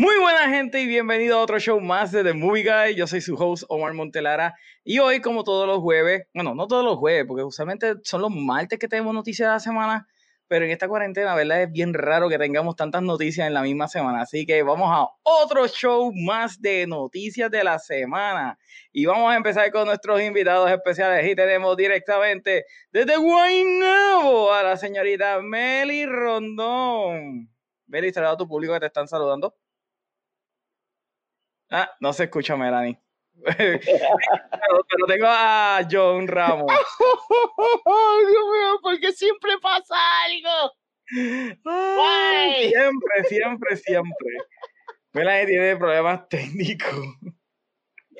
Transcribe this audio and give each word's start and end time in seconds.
Muy 0.00 0.18
buena 0.18 0.48
gente 0.48 0.80
y 0.80 0.86
bienvenido 0.86 1.38
a 1.38 1.42
otro 1.42 1.58
show 1.58 1.78
más 1.78 2.10
de 2.10 2.24
The 2.24 2.32
Movie 2.32 2.62
Guy. 2.64 2.94
Yo 2.94 3.06
soy 3.06 3.20
su 3.20 3.34
host 3.34 3.64
Omar 3.68 3.92
Montelara 3.92 4.54
y 4.82 4.98
hoy 4.98 5.20
como 5.20 5.44
todos 5.44 5.66
los 5.66 5.80
jueves, 5.80 6.22
bueno, 6.32 6.54
no 6.54 6.66
todos 6.66 6.82
los 6.82 6.96
jueves, 6.96 7.26
porque 7.28 7.44
usualmente 7.44 7.96
son 8.02 8.22
los 8.22 8.30
martes 8.30 8.78
que 8.78 8.88
tenemos 8.88 9.12
noticias 9.12 9.46
de 9.46 9.52
la 9.52 9.60
semana, 9.60 10.08
pero 10.48 10.64
en 10.64 10.70
esta 10.70 10.88
cuarentena, 10.88 11.34
¿verdad? 11.34 11.64
Es 11.64 11.70
bien 11.70 11.92
raro 11.92 12.30
que 12.30 12.38
tengamos 12.38 12.76
tantas 12.76 13.02
noticias 13.02 13.46
en 13.46 13.52
la 13.52 13.60
misma 13.60 13.88
semana. 13.88 14.22
Así 14.22 14.46
que 14.46 14.62
vamos 14.62 14.88
a 14.90 15.06
otro 15.22 15.68
show 15.68 16.10
más 16.14 16.62
de 16.62 16.86
noticias 16.86 17.50
de 17.50 17.62
la 17.62 17.78
semana. 17.78 18.58
Y 18.92 19.04
vamos 19.04 19.30
a 19.30 19.36
empezar 19.36 19.70
con 19.70 19.84
nuestros 19.84 20.22
invitados 20.22 20.70
especiales. 20.70 21.30
Y 21.30 21.34
tenemos 21.34 21.76
directamente 21.76 22.64
desde 22.90 23.18
Guaynabo 23.18 24.50
a 24.50 24.62
la 24.62 24.78
señorita 24.78 25.42
Meli 25.42 26.06
Rondón. 26.06 27.50
Meli, 27.86 28.10
saluda 28.14 28.30
a 28.30 28.36
tu 28.38 28.48
público 28.48 28.72
que 28.72 28.80
te 28.80 28.86
están 28.86 29.06
saludando. 29.06 29.59
Ah, 31.70 31.90
no 32.00 32.12
se 32.12 32.24
escucha 32.24 32.56
Melanie. 32.56 33.00
pero, 33.56 33.80
tengo 35.06 35.26
a 35.26 35.80
John 35.90 36.28
Ramos. 36.28 36.66
Dios 37.56 38.44
mío, 38.52 38.78
porque 38.82 39.12
siempre 39.12 39.52
pasa 39.62 39.94
algo. 40.24 40.74
siempre, 41.08 41.62
siempre, 43.28 43.76
siempre. 43.76 44.28
Melanie 45.12 45.46
tiene 45.46 45.76
problemas 45.76 46.28
técnicos. 46.28 47.16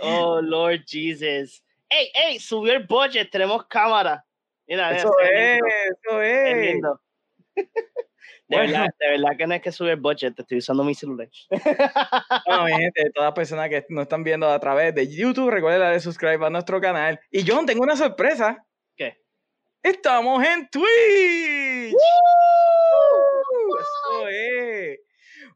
Oh, 0.00 0.40
Lord 0.40 0.84
Jesus. 0.86 1.62
Ey, 1.88 2.10
ey, 2.14 2.38
subió 2.38 2.72
el 2.72 2.86
budget, 2.86 3.30
tenemos 3.30 3.66
cámara. 3.66 4.24
Mira, 4.66 4.96
eso 4.96 5.12
es, 5.20 5.60
eso 6.06 6.22
es. 6.22 6.80
De, 8.50 8.56
verdad, 8.56 8.88
de 8.98 9.10
verdad 9.10 9.36
que 9.38 9.46
no 9.46 9.54
es 9.54 9.62
que 9.62 9.70
subir 9.70 9.92
el 9.92 10.00
budget, 10.00 10.36
estoy 10.36 10.58
usando 10.58 10.82
mi 10.82 10.92
celular. 10.92 11.28
Bueno, 12.46 12.64
mi 12.64 12.72
gente, 12.72 13.08
todas 13.14 13.28
las 13.28 13.34
personas 13.34 13.68
que 13.68 13.86
nos 13.90 14.02
están 14.02 14.24
viendo 14.24 14.50
a 14.50 14.58
través 14.58 14.92
de 14.92 15.06
YouTube, 15.06 15.50
recuerden 15.50 15.80
darle 15.80 16.00
subscribe 16.00 16.44
a 16.44 16.50
nuestro 16.50 16.80
canal. 16.80 17.20
Y 17.30 17.48
John, 17.48 17.64
tengo 17.64 17.84
una 17.84 17.94
sorpresa. 17.94 18.66
¿Qué? 18.96 19.18
Estamos 19.80 20.44
en 20.44 20.68
Twitch. 20.68 21.94
Eso 23.78 24.28
es. 24.28 24.98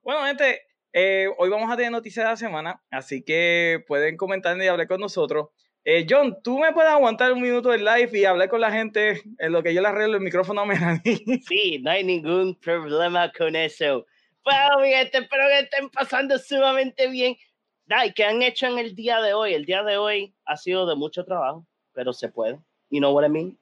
Bueno, 0.00 0.24
gente, 0.26 0.62
eh, 0.92 1.26
hoy 1.36 1.48
vamos 1.50 1.72
a 1.72 1.76
tener 1.76 1.90
noticias 1.90 2.24
de 2.24 2.30
la 2.30 2.36
semana, 2.36 2.80
así 2.92 3.24
que 3.24 3.82
pueden 3.88 4.16
comentar 4.16 4.56
y 4.56 4.68
hablar 4.68 4.86
con 4.86 5.00
nosotros. 5.00 5.48
Eh, 5.86 6.06
John, 6.08 6.38
¿tú 6.42 6.58
me 6.58 6.72
puedes 6.72 6.90
aguantar 6.90 7.30
un 7.34 7.42
minuto 7.42 7.68
del 7.68 7.84
live 7.84 8.18
y 8.18 8.24
hablar 8.24 8.48
con 8.48 8.62
la 8.62 8.72
gente 8.72 9.20
en 9.38 9.52
lo 9.52 9.62
que 9.62 9.74
yo 9.74 9.82
le 9.82 9.88
arreglo 9.88 10.16
el 10.16 10.22
micrófono 10.22 10.62
a 10.62 10.64
Melanie? 10.64 11.02
Sí, 11.46 11.78
no 11.80 11.90
hay 11.90 12.02
ningún 12.02 12.54
problema 12.54 13.30
con 13.30 13.54
eso. 13.54 14.06
Bueno, 14.44 14.80
mi 14.80 14.88
gente, 14.88 15.18
espero 15.18 15.44
que 15.46 15.58
estén 15.60 15.90
pasando 15.90 16.38
sumamente 16.38 17.06
bien. 17.08 17.36
Ay, 17.90 18.12
¿Qué 18.14 18.24
han 18.24 18.42
hecho 18.42 18.66
en 18.66 18.78
el 18.78 18.94
día 18.94 19.20
de 19.20 19.34
hoy? 19.34 19.52
El 19.52 19.66
día 19.66 19.82
de 19.82 19.98
hoy 19.98 20.34
ha 20.46 20.56
sido 20.56 20.86
de 20.86 20.94
mucho 20.94 21.22
trabajo, 21.22 21.66
pero 21.92 22.14
se 22.14 22.30
puede. 22.30 22.58
You 22.88 23.00
know 23.00 23.12
what 23.12 23.26
I 23.26 23.28
mean? 23.28 23.58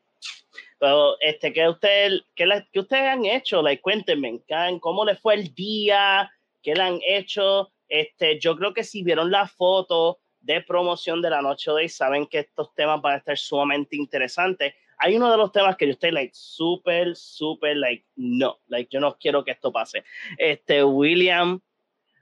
Pero, 0.79 1.17
este, 1.21 1.53
¿qué, 1.53 1.69
usted, 1.69 2.21
qué, 2.37 2.47
qué 2.73 2.79
ustedes 2.79 3.03
han 3.03 3.25
hecho? 3.25 3.63
Like, 3.63 3.83
cuéntenme, 3.83 4.41
¿cómo 4.81 5.05
les 5.05 5.19
fue 5.19 5.35
el 5.35 5.53
día? 5.55 6.31
¿Qué 6.63 6.73
le 6.75 6.83
han 6.83 7.01
hecho? 7.05 7.73
Este, 7.89 8.39
yo 8.39 8.57
creo 8.57 8.73
que 8.73 8.85
si 8.85 9.03
vieron 9.03 9.31
la 9.33 9.49
foto, 9.49 10.21
de 10.43 10.61
promoción 10.61 11.23
de 11.23 11.31
la 11.31 11.41
noche 11.41 11.71
de 11.71 11.77
hoy 11.77 11.89
saben 11.89 12.27
que 12.27 12.41
estos 12.41 12.75
temas 12.75 13.01
van 13.01 13.15
a 13.15 13.19
estar 13.19 13.39
sumamente 13.39 13.97
interesantes. 13.97 14.75
Hay 14.99 15.17
uno 15.17 15.31
de 15.31 15.37
los 15.37 15.51
temas 15.53 15.77
que 15.77 15.87
yo 15.87 15.93
estoy 15.93 16.11
like 16.11 16.33
súper, 16.35 17.17
súper 17.17 17.77
like 17.77 18.05
no, 18.17 18.59
like 18.67 18.89
yo 18.93 19.01
no 19.01 19.17
quiero 19.19 19.45
que 19.45 19.53
esto 19.53 19.73
pase. 19.73 20.05
Este 20.37 20.85
William, 20.85 21.61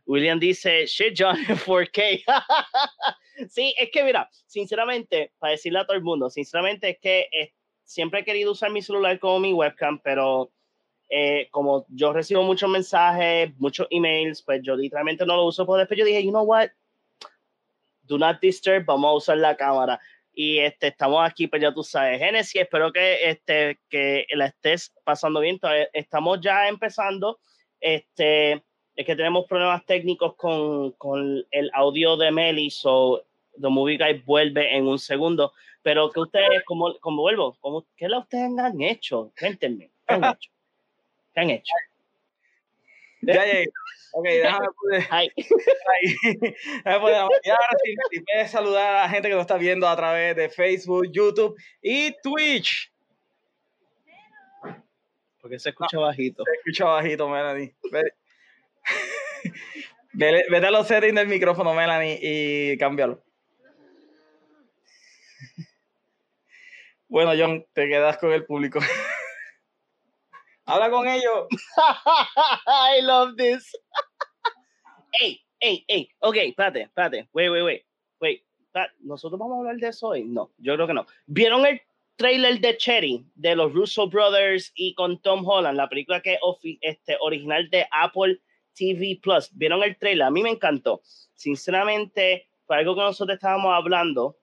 William 0.06 0.38
dice, 0.38 0.86
shit 0.86 1.14
John 1.16 1.36
4K. 1.66 2.22
sí, 3.48 3.74
es 3.78 3.90
que 3.90 4.04
mira, 4.04 4.28
sinceramente, 4.46 5.32
para 5.38 5.52
decirle 5.52 5.80
a 5.80 5.86
todo 5.86 5.96
el 5.96 6.02
mundo, 6.02 6.30
sinceramente 6.30 6.90
es 6.90 6.98
que 6.98 7.28
eh, 7.32 7.52
siempre 7.84 8.20
he 8.20 8.24
querido 8.24 8.52
usar 8.52 8.70
mi 8.70 8.82
celular 8.82 9.18
como 9.18 9.40
mi 9.40 9.52
webcam, 9.52 9.98
pero 9.98 10.52
eh, 11.08 11.48
como 11.50 11.86
yo 11.88 12.12
recibo 12.12 12.42
muchos 12.42 12.70
mensajes, 12.70 13.50
muchos 13.58 13.86
emails, 13.90 14.42
pues 14.42 14.60
yo 14.62 14.76
literalmente 14.76 15.26
no 15.26 15.36
lo 15.36 15.46
uso, 15.46 15.66
pues 15.66 15.80
después 15.80 15.98
yo 15.98 16.04
dije, 16.04 16.22
you 16.22 16.30
know 16.30 16.44
what, 16.44 16.68
do 18.10 18.18
not 18.18 18.40
disturb, 18.40 18.84
vamos 18.84 19.08
a 19.08 19.14
usar 19.14 19.38
la 19.38 19.56
cámara. 19.56 20.00
Y 20.32 20.58
este, 20.58 20.88
estamos 20.88 21.24
aquí, 21.24 21.46
pues 21.46 21.62
ya 21.62 21.72
tú 21.72 21.82
sabes, 21.82 22.18
Genesis, 22.18 22.62
espero 22.62 22.92
que, 22.92 23.30
este, 23.30 23.78
que 23.88 24.26
la 24.34 24.46
estés 24.46 24.92
pasando 25.04 25.40
bien. 25.40 25.60
Estamos 25.92 26.40
ya 26.40 26.68
empezando. 26.68 27.38
Este, 27.80 28.62
es 28.96 29.06
que 29.06 29.16
tenemos 29.16 29.46
problemas 29.46 29.84
técnicos 29.86 30.34
con, 30.34 30.92
con 30.92 31.44
el 31.50 31.70
audio 31.72 32.16
de 32.16 32.30
Meli, 32.30 32.70
so 32.70 33.24
The 33.60 33.68
Movie 33.68 33.98
Guy 33.98 34.22
vuelve 34.26 34.76
en 34.76 34.86
un 34.86 34.98
segundo. 34.98 35.52
Pero 35.82 36.10
que 36.10 36.20
ustedes, 36.20 36.64
como, 36.64 36.98
como 36.98 37.22
vuelvo, 37.22 37.56
como, 37.60 37.86
¿qué 37.96 38.08
la 38.08 38.18
ustedes 38.18 38.50
han 38.58 38.80
hecho? 38.82 39.32
Cuéntenme, 39.38 39.90
¿qué 40.06 40.14
han 40.14 40.24
hecho? 40.24 40.50
¿Qué 41.32 41.40
han 41.40 41.50
hecho? 41.50 41.72
Ya, 43.22 43.46
ya, 43.46 43.64
Ok, 44.12 44.24
déjame 44.24 44.66
poder. 44.80 45.06
Ay. 45.10 45.30
déjame 45.36 47.00
poder 47.00 47.16
ahora 47.16 47.30
sí, 47.84 48.20
puedes 48.20 48.50
saludar 48.50 48.96
a 48.96 49.02
la 49.02 49.08
gente 49.08 49.28
que 49.28 49.34
nos 49.34 49.42
está 49.42 49.56
viendo 49.56 49.88
a 49.88 49.94
través 49.94 50.34
de 50.34 50.48
Facebook, 50.48 51.06
YouTube 51.12 51.56
y 51.80 52.12
Twitch. 52.22 52.90
Porque 55.40 55.58
se 55.58 55.70
escucha 55.70 55.98
bajito. 55.98 56.44
Se 56.44 56.52
escucha 56.52 56.84
bajito, 56.86 57.28
Melanie. 57.28 57.74
Vete, 60.12 60.66
a 60.66 60.70
los 60.70 60.88
settings 60.88 61.14
del 61.14 61.28
micrófono, 61.28 61.72
Melanie, 61.72 62.18
y 62.20 62.76
cámbialo. 62.78 63.22
Bueno, 67.08 67.32
John, 67.38 67.64
te 67.72 67.88
quedas 67.88 68.18
con 68.18 68.32
el 68.32 68.44
público. 68.44 68.80
Habla 70.70 70.90
con 70.90 71.08
ellos. 71.08 71.48
I 72.66 73.00
love 73.02 73.36
this. 73.36 73.76
hey, 75.12 75.40
hey, 75.58 75.84
hey. 75.88 76.08
Ok, 76.20 76.36
espérate, 76.36 76.82
espérate. 76.82 77.28
Wait, 77.32 77.50
wait, 77.50 77.64
wait. 77.64 77.82
Wait. 78.20 78.42
¿Nosotros 79.00 79.38
vamos 79.38 79.56
a 79.56 79.58
hablar 79.58 79.76
de 79.78 79.88
eso 79.88 80.08
hoy? 80.08 80.24
No, 80.24 80.52
yo 80.58 80.74
creo 80.74 80.86
que 80.86 80.94
no. 80.94 81.06
¿Vieron 81.26 81.66
el 81.66 81.80
trailer 82.14 82.60
de 82.60 82.76
Cherry 82.76 83.26
de 83.34 83.56
los 83.56 83.72
Russo 83.72 84.08
Brothers 84.08 84.70
y 84.76 84.94
con 84.94 85.20
Tom 85.20 85.44
Holland, 85.44 85.76
la 85.76 85.88
película 85.88 86.20
que 86.20 86.34
es 86.34 86.78
este, 86.82 87.16
original 87.20 87.68
de 87.70 87.86
Apple 87.90 88.40
TV 88.74 89.18
Plus? 89.20 89.50
¿Vieron 89.52 89.82
el 89.82 89.98
trailer? 89.98 90.28
A 90.28 90.30
mí 90.30 90.40
me 90.40 90.50
encantó. 90.50 91.00
Sinceramente, 91.34 92.48
fue 92.64 92.76
algo 92.76 92.94
que 92.94 93.00
nosotros 93.00 93.34
estábamos 93.34 93.72
hablando 93.74 94.36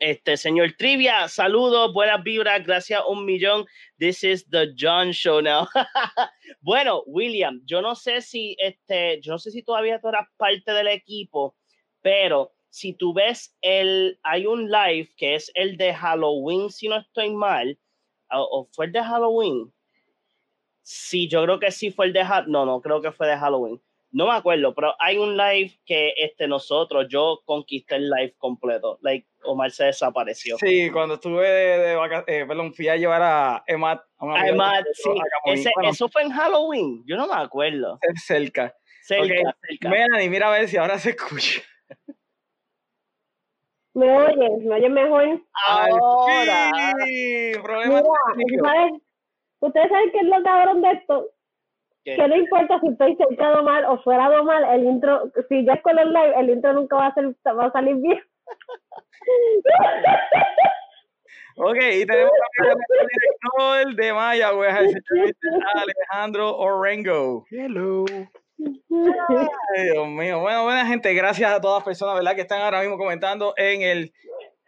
este 0.00 0.36
señor 0.36 0.74
Trivia, 0.76 1.28
saludos, 1.28 1.92
buenas 1.92 2.22
vibras, 2.22 2.64
gracias 2.64 3.02
un 3.06 3.24
millón. 3.24 3.66
This 3.98 4.24
is 4.24 4.48
the 4.50 4.72
John 4.76 5.10
Show 5.12 5.40
now. 5.40 5.68
bueno, 6.60 7.02
William, 7.06 7.60
yo 7.64 7.82
no 7.82 7.94
sé 7.94 8.20
si 8.20 8.56
este, 8.58 9.20
yo 9.20 9.32
no 9.32 9.38
sé 9.38 9.50
si 9.50 9.62
todavía 9.62 10.00
tú 10.00 10.08
eras 10.08 10.28
parte 10.36 10.72
del 10.72 10.88
equipo, 10.88 11.56
pero 12.00 12.52
si 12.70 12.92
tú 12.92 13.12
ves 13.12 13.56
el, 13.60 14.18
hay 14.22 14.46
un 14.46 14.70
live 14.70 15.10
que 15.16 15.34
es 15.34 15.50
el 15.54 15.76
de 15.76 15.94
Halloween, 15.94 16.70
si 16.70 16.88
no 16.88 16.96
estoy 16.96 17.30
mal, 17.30 17.78
o, 18.30 18.68
fue 18.72 18.86
el 18.86 18.92
de 18.92 19.02
Halloween. 19.02 19.72
Sí, 20.82 21.28
yo 21.28 21.42
creo 21.44 21.58
que 21.58 21.70
sí 21.70 21.90
fue 21.90 22.06
el 22.06 22.12
de 22.12 22.24
no, 22.46 22.64
no, 22.64 22.80
creo 22.80 23.00
que 23.00 23.12
fue 23.12 23.26
de 23.26 23.36
Halloween 23.36 23.80
no 24.10 24.26
me 24.26 24.32
acuerdo, 24.32 24.74
pero 24.74 24.94
hay 24.98 25.18
un 25.18 25.36
live 25.36 25.78
que 25.84 26.14
este, 26.16 26.48
nosotros, 26.48 27.06
yo 27.10 27.42
conquisté 27.44 27.96
el 27.96 28.08
live 28.08 28.34
completo. 28.38 28.98
Like, 29.02 29.28
Omar 29.44 29.70
se 29.70 29.84
desapareció. 29.84 30.56
Sí, 30.58 30.90
cuando 30.90 31.14
estuve 31.14 31.48
de, 31.48 31.94
vacaciones, 31.94 32.42
eh, 32.42 32.46
perdón, 32.46 32.72
fui 32.72 32.88
a 32.88 32.96
llevar 32.96 33.22
a 33.22 33.64
Emad. 33.66 33.98
A, 34.18 34.48
Emad, 34.48 34.84
sí. 34.94 35.10
eso 35.84 36.08
fue 36.08 36.22
en 36.22 36.30
Halloween, 36.30 37.02
yo 37.06 37.16
no 37.16 37.26
me 37.26 37.34
acuerdo. 37.34 37.98
Cerca. 38.16 38.74
Cerca, 39.02 39.54
cerca. 39.62 39.88
Melanie, 39.88 40.28
mira 40.28 40.48
a 40.48 40.58
ver 40.58 40.68
si 40.68 40.76
ahora 40.76 40.98
se 40.98 41.10
escucha. 41.10 41.60
¿Me 43.94 44.16
oyes? 44.16 44.62
¿Me 44.64 44.74
oyes 44.76 44.90
mejor? 44.90 45.42
Ahora. 45.66 46.70
Sí, 47.04 47.52
problema 47.62 48.02
¿Ustedes 49.60 49.88
saben 49.88 50.12
qué 50.12 50.18
es 50.18 50.24
lo 50.24 50.42
cabrón 50.44 50.82
de 50.82 50.90
esto? 50.92 51.30
Que 52.16 52.28
no 52.28 52.36
importa 52.36 52.80
si 52.80 52.88
estoy 52.88 53.16
sentado 53.16 53.62
mal 53.62 53.84
o 53.84 54.02
fuera 54.02 54.42
mal, 54.42 54.64
el 54.74 54.84
intro, 54.84 55.30
si 55.48 55.64
ya 55.64 55.74
es 55.74 55.80
el 55.84 56.12
live, 56.12 56.34
el 56.38 56.50
intro 56.50 56.72
nunca 56.72 56.96
va 56.96 57.06
a, 57.08 57.14
ser, 57.14 57.26
va 57.46 57.66
a 57.66 57.72
salir 57.72 57.96
bien. 57.96 58.20
ok, 61.56 61.76
y 61.76 62.06
tenemos 62.06 62.32
también 62.56 62.78
el 63.00 63.06
director 63.06 63.94
de 63.96 64.12
Maya, 64.12 64.50
güey, 64.50 64.70
el 64.70 65.02
señor 65.10 65.34
Alejandro 65.74 66.56
Orengo. 66.56 67.44
Hello. 67.50 68.04
Ay, 68.58 69.84
Dios 69.92 70.08
mío. 70.08 70.40
Bueno, 70.40 70.64
buena 70.64 70.84
gente, 70.86 71.14
gracias 71.14 71.52
a 71.52 71.60
todas 71.60 71.78
las 71.78 71.84
personas, 71.84 72.16
¿verdad? 72.16 72.34
Que 72.34 72.40
están 72.42 72.60
ahora 72.62 72.80
mismo 72.80 72.98
comentando 72.98 73.54
en 73.56 73.82
el 73.82 74.12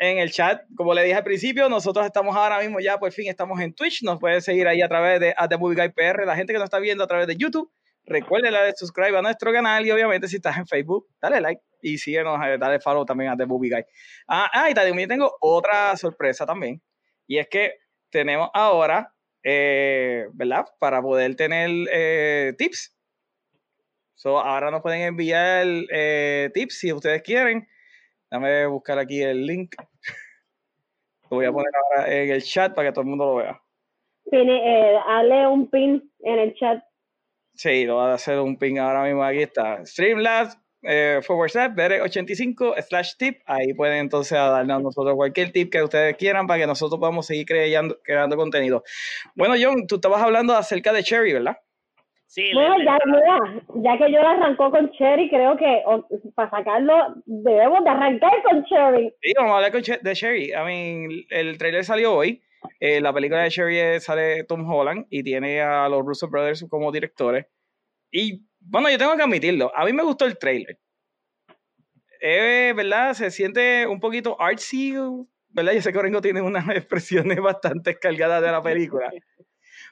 en 0.01 0.19
el 0.19 0.33
chat. 0.33 0.65
Como 0.75 0.93
le 0.93 1.05
dije 1.05 1.15
al 1.15 1.23
principio, 1.23 1.69
nosotros 1.69 2.05
estamos 2.05 2.35
ahora 2.35 2.59
mismo 2.59 2.81
ya 2.81 2.99
por 2.99 3.13
fin 3.13 3.29
estamos 3.29 3.61
en 3.61 3.73
Twitch. 3.73 4.03
Nos 4.03 4.19
puede 4.19 4.41
seguir 4.41 4.67
ahí 4.67 4.83
a 4.83 4.89
través 4.89 5.21
de 5.21 5.35
The 5.49 5.57
Movie 5.57 5.77
Guy 5.77 5.89
PR. 5.91 6.27
La 6.27 6.35
gente 6.35 6.53
que 6.53 6.59
nos 6.59 6.65
está 6.65 6.81
viendo 6.81 7.05
a 7.05 7.07
través 7.07 7.29
de 7.29 7.37
YouTube, 7.37 7.71
Recuerden 8.11 8.53
de 8.53 8.73
suscribir 8.75 9.15
a 9.15 9.23
nuestro 9.23 9.53
canal 9.53 9.87
y 9.87 9.91
obviamente 9.93 10.27
si 10.27 10.37
estás 10.37 10.57
en 10.57 10.67
Facebook, 10.67 11.07
dale 11.21 11.41
like 11.41 11.63
y 11.83 11.97
síguenos, 11.99 12.41
eh, 12.45 12.57
dale 12.59 12.81
follow 12.81 13.05
también 13.05 13.31
a 13.31 13.37
The 13.37 13.47
Movie 13.47 13.71
Guy. 13.71 13.85
Ah, 14.27 14.51
ah 14.53 14.71
y 14.71 14.75
también 14.75 15.09
tengo 15.09 15.37
otra 15.41 15.97
sorpresa 15.97 16.45
también. 16.45 16.83
Y 17.29 17.39
es 17.39 17.47
que 17.49 17.75
tenemos 18.11 18.51
ahora, 18.53 19.15
eh, 19.45 20.27
¿verdad? 20.33 20.67
Para 20.81 21.01
poder 21.01 21.37
tener 21.37 21.71
eh, 21.93 22.55
tips. 22.59 22.97
So, 24.15 24.41
ahora 24.41 24.71
nos 24.71 24.83
pueden 24.83 25.03
enviar 25.03 25.67
tips 26.53 26.81
si 26.81 26.93
ustedes 26.93 27.23
quieren. 27.23 27.69
Déjame 28.31 28.67
buscar 28.67 28.99
aquí 28.99 29.23
el 29.23 29.47
link. 29.47 29.77
Lo 31.31 31.37
voy 31.37 31.47
a 31.47 31.53
poner 31.53 31.73
ahora 31.75 32.13
en 32.13 32.31
el 32.31 32.43
chat 32.43 32.75
para 32.75 32.89
que 32.89 32.93
todo 32.93 33.03
el 33.03 33.09
mundo 33.09 33.25
lo 33.27 33.35
vea. 33.37 33.63
Tiene, 34.31 34.95
eh, 34.95 35.47
un 35.47 35.69
pin 35.71 36.13
en 36.21 36.39
el 36.39 36.55
chat. 36.55 36.83
Sí, 37.55 37.85
lo 37.85 37.97
voy 37.97 38.11
a 38.11 38.15
hacer 38.15 38.39
un 38.39 38.57
pin 38.57 38.79
ahora 38.79 39.05
mismo. 39.05 39.23
Aquí 39.23 39.43
está. 39.43 39.85
Streamlabs 39.85 40.59
eh, 40.83 41.21
forward 41.23 41.51
slash 41.51 41.73
85 42.03 42.75
slash 42.89 43.17
tip. 43.17 43.39
Ahí 43.47 43.75
pueden 43.75 43.99
entonces 43.99 44.33
darnos 44.33 44.77
a 44.77 44.81
nosotros 44.81 45.15
cualquier 45.15 45.53
tip 45.53 45.71
que 45.71 45.83
ustedes 45.83 46.17
quieran 46.17 46.47
para 46.47 46.61
que 46.61 46.67
nosotros 46.67 46.99
podamos 46.99 47.27
seguir 47.27 47.47
creando, 47.47 47.99
creando 48.03 48.37
contenido. 48.37 48.83
Bueno, 49.35 49.55
John, 49.61 49.87
tú 49.87 49.97
estabas 49.97 50.23
hablando 50.23 50.55
acerca 50.55 50.93
de 50.93 51.03
Cherry, 51.03 51.33
¿verdad? 51.33 51.57
Sí, 52.31 52.53
bueno, 52.55 52.77
ya, 52.85 52.97
ya 53.83 53.99
que 53.99 54.13
yo 54.13 54.21
arrancó 54.21 54.71
con 54.71 54.89
Cherry, 54.93 55.29
creo 55.31 55.57
que 55.57 55.83
para 56.37 56.49
sacarlo 56.49 56.95
debemos 57.27 57.83
de 57.83 57.91
arrancar 57.91 58.31
con 58.45 58.65
Cherry. 58.67 59.13
Sí, 59.21 59.33
vamos 59.37 59.51
a 59.51 59.57
hablar 59.57 59.73
de 59.73 60.15
Cherry. 60.15 60.53
I 60.53 60.65
mean, 60.65 61.25
el 61.31 61.59
trailer 61.59 61.85
salió 61.85 62.15
hoy. 62.15 62.41
Eh, 62.79 63.01
la 63.01 63.13
película 63.13 63.43
de 63.43 63.51
Cherry 63.51 63.99
sale 63.99 64.45
Tom 64.45 64.65
Holland 64.71 65.07
y 65.11 65.25
tiene 65.25 65.61
a 65.61 65.89
los 65.89 66.07
Russo 66.07 66.29
Brothers 66.29 66.65
como 66.71 66.93
directores. 66.93 67.47
Y 68.13 68.47
bueno, 68.61 68.89
yo 68.89 68.99
tengo 68.99 69.17
que 69.17 69.25
admitirlo. 69.25 69.73
A 69.75 69.85
mí 69.85 69.93
me 69.93 70.05
gustó 70.05 70.25
el 70.25 70.39
trailer. 70.39 70.79
Eh, 72.21 72.73
¿Verdad? 72.77 73.15
Se 73.15 73.33
siente 73.33 73.89
un 73.89 73.99
poquito 73.99 74.41
artsy, 74.41 74.95
¿verdad? 75.49 75.73
Yo 75.73 75.83
sé 75.83 75.93
que 75.93 75.99
Orengo 75.99 76.21
tiene 76.21 76.43
unas 76.43 76.69
expresiones 76.77 77.41
bastante 77.41 77.99
cargadas 77.99 78.41
de 78.41 78.53
la 78.53 78.63
película. 78.63 79.11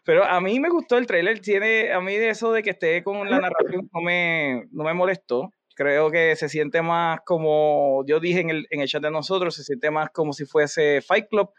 Pero 0.09 0.25
a 0.25 0.41
mí 0.41 0.59
me 0.59 0.71
gustó 0.71 0.97
el 0.97 1.07
trailer, 1.07 1.39
tiene, 1.41 1.93
a 1.93 2.01
mí 2.01 2.15
de 2.17 2.31
eso 2.31 2.51
de 2.51 2.63
que 2.63 2.71
esté 2.71 3.05
con 3.05 3.29
la 3.29 3.41
narración 3.41 3.91
no 3.93 4.01
me, 4.01 4.65
no 4.73 4.83
me 4.83 4.95
molestó. 4.95 5.51
Creo 5.77 6.11
que 6.11 6.35
se 6.35 6.49
siente 6.49 6.81
más 6.81 7.21
como, 7.27 8.07
yo 8.07 8.19
dije 8.19 8.41
en 8.41 8.49
el, 8.49 8.67
en 8.71 8.81
el 8.81 8.89
chat 8.89 9.03
de 9.03 9.11
nosotros, 9.11 9.55
se 9.55 9.65
siente 9.65 9.91
más 9.91 10.09
como 10.09 10.33
si 10.33 10.47
fuese 10.47 11.03
Fight 11.03 11.27
Club, 11.29 11.51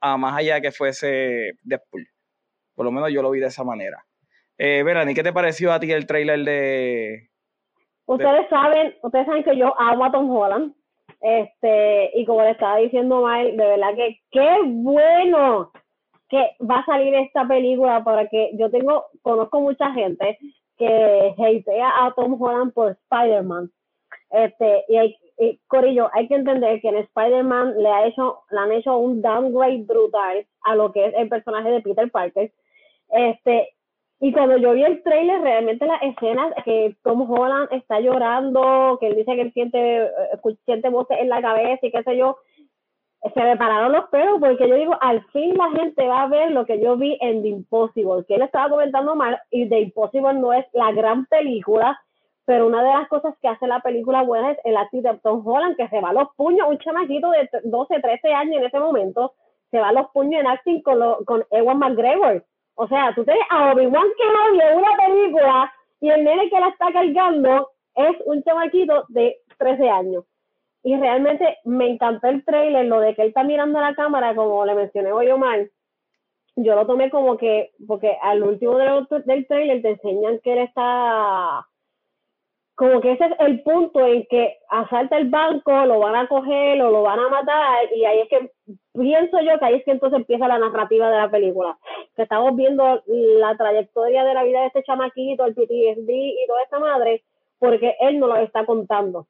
a 0.00 0.16
más 0.16 0.36
allá 0.36 0.60
que 0.60 0.72
fuese 0.72 1.52
Deadpool. 1.62 2.08
Por 2.74 2.84
lo 2.84 2.90
menos 2.90 3.12
yo 3.12 3.22
lo 3.22 3.30
vi 3.30 3.38
de 3.38 3.46
esa 3.46 3.62
manera. 3.62 4.04
Eh, 4.58 4.82
Verani, 4.82 5.14
¿qué 5.14 5.22
te 5.22 5.32
pareció 5.32 5.72
a 5.72 5.78
ti 5.78 5.92
el 5.92 6.08
trailer 6.08 6.40
de... 6.40 7.28
Ustedes 8.06 8.48
saben, 8.50 8.96
ustedes 9.04 9.24
saben 9.24 9.44
que 9.44 9.56
yo 9.56 9.72
amo 9.80 10.04
a 10.04 10.10
Tom 10.10 10.28
Holland. 10.28 10.74
Este, 11.20 12.10
y 12.18 12.26
como 12.26 12.42
le 12.42 12.50
estaba 12.50 12.78
diciendo 12.78 13.24
Mike, 13.24 13.52
de 13.56 13.68
verdad 13.68 13.94
que 13.94 14.20
qué 14.32 14.58
bueno 14.64 15.70
que 16.28 16.56
va 16.68 16.80
a 16.80 16.86
salir 16.86 17.14
esta 17.14 17.46
película 17.46 18.02
para 18.02 18.28
que 18.28 18.50
yo 18.54 18.70
tengo, 18.70 19.04
conozco 19.22 19.60
mucha 19.60 19.92
gente 19.92 20.38
que 20.76 21.34
hatea 21.38 22.06
a 22.06 22.12
Tom 22.14 22.40
Holland 22.40 22.72
por 22.72 22.92
Spider-Man. 22.92 23.70
Este, 24.30 24.84
y, 24.88 24.96
hay, 24.96 25.16
Corillo, 25.68 26.10
hay 26.12 26.26
que 26.28 26.34
entender 26.34 26.80
que 26.80 26.88
en 26.88 26.96
Spider-Man 26.96 27.82
le, 27.82 27.88
ha 27.88 28.06
hecho, 28.06 28.40
le 28.50 28.58
han 28.58 28.72
hecho 28.72 28.96
un 28.96 29.22
downgrade 29.22 29.84
brutal 29.84 30.46
a 30.62 30.74
lo 30.74 30.92
que 30.92 31.06
es 31.06 31.14
el 31.16 31.28
personaje 31.28 31.70
de 31.70 31.82
Peter 31.82 32.10
Parker. 32.10 32.52
Este, 33.10 33.74
y 34.20 34.32
cuando 34.32 34.56
yo 34.56 34.72
vi 34.72 34.82
el 34.82 35.02
trailer, 35.02 35.40
realmente 35.40 35.86
las 35.86 36.02
escenas 36.02 36.52
que 36.64 36.96
Tom 37.02 37.30
Holland 37.30 37.68
está 37.72 38.00
llorando, 38.00 38.96
que 39.00 39.08
él 39.08 39.16
dice 39.16 39.34
que 39.34 39.42
él 39.42 39.52
siente, 39.52 40.04
eh, 40.04 40.10
siente 40.64 40.88
voces 40.88 41.18
en 41.20 41.28
la 41.28 41.42
cabeza 41.42 41.86
y 41.86 41.90
qué 41.90 42.02
sé 42.02 42.16
yo, 42.16 42.36
se 43.32 43.40
me 43.40 43.56
pararon 43.56 43.92
los 43.92 44.08
pelos 44.10 44.38
porque 44.38 44.68
yo 44.68 44.74
digo, 44.74 44.96
al 45.00 45.24
fin 45.26 45.56
la 45.56 45.70
gente 45.70 46.06
va 46.06 46.24
a 46.24 46.28
ver 46.28 46.50
lo 46.50 46.66
que 46.66 46.78
yo 46.80 46.96
vi 46.96 47.16
en 47.20 47.42
The 47.42 47.48
Impossible, 47.48 48.24
que 48.26 48.34
él 48.34 48.42
estaba 48.42 48.68
comentando 48.68 49.14
mal 49.14 49.40
y 49.50 49.68
The 49.68 49.80
Impossible 49.80 50.34
no 50.34 50.52
es 50.52 50.66
la 50.74 50.92
gran 50.92 51.24
película, 51.26 51.98
pero 52.44 52.66
una 52.66 52.82
de 52.82 52.90
las 52.90 53.08
cosas 53.08 53.34
que 53.40 53.48
hace 53.48 53.66
la 53.66 53.80
película 53.80 54.22
buena 54.22 54.50
es 54.50 54.58
el 54.64 54.76
acting 54.76 55.02
de 55.02 55.18
Tom 55.22 55.46
Holland, 55.46 55.76
que 55.76 55.88
se 55.88 56.00
va 56.00 56.10
a 56.10 56.12
los 56.12 56.28
puños, 56.36 56.68
un 56.68 56.78
chamaquito 56.78 57.30
de 57.30 57.48
12, 57.64 58.00
13 58.00 58.32
años 58.34 58.56
en 58.58 58.64
ese 58.64 58.78
momento, 58.78 59.32
se 59.70 59.80
va 59.80 59.88
a 59.88 59.92
los 59.92 60.10
puños 60.10 60.40
en 60.40 60.46
acting 60.46 60.82
con, 60.82 61.24
con 61.24 61.44
Ewan 61.50 61.78
McGregor. 61.78 62.44
O 62.74 62.86
sea, 62.88 63.14
tú 63.14 63.24
tienes 63.24 63.44
a 63.50 63.72
Obi-Wan 63.72 64.06
que 64.16 64.66
en 64.66 64.78
una 64.78 64.96
película 64.96 65.72
y 66.00 66.10
el 66.10 66.24
nene 66.24 66.50
que 66.50 66.60
la 66.60 66.68
está 66.68 66.92
cargando 66.92 67.70
es 67.94 68.16
un 68.26 68.42
chamaquito 68.42 69.04
de 69.08 69.38
13 69.58 69.88
años 69.88 70.24
y 70.84 70.94
realmente 70.96 71.58
me 71.64 71.88
encantó 71.88 72.28
el 72.28 72.44
trailer, 72.44 72.84
lo 72.84 73.00
de 73.00 73.14
que 73.14 73.22
él 73.22 73.28
está 73.28 73.42
mirando 73.42 73.78
a 73.78 73.90
la 73.90 73.94
cámara, 73.94 74.34
como 74.34 74.66
le 74.66 74.74
mencioné 74.74 75.12
hoy 75.12 75.30
Omar, 75.30 75.66
yo 76.56 76.74
lo 76.74 76.86
tomé 76.86 77.10
como 77.10 77.38
que, 77.38 77.72
porque 77.88 78.16
al 78.22 78.42
último 78.42 78.76
del, 78.76 79.06
del 79.24 79.46
trailer 79.46 79.80
te 79.80 79.92
enseñan 79.92 80.40
que 80.40 80.52
él 80.52 80.58
está, 80.58 81.66
como 82.74 83.00
que 83.00 83.12
ese 83.12 83.24
es 83.24 83.32
el 83.38 83.62
punto 83.62 84.06
en 84.06 84.26
que 84.28 84.58
asalta 84.68 85.16
el 85.16 85.30
banco, 85.30 85.72
lo 85.86 86.00
van 86.00 86.16
a 86.16 86.28
coger 86.28 86.82
o 86.82 86.90
lo 86.90 87.00
van 87.00 87.18
a 87.18 87.30
matar, 87.30 87.90
y 87.96 88.04
ahí 88.04 88.20
es 88.20 88.28
que 88.28 88.50
pienso 88.92 89.40
yo 89.40 89.58
que 89.58 89.64
ahí 89.64 89.74
es 89.76 89.84
que 89.86 89.92
entonces 89.92 90.18
empieza 90.18 90.46
la 90.46 90.58
narrativa 90.58 91.10
de 91.10 91.16
la 91.16 91.30
película, 91.30 91.78
que 92.14 92.24
estamos 92.24 92.54
viendo 92.56 93.02
la 93.06 93.56
trayectoria 93.56 94.22
de 94.22 94.34
la 94.34 94.44
vida 94.44 94.60
de 94.60 94.66
este 94.66 94.82
chamaquito, 94.82 95.46
el 95.46 95.54
PTSD 95.54 96.10
y 96.10 96.46
toda 96.46 96.62
esta 96.62 96.78
madre, 96.78 97.24
porque 97.58 97.96
él 98.00 98.18
no 98.18 98.26
lo 98.26 98.36
está 98.36 98.66
contando 98.66 99.26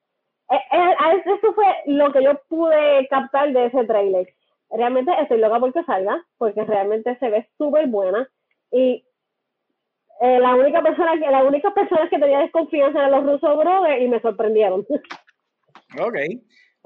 eso 0.54 1.52
fue 1.54 1.66
lo 1.86 2.12
que 2.12 2.22
yo 2.22 2.40
pude 2.48 3.06
captar 3.08 3.52
de 3.52 3.66
ese 3.66 3.84
trailer. 3.84 4.28
Realmente 4.70 5.12
estoy 5.20 5.38
loca 5.38 5.60
porque 5.60 5.84
salga, 5.84 6.24
porque 6.38 6.64
realmente 6.64 7.16
se 7.18 7.30
ve 7.30 7.48
súper 7.56 7.86
buena. 7.86 8.28
Y 8.70 9.04
eh, 10.20 10.38
la 10.40 10.54
única 10.54 10.82
persona 10.82 11.12
que, 11.18 11.30
las 11.30 11.44
únicas 11.44 11.72
personas 11.72 12.08
que 12.10 12.18
tenía 12.18 12.40
desconfianza 12.40 12.98
eran 12.98 13.10
los 13.10 13.24
rusos 13.24 13.58
brothers 13.58 14.02
y 14.02 14.08
me 14.08 14.20
sorprendieron. 14.20 14.86
Ok. 16.00 16.16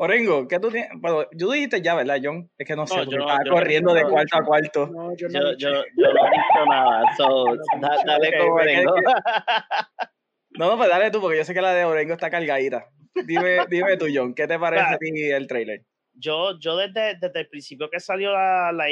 Orengo, 0.00 0.47
¿qué 0.47 0.61
tú 0.61 0.71
tienes? 0.71 0.91
Bueno, 1.00 1.25
yo 1.33 1.50
dijiste 1.50 1.83
ya, 1.83 1.97
¿verdad, 1.97 2.19
John? 2.23 2.49
Es 2.57 2.69
que 2.69 2.76
no, 2.76 2.87
sé, 2.87 3.04
yo, 3.07 3.19
estaba 3.19 3.38
corriendo 3.50 3.93
de 3.93 4.02
cuarto 4.04 4.37
a 4.37 4.45
cuarto. 4.45 4.87
No, 4.87 5.16
yo, 5.16 5.28
no, 5.28 5.57
yo, 5.57 5.71
no 5.71 5.81
he 5.81 6.31
dicho 6.31 6.66
nada, 6.69 7.02
so, 7.16 7.45
dale 8.07 8.38
con 8.38 8.50
Orengo. 8.50 8.95
No, 10.59 10.67
no, 10.67 10.77
pues 10.77 10.91
dale 10.91 11.12
tú, 11.12 11.21
porque 11.21 11.38
yo 11.38 11.45
sé 11.45 11.55
que 11.55 11.62
la 11.62 11.73
de 11.73 11.85
Orengo 11.85 12.15
está 12.15 12.31
cargadita. 12.31 12.88
Dime, 13.15 13.59
dime 13.71 13.97
tú, 13.97 14.07
John, 14.12 14.35
¿qué 14.35 14.49
te 14.49 14.59
parece 14.59 14.95
a 14.95 14.99
ti 14.99 15.23
el 15.31 15.47
trailer? 15.47 15.85
Yo, 16.15 16.59
yo 16.59 16.77
desde, 16.77 17.15
desde 17.15 17.41
el 17.41 17.49
principio 17.49 17.88
que 17.88 18.00
salió 18.00 18.33
la, 18.33 18.73
la, 18.73 18.87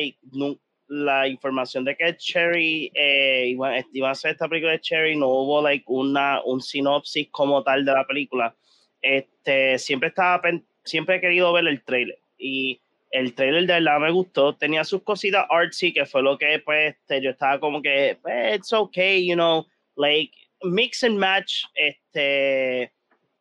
la 0.86 1.26
información 1.26 1.84
de 1.84 1.96
que 1.96 2.16
Cherry 2.16 2.92
eh, 2.94 3.48
iba, 3.48 3.74
a 3.74 4.10
hacer 4.12 4.30
esta 4.30 4.48
película 4.48 4.72
de 4.72 4.80
Cherry, 4.80 5.16
no 5.16 5.26
hubo 5.26 5.60
like, 5.60 5.84
una, 5.88 6.40
un 6.44 6.60
sinopsis 6.60 7.28
como 7.32 7.64
tal 7.64 7.84
de 7.84 7.92
la 7.92 8.06
película. 8.06 8.54
Este, 9.02 9.76
siempre, 9.80 10.10
estaba, 10.10 10.40
siempre 10.84 11.16
he 11.16 11.20
querido 11.20 11.52
ver 11.52 11.66
el 11.66 11.82
trailer 11.82 12.18
y 12.38 12.80
el 13.10 13.34
trailer 13.34 13.66
de 13.66 13.72
verdad 13.72 13.98
me 13.98 14.12
gustó. 14.12 14.54
Tenía 14.54 14.84
sus 14.84 15.02
cositas 15.02 15.46
artsy, 15.50 15.92
que 15.92 16.06
fue 16.06 16.22
lo 16.22 16.38
que 16.38 16.60
pues 16.64 16.94
este, 16.94 17.20
yo 17.20 17.30
estaba 17.30 17.58
como 17.58 17.82
que, 17.82 18.18
it's 18.54 18.72
okay, 18.72 19.26
you 19.26 19.34
know, 19.34 19.66
like 19.96 20.45
mix 20.62 21.02
and 21.04 21.18
match. 21.18 21.64
Este, 21.74 22.92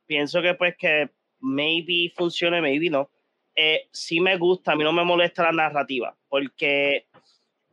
pienso 0.06 0.42
que 0.42 0.54
pues 0.54 0.76
que 0.78 1.10
maybe 1.40 2.12
funcione, 2.16 2.62
maybe 2.62 2.90
no. 2.90 3.10
Eh, 3.56 3.88
sí 3.92 4.20
me 4.20 4.38
gusta, 4.38 4.74
a 4.74 4.76
mí 4.76 4.84
no 4.84 4.92
me 4.92 5.06
molesta 5.06 5.44
la 5.44 5.52
narrativa, 5.52 6.16
porque 6.28 7.08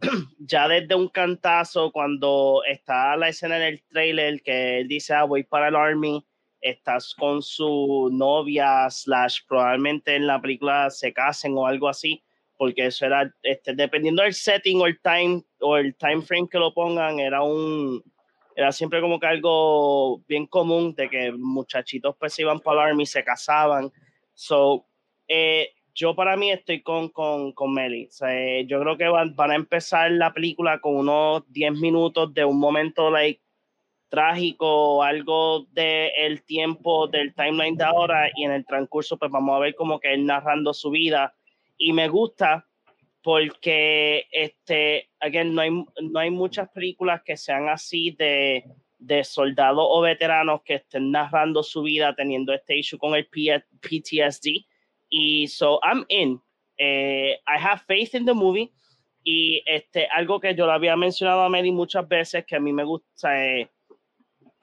ya 0.39 0.69
desde 0.69 0.95
un 0.95 1.09
cantazo, 1.09 1.91
cuando 1.91 2.63
está 2.69 3.17
la 3.17 3.29
escena 3.29 3.57
en 3.57 3.63
el 3.63 3.83
trailer 3.83 4.43
que 4.43 4.81
él 4.81 4.89
dice, 4.89 5.15
ah, 5.15 5.25
voy 5.25 5.43
para 5.43 5.69
el 5.69 5.77
Army, 5.77 6.25
estás 6.61 7.15
con 7.15 7.43
su 7.43 8.09
novia, 8.13 8.89
slash, 8.89 9.41
probablemente 9.49 10.15
en 10.15 10.29
la 10.29 10.41
película 10.41 10.89
se 10.91 11.13
casen 11.13 11.57
o 11.57 11.67
algo 11.67 11.89
así, 11.89 12.23
porque 12.57 12.87
eso 12.87 13.07
era, 13.07 13.35
este, 13.43 13.75
dependiendo 13.75 14.23
del 14.23 14.35
setting 14.35 14.81
o 14.81 14.87
el 14.87 15.01
time, 15.01 15.43
o 15.61 15.77
el 15.77 15.97
time 15.97 16.23
frame 16.23 16.49
que 16.49 16.59
lo 16.59 16.73
pongan, 16.73 17.19
era 17.19 17.43
un, 17.43 18.05
era 18.57 18.73
siempre 18.73 19.01
como 19.01 19.19
que 19.19 19.27
algo 19.27 20.19
bien 20.29 20.47
común 20.47 20.95
de 20.95 21.09
que 21.09 21.33
muchachitos 21.33 22.17
pues 22.19 22.35
se 22.35 22.43
iban 22.43 22.61
para 22.61 22.83
el 22.83 22.89
army, 22.91 23.07
se 23.07 23.25
casaban. 23.25 23.91
So, 24.35 24.87
eh, 25.29 25.71
yo 25.95 26.15
para 26.15 26.37
mí 26.37 26.51
estoy 26.51 26.83
con, 26.83 27.09
con, 27.11 27.53
con 27.53 27.73
Meli. 27.73 28.09
Eh, 28.29 28.65
yo 28.67 28.81
creo 28.81 28.97
que 28.97 29.09
van, 29.09 29.35
van, 29.35 29.51
a 29.51 29.57
empezar 29.57 30.11
la 30.11 30.33
película 30.33 30.81
con 30.81 30.97
unos 30.97 31.43
10 31.53 31.73
minutos 31.79 32.33
de 32.33 32.45
un 32.45 32.59
momento 32.59 33.11
like, 33.11 33.43
trágico, 34.13 35.03
algo 35.03 35.67
del 35.71 36.11
el 36.19 36.43
tiempo 36.43 37.09
del 37.09 37.35
timeline 37.35 37.77
de 37.79 37.85
ahora 37.85 38.29
y 38.37 38.45
en 38.45 38.53
el 38.53 38.67
transcurso 38.67 39.17
pues 39.17 39.31
vamos 39.31 39.57
a 39.57 39.61
ver 39.61 39.75
como 39.75 39.99
que 39.99 40.13
él 40.13 40.27
narrando 40.27 40.75
su 40.75 40.91
vida. 40.91 41.35
Y 41.79 41.95
me 41.95 42.09
gusta 42.09 42.67
porque 43.23 44.27
este, 44.33 45.11
again, 45.21 45.55
no 45.55 45.63
hay, 45.63 45.71
no 45.71 46.19
hay 46.19 46.31
muchas 46.31 46.69
películas 46.71 47.23
que 47.25 47.37
sean 47.37 47.69
así 47.69 48.11
de, 48.19 48.65
de 48.99 49.25
soldados 49.25 49.85
o 49.89 50.01
veteranos 50.01 50.63
que 50.63 50.75
estén 50.75 51.11
narrando 51.11 51.63
su 51.63 51.83
vida 51.83 52.15
teniendo 52.15 52.53
este 52.53 52.77
issue 52.77 52.99
con 52.99 53.15
el 53.15 53.27
PTSD. 53.27 54.67
Y 55.09 55.47
so 55.49 55.81
I'm 55.83 56.05
in. 56.09 56.41
Eh, 56.79 57.39
I 57.47 57.59
have 57.59 57.83
faith 57.87 58.15
in 58.15 58.25
the 58.25 58.35
movie. 58.35 58.73
Y 59.25 59.63
este, 59.67 60.07
algo 60.09 60.41
que 60.41 60.55
yo 60.55 60.67
le 60.67 60.73
había 60.73 60.97
mencionado 60.97 61.43
a 61.43 61.49
Mary 61.49 61.71
muchas 61.71 62.09
veces, 62.09 62.45
que 62.45 62.57
a 62.57 62.61
mí 62.61 62.73
me 62.73 62.83
gusta, 62.83 63.47
eh, 63.47 63.71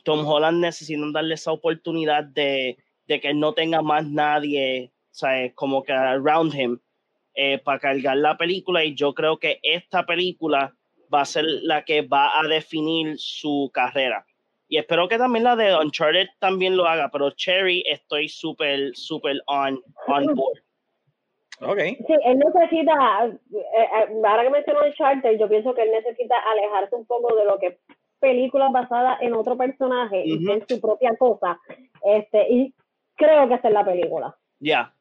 Tom 0.04 0.26
Holland 0.28 0.60
necesita 0.60 1.02
darle 1.14 1.36
esa 1.36 1.54
oportunidad 1.54 2.26
de, 2.26 2.78
de 3.08 3.22
que 3.22 3.34
no 3.34 3.54
tenga 3.54 3.82
más 3.82 4.06
nadie, 4.06 4.92
¿sabes? 5.12 5.54
como 5.54 5.82
que 5.84 5.94
around 5.94 6.54
him, 6.54 6.80
eh, 7.42 7.58
para 7.58 7.80
cargar 7.80 8.18
la 8.18 8.36
película. 8.36 8.84
Y 8.84 8.96
yo 8.96 9.14
creo 9.14 9.38
que 9.38 9.60
esta 9.64 10.06
película 10.06 10.76
va 11.14 11.22
a 11.22 11.26
ser 11.26 11.46
la 11.46 11.86
que 11.86 12.02
va 12.02 12.38
a 12.38 12.46
definir 12.46 13.18
su 13.18 13.72
carrera. 13.74 14.26
Y 14.68 14.78
espero 14.78 15.08
que 15.08 15.18
también 15.18 15.46
la 15.46 15.56
de 15.56 15.74
Uncharted 15.74 16.28
también 16.40 16.76
lo 16.76 16.86
haga, 16.86 17.10
pero 17.10 17.32
Cherry 17.32 17.82
estoy 17.88 18.28
súper, 18.28 18.92
súper 18.94 19.38
on, 19.48 19.82
on 20.08 20.36
board. 20.36 20.60
Okay. 21.62 21.96
Sí, 21.96 22.14
él 22.26 22.40
necesita, 22.40 23.26
eh, 23.26 23.40
eh, 23.74 24.22
ahora 24.28 24.44
que 24.44 24.50
mencionó 24.50 24.82
el 24.84 24.94
charter, 24.96 25.40
yo 25.40 25.48
pienso 25.48 25.74
que 25.74 25.84
él 25.84 25.92
necesita 25.92 26.36
alejarse 26.52 26.94
un 26.94 27.06
poco 27.06 27.36
de 27.38 27.46
lo 27.46 27.58
que 27.58 27.80
películas 28.20 28.72
basadas 28.74 29.22
en 29.22 29.34
otro 29.34 29.56
personaje 29.56 30.24
y 30.26 30.52
en 30.52 30.66
su 30.68 30.82
propia 30.82 31.16
cosa. 31.18 31.58
Este, 32.04 32.52
y 32.52 32.76
creo 33.16 33.48
que 33.48 33.54
esta 33.54 33.70
es 33.70 33.74
la 33.74 33.86
película. 33.86 34.36
Ya, 34.60 34.94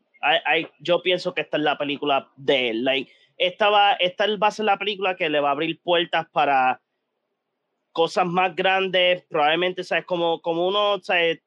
yo 0.80 1.02
pienso 1.02 1.34
que 1.34 1.42
esta 1.42 1.56
es 1.56 1.62
la 1.62 1.78
película 1.78 2.30
de 2.36 2.70
él. 2.70 2.84
Like, 2.84 3.12
esta, 3.36 3.70
va, 3.70 3.92
esta 3.94 4.26
va 4.36 4.48
a 4.48 4.52
ser 4.52 4.64
la 4.64 4.78
película 4.78 5.16
que 5.16 5.28
le 5.28 5.40
va 5.40 5.48
a 5.48 5.52
abrir 5.52 5.80
puertas 5.82 6.26
para 6.30 6.80
cosas 7.92 8.26
más 8.26 8.54
grandes. 8.54 9.24
Probablemente, 9.28 9.84
¿sabes? 9.84 10.04
Como, 10.04 10.40
como 10.40 10.66
uno, 10.66 11.00
¿sabes? 11.02 11.40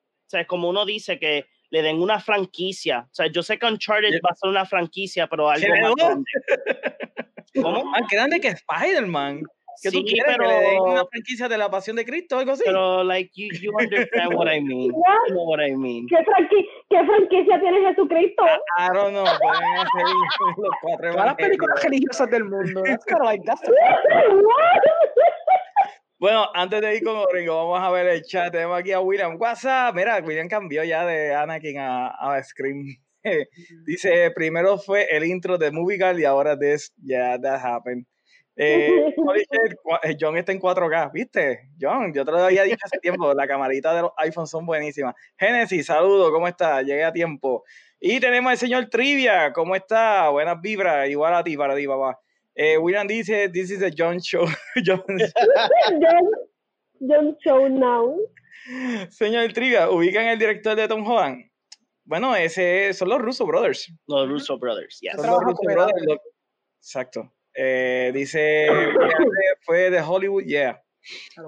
Como 0.48 0.70
uno 0.70 0.86
dice 0.86 1.20
que 1.20 1.46
le 1.70 1.82
den 1.82 2.02
una 2.02 2.20
franquicia. 2.20 3.08
O 3.10 3.14
sea, 3.14 3.28
yo 3.28 3.42
sé 3.44 3.58
que 3.58 3.66
Uncharted 3.66 4.20
va 4.24 4.30
a 4.32 4.36
ser 4.36 4.50
una 4.50 4.66
franquicia, 4.66 5.28
pero 5.28 5.50
algo 5.50 5.68
más 5.82 5.96
grande. 5.96 6.32
¿Cómo? 7.62 7.86
Más 7.86 8.08
grande 8.10 8.40
que 8.40 8.50
Spider-Man. 8.50 9.44
¿Qué 9.82 9.90
sí, 9.90 9.98
tú 9.98 10.04
quieres? 10.06 10.36
Pero, 10.38 10.48
que 10.48 10.54
le 10.54 10.62
den 10.62 10.80
una 10.80 11.06
franquicia 11.06 11.50
de 11.50 11.58
la 11.58 11.72
pasión 11.72 11.96
de 11.96 12.06
Cristo 12.06 12.36
o 12.36 12.40
algo 12.40 12.52
así? 12.52 12.64
Pero, 12.64 13.04
like, 13.04 13.32
you, 13.34 13.48
you 13.60 13.72
understand 13.72 14.36
what 14.36 14.48
I 14.48 14.62
mean. 14.62 14.92
You 15.28 15.34
know 15.34 15.46
what 15.46 15.60
I 15.60 15.76
mean. 15.76 16.06
¿Qué, 16.08 16.18
franqui 16.24 16.70
¿Qué, 16.88 17.04
franquicia 17.04 17.60
tiene 17.60 17.90
Jesucristo? 17.90 18.44
I, 18.78 18.86
I 18.86 18.90
don't 18.94 19.12
know. 19.12 19.24
Pueden 19.24 19.78
hacer 19.78 20.06
los 20.58 20.76
cuatro 20.82 21.12
Todas 21.12 21.26
las 21.26 21.36
películas 21.36 21.84
religiosas 21.84 22.30
del 22.30 22.44
mundo. 22.46 22.84
Like, 23.24 23.44
that's 23.46 23.62
Bueno, 26.20 26.46
antes 26.54 26.82
de 26.82 26.98
ir 26.98 27.04
con 27.04 27.16
Oringo, 27.18 27.56
vamos 27.56 27.88
a 27.88 27.92
ver 27.92 28.08
el 28.08 28.22
chat. 28.22 28.52
Tenemos 28.52 28.80
aquí 28.80 28.92
a 28.92 29.00
William. 29.00 29.38
WhatsApp. 29.40 29.96
Mira, 29.96 30.22
William 30.24 30.48
cambió 30.48 30.84
ya 30.84 31.06
de 31.06 31.34
Anakin 31.34 31.80
a, 31.80 32.10
a 32.10 32.44
Scream. 32.44 32.86
Dice, 33.86 34.32
primero 34.32 34.78
fue 34.78 35.08
el 35.10 35.24
intro 35.26 35.58
de 35.58 35.72
Movie 35.72 35.98
Girl 35.98 36.20
y 36.20 36.26
ahora 36.26 36.58
this, 36.58 36.94
yeah, 37.04 37.40
that 37.40 37.60
happened. 37.64 38.06
Eh, 38.64 39.16
eh, 40.04 40.18
John 40.20 40.38
está 40.38 40.52
en 40.52 40.60
4K, 40.60 41.12
¿viste? 41.12 41.72
John, 41.82 42.14
yo 42.14 42.24
te 42.24 42.32
lo 42.32 42.38
había 42.44 42.62
dicho 42.62 42.78
hace 42.84 43.00
tiempo, 43.00 43.34
la 43.34 43.48
camarita 43.48 43.92
de 43.96 44.04
los 44.04 44.12
iPhones 44.18 44.52
son 44.52 44.68
buenísimas. 44.68 45.16
Genesis, 45.36 45.88
saludo, 45.88 46.32
¿cómo 46.32 46.48
está? 46.48 46.84
Llegué 46.84 47.04
a 47.04 47.12
tiempo. 47.12 47.64
Y 48.00 48.20
tenemos 48.20 48.52
al 48.52 48.58
señor 48.60 48.86
Trivia, 48.86 49.52
¿cómo 49.52 49.76
está? 49.76 50.30
Buenas 50.30 50.62
vibras, 50.62 51.10
igual 51.10 51.34
a 51.34 51.44
ti, 51.44 51.58
para 51.58 51.76
ti, 51.76 51.88
papá. 51.88 52.20
Eh, 52.54 52.78
William 52.78 53.08
dice, 53.08 53.50
this 53.50 53.72
is 53.72 53.82
a 53.82 53.90
John 53.90 54.20
show. 54.20 54.46
John, 54.86 55.06
John, 57.00 57.38
show 57.44 57.68
now. 57.68 58.16
Señor 59.10 59.54
Trivia, 59.54 59.90
¿ubican 59.90 60.28
el 60.28 60.38
director 60.38 60.76
de 60.76 60.88
Tom 60.88 61.04
Holland? 61.04 61.50
Bueno, 62.04 62.36
ese 62.36 62.94
son 62.94 63.10
los 63.10 63.20
Russo 63.20 63.48
Brothers. 63.48 63.92
Los 64.06 64.30
Russo 64.30 64.60
Brothers, 64.60 65.00
yes. 65.02 65.16
Son 65.16 65.32
los 65.32 65.42
Russo 65.42 65.64
Brothers. 65.64 66.22
Exacto. 66.78 67.32
Eh, 67.54 68.12
dice, 68.14 68.68
fue 69.62 69.90
de 69.90 70.02
Hollywood, 70.02 70.44
yeah. 70.44 70.82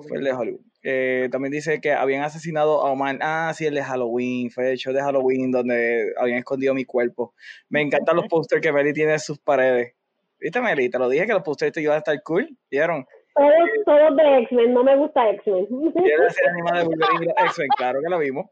Fue 0.08 0.18
el 0.18 0.24
de 0.24 0.34
Hollywood. 0.34 0.62
Eh, 0.84 1.30
también 1.32 1.52
dice 1.52 1.80
que 1.80 1.94
habían 1.94 2.24
asesinado 2.24 2.86
a 2.86 2.92
Oman. 2.92 3.20
Ah, 3.22 3.54
sí, 3.56 3.66
el 3.66 3.76
de 3.76 3.84
Halloween. 3.84 4.52
Fue 4.52 4.72
el 4.72 4.78
show 4.78 4.94
de 4.94 5.02
Halloween 5.02 5.52
donde 5.52 6.14
habían 6.18 6.40
escondido 6.40 6.74
mi 6.74 6.86
cuerpo. 6.86 7.34
Me 7.70 7.82
encantan 7.82 8.18
los 8.18 8.28
pósters 8.28 8.62
que 8.62 8.72
Meli 8.74 8.94
tiene 8.94 9.14
en 9.14 9.20
sus 9.20 9.40
paredes. 9.40 9.94
¿Viste, 10.40 10.60
Meli? 10.60 10.90
Te 10.90 11.00
lo 11.00 11.08
dije 11.08 11.26
que 11.26 11.34
los 11.34 11.44
pósters 11.44 11.78
iban 11.78 11.96
a 11.96 12.00
estar 12.00 12.22
cool. 12.24 12.50
¿Vieron? 12.70 13.06
Todos, 13.36 13.54
todos 13.86 14.18
de 14.18 14.40
X-Men. 14.40 14.74
No 14.74 14.84
me 14.84 14.98
gusta 14.98 15.30
X-Men. 15.30 15.68
¿Quieres 15.94 16.28
hacer 16.28 16.50
animada 16.50 16.80
de 16.80 16.86
Wolverine 16.86 17.34
X-Men? 17.46 17.70
Claro 17.78 18.00
que 18.04 18.10
lo 18.10 18.20
vimos. 18.20 18.48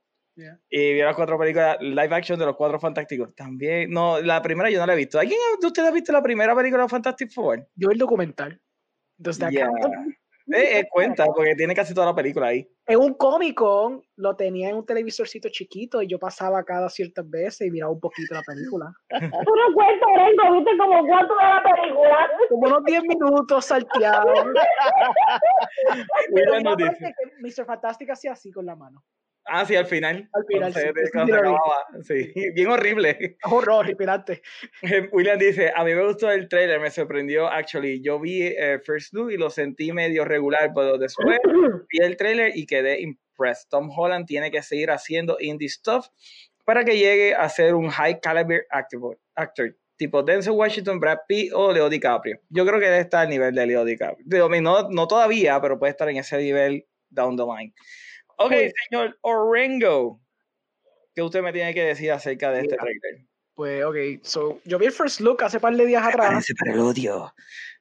Y 0.69 0.93
vi 0.93 1.01
las 1.01 1.15
cuatro 1.15 1.37
películas 1.37 1.77
live 1.81 2.15
action 2.15 2.39
de 2.39 2.45
los 2.45 2.55
cuatro 2.55 2.79
fantásticos. 2.79 3.35
También, 3.35 3.91
no, 3.91 4.21
la 4.21 4.41
primera 4.41 4.69
yo 4.69 4.79
no 4.79 4.85
la 4.85 4.93
he 4.93 4.97
visto. 4.97 5.19
¿Alguien 5.19 5.39
de 5.59 5.67
ustedes 5.67 5.89
ha 5.89 5.93
visto 5.93 6.11
la 6.11 6.21
primera 6.21 6.55
película 6.55 6.83
de 6.83 6.89
Fantastic 6.89 7.31
Four? 7.31 7.67
Yo 7.75 7.89
el 7.89 7.97
documental. 7.97 8.59
Entonces, 9.17 9.49
eh, 10.53 10.79
eh, 10.79 10.87
cuenta, 10.89 11.25
porque 11.25 11.55
tiene 11.55 11.75
casi 11.75 11.93
toda 11.93 12.07
la 12.07 12.15
película 12.15 12.47
ahí. 12.47 12.67
En 12.87 12.99
un 12.99 13.13
Comic 13.13 13.55
Con 13.55 14.01
lo 14.17 14.35
tenía 14.35 14.69
en 14.69 14.75
un 14.75 14.85
televisorcito 14.85 15.47
chiquito 15.49 16.01
y 16.01 16.07
yo 16.07 16.19
pasaba 16.19 16.63
cada 16.63 16.89
ciertas 16.89 17.29
veces 17.29 17.67
y 17.67 17.71
miraba 17.71 17.91
un 17.91 17.99
poquito 17.99 18.33
la 18.33 18.41
película. 18.41 18.91
Tú 19.45 19.55
no 19.55 19.73
cuentas, 19.73 20.09
Rengo, 20.15 20.55
viste 20.55 20.71
como 20.77 21.07
cuánto 21.07 21.35
de 21.35 21.43
la 21.43 21.63
película. 21.63 22.29
Como 22.49 22.67
unos 22.67 22.83
10 22.83 23.03
minutos 23.03 23.65
salteados. 23.65 24.45
Mr. 27.41 27.65
Fantastic 27.65 28.09
hacía 28.09 28.33
así 28.33 28.51
con 28.51 28.65
la 28.65 28.75
mano. 28.75 29.03
Ah, 29.45 29.65
sí, 29.65 29.75
al 29.75 29.85
final. 29.85 30.29
Al 30.33 30.45
final, 30.47 30.73
sí, 32.03 32.33
bien 32.55 32.67
horrible. 32.67 33.37
Horror, 33.43 33.87
inspirante. 33.87 34.41
William 35.11 35.37
dice, 35.39 35.71
a 35.75 35.83
mí 35.83 35.93
me 35.93 36.05
gustó 36.05 36.31
el 36.31 36.47
trailer, 36.47 36.79
me 36.79 36.91
sorprendió, 36.91 37.47
actually. 37.47 38.01
Yo 38.01 38.19
vi 38.19 38.43
eh, 38.43 38.79
First 38.83 39.13
Look 39.13 39.31
y 39.31 39.37
lo 39.37 39.49
sentí 39.49 39.91
medio 39.91 40.25
regular, 40.25 40.71
pero 40.73 40.97
después 40.97 41.39
vi 41.89 41.99
el 42.03 42.17
trailer 42.17 42.55
y 42.55 42.65
quedé 42.65 43.01
impressed. 43.01 43.69
Tom 43.69 43.89
Holland 43.95 44.25
tiene 44.25 44.51
que 44.51 44.61
seguir 44.61 44.91
haciendo 44.91 45.37
indie 45.39 45.69
stuff 45.69 46.07
para 46.65 46.85
que 46.85 46.97
llegue 46.97 47.33
a 47.33 47.49
ser 47.49 47.73
un 47.73 47.89
high 47.89 48.19
caliber 48.19 48.65
actor, 48.69 49.19
actor 49.35 49.75
tipo 50.01 50.23
Denzel 50.23 50.53
Washington, 50.53 50.99
Brad 50.99 51.19
Pitt 51.27 51.53
o 51.53 51.71
Leo 51.71 51.87
DiCaprio. 51.87 52.39
Yo 52.49 52.65
creo 52.65 52.79
que 52.79 52.87
debe 52.87 53.01
estar 53.01 53.21
al 53.21 53.29
nivel 53.29 53.53
de 53.53 53.67
Leo 53.67 53.85
DiCaprio. 53.85 54.49
No, 54.59 54.89
no 54.89 55.07
todavía, 55.07 55.61
pero 55.61 55.77
puede 55.77 55.91
estar 55.91 56.09
en 56.09 56.17
ese 56.17 56.39
nivel 56.39 56.87
down 57.11 57.37
the 57.37 57.43
line. 57.43 57.71
Ok, 58.43 58.49
pues 58.49 58.73
señor 58.89 59.17
Orengo, 59.21 60.19
¿qué 61.13 61.21
usted 61.21 61.43
me 61.43 61.53
tiene 61.53 61.73
que 61.73 61.83
decir 61.83 62.11
acerca 62.11 62.51
de 62.51 62.61
este 62.61 62.75
trailer? 62.75 63.25
Pues, 63.53 63.83
ok, 63.83 64.23
so, 64.23 64.59
yo 64.65 64.79
vi 64.79 64.87
el 64.87 64.91
first 64.91 65.19
look 65.19 65.43
hace 65.43 65.59
par 65.59 65.75
de 65.75 65.85
días 65.85 66.03
atrás. 66.03 66.47
para 66.59 66.73
el 66.73 66.79
odio. 66.79 67.33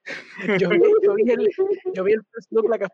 yo, 0.60 0.68
vi, 0.68 0.78
yo, 1.02 1.14
vi 1.14 1.30
el, 1.30 1.48
yo 1.94 2.04
vi 2.04 2.12
el 2.12 2.22
first 2.32 2.52
look 2.52 2.68
like 2.68 2.84
a 2.84 2.88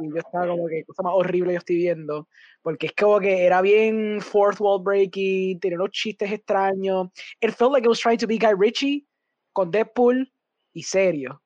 y 0.00 0.08
yo 0.08 0.16
estaba 0.16 0.46
como 0.46 0.68
que 0.68 0.84
cosa 0.84 1.02
más 1.02 1.12
horrible 1.14 1.52
yo 1.52 1.58
estoy 1.58 1.76
viendo, 1.76 2.28
porque 2.62 2.86
es 2.86 2.92
como 2.92 3.20
que 3.20 3.44
era 3.44 3.60
bien 3.60 4.20
fourth 4.22 4.60
wall 4.60 4.82
breaking, 4.82 5.60
tenía 5.60 5.76
unos 5.76 5.90
chistes 5.90 6.30
extraños. 6.32 7.08
It 7.42 7.50
felt 7.52 7.72
like 7.72 7.84
it 7.84 7.88
was 7.88 8.00
trying 8.00 8.18
to 8.18 8.26
be 8.26 8.38
Guy 8.38 8.54
Ritchie 8.56 9.06
con 9.52 9.70
Deadpool 9.70 10.32
y 10.72 10.82
serio 10.82 11.42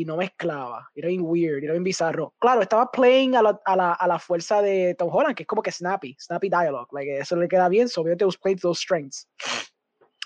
y 0.00 0.04
no 0.04 0.16
mezclaba. 0.16 0.88
Era 0.94 1.08
bien 1.08 1.22
weird, 1.22 1.64
era 1.64 1.72
bien 1.72 1.84
bizarro. 1.84 2.32
Claro, 2.38 2.62
estaba 2.62 2.90
playing 2.90 3.34
a 3.34 3.42
la, 3.42 3.60
a 3.64 3.76
la, 3.76 3.92
a 3.92 4.06
la 4.06 4.18
fuerza 4.18 4.62
de 4.62 4.94
Tom 4.94 5.10
Holland, 5.12 5.34
que 5.34 5.42
es 5.42 5.46
como 5.46 5.62
que 5.62 5.72
snappy, 5.72 6.16
snappy 6.18 6.48
dialogue. 6.48 6.88
Like, 6.92 7.18
eso 7.18 7.36
le 7.36 7.48
queda 7.48 7.68
bien, 7.68 7.88
so 7.88 8.02
obviamente 8.02 8.24
was 8.24 8.36
playing 8.36 8.58
those 8.60 8.80
strengths. 8.80 9.26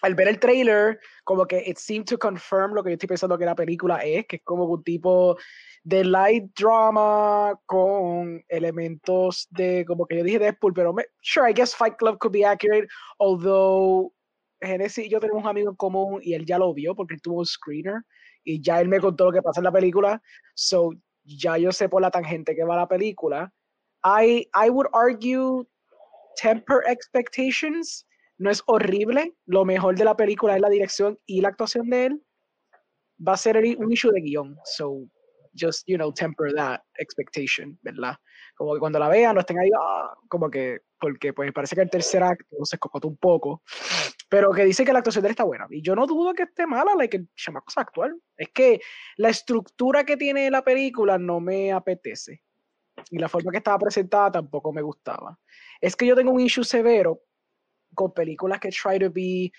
Al 0.02 0.14
ver 0.14 0.28
el 0.28 0.38
trailer, 0.38 0.98
como 1.24 1.46
que 1.46 1.62
it 1.64 1.78
seemed 1.78 2.06
to 2.06 2.18
confirm 2.18 2.74
lo 2.74 2.82
que 2.82 2.90
yo 2.90 2.94
estoy 2.94 3.06
pensando 3.06 3.38
que 3.38 3.44
la 3.44 3.54
película 3.54 3.98
es, 3.98 4.26
que 4.26 4.36
es 4.36 4.42
como 4.42 4.64
un 4.64 4.82
tipo 4.82 5.38
de 5.84 6.04
light 6.04 6.52
drama 6.58 7.58
con 7.66 8.44
elementos 8.48 9.46
de, 9.50 9.84
como 9.86 10.06
que 10.06 10.18
yo 10.18 10.24
dije 10.24 10.38
Deadpool, 10.40 10.74
pero 10.74 10.92
me, 10.92 11.04
sure, 11.22 11.48
I 11.48 11.54
guess 11.54 11.74
Fight 11.74 11.96
Club 11.98 12.18
could 12.18 12.32
be 12.32 12.44
accurate, 12.44 12.88
although 13.18 14.12
Genesis 14.60 15.06
y 15.06 15.08
yo 15.08 15.20
tenemos 15.20 15.42
un 15.42 15.48
amigo 15.48 15.70
en 15.70 15.76
común 15.76 16.20
y 16.22 16.34
él 16.34 16.46
ya 16.46 16.58
lo 16.58 16.74
vio 16.74 16.94
porque 16.94 17.14
él 17.14 17.22
tuvo 17.22 17.38
un 17.40 17.46
screener 17.46 18.02
y 18.44 18.60
ya 18.60 18.80
él 18.80 18.88
me 18.88 19.00
contó 19.00 19.26
lo 19.26 19.32
que 19.32 19.42
pasa 19.42 19.60
en 19.60 19.64
la 19.64 19.72
película, 19.72 20.22
so 20.54 20.90
ya 21.24 21.56
yo 21.58 21.72
sé 21.72 21.88
por 21.88 22.02
la 22.02 22.10
tangente 22.10 22.54
que 22.54 22.64
va 22.64 22.76
la 22.76 22.88
película. 22.88 23.52
I, 24.04 24.48
I 24.54 24.70
would 24.70 24.88
argue 24.92 25.64
temper 26.36 26.82
expectations 26.86 28.06
no 28.38 28.50
es 28.50 28.62
horrible, 28.66 29.36
lo 29.46 29.64
mejor 29.64 29.96
de 29.96 30.04
la 30.04 30.16
película 30.16 30.56
es 30.56 30.60
la 30.60 30.68
dirección 30.68 31.18
y 31.26 31.40
la 31.40 31.48
actuación 31.48 31.88
de 31.88 32.06
él. 32.06 32.22
Va 33.26 33.34
a 33.34 33.36
ser 33.36 33.56
un 33.56 33.92
issue 33.92 34.10
de 34.10 34.20
guion, 34.20 34.56
so 34.64 35.06
just, 35.54 35.84
you 35.86 35.96
know, 35.96 36.12
temper 36.12 36.52
that 36.54 36.80
expectation, 36.98 37.78
¿verdad? 37.82 38.16
Como 38.54 38.74
que 38.74 38.80
cuando 38.80 38.98
la 38.98 39.08
vean 39.08 39.34
no 39.34 39.40
estén 39.40 39.58
ahí, 39.58 39.70
ah, 39.78 40.14
como 40.28 40.50
que, 40.50 40.80
porque 40.98 41.32
pues 41.32 41.52
parece 41.52 41.74
que 41.74 41.82
el 41.82 41.90
tercer 41.90 42.22
acto 42.22 42.64
se 42.64 42.76
escocotó 42.76 43.08
un 43.08 43.16
poco 43.16 43.62
pero 44.32 44.50
que 44.50 44.64
dice 44.64 44.86
que 44.86 44.94
la 44.94 45.00
actuación 45.00 45.20
de 45.20 45.28
él 45.28 45.32
está 45.32 45.44
buena. 45.44 45.66
Y 45.68 45.82
yo 45.82 45.94
no 45.94 46.06
dudo 46.06 46.32
que 46.32 46.44
esté 46.44 46.66
mala, 46.66 46.94
like, 46.96 47.18
el 47.18 47.28
chamaco 47.36 47.70
actual. 47.76 48.18
Es 48.34 48.48
que 48.48 48.80
la 49.18 49.28
estructura 49.28 50.04
que 50.04 50.16
tiene 50.16 50.50
la 50.50 50.64
película 50.64 51.18
no 51.18 51.38
me 51.38 51.70
apetece. 51.70 52.42
y 53.10 53.18
la 53.18 53.28
forma 53.28 53.50
que 53.52 53.58
estaba 53.58 53.78
presentada 53.78 54.32
tampoco 54.32 54.72
me 54.72 54.80
gustaba. 54.80 55.38
Es 55.82 55.94
que 55.94 56.06
yo 56.06 56.16
tengo 56.16 56.32
un 56.32 56.40
issue 56.40 56.64
severo 56.64 57.20
con 57.94 58.14
películas 58.14 58.58
que 58.58 58.70
try 58.70 58.98
to 58.98 59.10
be 59.10 59.52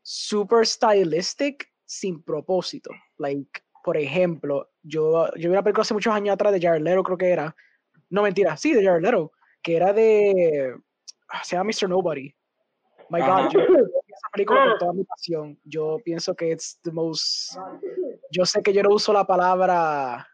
super 0.00 0.64
stylistic 0.64 1.68
sin 1.84 2.22
propósito. 2.22 2.90
Like, 3.18 3.63
por 3.84 3.98
ejemplo, 3.98 4.70
yo, 4.82 5.26
yo 5.34 5.34
vi 5.36 5.46
una 5.48 5.62
película 5.62 5.82
hace 5.82 5.92
muchos 5.94 6.12
años 6.14 6.32
atrás 6.32 6.52
de 6.54 6.60
Jared 6.60 6.80
Leto, 6.82 7.02
creo 7.02 7.18
que 7.18 7.28
era. 7.30 7.54
No, 8.08 8.22
mentira, 8.22 8.56
sí, 8.56 8.72
de 8.72 8.82
Jared 8.84 9.02
Leto, 9.02 9.30
que 9.62 9.76
era 9.76 9.92
de. 9.92 10.74
ah, 11.28 11.44
Se 11.44 11.54
llama 11.54 11.70
Mr. 11.70 11.88
Nobody. 11.90 12.34
My 13.10 13.20
Ajá. 13.20 13.42
God, 13.44 13.50
yo 13.52 13.60
esa 13.60 14.28
película 14.32 14.62
Ah. 14.62 14.68
con 14.70 14.78
toda 14.78 14.92
mi 14.94 15.04
pasión. 15.04 15.58
Yo 15.64 15.98
pienso 16.02 16.34
que 16.34 16.52
it's 16.52 16.80
the 16.82 16.90
most. 16.90 17.58
Yo 18.30 18.46
sé 18.46 18.62
que 18.62 18.72
yo 18.72 18.82
no 18.82 18.94
uso 18.94 19.12
la 19.12 19.26
palabra. 19.26 20.26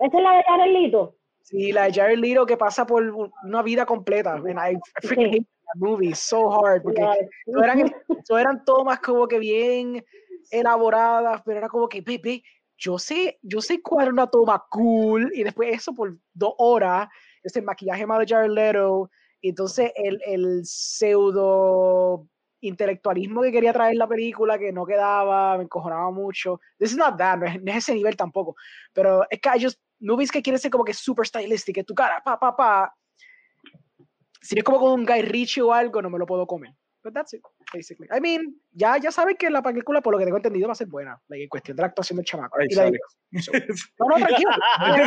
Esa 0.00 0.16
es 0.18 0.22
la 0.22 0.36
de 0.36 0.44
Carelito. 0.44 1.16
Sí, 1.42 1.72
la 1.72 1.84
de 1.84 1.92
Jared 1.94 2.18
Leto 2.18 2.44
que 2.44 2.58
pasa 2.58 2.86
por 2.86 3.02
una 3.42 3.62
vida 3.62 3.86
completa. 3.86 4.34
And 4.34 4.58
I, 4.58 4.78
freaking 5.02 5.32
hate 5.34 5.46
that 5.46 5.76
movie 5.76 6.14
so 6.14 6.50
hard. 6.52 6.82
Porque 6.82 7.00
eso 7.46 7.62
eran, 7.64 7.90
eso 8.22 8.38
eran 8.38 8.62
tomas 8.66 9.00
como 9.00 9.26
que 9.26 9.38
bien 9.38 10.04
elaboradas, 10.50 11.42
pero 11.44 11.58
era 11.58 11.68
como 11.68 11.88
que, 11.88 12.02
yo 12.78 12.98
sé, 12.98 13.38
yo 13.42 13.60
sé 13.60 13.82
cuál 13.82 14.04
era 14.04 14.12
una 14.12 14.26
toma 14.28 14.64
cool, 14.70 15.30
y 15.34 15.42
después 15.42 15.74
eso 15.74 15.92
por 15.92 16.16
dos 16.32 16.54
horas, 16.58 17.08
ese 17.42 17.60
maquillaje 17.60 18.06
malo 18.06 18.20
de 18.20 18.26
Jared 18.26 18.50
Leto, 18.50 19.10
y 19.40 19.50
entonces 19.50 19.92
el, 19.96 20.20
el 20.24 20.64
pseudo 20.64 22.26
intelectualismo 22.60 23.42
que 23.42 23.52
quería 23.52 23.72
traer 23.72 23.96
la 23.96 24.08
película 24.08 24.58
que 24.58 24.72
no 24.72 24.84
quedaba, 24.84 25.56
me 25.56 25.64
encojonaba 25.64 26.10
mucho. 26.10 26.60
This 26.78 26.90
is 26.90 26.96
not 26.96 27.16
that, 27.16 27.38
no 27.38 27.46
es, 27.46 27.62
no 27.62 27.70
es 27.70 27.78
ese 27.78 27.94
nivel 27.94 28.16
tampoco, 28.16 28.56
pero 28.92 29.24
es 29.30 29.40
que 29.40 29.48
I 29.56 29.62
just, 29.62 29.80
movies 30.00 30.30
que 30.30 30.42
quieren 30.42 30.58
ser 30.58 30.70
como 30.70 30.84
que 30.84 30.94
super 30.94 31.26
stylistic, 31.26 31.74
que 31.74 31.84
tu 31.84 31.94
cara, 31.94 32.22
pa, 32.24 32.38
pa, 32.38 32.56
pa. 32.56 32.94
Si 34.40 34.56
es 34.56 34.64
como 34.64 34.78
con 34.78 34.92
un 34.92 35.04
Guy 35.04 35.22
Ritchie 35.22 35.62
o 35.62 35.72
algo, 35.72 36.00
no 36.00 36.10
me 36.10 36.18
lo 36.18 36.26
puedo 36.26 36.46
comer. 36.46 36.72
But 37.04 37.14
that's 37.14 37.32
it, 37.32 37.40
basically. 37.72 38.08
I 38.10 38.18
mean, 38.20 38.60
ya, 38.72 38.96
ya 38.98 39.10
saben 39.12 39.36
que 39.36 39.48
la 39.50 39.62
película, 39.62 40.00
por 40.00 40.12
lo 40.12 40.18
que 40.18 40.24
tengo 40.24 40.36
entendido, 40.36 40.66
va 40.66 40.72
a 40.72 40.76
ser 40.76 40.88
buena. 40.88 41.20
Like, 41.28 41.44
en 41.44 41.48
cuestión 41.48 41.76
de 41.76 41.82
la 41.82 41.86
actuación 41.88 42.16
del 42.16 42.26
chamaco. 42.26 42.58
Ay, 42.60 42.66
Y 42.68 42.74
la- 42.74 42.82
sorry. 42.84 42.98
no, 44.00 44.06
no, 44.08 44.16
tranquilo. 44.16 44.50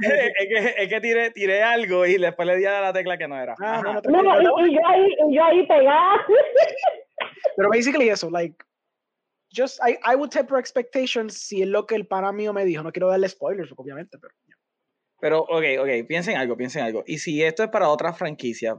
es 0.00 0.48
que, 0.48 0.74
es 0.82 0.88
que 0.88 1.00
tiré, 1.00 1.30
tiré 1.30 1.62
algo 1.62 2.06
y 2.06 2.16
después 2.18 2.46
le 2.46 2.56
di 2.56 2.64
a 2.64 2.80
la 2.80 2.92
tecla 2.92 3.18
que 3.18 3.28
no 3.28 3.38
era. 3.40 3.54
Ah, 3.60 3.82
no, 3.84 3.92
no, 3.92 3.94
No, 3.94 4.02
tranquilo. 4.02 4.66
y, 4.66 4.70
y 4.70 4.74
yo 4.74 4.80
ahí, 4.86 5.14
y 5.28 5.36
yo 5.36 5.44
ahí 5.44 5.66
pegada. 5.66 6.26
Pero 7.56 7.68
basically 7.68 8.08
eso, 8.08 8.30
like, 8.30 8.56
just, 9.54 9.78
I, 9.86 9.98
I 10.10 10.16
would 10.16 10.30
temper 10.30 10.58
expectations 10.58 11.34
si 11.36 11.62
es 11.62 11.68
lo 11.68 11.86
que 11.86 11.94
el 11.96 12.06
pana 12.06 12.32
mío 12.32 12.52
me 12.52 12.64
dijo. 12.64 12.82
No 12.82 12.92
quiero 12.92 13.08
darle 13.08 13.28
spoilers, 13.28 13.72
obviamente, 13.76 14.18
pero. 14.18 14.34
Pero, 15.20 15.40
ok, 15.42 15.64
ok, 15.80 16.06
piensen 16.08 16.36
algo, 16.36 16.56
piensen 16.56 16.82
algo. 16.82 17.02
Y 17.06 17.18
si 17.18 17.42
esto 17.42 17.62
es 17.62 17.70
para 17.70 17.88
otra 17.88 18.12
franquicia, 18.12 18.76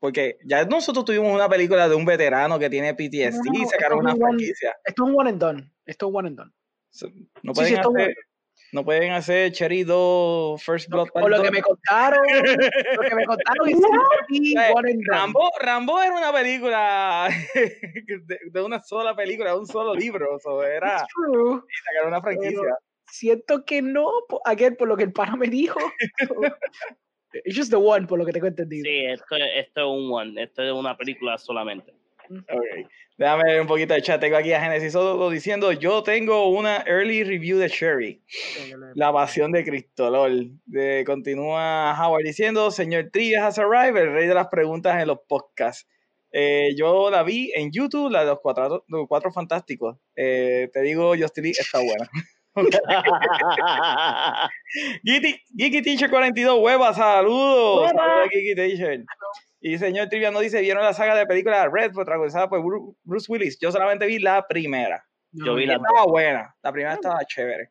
porque 0.00 0.38
ya 0.44 0.64
nosotros 0.64 1.04
tuvimos 1.04 1.32
una 1.32 1.48
película 1.48 1.88
de 1.88 1.94
un 1.94 2.04
veterano 2.06 2.58
que 2.58 2.70
tiene 2.70 2.94
PTSD 2.94 3.44
No, 3.44 3.52
no, 3.52 3.62
y 3.62 3.66
sacaron 3.66 3.98
una 4.00 4.16
franquicia. 4.16 4.74
Esto 4.84 5.04
es 5.04 5.10
un 5.10 5.20
one 5.20 5.30
and 5.30 5.40
done. 5.40 5.72
Esto 5.86 6.08
es 6.08 6.14
one 6.14 6.28
and 6.28 6.36
done. 6.38 6.50
No 6.50 7.54
Sí, 7.54 7.54
pueden, 7.54 7.66
sí, 7.68 7.74
es 7.74 7.86
hacer, 7.86 8.14
no 8.72 8.84
pueden 8.84 9.12
hacer 9.12 9.52
Cherry 9.52 9.84
2, 9.84 10.62
First 10.62 10.88
Blood 10.88 11.08
Por 11.12 11.30
lo 11.30 11.36
que 11.36 11.48
2. 11.48 11.52
me 11.52 11.62
contaron, 11.62 12.20
lo 12.26 13.02
que 13.02 13.14
me 13.14 13.24
contaron 13.26 13.68
es 13.68 13.76
sí, 14.28 14.54
one 14.74 14.90
and 14.90 15.02
done. 15.06 15.18
Rambo, 15.18 15.50
Rambo 15.60 16.00
era 16.00 16.16
una 16.16 16.32
película 16.32 17.28
de, 17.54 18.38
de 18.50 18.62
una 18.62 18.82
sola 18.82 19.14
película, 19.14 19.50
de 19.52 19.58
un 19.58 19.66
solo 19.66 19.94
libro. 19.94 20.38
So, 20.40 20.64
era 20.64 20.96
It's 20.96 21.06
true. 21.14 21.62
sacar 21.84 22.08
una 22.08 22.20
franquicia. 22.20 22.76
Siento 23.12 23.64
que 23.64 23.82
no, 23.82 24.08
again, 24.44 24.76
por 24.76 24.88
lo 24.88 24.96
que 24.96 25.02
el 25.04 25.12
pana 25.12 25.36
me 25.36 25.48
dijo. 25.48 25.78
It's 27.44 27.56
just 27.56 27.70
the 27.70 27.76
one, 27.76 28.06
por 28.06 28.18
lo 28.18 28.26
que 28.26 28.32
tengo 28.32 28.46
entendido. 28.46 28.84
Sí, 28.84 29.04
esto, 29.06 29.36
esto 29.36 29.80
es 29.80 29.86
un 29.86 30.12
one, 30.12 30.42
esto 30.42 30.62
es 30.62 30.72
una 30.72 30.96
película 30.96 31.38
solamente. 31.38 31.92
Ok. 32.30 32.88
Déjame 33.20 33.44
ver 33.44 33.60
un 33.60 33.66
poquito 33.66 33.92
de 33.92 34.00
chat. 34.00 34.18
Tengo 34.18 34.36
aquí 34.36 34.52
a 34.52 34.62
Genesis 34.62 34.92
Soto 34.92 35.28
diciendo: 35.28 35.72
Yo 35.72 36.02
tengo 36.02 36.48
una 36.48 36.82
early 36.86 37.22
review 37.22 37.58
de 37.58 37.68
Sherry. 37.68 38.22
La 38.94 39.12
pasión 39.12 39.52
de 39.52 39.62
Cristolor. 39.62 40.30
De, 40.64 41.04
continúa 41.04 41.94
Howard 42.00 42.24
diciendo: 42.24 42.70
Señor 42.70 43.10
Trivias 43.12 43.42
has 43.42 43.58
arrived, 43.58 44.00
el 44.00 44.12
rey 44.12 44.26
de 44.26 44.34
las 44.34 44.48
preguntas 44.48 45.00
en 45.02 45.08
los 45.08 45.18
podcasts. 45.28 45.86
Eh, 46.32 46.74
yo 46.78 47.10
la 47.10 47.22
vi 47.22 47.52
en 47.54 47.70
YouTube, 47.72 48.10
la 48.10 48.20
de 48.20 48.26
los 48.26 48.40
cuatro, 48.40 48.84
los 48.88 49.06
cuatro 49.06 49.30
fantásticos. 49.32 49.98
Eh, 50.16 50.70
te 50.72 50.80
digo, 50.80 51.12
Justin 51.18 51.44
Lee 51.44 51.50
está 51.50 51.78
buena. 51.78 52.08
Geeky 55.04 55.82
Teacher 55.82 56.10
42, 56.10 56.58
hueva, 56.60 56.92
saludos. 56.94 57.90
Saludos, 57.90 58.28
Teacher. 58.56 59.04
Y 59.60 59.76
señor 59.78 60.08
Trivia 60.08 60.30
nos 60.30 60.42
dice, 60.42 60.60
¿vieron 60.60 60.82
la 60.82 60.94
saga 60.94 61.14
de 61.14 61.26
películas 61.26 61.68
Red 61.70 61.92
protagonizada 61.92 62.48
por 62.48 62.60
Bru- 62.60 62.96
Bruce 63.04 63.30
Willis? 63.30 63.58
Yo 63.60 63.70
solamente 63.70 64.06
vi 64.06 64.18
la 64.18 64.46
primera. 64.46 65.04
Yo 65.32 65.54
vi 65.54 65.66
la 65.66 65.74
estaba 65.74 66.04
buena. 66.06 66.54
La 66.62 66.72
primera 66.72 66.94
estaba 66.94 67.24
chévere. 67.26 67.70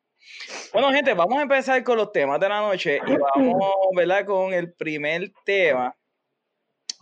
Bueno, 0.71 0.91
gente, 0.91 1.13
vamos 1.13 1.39
a 1.39 1.41
empezar 1.41 1.83
con 1.83 1.97
los 1.97 2.11
temas 2.11 2.39
de 2.39 2.47
la 2.49 2.61
noche 2.61 2.99
y 3.05 3.11
vamos, 3.35 3.73
¿verdad? 3.95 4.25
Con 4.25 4.53
el 4.53 4.71
primer 4.73 5.31
tema, 5.43 5.95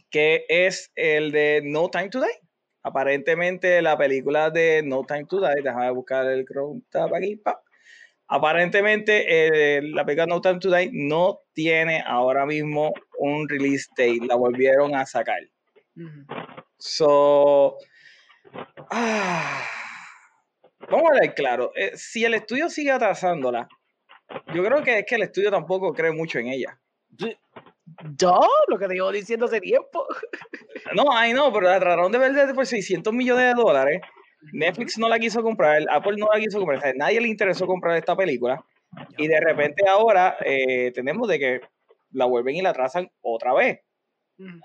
que 0.10 0.46
es 0.48 0.90
el 0.96 1.32
de 1.32 1.62
No 1.66 1.90
Time 1.90 2.10
to 2.10 2.22
Die. 2.22 2.40
Aparentemente 2.84 3.82
la 3.82 3.98
película 3.98 4.50
de 4.50 4.82
No 4.86 5.04
Time 5.04 5.26
to 5.26 5.42
Die, 5.42 5.62
déjame 5.62 5.92
buscar 5.92 6.26
el 6.28 6.46
Chrome 6.46 6.82
Tab 6.90 7.14
aquí, 7.14 7.36
pa. 7.36 7.62
Aparentemente 8.30 9.78
eh, 9.78 9.82
la 9.82 10.06
película 10.06 10.26
No 10.26 10.42
Time 10.42 10.60
to 10.60 10.70
Die 10.70 10.90
no 10.92 11.40
tiene 11.54 12.04
ahora 12.06 12.46
mismo 12.46 12.94
un 13.20 13.48
release 13.48 13.88
date, 13.98 14.26
la 14.26 14.36
volvieron 14.36 14.96
a 14.96 15.06
sacar. 15.06 15.40
So, 16.78 17.78
ah, 18.92 19.64
vamos 20.90 21.06
a 21.06 21.14
hablar 21.16 21.36
claro. 21.36 21.72
eh, 21.76 21.92
si 21.96 22.26
el 22.26 22.34
estudio 22.34 22.70
sigue 22.70 22.92
atrasándola, 22.92 23.68
yo 24.54 24.64
creo 24.64 24.84
que 24.84 25.00
es 25.00 25.06
que 25.06 25.16
el 25.16 25.24
estudio 25.24 25.50
tampoco 25.50 25.94
cree 25.94 26.12
mucho 26.12 26.40
en 26.40 26.48
ella. 26.48 26.80
Duh, 27.08 28.46
lo 28.68 28.78
que 28.78 28.88
te 28.88 28.94
llevo 28.94 29.12
diciendo 29.12 29.46
hace 29.46 29.62
tiempo. 29.62 30.06
No, 30.94 31.12
ay 31.12 31.34
no, 31.34 31.52
pero 31.52 31.68
la 31.68 31.80
trataron 31.80 32.12
de 32.12 32.18
vender 32.18 32.54
por 32.54 32.66
600 32.66 33.14
millones 33.14 33.56
de 33.56 33.62
dólares. 33.62 34.02
Netflix 34.54 34.98
no 34.98 35.10
la 35.10 35.20
quiso 35.20 35.42
comprar, 35.42 35.84
Apple 35.90 36.18
no 36.18 36.28
la 36.34 36.40
quiso 36.40 36.60
comprar, 36.60 36.80
o 36.80 36.82
sea, 36.82 36.94
nadie 36.96 37.22
le 37.22 37.28
interesó 37.28 37.66
comprar 37.66 37.98
esta 37.98 38.16
película. 38.16 38.64
Y 39.18 39.28
de 39.28 39.40
repente 39.40 39.88
ahora 39.88 40.38
eh, 40.44 40.92
tenemos 40.94 41.28
de 41.28 41.40
que 41.40 41.62
la 42.12 42.26
vuelven 42.26 42.56
y 42.56 42.62
la 42.62 42.70
atrasan 42.70 43.10
otra 43.22 43.54
vez. 43.54 43.80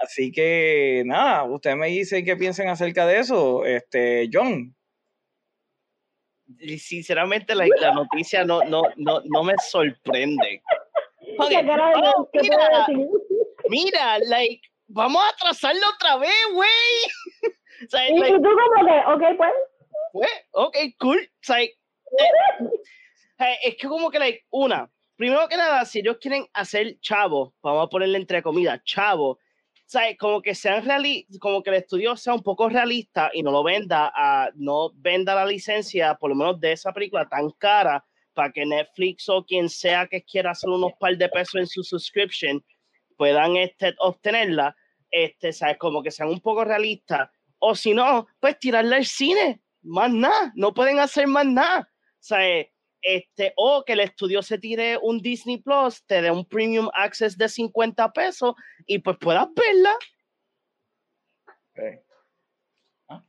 Así 0.00 0.30
que 0.30 1.02
nada, 1.06 1.44
ustedes 1.44 1.76
me 1.76 1.88
dicen 1.88 2.24
qué 2.24 2.36
piensan 2.36 2.68
acerca 2.68 3.06
de 3.06 3.18
eso. 3.18 3.64
Este, 3.64 4.28
John. 4.30 4.74
Sinceramente 6.76 7.54
la, 7.54 7.66
la 7.80 7.94
noticia 7.94 8.44
no, 8.44 8.62
no, 8.64 8.82
no, 8.96 9.22
no 9.24 9.42
me 9.42 9.54
sorprende. 9.70 10.62
Oh, 11.38 12.28
¿qué 12.32 12.42
mira, 13.70 14.18
like, 14.18 14.60
vamos 14.88 15.22
a 15.22 15.34
atrasarlo 15.34 15.82
otra 15.94 16.16
vez, 16.18 16.34
güey. 16.52 16.68
O 17.84 17.90
sea, 17.90 18.08
Y, 18.08 18.16
like, 18.16 18.36
y 18.36 18.40
tú 18.40 18.48
como 18.48 18.86
que, 18.86 18.98
ok, 19.08 19.36
pues, 19.36 19.50
pues, 20.12 20.30
ok, 20.52 20.76
cool. 20.98 21.18
O 21.18 21.38
sea, 21.40 21.62
eh, 21.62 21.74
eh, 23.38 23.56
es 23.64 23.76
que 23.76 23.88
como 23.88 24.10
que, 24.10 24.18
like, 24.18 24.46
una, 24.50 24.90
primero 25.16 25.48
que 25.48 25.56
nada, 25.56 25.84
si 25.84 26.00
ellos 26.00 26.18
quieren 26.20 26.46
hacer 26.52 26.98
chavo, 27.00 27.54
vamos 27.62 27.86
a 27.86 27.88
ponerle 27.88 28.18
entre 28.18 28.42
comillas, 28.42 28.82
chavo, 28.84 29.38
sea, 29.92 30.16
como 30.16 30.40
que 30.40 30.54
sean 30.54 30.84
reali 30.84 31.26
como 31.38 31.62
que 31.62 31.70
el 31.70 31.76
estudio 31.76 32.16
sea 32.16 32.34
un 32.34 32.42
poco 32.42 32.68
realista 32.68 33.30
y 33.32 33.42
no 33.42 33.50
lo 33.50 33.62
venda 33.62 34.10
a, 34.14 34.50
no 34.54 34.90
venda 34.94 35.34
la 35.34 35.44
licencia, 35.44 36.14
por 36.14 36.30
lo 36.30 36.36
menos 36.36 36.58
de 36.60 36.72
esa 36.72 36.92
película 36.92 37.28
tan 37.28 37.50
cara, 37.58 38.04
para 38.32 38.50
que 38.50 38.64
Netflix 38.64 39.28
o 39.28 39.44
quien 39.44 39.68
sea 39.68 40.06
que 40.06 40.22
quiera 40.22 40.52
hacer 40.52 40.70
unos 40.70 40.92
par 40.98 41.16
de 41.18 41.28
pesos 41.28 41.56
en 41.56 41.66
su 41.66 41.84
subscription 41.84 42.64
puedan 43.18 43.56
este, 43.56 43.94
obtenerla, 43.98 44.74
este, 45.10 45.52
¿sabes? 45.52 45.76
Como 45.76 46.02
que 46.02 46.10
sean 46.10 46.30
un 46.30 46.40
poco 46.40 46.64
realistas. 46.64 47.28
O 47.58 47.74
si 47.74 47.92
no, 47.92 48.26
pues 48.40 48.58
tirarla 48.58 48.96
al 48.96 49.04
cine. 49.04 49.60
Más 49.82 50.12
nada. 50.12 50.52
No 50.54 50.72
pueden 50.72 50.98
hacer 50.98 51.26
más 51.26 51.46
nada. 51.46 51.88
¿Sabes? 52.18 52.68
Este, 53.02 53.52
o 53.56 53.82
que 53.84 53.94
el 53.94 54.00
estudio 54.00 54.42
se 54.42 54.58
tire 54.58 54.96
un 55.02 55.18
Disney 55.18 55.58
Plus, 55.58 56.04
te 56.06 56.22
dé 56.22 56.30
un 56.30 56.44
premium 56.44 56.88
access 56.94 57.36
de 57.36 57.48
50 57.48 58.12
pesos 58.12 58.54
y 58.86 59.00
pues 59.00 59.16
puedas 59.18 59.48
verla. 59.54 59.92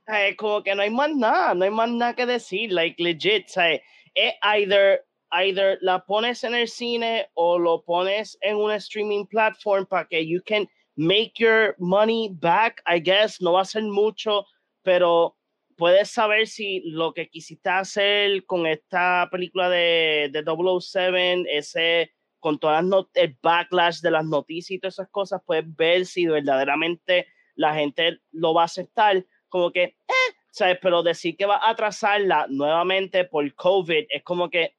Eh, 0.07 0.35
como 0.37 0.61
que 0.61 0.75
no 0.75 0.83
hay 0.83 0.91
más 0.91 1.15
nada, 1.15 1.55
no 1.55 1.65
hay 1.65 1.71
más 1.71 1.89
nada 1.89 2.13
que 2.13 2.25
decir, 2.25 2.71
like 2.71 3.01
legit, 3.01 3.47
¿sabes? 3.47 3.81
Es 4.13 4.35
either, 4.43 5.05
either 5.31 5.79
la 5.81 6.05
pones 6.05 6.43
en 6.43 6.53
el 6.53 6.67
cine 6.67 7.27
o 7.33 7.57
lo 7.57 7.83
pones 7.83 8.37
en 8.41 8.57
una 8.57 8.75
streaming 8.75 9.25
platform 9.25 9.87
para 9.87 10.07
que 10.07 10.25
you 10.25 10.41
can 10.45 10.69
make 10.95 11.33
your 11.37 11.75
money 11.79 12.29
back, 12.39 12.81
I 12.85 12.99
guess, 12.99 13.41
no 13.41 13.53
va 13.53 13.61
a 13.61 13.65
ser 13.65 13.83
mucho, 13.83 14.45
pero 14.83 15.35
puedes 15.77 16.09
saber 16.09 16.47
si 16.47 16.81
lo 16.85 17.13
que 17.13 17.29
quisiste 17.29 17.69
hacer 17.69 18.45
con 18.45 18.65
esta 18.65 19.27
película 19.31 19.69
de, 19.69 20.29
de 20.31 20.43
007, 20.43 21.45
ese 21.49 22.11
con 22.43 22.59
todas 22.59 22.83
las 22.83 23.05
el 23.13 23.37
backlash 23.41 24.01
de 24.01 24.11
las 24.11 24.25
noticias 24.25 24.71
y 24.71 24.79
todas 24.79 24.95
esas 24.95 25.09
cosas, 25.09 25.41
puedes 25.45 25.63
ver 25.77 26.05
si 26.05 26.27
verdaderamente 26.27 27.27
la 27.55 27.73
gente 27.73 28.19
lo 28.31 28.53
va 28.53 28.63
a 28.63 28.65
aceptar, 28.65 29.25
como 29.47 29.71
que, 29.71 29.83
eh, 29.83 30.33
¿sabes? 30.51 30.77
Pero 30.81 31.03
decir 31.03 31.37
que 31.37 31.45
va 31.45 31.55
a 31.55 31.69
atrasarla 31.69 32.47
nuevamente 32.49 33.23
por 33.23 33.51
COVID 33.55 34.07
es 34.09 34.23
como 34.23 34.49
que, 34.49 34.75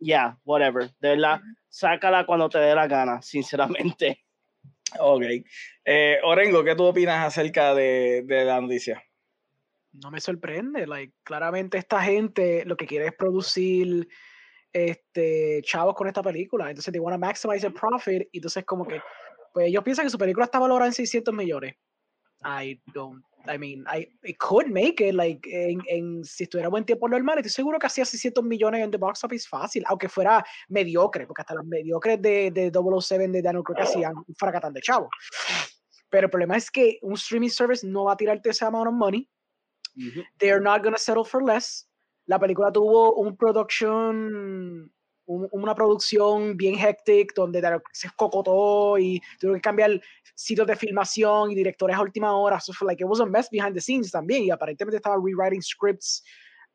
ya, 0.00 0.36
whatever, 0.44 0.90
de 0.98 1.10
verdad, 1.10 1.40
sácala 1.68 2.26
cuando 2.26 2.48
te 2.48 2.58
dé 2.58 2.74
la 2.74 2.88
gana, 2.88 3.22
sinceramente. 3.22 4.24
Ok. 4.98 5.22
Eh, 5.84 6.18
Orengo, 6.24 6.64
¿qué 6.64 6.74
tú 6.74 6.84
opinas 6.84 7.26
acerca 7.26 7.74
de, 7.74 8.22
de 8.26 8.44
la 8.44 8.60
noticia? 8.60 9.02
No 10.02 10.10
me 10.10 10.20
sorprende. 10.20 10.86
Like, 10.86 11.14
claramente 11.22 11.78
esta 11.78 12.02
gente 12.02 12.64
lo 12.64 12.76
que 12.76 12.86
quiere 12.86 13.06
es 13.06 13.14
producir 13.14 14.08
este, 14.72 15.62
chavos 15.62 15.94
con 15.94 16.08
esta 16.08 16.22
película. 16.22 16.68
Entonces, 16.68 16.92
they 16.92 17.00
want 17.00 17.14
to 17.14 17.18
maximize 17.18 17.62
the 17.62 17.70
profit. 17.70 18.28
Y 18.32 18.38
entonces, 18.38 18.64
como 18.64 18.86
que, 18.86 19.00
pues 19.52 19.68
ellos 19.68 19.84
piensan 19.84 20.06
que 20.06 20.10
su 20.10 20.18
película 20.18 20.44
está 20.44 20.58
valorada 20.58 20.88
en 20.88 20.94
600 20.94 21.32
millones. 21.34 21.74
I 22.44 22.82
don't, 22.92 23.24
I 23.46 23.56
mean, 23.56 23.84
I, 23.90 24.06
it 24.22 24.36
could 24.38 24.66
make 24.66 25.00
it, 25.00 25.14
like, 25.14 25.48
en, 25.50 25.80
en, 25.86 26.24
si 26.24 26.44
estuviéramos 26.44 26.78
en 26.78 26.84
tiempo 26.84 27.08
normal, 27.08 27.38
estoy 27.38 27.50
seguro 27.50 27.78
que 27.78 27.86
hacía 27.86 28.04
600 28.04 28.44
millones 28.44 28.82
en 28.82 28.90
the 28.90 28.98
box 28.98 29.24
office 29.24 29.48
fácil, 29.48 29.82
aunque 29.86 30.08
fuera 30.08 30.44
mediocre, 30.68 31.26
porque 31.26 31.40
hasta 31.40 31.54
las 31.54 31.64
mediocres 31.64 32.20
de, 32.20 32.50
de 32.50 32.70
007 32.70 33.28
de 33.28 33.42
Daniel 33.42 33.64
que 33.64 33.82
hacían 33.82 34.14
un 34.14 34.34
fracatán 34.34 34.74
de 34.74 34.82
chavos. 34.82 35.08
Pero 36.10 36.26
el 36.26 36.30
problema 36.30 36.56
es 36.56 36.70
que 36.70 36.98
un 37.02 37.14
streaming 37.14 37.48
service 37.48 37.86
no 37.86 38.04
va 38.04 38.12
a 38.12 38.16
tirarte 38.16 38.50
ese 38.50 38.64
amount 38.64 38.88
of 38.88 38.94
money 38.94 39.28
they're 40.38 40.60
not 40.60 40.82
gonna 40.82 40.98
settle 40.98 41.24
for 41.24 41.42
less. 41.42 41.88
La 42.26 42.38
película 42.38 42.72
tuvo 42.72 43.14
un 43.16 43.36
production, 43.36 44.90
un- 45.26 45.48
una 45.52 45.74
producción 45.74 46.56
bien 46.56 46.74
hectic, 46.78 47.34
donde 47.34 47.60
de- 47.60 47.80
se 47.92 48.08
cocotó 48.16 48.98
y 48.98 49.20
tuvieron 49.38 49.58
que 49.58 49.62
cambiar 49.62 50.00
sitios 50.34 50.66
de 50.66 50.76
filmación 50.76 51.50
y 51.50 51.54
directores 51.54 51.96
a 51.96 52.02
última 52.02 52.34
hora. 52.36 52.58
So, 52.60 52.72
like, 52.84 53.02
it 53.02 53.08
was 53.08 53.20
a 53.20 53.26
mess 53.26 53.48
behind 53.50 53.74
the 53.74 53.80
scenes 53.80 54.10
también. 54.10 54.44
Y 54.44 54.50
aparentemente 54.50 54.96
estaba 54.96 55.16
rewriting 55.16 55.62
scripts 55.62 56.22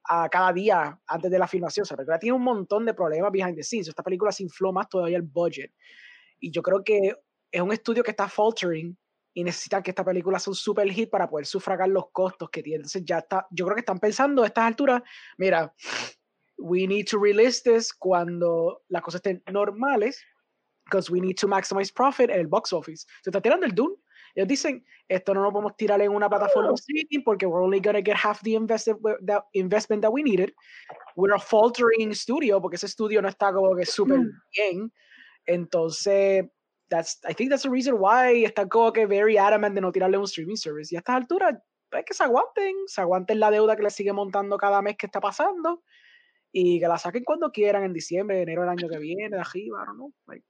a 0.08 0.27
cada 0.29 0.53
día 0.53 0.97
antes 1.08 1.29
de 1.29 1.38
la 1.39 1.47
filmación. 1.47 1.84
O 1.84 1.86
sea, 1.86 1.95
la 1.95 1.97
película 1.97 2.19
tiene 2.19 2.36
un 2.38 2.43
montón 2.43 2.86
de 2.86 2.93
problemas 2.93 3.32
behind 3.32 3.55
the 3.55 3.63
scenes. 3.63 3.88
Esta 3.88 4.03
película 4.03 4.32
se 4.32 4.43
infló 4.43 4.71
más 4.71 4.88
todavía 4.89 5.17
el 5.17 5.23
budget. 5.23 5.71
Y 6.39 6.51
yo 6.51 6.62
creo 6.62 6.84
que 6.84 7.13
es 7.51 7.62
un 7.62 7.71
estudio 7.71 8.03
que 8.03 8.12
está 8.12 8.27
faltering 8.29 8.95
y 9.33 9.43
necesitan 9.43 9.83
que 9.83 9.91
esta 9.91 10.03
película 10.03 10.39
sea 10.39 10.51
un 10.51 10.55
super 10.55 10.89
hit 10.91 11.09
para 11.09 11.29
poder 11.29 11.45
sufragar 11.45 11.89
los 11.89 12.11
costos 12.11 12.49
que 12.49 12.63
tiene. 12.63 12.77
Entonces 12.77 13.03
ya 13.05 13.19
está, 13.19 13.47
yo 13.51 13.65
creo 13.65 13.75
que 13.75 13.81
están 13.81 13.99
pensando 13.99 14.43
a 14.43 14.47
estas 14.47 14.65
alturas, 14.65 15.01
mira, 15.37 15.73
we 16.57 16.85
need 16.87 17.05
to 17.05 17.17
release 17.17 17.61
this 17.63 17.93
cuando 17.93 18.81
las 18.89 19.01
cosas 19.01 19.19
estén 19.19 19.41
normales, 19.51 20.21
because 20.85 21.11
we 21.11 21.21
need 21.21 21.35
to 21.35 21.47
maximize 21.47 21.93
profit 21.93 22.29
en 22.29 22.39
el 22.39 22.47
box 22.47 22.73
office. 22.73 23.05
Se 23.23 23.29
está 23.29 23.39
tirando 23.39 23.65
el 23.65 23.73
Dune. 23.73 23.95
Ellos 24.35 24.47
dicen, 24.47 24.85
esto 25.07 25.33
no 25.33 25.41
lo 25.41 25.51
podemos 25.51 25.75
tirar 25.75 26.01
en 26.01 26.11
una 26.11 26.29
plataforma 26.29 26.69
de 26.69 26.75
streaming 26.75 27.23
porque 27.23 27.45
we're 27.45 27.63
only 27.63 27.79
going 27.79 27.95
to 27.95 28.01
get 28.03 28.15
half 28.15 28.41
the 28.41 28.53
investment 28.55 30.01
that 30.01 30.11
we 30.11 30.21
needed. 30.21 30.53
We're 31.15 31.35
a 31.35 31.39
faltering 31.39 32.13
studio 32.13 32.61
porque 32.61 32.75
ese 32.75 32.85
estudio 32.85 33.21
no 33.21 33.27
está 33.27 33.51
como 33.51 33.75
que 33.75 33.85
súper 33.85 34.19
bien. 34.55 34.91
Entonces, 35.45 36.45
that's, 36.89 37.19
I 37.30 37.34
think 37.34 37.49
that's 37.52 37.63
the 37.63 37.69
reason 37.69 37.95
why 37.99 38.43
están 38.45 38.69
como 38.69 38.91
que 38.93 39.06
very 39.06 39.38
adamant 39.38 39.75
de 39.75 39.82
no 39.82 39.91
tirarle 39.91 40.17
un 40.17 40.25
streaming 40.25 40.56
service. 40.58 40.93
Y 40.93 40.97
a 40.97 40.99
estas 40.99 41.15
alturas, 41.15 41.56
es 41.91 42.06
que 42.06 42.13
se 42.13 42.23
aguanten, 42.23 42.75
se 42.88 43.02
aguanten 43.02 43.39
la 43.39 43.52
deuda 43.52 43.75
que 43.75 43.84
le 43.84 43.89
sigue 43.89 44.13
montando 44.13 44.58
cada 44.58 44.82
mes 44.82 44.97
que 44.97 45.06
está 45.08 45.19
pasando 45.19 45.84
y 46.52 46.80
que 46.80 46.88
la 46.88 46.97
saquen 46.97 47.23
cuando 47.23 47.52
quieran, 47.52 47.84
en 47.84 47.93
diciembre, 47.93 48.41
enero 48.41 48.62
del 48.62 48.71
año 48.71 48.88
que 48.89 48.99
viene, 48.99 49.30
de 49.30 49.39
arriba, 49.39 49.86
no 49.95 50.12
like, 50.28 50.45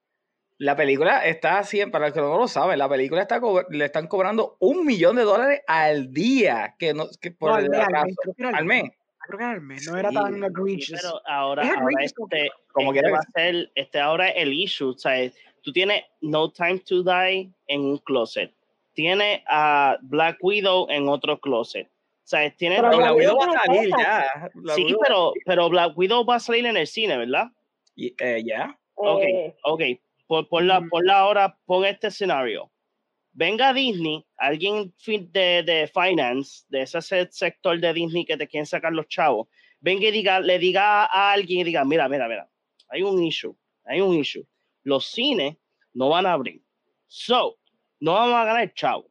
La 0.57 0.75
película 0.75 1.25
está 1.25 1.59
así, 1.59 1.85
para 1.85 2.05
los 2.07 2.13
que 2.13 2.21
no 2.21 2.37
lo 2.37 2.47
saben, 2.47 2.79
la 2.79 2.89
película 2.89 3.21
está 3.21 3.39
le 3.69 3.85
están 3.85 4.07
cobrando 4.07 4.57
un 4.59 4.85
millón 4.85 5.15
de 5.17 5.23
dólares 5.23 5.61
al 5.67 6.11
día 6.13 6.75
que 6.77 6.93
no, 6.93 7.07
que 7.21 7.31
por 7.31 7.51
no, 7.51 7.55
al 7.55 7.63
el 7.65 7.69
mes, 7.69 7.79
al 7.87 8.05
mes, 8.05 8.15
creo 8.21 8.33
que 8.35 8.41
era 8.43 8.57
Al 8.57 8.65
mes. 8.65 8.83
Creo 9.27 9.37
que 9.37 9.43
era 9.43 9.51
al 9.53 9.61
mes, 9.61 9.87
no 9.87 9.97
era 9.97 10.09
Sí, 10.09 10.15
tan 10.15 10.33
sí, 10.33 10.39
Sí, 10.39 10.45
egregious. 10.45 11.01
pero 11.01 11.21
ahora, 11.27 11.63
Es 11.63 11.69
ahora 11.69 11.81
egregious 11.91 12.13
este, 12.17 12.49
Como 12.71 12.93
este 12.93 13.11
va 13.11 13.19
a 13.19 13.31
ser, 13.33 13.71
este 13.75 13.99
ahora 13.99 14.29
es 14.29 14.35
el 14.37 14.53
issue, 14.53 14.95
¿sabes? 14.97 15.33
Tú 15.61 15.71
tienes 15.71 16.03
No 16.21 16.51
Time 16.51 16.79
to 16.79 17.03
Die 17.03 17.51
en 17.67 17.81
un 17.81 17.97
closet. 17.99 18.53
Tienes 18.93 19.41
a 19.47 19.97
Black 20.01 20.37
Widow 20.41 20.87
en 20.89 21.07
otro 21.07 21.39
closet. 21.39 21.89
¿Sabes? 22.23 22.55
Tienes 22.57 22.81
Pero 22.81 22.97
Black 22.97 23.15
Widow 23.15 23.37
va 23.39 23.45
a 23.45 23.65
salir 23.65 23.89
ya. 23.89 24.51
La 24.55 24.75
Sí, 24.75 24.83
Widow- 24.85 24.99
pero, 25.01 25.33
pero 25.45 25.69
Black 25.69 25.97
Widow 25.97 26.25
va 26.25 26.35
a 26.35 26.39
salir 26.39 26.65
en 26.67 26.77
el 26.77 26.85
cine, 26.87 27.17
¿verdad? 27.17 27.47
Y- 27.95 28.13
eh, 28.19 28.43
ya. 28.45 28.77
Ok, 28.95 29.23
Eh, 29.23 29.55
ok. 29.63 29.81
Por, 30.27 30.47
por, 30.47 30.63
la, 30.63 30.79
Mm. 30.81 30.89
por 30.89 31.03
la 31.05 31.25
hora, 31.25 31.57
pon 31.65 31.85
este 31.85 32.07
escenario. 32.07 32.69
Venga 33.31 33.73
Disney, 33.73 34.23
alguien 34.37 34.93
de, 35.07 35.63
de 35.63 35.87
finance, 35.93 36.65
de 36.69 36.81
ese 36.83 37.01
se- 37.01 37.31
sector 37.31 37.79
de 37.79 37.93
Disney 37.93 38.25
que 38.25 38.37
te 38.37 38.47
quieren 38.47 38.65
sacar 38.67 38.91
los 38.93 39.07
chavos, 39.07 39.47
venga 39.79 40.07
y 40.07 40.11
diga, 40.11 40.39
le 40.39 40.59
diga 40.59 41.05
a 41.05 41.31
alguien 41.31 41.61
y 41.61 41.63
diga, 41.63 41.83
mira, 41.85 42.07
mira, 42.09 42.27
mira, 42.27 42.47
hay 42.89 43.01
un 43.01 43.23
issue, 43.23 43.55
hay 43.85 44.01
un 44.01 44.15
issue. 44.15 44.45
Los 44.89 45.05
cines 45.05 45.55
no 45.93 46.09
van 46.09 46.25
a 46.25 46.33
abrir. 46.33 46.61
So, 47.07 47.57
no 47.99 48.13
vamos 48.13 48.35
a 48.35 48.45
ganar 48.45 48.73
chavo. 48.73 49.09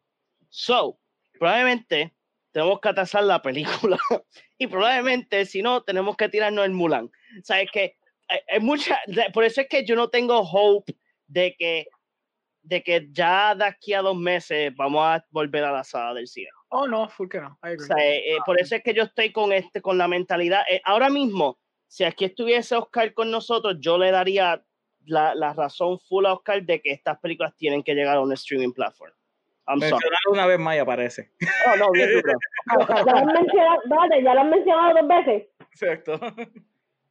So, 0.49 0.99
probablemente 1.39 2.15
tenemos 2.53 2.81
que 2.81 2.89
atrasar 2.89 3.23
la 3.25 3.41
película. 3.41 3.97
y 4.59 4.67
probablemente, 4.67 5.45
si 5.47 5.63
no, 5.63 5.83
tenemos 5.83 6.17
que 6.17 6.29
tirarnos 6.29 6.65
el 6.65 6.73
Mulan. 6.73 7.11
¿Sabes 7.45 7.69
que 7.73 7.97
hay, 8.29 8.41
hay 8.51 8.61
mucha, 8.61 8.99
de- 9.07 9.31
por 9.33 9.45
eso 9.45 9.61
es 9.61 9.69
que 9.69 9.85
yo 9.85 9.95
no 9.95 10.09
tengo 10.09 10.39
hope 10.41 10.97
de 11.27 11.55
que, 11.59 11.87
de 12.63 12.83
que 12.83 13.09
ya 13.13 13.55
de 13.55 13.65
aquí 13.65 13.93
a 13.95 14.03
dos 14.03 14.17
meses 14.17 14.75
vamos 14.75 15.03
a 15.05 15.25
volver 15.31 15.63
a 15.65 15.73
la 15.73 15.85
sala 15.85 16.15
del 16.15 16.27
cine. 16.27 16.49
Oh, 16.71 16.87
no, 16.87 17.09
full 17.09 17.29
que 17.29 17.41
no. 17.41 17.59
O 17.63 17.79
sea, 17.87 17.97
eh, 17.99 18.35
eh, 18.35 18.39
por 18.45 18.61
eso 18.61 18.75
es 18.77 18.83
que 18.83 18.93
yo 18.93 19.05
estoy 19.05 19.33
con 19.33 19.53
este, 19.53 19.81
con 19.81 19.97
la 19.97 20.09
mentalidad. 20.09 20.63
eh, 20.71 20.81
ahora 20.85 21.09
mismo, 21.09 21.59
si 21.87 22.05
aquí 22.05 22.25
estuviese 22.27 22.75
Oscar 22.77 23.15
con 23.15 23.31
nosotros, 23.31 23.77
yo 23.81 23.97
le 23.97 24.11
daría 24.11 24.63
la, 25.09 25.35
la 25.35 25.53
razón 25.53 25.99
full 25.99 26.27
a 26.27 26.35
Oscar 26.35 26.63
de 26.63 26.81
que 26.81 26.93
estas 26.93 27.19
películas 27.19 27.55
tienen 27.57 27.83
que 27.83 27.95
llegar 27.95 28.17
a 28.17 28.21
un 28.21 28.33
streaming 28.33 28.73
platform. 28.73 29.13
I'm 29.67 29.81
sorry. 29.81 30.09
Una 30.31 30.47
vez 30.47 30.59
más 30.59 30.77
y 30.77 30.79
aparece. 30.79 31.31
Oh, 31.67 31.77
no, 31.77 31.91
bien 31.91 32.09
duro. 32.11 32.33
ya 32.89 33.13
lo 33.13 33.19
han 33.19 33.27
mencionado, 33.27 33.83
espérate, 33.85 34.23
ya 34.23 34.35
lo 34.35 34.41
han 34.41 34.51
mencionado 34.51 34.95
dos 34.95 35.09
veces. 35.09 35.49
Exacto. 35.61 36.21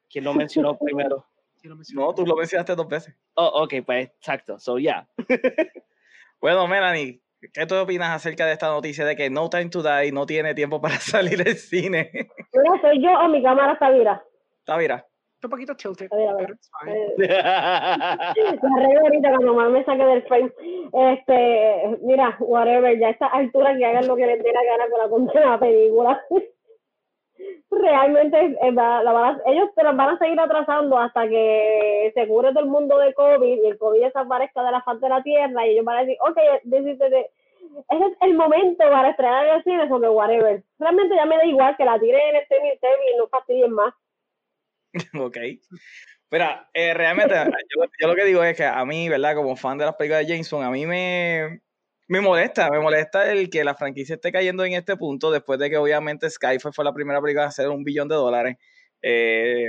¿Quién 0.10 0.24
lo 0.24 0.34
mencionó 0.34 0.78
primero? 0.78 1.28
Lo. 1.64 1.76
No, 1.94 2.14
tú 2.16 2.26
lo 2.26 2.36
mencionaste 2.36 2.76
dos 2.76 2.88
veces. 2.88 3.16
Oh, 3.36 3.64
ok, 3.64 3.86
pues 3.86 4.08
exacto. 4.08 4.58
So, 4.60 4.78
yeah. 4.78 5.08
Bueno, 6.40 6.68
Melanie, 6.68 7.20
¿qué 7.52 7.66
tú 7.66 7.76
opinas 7.76 8.12
acerca 8.12 8.46
de 8.46 8.54
esta 8.54 8.68
noticia 8.68 9.04
de 9.06 9.16
que 9.16 9.30
No 9.30 9.50
Time 9.50 9.70
to 9.70 9.82
Die 9.82 10.12
no 10.12 10.28
tiene 10.28 10.54
tiempo 10.54 10.80
para 10.80 10.96
salir 11.00 11.44
del 11.44 11.56
cine? 11.56 12.12
Mira, 12.14 12.82
soy 12.82 13.02
yo 13.02 13.12
o 13.12 13.28
mi 13.28 13.42
cámara 13.42 13.74
está 13.74 13.90
vira. 13.90 14.24
Está 14.60 14.78
mira. 14.78 15.06
Un 15.48 15.52
poquito 15.52 15.76
tilted, 15.78 16.10
ver. 16.12 16.36
pero 16.38 16.54
it's 16.54 16.70
fine. 16.82 16.94
Eh, 16.94 17.16
ahorita 19.02 19.30
cuando 19.30 19.54
más 19.54 19.70
me 19.70 19.84
saque 19.86 20.04
del 20.04 20.24
frame. 20.24 20.52
Este, 20.92 21.98
mira, 22.02 22.36
whatever, 22.40 23.00
ya 23.00 23.08
a 23.08 23.12
esta 23.12 23.28
altura 23.28 23.76
que 23.78 23.86
hagan 23.86 24.08
lo 24.08 24.16
que 24.18 24.28
les 24.28 24.44
dé 24.44 24.52
la 24.52 24.64
gana 24.64 24.90
con 24.90 25.00
la 25.00 25.10
condena 25.10 25.60
película. 25.60 26.22
Realmente 27.70 28.58
eh, 28.62 28.72
va- 28.72 29.04
la 29.04 29.12
van 29.14 29.36
a- 29.36 29.42
ellos 29.52 29.70
se 29.76 29.84
las 29.84 29.96
van 29.96 30.10
a 30.10 30.18
seguir 30.18 30.40
atrasando 30.40 30.98
hasta 30.98 31.28
que 31.28 32.12
se 32.14 32.28
cure 32.28 32.50
todo 32.52 32.62
el 32.64 32.70
mundo 32.70 32.98
de 32.98 33.14
COVID 33.14 33.64
y 33.64 33.68
el 33.68 33.78
COVID 33.78 34.02
desaparezca 34.04 34.64
de 34.64 34.72
la 34.72 34.82
faz 34.82 35.00
de 35.00 35.10
la 35.10 35.22
tierra 35.22 35.66
y 35.68 35.72
ellos 35.72 35.86
van 35.86 35.98
a 35.98 36.02
decir, 36.02 36.18
ok, 36.28 36.38
this 36.64 36.86
is 36.88 36.98
the- 37.00 37.30
ese 37.90 38.06
es 38.06 38.18
el 38.22 38.34
momento 38.34 38.84
para 38.90 39.10
estrenar 39.10 39.46
en 39.46 39.56
el 39.56 39.64
cine, 39.64 39.88
o 39.92 40.00
que 40.02 40.08
whatever. 40.10 40.64
Realmente 40.80 41.16
ya 41.16 41.26
me 41.26 41.38
da 41.38 41.46
igual 41.46 41.76
que 41.78 41.86
la 41.86 42.00
tiren 42.00 42.22
en 42.30 42.36
el 42.38 42.48
service 42.48 42.80
y 43.14 43.18
no 43.18 43.28
fastidien 43.28 43.72
más. 43.72 43.94
Ok. 45.14 45.38
Mira, 46.30 46.70
eh, 46.74 46.94
realmente, 46.94 47.34
yo, 47.36 47.86
yo 48.00 48.08
lo 48.08 48.16
que 48.16 48.26
digo 48.26 48.44
es 48.44 48.58
que 48.58 48.66
a 48.66 48.84
mí, 48.86 49.08
¿verdad? 49.08 49.36
Como 49.36 49.56
fan 49.56 49.78
de 49.78 49.86
las 49.86 49.96
películas 49.96 50.28
de 50.28 50.34
James 50.34 50.50
Bond, 50.52 50.66
a 50.66 50.72
mí 50.72 50.86
me, 50.86 51.62
me 52.08 52.20
molesta, 52.22 52.70
me 52.70 52.80
molesta 52.80 53.32
el 53.32 53.50
que 53.50 53.64
la 53.64 53.76
franquicia 53.76 54.16
esté 54.16 54.32
cayendo 54.32 54.66
en 54.66 54.74
este 54.74 54.98
punto 54.98 55.32
después 55.32 55.58
de 55.60 55.70
que 55.70 55.78
obviamente 55.78 56.30
Skyfall 56.30 56.74
fue 56.74 56.84
la 56.84 56.94
primera 56.94 57.22
película 57.22 57.46
a 57.46 57.48
hacer 57.48 57.70
un 57.70 57.84
billón 57.84 58.10
de 58.10 58.16
dólares. 58.16 58.58
Eh, 59.02 59.68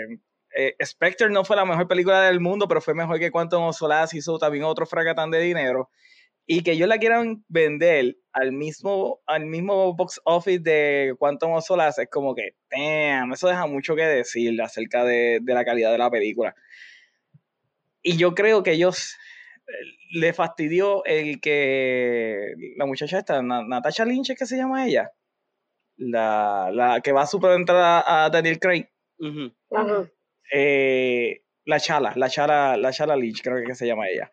eh, 0.56 0.74
Spectre 0.84 1.30
no 1.30 1.44
fue 1.44 1.56
la 1.56 1.64
mejor 1.64 1.86
película 1.86 2.22
del 2.22 2.40
mundo, 2.40 2.66
pero 2.66 2.80
fue 2.80 2.94
mejor 2.94 3.20
que 3.20 3.30
Quantum 3.30 3.64
of 3.64 3.76
Solace 3.76 4.18
hizo 4.18 4.38
también 4.38 4.64
otro 4.64 4.84
fracatán 4.86 5.30
de 5.30 5.40
dinero. 5.40 5.90
Y 6.50 6.62
que 6.62 6.72
ellos 6.72 6.88
la 6.88 6.96
quieran 6.96 7.44
vender 7.48 8.16
al 8.32 8.52
mismo, 8.52 9.20
al 9.26 9.44
mismo 9.44 9.94
box 9.94 10.18
office 10.24 10.60
de 10.60 11.14
Quantum 11.18 11.52
of 11.52 11.66
Solace 11.66 12.04
es 12.04 12.08
como 12.08 12.34
que, 12.34 12.54
damn, 12.70 13.30
eso 13.34 13.48
deja 13.48 13.66
mucho 13.66 13.94
que 13.94 14.02
decir 14.04 14.60
acerca 14.62 15.04
de, 15.04 15.40
de 15.42 15.54
la 15.54 15.62
calidad 15.62 15.92
de 15.92 15.98
la 15.98 16.10
película. 16.10 16.54
Y 18.02 18.16
yo 18.16 18.34
creo 18.34 18.62
que 18.62 18.72
ellos 18.72 19.14
eh, 19.66 19.72
le 20.12 20.32
fastidió 20.32 21.04
el 21.04 21.38
que 21.38 22.54
la 22.78 22.86
muchacha 22.86 23.18
esta, 23.18 23.42
Na- 23.42 23.62
Natasha 23.66 24.06
Lynch, 24.06 24.30
¿es 24.30 24.38
que 24.38 24.46
se 24.46 24.56
llama 24.56 24.86
ella? 24.86 25.12
La, 25.98 26.70
la 26.72 27.02
que 27.02 27.12
va 27.12 27.22
a 27.22 27.26
superentrar 27.26 27.76
a, 28.06 28.24
a 28.24 28.30
Daniel 28.30 28.58
Craig. 28.58 28.88
Eh, 30.50 31.42
la 31.66 31.78
Chala, 31.78 32.14
la 32.16 32.30
Chala, 32.30 32.78
la 32.78 32.90
Chala 32.90 33.16
Leach, 33.16 33.42
creo 33.42 33.62
que 33.66 33.74
se 33.74 33.86
llama 33.86 34.08
ella. 34.08 34.30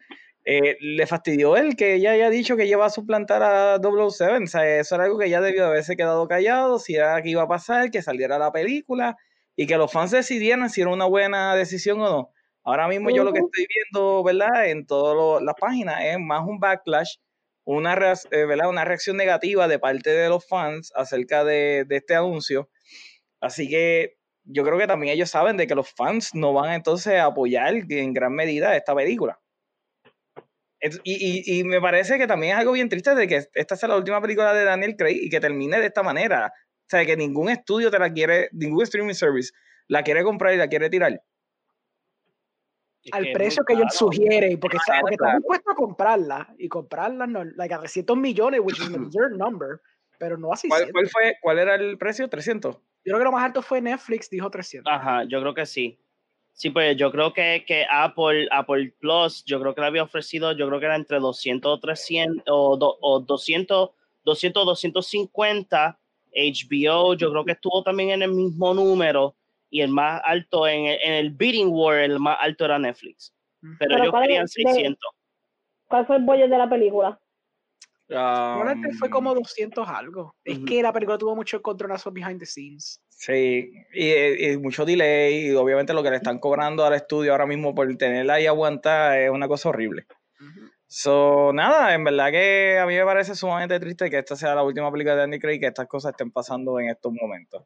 Eh, 0.47 0.77
le 0.79 1.07
fastidió 1.07 1.57
él 1.57 1.75
que 1.75 1.95
ella 1.95 2.11
haya 2.11 2.29
dicho 2.29 2.55
que 2.55 2.67
iba 2.67 2.85
a 2.85 2.89
suplantar 2.91 3.41
a 3.43 3.79
007. 3.79 4.43
O 4.43 4.47
sea, 4.47 4.79
eso 4.79 4.95
era 4.95 5.05
algo 5.05 5.17
que 5.17 5.29
ya 5.29 5.41
debió 5.41 5.63
de 5.63 5.67
haberse 5.69 5.95
quedado 5.97 6.27
callado, 6.27 6.77
si 6.79 6.95
era 6.95 7.21
que 7.23 7.29
iba 7.29 7.41
a 7.43 7.47
pasar, 7.47 7.89
que 7.89 8.03
saliera 8.03 8.37
la 8.37 8.51
película 8.51 9.17
y 9.55 9.65
que 9.67 9.77
los 9.77 9.91
fans 9.91 10.11
decidieran 10.11 10.69
si 10.69 10.81
era 10.81 10.91
una 10.91 11.05
buena 11.05 11.55
decisión 11.55 11.99
o 12.01 12.09
no. 12.09 12.31
Ahora 12.63 12.87
mismo 12.87 13.09
yo 13.09 13.23
lo 13.23 13.33
que 13.33 13.39
estoy 13.39 13.67
viendo, 13.67 14.23
¿verdad? 14.23 14.69
En 14.69 14.85
todas 14.85 15.41
las 15.41 15.55
páginas 15.55 16.03
es 16.03 16.19
más 16.19 16.41
un 16.47 16.59
backlash, 16.59 17.17
una, 17.63 17.95
eh, 18.31 18.45
¿verdad? 18.45 18.69
una 18.69 18.85
reacción 18.85 19.17
negativa 19.17 19.67
de 19.67 19.79
parte 19.79 20.11
de 20.11 20.29
los 20.29 20.47
fans 20.47 20.91
acerca 20.95 21.43
de, 21.43 21.85
de 21.87 21.97
este 21.97 22.15
anuncio. 22.15 22.69
Así 23.39 23.69
que 23.69 24.17
yo 24.43 24.63
creo 24.63 24.77
que 24.77 24.87
también 24.87 25.13
ellos 25.13 25.29
saben 25.29 25.57
de 25.57 25.67
que 25.67 25.75
los 25.75 25.89
fans 25.89 26.35
no 26.35 26.53
van 26.53 26.73
entonces 26.73 27.15
a 27.15 27.25
apoyar 27.25 27.73
en 27.89 28.13
gran 28.13 28.33
medida 28.33 28.75
esta 28.75 28.95
película. 28.95 29.39
Y, 31.03 31.59
y, 31.59 31.63
me 31.63 31.81
parece 31.81 32.17
que 32.17 32.27
también 32.27 32.53
es 32.53 32.59
algo 32.59 32.73
bien 32.73 32.89
triste 32.89 33.15
de 33.15 33.27
que 33.27 33.47
esta 33.53 33.75
sea 33.75 33.89
la 33.89 33.97
última 33.97 34.21
película 34.21 34.53
de 34.53 34.63
Daniel 34.63 34.95
Craig 34.97 35.17
y 35.21 35.29
que 35.29 35.39
termine 35.39 35.79
de 35.79 35.87
esta 35.87 36.03
manera. 36.03 36.47
O 36.47 36.87
sea, 36.87 37.05
que 37.05 37.17
ningún 37.17 37.49
estudio 37.49 37.89
te 37.89 37.97
la 37.97 38.11
quiere, 38.11 38.49
ningún 38.51 38.83
streaming 38.83 39.13
service 39.13 39.51
la 39.87 40.03
quiere 40.03 40.23
comprar 40.23 40.53
y 40.53 40.57
la 40.57 40.67
quiere 40.67 40.89
tirar. 40.89 41.21
Al 43.11 43.31
precio 43.33 43.63
que 43.63 43.73
ellos 43.73 43.93
sugieren, 43.93 44.59
porque, 44.59 44.77
claro, 44.83 45.01
porque 45.01 45.15
están 45.15 45.37
dispuestos 45.37 45.73
a 45.73 45.75
comprarla 45.75 46.55
y 46.57 46.67
comprarla 46.67 47.27
no, 47.27 47.43
like 47.43 47.73
a 47.73 47.79
300 47.79 48.17
millones, 48.17 48.61
which 48.63 48.79
is 48.79 48.89
a 48.89 48.95
absurd 48.99 49.37
number, 49.37 49.79
pero 50.17 50.37
no 50.37 50.51
así. 50.51 50.67
¿Cuál, 50.67 50.91
¿Cuál, 50.91 51.07
fue, 51.09 51.35
¿Cuál 51.41 51.59
era 51.59 51.75
el 51.75 51.97
precio? 51.97 52.27
¿300? 52.27 52.73
Yo 52.73 52.81
creo 53.03 53.19
que 53.19 53.23
lo 53.25 53.31
más 53.31 53.45
alto 53.45 53.61
fue 53.61 53.81
Netflix, 53.81 54.29
dijo 54.29 54.49
300. 54.49 54.91
Ajá, 54.91 55.23
yo 55.27 55.39
creo 55.39 55.53
que 55.53 55.65
sí. 55.67 55.99
Sí, 56.55 56.69
pues 56.69 56.95
yo 56.95 57.11
creo 57.11 57.33
que, 57.33 57.65
que 57.67 57.85
Apple, 57.91 58.47
Apple 58.49 58.93
Plus, 58.97 59.43
yo 59.43 59.59
creo 59.59 59.75
que 59.75 59.81
le 59.81 59.87
había 59.87 60.03
ofrecido, 60.03 60.53
yo 60.53 60.67
creo 60.67 60.79
que 60.79 60.85
era 60.85 60.95
entre 60.95 61.19
200 61.19 61.69
o 61.69 61.79
300 61.81 62.43
o, 62.47 62.97
o 63.01 63.19
200, 63.19 63.89
200, 64.23 64.65
250. 64.65 65.99
HBO, 66.35 67.13
yo 67.13 67.31
creo 67.31 67.45
que 67.45 67.53
estuvo 67.53 67.81
también 67.83 68.11
en 68.11 68.21
el 68.21 68.31
mismo 68.31 68.73
número 68.73 69.35
y 69.69 69.81
el 69.81 69.89
más 69.89 70.21
alto 70.23 70.67
en 70.67 70.85
el, 70.85 70.99
en 71.01 71.13
el 71.13 71.29
bidding 71.31 71.69
war, 71.69 71.97
el 71.97 72.19
más 72.19 72.37
alto 72.41 72.65
era 72.65 72.77
Netflix. 72.77 73.33
Pero, 73.79 73.97
ellos 73.97 74.13
querían 74.21 74.47
600. 74.47 74.97
¿Cuál 75.87 76.05
fue 76.05 76.17
el 76.17 76.23
budget 76.23 76.49
de 76.49 76.57
la 76.57 76.69
película? 76.69 77.19
Um, 78.07 78.93
fue 78.99 79.09
como 79.09 79.33
200 79.33 79.87
algo. 79.87 80.35
Es 80.43 80.59
que 80.59 80.83
la 80.83 80.93
película 80.93 81.17
tuvo 81.17 81.35
mucho 81.35 81.61
controlazo 81.61 82.11
behind 82.11 82.39
the 82.39 82.45
scenes. 82.45 83.01
Sí, 83.17 83.71
y, 83.93 84.57
mucho 84.57 84.85
delay, 84.85 85.47
y 85.47 85.51
obviamente 85.53 85.93
lo 85.93 86.03
que 86.03 86.11
le 86.11 86.17
están 86.17 86.37
cobrando 86.39 86.85
al 86.85 86.93
estudio 86.93 87.31
ahora 87.31 87.45
mismo 87.45 87.73
por 87.73 87.95
tenerla 87.97 88.39
y 88.41 88.45
aguantar 88.45 89.19
es 89.19 89.29
una 89.29 89.47
cosa 89.47 89.69
horrible. 89.69 90.05
So, 90.87 91.51
nada, 91.53 91.93
en 91.93 92.03
verdad 92.03 92.29
que 92.31 92.77
a 92.77 92.85
mí 92.85 92.95
me 92.95 93.03
parece 93.03 93.33
sumamente 93.35 93.79
triste 93.79 94.09
que 94.09 94.19
esta 94.19 94.35
sea 94.35 94.53
la 94.53 94.63
última 94.63 94.91
película 94.91 95.15
de 95.15 95.23
Andy 95.23 95.39
Craig 95.39 95.55
y 95.55 95.59
que 95.59 95.67
estas 95.67 95.87
cosas 95.87 96.11
estén 96.11 96.31
pasando 96.31 96.79
en 96.79 96.89
estos 96.89 97.11
momentos. 97.13 97.63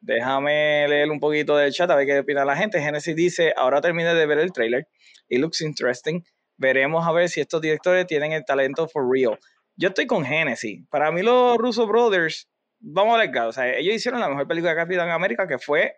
Déjame 0.00 0.86
leer 0.88 1.10
un 1.10 1.18
poquito 1.18 1.56
del 1.56 1.72
chat 1.72 1.90
a 1.90 1.96
ver 1.96 2.06
qué 2.06 2.18
opina 2.20 2.44
la 2.44 2.56
gente. 2.56 2.80
Genesis 2.80 3.16
dice, 3.16 3.52
ahora 3.56 3.80
terminé 3.80 4.14
de 4.14 4.26
ver 4.26 4.38
el 4.38 4.52
trailer. 4.52 4.86
It 5.28 5.40
looks 5.40 5.60
interesting. 5.60 6.22
Veremos 6.56 7.06
a 7.06 7.12
ver 7.12 7.28
si 7.28 7.40
estos 7.40 7.60
directores 7.60 8.06
tienen 8.06 8.32
el 8.32 8.44
talento 8.44 8.86
for 8.86 9.04
real 9.10 9.38
yo 9.80 9.88
estoy 9.88 10.06
con 10.06 10.26
Genesis. 10.26 10.86
Para 10.90 11.10
mí 11.10 11.22
los 11.22 11.56
Russo 11.56 11.86
Brothers, 11.86 12.50
vamos 12.80 13.14
a 13.14 13.18
ver, 13.18 13.38
o 13.38 13.52
sea, 13.52 13.72
ellos 13.76 13.94
hicieron 13.94 14.20
la 14.20 14.28
mejor 14.28 14.48
película 14.48 14.70
de 14.70 14.76
Capitán 14.76 15.10
América 15.10 15.46
que 15.46 15.58
fue 15.58 15.96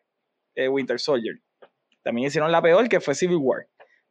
eh, 0.55 0.69
Winter 0.69 0.99
Soldier. 0.99 1.37
También 2.03 2.29
hicieron 2.29 2.51
la 2.51 2.61
peor 2.61 2.89
que 2.89 3.01
fue 3.01 3.15
Civil 3.15 3.39
War. 3.39 3.67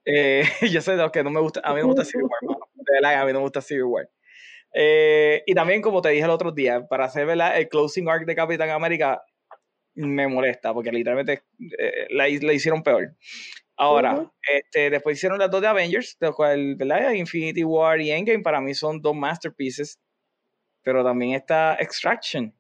Eh, 0.06 0.44
yo 0.72 0.82
sé 0.82 0.92
de 0.92 0.98
los 0.98 1.12
que 1.12 1.24
no 1.24 1.30
me 1.30 1.42
gusta, 1.42 1.62
a 1.64 1.74
mí 1.74 1.82
no 1.82 1.88
me 1.88 1.94
gusta 1.94 2.06
Civil 2.06 2.26
War, 2.26 2.58
verdad, 2.94 3.22
a 3.22 3.26
mí 3.26 3.34
no 3.34 3.40
me 3.40 3.44
gusta 3.44 3.62
Civil 3.62 3.84
War. 3.84 4.10
Eh, 4.74 5.44
y 5.46 5.54
también, 5.54 5.82
como 5.82 6.02
te 6.02 6.10
dije 6.10 6.24
el 6.24 6.30
otro 6.30 6.52
día, 6.52 6.88
para 6.88 7.06
hacer 7.06 7.30
el 7.30 7.70
closing 7.70 8.10
arc 8.10 8.26
de 8.26 8.36
Capitán 8.36 8.70
América, 8.70 9.22
me 9.94 10.28
molesta, 10.28 10.74
porque 10.74 10.92
literalmente 10.92 11.44
la, 12.10 12.28
la, 12.30 12.54
hicieron 12.54 12.82
peor. 12.82 13.14
Ahora, 13.76 14.32
este, 14.48 14.90
después 14.90 15.18
hicieron 15.18 15.40
las 15.40 15.52
dos 15.52 15.60
de 15.60 15.68
Avengers, 15.68 16.16
de 16.20 16.32
cual, 16.32 16.76
¿verdad? 16.76 17.12
Infinity 17.12 17.64
War 17.64 18.00
y 18.00 18.12
Endgame 18.12 18.44
para 18.44 18.62
mí 18.62 18.74
son 18.74 19.02
dos 19.02 19.16
masterpieces, 19.16 20.00
pero 20.84 21.04
también 21.04 21.34
está 21.34 21.76
Extraction. 21.80 22.56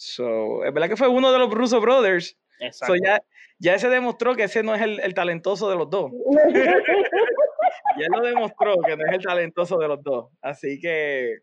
So, 0.00 0.64
es 0.64 0.72
verdad 0.72 0.88
que 0.88 0.96
fue 0.96 1.08
uno 1.08 1.30
de 1.30 1.38
los 1.38 1.50
Russo 1.50 1.78
Brothers. 1.78 2.34
So, 2.72 2.94
ya, 2.96 3.22
ya 3.58 3.78
se 3.78 3.90
demostró 3.90 4.34
que 4.34 4.44
ese 4.44 4.62
no 4.62 4.74
es 4.74 4.80
el, 4.80 4.98
el 5.00 5.12
talentoso 5.12 5.68
de 5.68 5.76
los 5.76 5.90
dos. 5.90 6.10
ya 8.00 8.06
lo 8.10 8.22
demostró 8.22 8.76
que 8.86 8.96
no 8.96 9.04
es 9.04 9.12
el 9.12 9.22
talentoso 9.22 9.76
de 9.76 9.88
los 9.88 10.02
dos. 10.02 10.30
Así 10.40 10.80
que, 10.80 11.40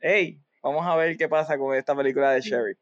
hey, 0.00 0.40
vamos 0.64 0.84
a 0.84 0.96
ver 0.96 1.16
qué 1.16 1.28
pasa 1.28 1.56
con 1.56 1.76
esta 1.76 1.94
película 1.94 2.32
de 2.32 2.40
Sherry. 2.40 2.74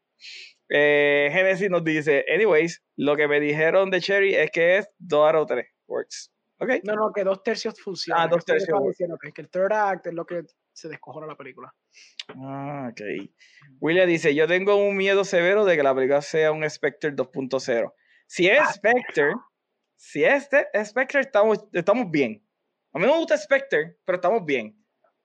Eh, 0.69 1.29
Genesis 1.31 1.69
nos 1.69 1.83
dice, 1.83 2.25
anyways, 2.33 2.81
lo 2.95 3.15
que 3.15 3.27
me 3.27 3.39
dijeron 3.39 3.91
de 3.91 4.01
Cherry 4.01 4.33
es 4.33 4.49
que 4.49 4.79
es 4.79 4.89
2 4.97 5.35
o 5.35 5.45
3 5.45 5.67
works. 5.85 6.31
Okay. 6.57 6.81
No, 6.83 6.95
no, 6.95 7.11
que 7.13 7.23
dos 7.23 7.43
tercios 7.43 7.79
funcionan. 7.79 8.23
Ah, 8.23 8.27
dos 8.27 8.43
tercios. 8.43 8.79
Que, 8.97 9.31
que 9.31 9.41
el 9.43 9.49
third 9.49 9.71
act 9.71 10.07
es 10.07 10.13
lo 10.13 10.25
que 10.25 10.41
se 10.75 10.89
descojona 10.89 11.25
la 11.25 11.37
película. 11.37 11.73
Ah, 12.35 12.89
ok. 12.91 13.01
William 13.79 14.07
dice, 14.07 14.35
yo 14.35 14.45
tengo 14.47 14.75
un 14.75 14.95
miedo 14.97 15.23
severo 15.23 15.63
de 15.63 15.77
que 15.77 15.83
la 15.83 15.95
película 15.95 16.21
sea 16.21 16.51
un 16.51 16.69
Spectre 16.69 17.15
2.0. 17.15 17.93
Si 18.27 18.47
es 18.47 18.59
ah. 18.59 18.73
Spectre, 18.73 19.31
si 19.95 20.23
es 20.25 20.49
Spectre, 20.83 21.21
estamos, 21.21 21.65
estamos 21.71 22.11
bien. 22.11 22.45
A 22.93 22.99
mí 22.99 23.05
me 23.05 23.17
gusta 23.17 23.37
Spectre, 23.37 23.97
pero 24.03 24.17
estamos 24.17 24.45
bien. 24.45 24.77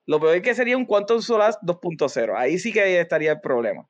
Lo 0.05 0.19
peor 0.19 0.35
es 0.35 0.41
que 0.41 0.55
sería 0.55 0.77
un 0.77 0.85
Quantum 0.85 1.21
Solace 1.21 1.59
2.0. 1.63 2.33
Ahí 2.35 2.57
sí 2.57 2.71
que 2.71 2.99
estaría 2.99 3.33
el 3.33 3.41
problema. 3.41 3.87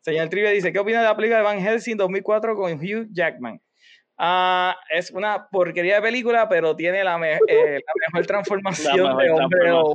Señor 0.00 0.28
Trivia 0.28 0.50
dice, 0.50 0.72
¿qué 0.72 0.78
opina 0.78 1.00
de 1.00 1.06
la 1.06 1.16
película 1.16 1.38
de 1.38 1.44
Van 1.44 1.60
Helsing 1.60 1.96
2004 1.96 2.56
con 2.56 2.72
Hugh 2.72 3.08
Jackman? 3.10 3.60
Ah, 4.16 4.76
es 4.90 5.10
una 5.10 5.48
porquería 5.50 5.96
de 5.96 6.02
película, 6.02 6.48
pero 6.48 6.76
tiene 6.76 7.02
la, 7.02 7.16
eh, 7.48 7.80
mejor 8.12 8.26
transformación 8.26 9.16
de 9.16 9.30
hombre 9.30 9.68
lobo. 9.68 9.92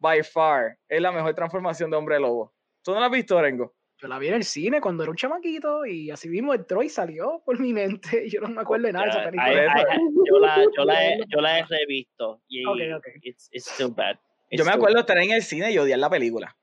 By 0.00 0.22
far. 0.24 0.78
Es 0.88 1.00
la 1.00 1.12
mejor 1.12 1.34
transformación 1.34 1.90
de 1.90 1.96
hombre 1.96 2.18
lobo. 2.18 2.52
¿Tú 2.82 2.92
no 2.92 3.00
la 3.00 3.06
has 3.06 3.12
visto, 3.12 3.40
Rengo? 3.40 3.74
Yo 3.98 4.08
la 4.08 4.18
vi 4.18 4.28
en 4.28 4.34
el 4.34 4.44
cine 4.44 4.80
cuando 4.80 5.02
era 5.02 5.10
un 5.10 5.16
chamaquito 5.16 5.84
y 5.84 6.10
así 6.10 6.30
mismo 6.30 6.54
entró 6.54 6.82
y 6.82 6.88
salió 6.88 7.42
por 7.44 7.60
mi 7.60 7.74
mente. 7.74 8.28
Yo 8.30 8.40
no 8.40 8.48
me 8.48 8.62
acuerdo 8.62 8.86
de 8.86 8.94
nada 8.94 9.04
de 9.04 9.10
esa 9.10 9.24
película. 9.24 9.86
yo, 10.24 10.38
la, 10.38 10.64
yo, 10.76 10.84
la 10.84 11.04
he, 11.04 11.18
yo, 11.28 11.40
la 11.40 11.58
he, 11.58 11.64
revisto 11.66 12.40
y 12.48 12.66
okay, 12.66 12.92
okay. 12.94 13.12
It's, 13.22 13.50
it's 13.52 13.70
still 13.70 13.92
bad. 13.94 14.16
yo 14.50 14.64
me 14.64 14.72
acuerdo 14.72 14.94
de 14.94 15.00
estar 15.00 15.18
en 15.18 15.32
el 15.32 15.42
cine 15.42 15.70
y 15.70 15.78
odiar 15.78 15.98
la 15.98 16.08
película. 16.08 16.56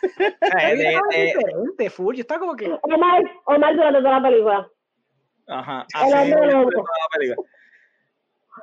de, 0.18 0.98
diferente, 1.26 1.90
full. 1.90 2.16
Yo 2.16 2.22
estaba 2.22 2.40
como 2.40 2.56
que. 2.56 2.66
Omar, 2.82 3.22
Omar 3.44 3.76
durante 3.76 3.98
toda 3.98 4.18
la 4.18 4.22
película. 4.22 4.70
Ajá. 5.48 5.86
Así, 5.92 6.10
toda 6.10 6.24
la 6.24 7.18
película. 7.18 7.48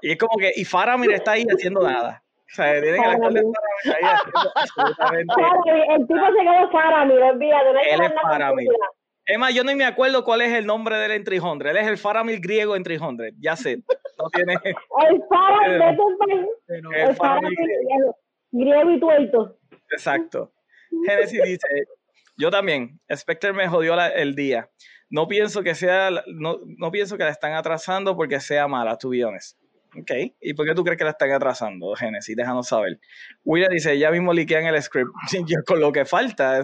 Y 0.01 0.11
es 0.11 0.17
como 0.17 0.37
que, 0.37 0.51
y 0.55 0.65
Faramir 0.65 1.11
está 1.11 1.33
ahí 1.33 1.45
haciendo 1.47 1.81
nada. 1.81 2.23
O 2.49 2.55
sea, 2.55 2.81
tienen 2.81 3.01
que 3.01 3.09
absolutamente 4.55 5.33
El 5.89 6.07
tipo 6.07 6.25
se 6.25 6.43
quedó 6.43 6.71
Faramir, 6.71 7.21
olvídate. 7.21 7.73
No 7.73 7.79
Él 7.79 8.01
es 8.01 8.13
Faramir. 8.21 8.69
Es 9.25 9.37
más, 9.37 9.53
yo 9.53 9.63
no 9.65 9.75
me 9.75 9.83
acuerdo 9.83 10.23
cuál 10.23 10.41
es 10.41 10.53
el 10.53 10.65
nombre 10.65 10.95
del 10.95 11.11
en 11.11 11.23
300. 11.25 11.69
Él 11.69 11.77
es 11.77 11.87
el 11.87 11.97
Faramir 11.97 12.39
griego 12.39 12.77
en 12.77 12.83
300. 12.83 13.27
Ya 13.39 13.57
sé. 13.57 13.83
No 14.17 14.29
tiene. 14.31 14.53
el 14.63 15.23
Faramir 15.29 15.79
de 15.79 15.97
tu 15.97 16.17
país. 16.17 16.47
El 16.95 17.15
Faramir 17.15 17.57
griego 18.51 18.91
y 18.91 18.99
tuerto. 18.99 19.57
Exacto. 19.91 20.51
Genesis 21.05 21.43
dice, 21.43 21.67
yo 22.37 22.49
también, 22.49 22.99
Spectre 23.13 23.51
me 23.51 23.67
jodió 23.67 23.99
el 23.99 24.35
día. 24.35 24.69
No 25.09 25.27
pienso 25.27 25.63
que 25.63 25.75
sea, 25.75 26.09
no, 26.27 26.59
no, 26.65 26.91
pienso 26.91 27.17
que 27.17 27.23
la 27.23 27.29
están 27.29 27.53
atrasando 27.53 28.15
porque 28.15 28.39
sea 28.39 28.67
mala, 28.67 28.97
tu 28.97 29.09
honest. 29.09 29.57
Ok, 29.99 30.11
¿y 30.41 30.53
por 30.53 30.65
qué 30.65 30.75
tú 30.75 30.83
crees 30.83 30.97
que 30.97 31.03
la 31.03 31.11
están 31.11 31.31
atrasando, 31.31 31.95
Genesis? 31.95 32.35
Déjanos 32.35 32.67
saber. 32.67 32.99
William 33.43 33.71
dice, 33.71 33.97
ya 33.97 34.11
mismo 34.11 34.33
liquean 34.33 34.65
el 34.65 34.81
script. 34.81 35.09
con 35.65 35.79
lo 35.79 35.91
que 35.91 36.05
falta. 36.05 36.63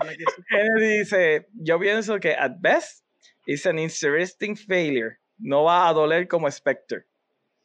Genesis 0.00 0.80
dice, 0.80 1.48
yo 1.54 1.78
pienso 1.78 2.18
que 2.18 2.34
at 2.34 2.52
best 2.60 3.04
it's 3.46 3.66
an 3.66 3.78
interesting 3.78 4.56
failure. 4.56 5.18
No 5.38 5.64
va 5.64 5.88
a 5.88 5.92
doler 5.92 6.28
como 6.28 6.50
Spectre. 6.50 7.04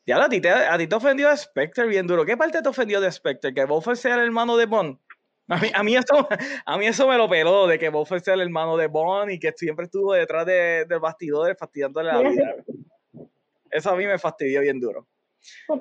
Ya 0.06 0.24
a 0.24 0.28
ti, 0.28 0.42
te, 0.42 0.50
a 0.50 0.78
ti 0.78 0.88
te 0.88 0.96
ofendió 0.96 1.30
de 1.30 1.38
Spectre 1.38 1.86
bien 1.88 2.08
duro. 2.08 2.26
¿Qué 2.26 2.36
parte 2.36 2.62
te 2.62 2.70
ofendió 2.70 3.00
de 3.00 3.12
Spectre? 3.12 3.54
¿Que 3.54 3.66
Buffett 3.66 3.96
sea 3.96 4.16
el 4.16 4.22
hermano 4.22 4.58
de 4.58 4.66
Bond? 4.66 4.98
A 5.48 5.58
mí, 5.58 5.72
a 5.74 5.84
mí, 5.84 5.96
eso, 5.96 6.28
a 6.66 6.78
mí 6.78 6.86
eso 6.86 7.08
me 7.08 7.18
lo 7.18 7.28
peló, 7.28 7.66
de 7.66 7.80
que 7.80 7.90
Buffett 7.90 8.24
sea 8.24 8.36
el 8.36 8.42
hermano 8.42 8.78
de 8.78 8.88
Bond 8.88 9.32
y 9.32 9.40
que 9.40 9.52
siempre 9.56 9.86
estuvo 9.86 10.14
detrás 10.14 10.46
de, 10.46 10.86
del 10.88 11.00
bastidor 11.00 11.56
fastidiándole 11.58 12.12
la 12.12 12.20
vida. 12.20 12.56
Eso 13.72 13.92
a 13.92 13.96
mí 13.96 14.06
me 14.06 14.18
fastidió 14.18 14.62
bien 14.62 14.80
duro. 14.80 15.08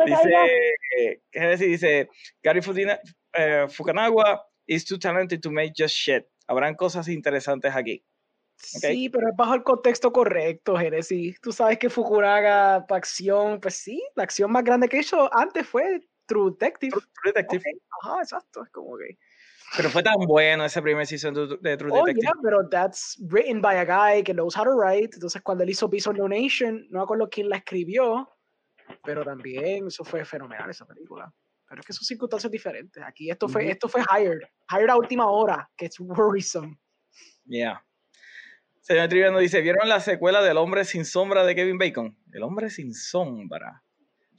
Dice, 0.07 1.21
¿qué 1.31 1.41
decir? 1.41 1.69
Dice, 1.69 2.09
Gary 2.43 2.61
eh, 3.35 3.67
Fukunaga 3.69 4.43
is 4.67 4.85
too 4.85 4.99
talented 4.99 5.41
to 5.41 5.51
make 5.51 5.73
just 5.77 5.95
shit. 5.95 6.25
Habrán 6.47 6.75
cosas 6.75 7.09
interesantes 7.09 7.75
aquí. 7.75 8.05
Sí, 8.57 9.09
pero 9.09 9.29
es 9.29 9.37
bajo 9.37 9.55
el 9.55 9.63
contexto 9.63 10.13
correcto, 10.13 10.77
Genesis. 10.77 11.41
Tú 11.41 11.53
sabes 11.53 11.79
que 11.79 11.91
Fukunaga, 11.91 12.85
para 12.87 12.99
acción, 12.99 13.61
pues 13.61 13.75
sí, 13.75 14.03
la 14.17 14.25
acción 14.25 14.51
más 14.51 14.65
grande 14.65 14.89
que 14.89 14.99
hizo 14.99 15.31
antes 15.37 15.67
fue 15.67 16.01
True 16.27 16.51
Detective. 16.51 16.91
True, 16.91 17.03
True 17.23 17.33
Detective. 17.33 17.63
Ok, 17.71 17.83
Ajá, 18.03 18.23
exacto. 18.23 18.65
Es 18.65 18.71
como 18.71 18.97
que. 18.99 19.17
Pero 19.77 19.91
fue 19.91 20.03
tan 20.03 20.17
bueno 20.27 20.65
ese 20.65 20.81
primer 20.81 21.07
season 21.07 21.35
de, 21.35 21.77
True 21.77 21.91
Oh, 21.93 22.05
Detective. 22.07 22.23
yeah, 22.23 22.33
pero 22.43 22.69
that's 22.69 23.17
written 23.31 23.61
by 23.61 23.77
a 23.77 23.85
guy 23.85 24.23
que 24.23 24.33
knows 24.33 24.57
how 24.57 24.65
to 24.65 24.73
write. 24.73 25.11
Entonces, 25.15 25.43
cuando 25.43 25.63
él 25.65 25.71
hizo 25.71 25.89
Beast 25.89 26.07
on 26.07 26.17
No 26.17 26.29
me 26.29 27.01
acuerdo 27.03 27.29
quién 27.29 27.49
la 27.49 27.59
escribió, 27.59 28.29
pero 29.05 29.25
también 29.25 29.87
eso 29.87 30.05
fue 30.05 30.25
fenomenal, 30.25 30.71
esa 30.71 30.87
película. 30.87 31.33
Pero 31.69 31.81
es 31.81 31.87
que 31.87 31.93
son 31.93 32.05
circunstancias 32.05 32.51
diferentes. 32.51 33.03
Aquí 33.05 33.31
esto 33.31 33.47
fue, 33.47 33.71
esto 33.71 33.89
fue 33.89 34.03
hired. 34.03 34.41
Hired 34.71 34.89
a 34.89 34.97
última 34.97 35.31
hora, 35.31 35.69
que 35.77 35.87
es 35.87 36.01
worrisome. 36.01 36.79
Yeah. 37.45 37.85
Señor 38.81 39.09
Triviano 39.09 39.39
dice, 39.39 39.61
¿vieron 39.61 39.87
la 39.87 40.01
secuela 40.01 40.43
del 40.43 40.57
Hombre 40.57 40.87
sin 40.87 41.05
sombra 41.05 41.45
de 41.45 41.55
Kevin 41.55 41.77
Bacon? 41.77 42.17
El 42.33 42.43
Hombre 42.43 42.71
sin 42.71 42.95
sombra. 42.95 43.83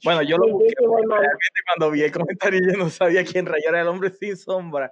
Bueno, 0.04 0.22
yo 0.22 0.36
lo 0.38 0.48
busqué 0.48 0.74
realmente 0.78 1.60
cuando 1.66 1.90
vi 1.90 2.02
el 2.02 2.12
comentario 2.12 2.60
yo 2.72 2.78
no 2.78 2.88
sabía 2.88 3.24
quién 3.24 3.46
rayó 3.46 3.68
era 3.68 3.80
el 3.82 3.88
Hombre 3.88 4.10
sin 4.10 4.36
sombra. 4.36 4.90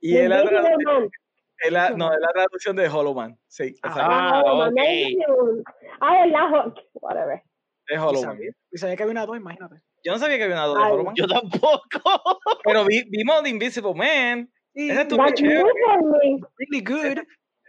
Y 0.00 0.16
es 0.16 0.28
la, 0.28 0.40
Invisible 0.42 0.60
tradu- 0.62 0.84
Man. 1.00 1.10
es 1.58 1.72
la- 1.72 1.90
no, 1.90 2.12
es 2.12 2.20
la 2.20 2.28
traducción 2.32 2.76
de 2.76 2.88
Hollow 2.88 3.14
Man. 3.14 3.38
Sí. 3.48 3.74
Ah, 3.82 4.42
Ah, 4.42 4.42
ok. 4.44 4.72
no 4.74 4.82
es 4.82 4.92
Invisible 5.10 5.26
Man. 5.36 5.64
Ah, 6.00 6.24
es 6.24 6.32
la 6.32 6.74
Whatever. 6.94 7.42
Es 7.86 7.98
Hollow 7.98 8.22
Man. 8.22 8.36
sabía, 8.36 8.50
y 8.72 8.78
sabía 8.78 8.96
que 8.96 9.02
había 9.02 9.12
una 9.12 9.26
dos, 9.26 9.36
imagínate. 9.36 9.76
Yo 10.02 10.12
no 10.12 10.18
sabía 10.18 10.38
que 10.38 10.44
había 10.44 10.56
una 10.56 10.66
dos 10.66 10.78
de 10.78 10.84
Ay, 10.84 10.92
Hollow 10.92 11.04
Man. 11.04 11.14
Yo 11.16 11.26
tampoco. 11.26 11.80
Pero 12.64 12.84
vi- 12.86 13.04
vimos 13.10 13.42
The 13.42 13.48
Invisible 13.50 13.94
Man. 13.94 14.50
Sí, 14.74 14.90
Ese 14.90 15.02
estuvo 15.02 15.26
chévere. 15.32 15.58
new 15.64 15.66
for 15.84 16.02
me. 16.04 16.40
really 16.58 16.84
good. 16.84 17.22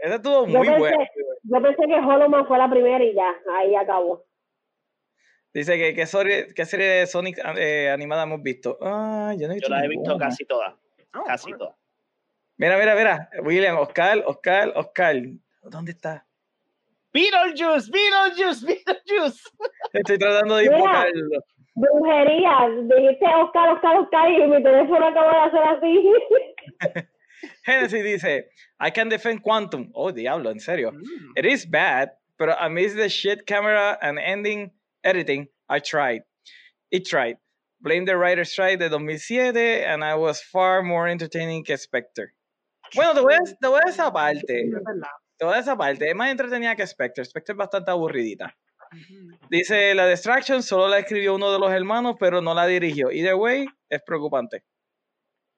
Ese 0.04 0.16
estuvo 0.16 0.46
Yo 0.48 0.58
muy 0.60 0.68
pensé- 0.68 0.80
bueno. 0.80 0.98
Yo 1.44 1.62
pensé 1.62 1.84
que 1.88 1.96
Hollow 1.96 2.30
Man 2.30 2.46
fue 2.48 2.58
la 2.60 2.70
primera 2.70 3.04
y 3.04 3.14
ya, 3.16 3.36
ahí 3.58 3.76
acabó. 3.76 4.24
Dice 5.54 5.78
que 5.78 5.94
qué 5.94 6.06
serie, 6.06 6.48
qué 6.56 6.66
serie 6.66 6.86
de 6.86 7.08
Sonic 7.08 7.38
eh, 7.58 7.90
animada 7.90 8.24
hemos 8.24 8.42
visto. 8.42 8.78
Ah, 8.82 9.34
yo 9.38 9.48
no 9.48 9.54
he 9.54 9.60
Yo 9.60 9.60
visto 9.60 9.70
las 9.70 9.84
he 9.84 9.88
visto 9.90 10.18
casi 10.18 10.46
todas. 10.46 10.74
Oh, 11.14 11.24
Casi 11.26 11.44
bueno. 11.50 11.58
todas. 11.58 11.76
Mira, 12.58 12.78
mira, 12.78 12.96
mira. 12.96 13.30
William, 13.44 13.78
Oscar, 13.78 14.24
Oscar, 14.26 14.72
Oscar. 14.76 15.18
¿Dónde 15.64 15.92
está? 15.92 16.26
Beetlejuice, 17.14 17.92
Beetlejuice, 17.92 18.66
Beetlejuice. 18.66 19.42
Estoy 19.94 20.18
tratando 20.18 20.56
de 20.56 20.66
invocarlo. 20.66 21.44
Brujería, 21.76 22.70
dijiste 22.84 23.26
Oscar, 23.26 23.70
Oscar, 23.70 24.00
Oscar 24.00 24.30
y 24.32 24.48
mi 24.48 24.64
teléfono 24.64 25.08
acaba 25.08 25.32
de 25.34 25.40
hacer 25.40 25.64
así. 25.64 27.08
Genesis 27.66 28.04
dice, 28.04 28.50
I 28.80 28.92
can 28.92 29.10
defend 29.10 29.42
Quantum. 29.42 29.90
Oh, 29.94 30.12
diablo, 30.12 30.52
en 30.52 30.60
serio. 30.60 30.92
Mm. 30.92 31.38
It 31.38 31.46
is 31.46 31.66
bad, 31.66 32.12
but 32.38 32.50
amidst 32.60 32.96
the 32.96 33.10
shit 33.10 33.46
camera 33.46 33.98
and 34.02 34.18
ending 34.20 34.72
editing, 35.04 35.48
I 35.70 35.80
tried. 35.80 36.22
It 36.92 37.06
tried. 37.06 37.38
Blame 37.82 38.06
the 38.06 38.16
writer's 38.16 38.52
strike 38.52 38.80
de 38.80 38.90
2007 38.90 39.58
and 39.58 40.04
I 40.04 40.16
was 40.16 40.42
far 40.42 40.84
more 40.84 41.08
entertaining 41.08 41.64
que 41.64 41.78
Spectre. 41.78 42.34
Bueno, 42.96 43.14
te 43.14 43.22
voy 43.22 43.34
a, 43.34 43.40
te 43.40 43.68
voy 43.68 43.80
a 43.84 43.90
esa 43.90 44.12
parte. 44.12 44.70
Te 45.38 45.46
voy 45.46 45.56
a 45.56 45.60
esa 45.60 45.76
parte. 45.76 46.10
Es 46.10 46.16
más 46.16 46.30
entretenida 46.30 46.76
que 46.76 46.86
Spectre. 46.86 47.26
Spectre 47.26 47.54
es 47.54 47.58
bastante 47.58 47.90
aburridita. 47.90 48.56
Dice, 49.50 49.96
la 49.96 50.08
Distraction 50.08 50.62
solo 50.62 50.90
la 50.90 51.00
escribió 51.00 51.36
uno 51.36 51.52
de 51.52 51.60
los 51.60 51.72
hermanos, 51.72 52.18
pero 52.20 52.42
no 52.42 52.54
la 52.54 52.68
dirigió. 52.68 53.10
Either 53.12 53.36
way, 53.36 53.66
es 53.90 54.02
preocupante. 54.04 54.64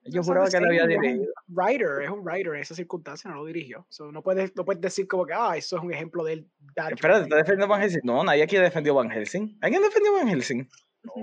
Yo 0.06 0.12
That's 0.16 0.28
juraba 0.28 0.50
que 0.50 0.60
la 0.60 0.68
había 0.68 0.82
same, 0.82 0.94
es 0.94 0.98
un 0.98 1.04
dirigido. 1.04 1.34
Writer, 1.48 1.88
es 2.04 2.10
un 2.10 2.20
writer 2.26 2.54
en 2.56 2.62
esa 2.62 2.76
circunstancia, 2.76 3.30
no 3.30 3.38
lo 3.38 3.46
dirigió. 3.46 3.86
So, 3.90 4.12
no, 4.12 4.22
puedes, 4.22 4.54
no 4.56 4.66
puedes 4.66 4.82
decir 4.82 5.08
como 5.08 5.26
que, 5.26 5.34
ah, 5.34 5.56
eso 5.56 5.78
es 5.78 5.84
un 5.84 5.94
ejemplo 5.94 6.24
del 6.26 6.46
bad 6.76 6.92
Espérate, 6.94 7.08
writing. 7.08 7.24
¿está 7.24 7.36
defendiendo 7.38 7.68
Van 7.70 7.82
Helsing? 7.82 8.02
No, 8.04 8.24
nadie 8.24 8.44
aquí 8.44 8.58
defendió 8.58 8.94
Van 8.96 9.10
Helsing. 9.10 9.58
¿Alguien 9.62 9.82
defendió 9.82 10.14
Van 10.14 10.28
Helsing? 10.28 10.68
No. 11.04 11.14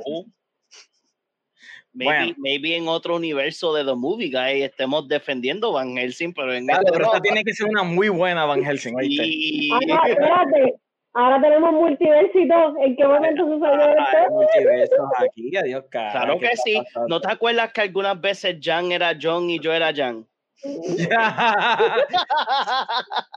Maybe, 1.92 2.14
Bueno. 2.14 2.34
maybe 2.38 2.76
en 2.76 2.86
otro 2.88 3.16
universo 3.16 3.74
de 3.74 3.84
The 3.84 3.94
Movie 3.96 4.30
Guy 4.30 4.62
estemos 4.62 5.08
defendiendo 5.08 5.72
Van 5.72 5.96
Helsing, 5.96 6.32
pero 6.32 6.54
en 6.54 6.64
Claro, 6.66 6.82
este 6.82 6.92
pero 6.92 7.04
no. 7.06 7.10
esta 7.12 7.20
tiene 7.20 7.42
que 7.44 7.52
ser 7.52 7.66
una 7.68 7.82
muy 7.82 8.08
buena 8.08 8.44
Van 8.44 8.62
Helsing. 8.64 8.94
Y- 9.02 9.70
espérate, 9.74 10.74
ahora 11.14 11.40
tenemos 11.40 11.70
todo. 11.70 12.76
¿En 12.82 12.96
qué 12.96 13.04
momento 13.04 13.44
sucedió 13.44 13.82
Ay, 13.82 13.94
esto? 13.98 14.32
multiversos 14.32 15.10
aquí, 15.18 15.56
adiós, 15.56 15.84
cara. 15.90 16.12
Claro 16.12 16.38
¿qué 16.38 16.48
que 16.50 16.56
sí. 16.56 16.76
pasando? 16.76 17.08
¿No 17.08 17.20
te 17.20 17.30
acuerdas 17.30 17.72
que 17.72 17.80
algunas 17.82 18.20
veces 18.20 18.56
Jan 18.60 18.92
era 18.92 19.16
John 19.20 19.50
y 19.50 19.58
yo 19.60 19.72
era 19.72 19.92
Jan? 19.94 20.26
Para 21.10 22.04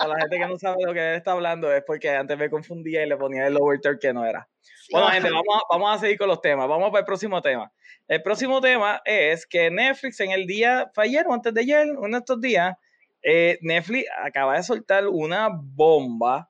la 0.08 0.20
gente 0.20 0.38
que 0.38 0.46
no 0.46 0.58
sabe 0.58 0.76
de 0.80 0.86
lo 0.86 0.94
que 0.94 1.00
él 1.12 1.16
está 1.16 1.32
hablando 1.32 1.72
es 1.72 1.82
porque 1.88 2.10
antes 2.10 2.38
me 2.38 2.50
confundía 2.50 3.06
y 3.06 3.08
le 3.08 3.16
ponía 3.16 3.48
el 3.48 3.54
lower 3.54 3.80
third 3.80 4.00
que 4.00 4.12
no 4.12 4.26
era. 4.26 4.46
Bueno, 4.92 5.08
gente, 5.08 5.30
vamos 5.32 5.56
a, 5.56 5.62
vamos 5.70 5.96
a 5.96 6.00
seguir 6.00 6.18
con 6.18 6.28
los 6.28 6.42
temas. 6.42 6.68
Vamos 6.68 6.90
para 6.90 7.00
el 7.00 7.06
próximo 7.06 7.42
tema. 7.42 7.72
El 8.08 8.22
próximo 8.22 8.60
tema 8.60 9.02
es 9.06 9.46
que 9.46 9.72
Netflix 9.72 10.20
en 10.20 10.32
el 10.32 10.46
día, 10.46 10.92
fue 10.94 11.06
ayer 11.06 11.26
o 11.26 11.34
antes 11.34 11.54
de 11.54 11.62
ayer, 11.62 11.88
uno 11.98 12.10
de 12.10 12.18
estos 12.18 12.42
días, 12.42 12.76
eh, 13.22 13.58
Netflix 13.62 14.10
acaba 14.22 14.58
de 14.58 14.64
soltar 14.64 15.08
una 15.08 15.50
bomba 15.50 16.50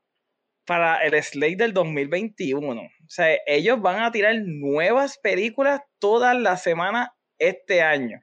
para 0.66 1.04
el 1.04 1.22
slate 1.22 1.58
del 1.58 1.74
2021. 1.74 2.82
O 2.82 2.88
sea, 3.08 3.38
ellos 3.46 3.82
van 3.82 4.02
a 4.02 4.12
tirar 4.12 4.36
nuevas 4.46 5.18
películas 5.18 5.82
todas 6.00 6.38
las 6.38 6.64
semanas 6.64 7.10
este 7.38 7.82
año. 7.82 8.22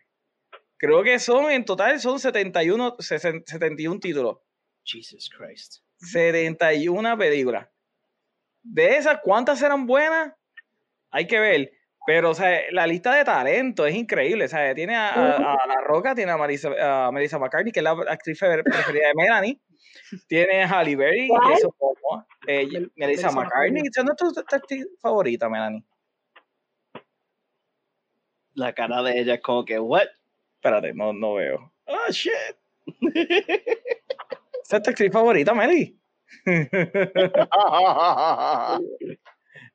Creo 0.79 1.03
que 1.03 1.18
son, 1.18 1.50
en 1.50 1.64
total, 1.64 2.00
son 2.00 2.18
71, 2.18 2.96
60 2.98 3.44
71 3.50 4.00
títulos. 4.00 4.38
Jesus 4.85 5.29
Christ. 5.29 5.83
71 5.98 7.18
películas. 7.18 7.68
De 8.62 8.96
esas, 8.96 9.18
¿cuántas 9.22 9.59
serán 9.59 9.87
buenas? 9.87 10.33
Hay 11.11 11.26
que 11.26 11.38
ver. 11.38 11.70
Pero, 12.07 12.31
o 12.31 12.35
sea, 12.35 12.61
la 12.72 12.87
lista 12.87 13.14
de 13.14 13.24
talento 13.24 13.87
es 13.87 13.94
increíble. 13.94 14.46
O 14.46 14.48
sea, 14.48 14.74
tiene 14.74 14.96
a, 14.96 15.11
a- 15.11 15.37
a 15.62 15.66
La 15.66 15.81
Roca, 15.85 16.14
tiene 16.14 16.33
a 16.33 16.38
Marisa, 16.38 16.70
a 17.07 17.12
Melissa 17.12 17.38
McCartney, 17.38 17.72
que 17.72 17.81
es 17.81 17.85
la 17.85 17.90
actriz 18.09 18.38
fe- 18.38 18.62
preferida 18.64 19.09
de 19.09 19.14
Melanie. 19.14 19.61
Tiene 20.29 20.65
Halle 20.65 20.97
Berry. 20.97 21.29
Jason 21.29 21.71
Momoa, 21.81 22.27
eh, 22.47 22.67
Mel- 22.67 22.93
Melissa 22.97 23.31
McCartney. 23.31 23.83
No 23.83 24.13
es 24.13 24.17
tu, 24.17 24.57
actriz 24.57 24.87
favorita, 25.01 25.49
Melanie. 25.49 25.85
La 28.55 28.73
cara 28.73 29.03
de 29.03 29.21
ella 29.21 29.35
es 29.35 29.41
como 29.43 29.65
que, 29.65 29.79
¿what? 29.79 30.09
Espérate, 30.57 30.93
no, 30.95 31.13
no 31.13 31.35
veo. 31.35 31.73
Ah, 31.87 32.11
shit. 32.11 32.33
Esa 34.65 34.77
es 34.77 34.83
tu 34.83 34.91
actriz 34.91 35.13
favorita, 35.13 35.55
Meli. 35.55 35.97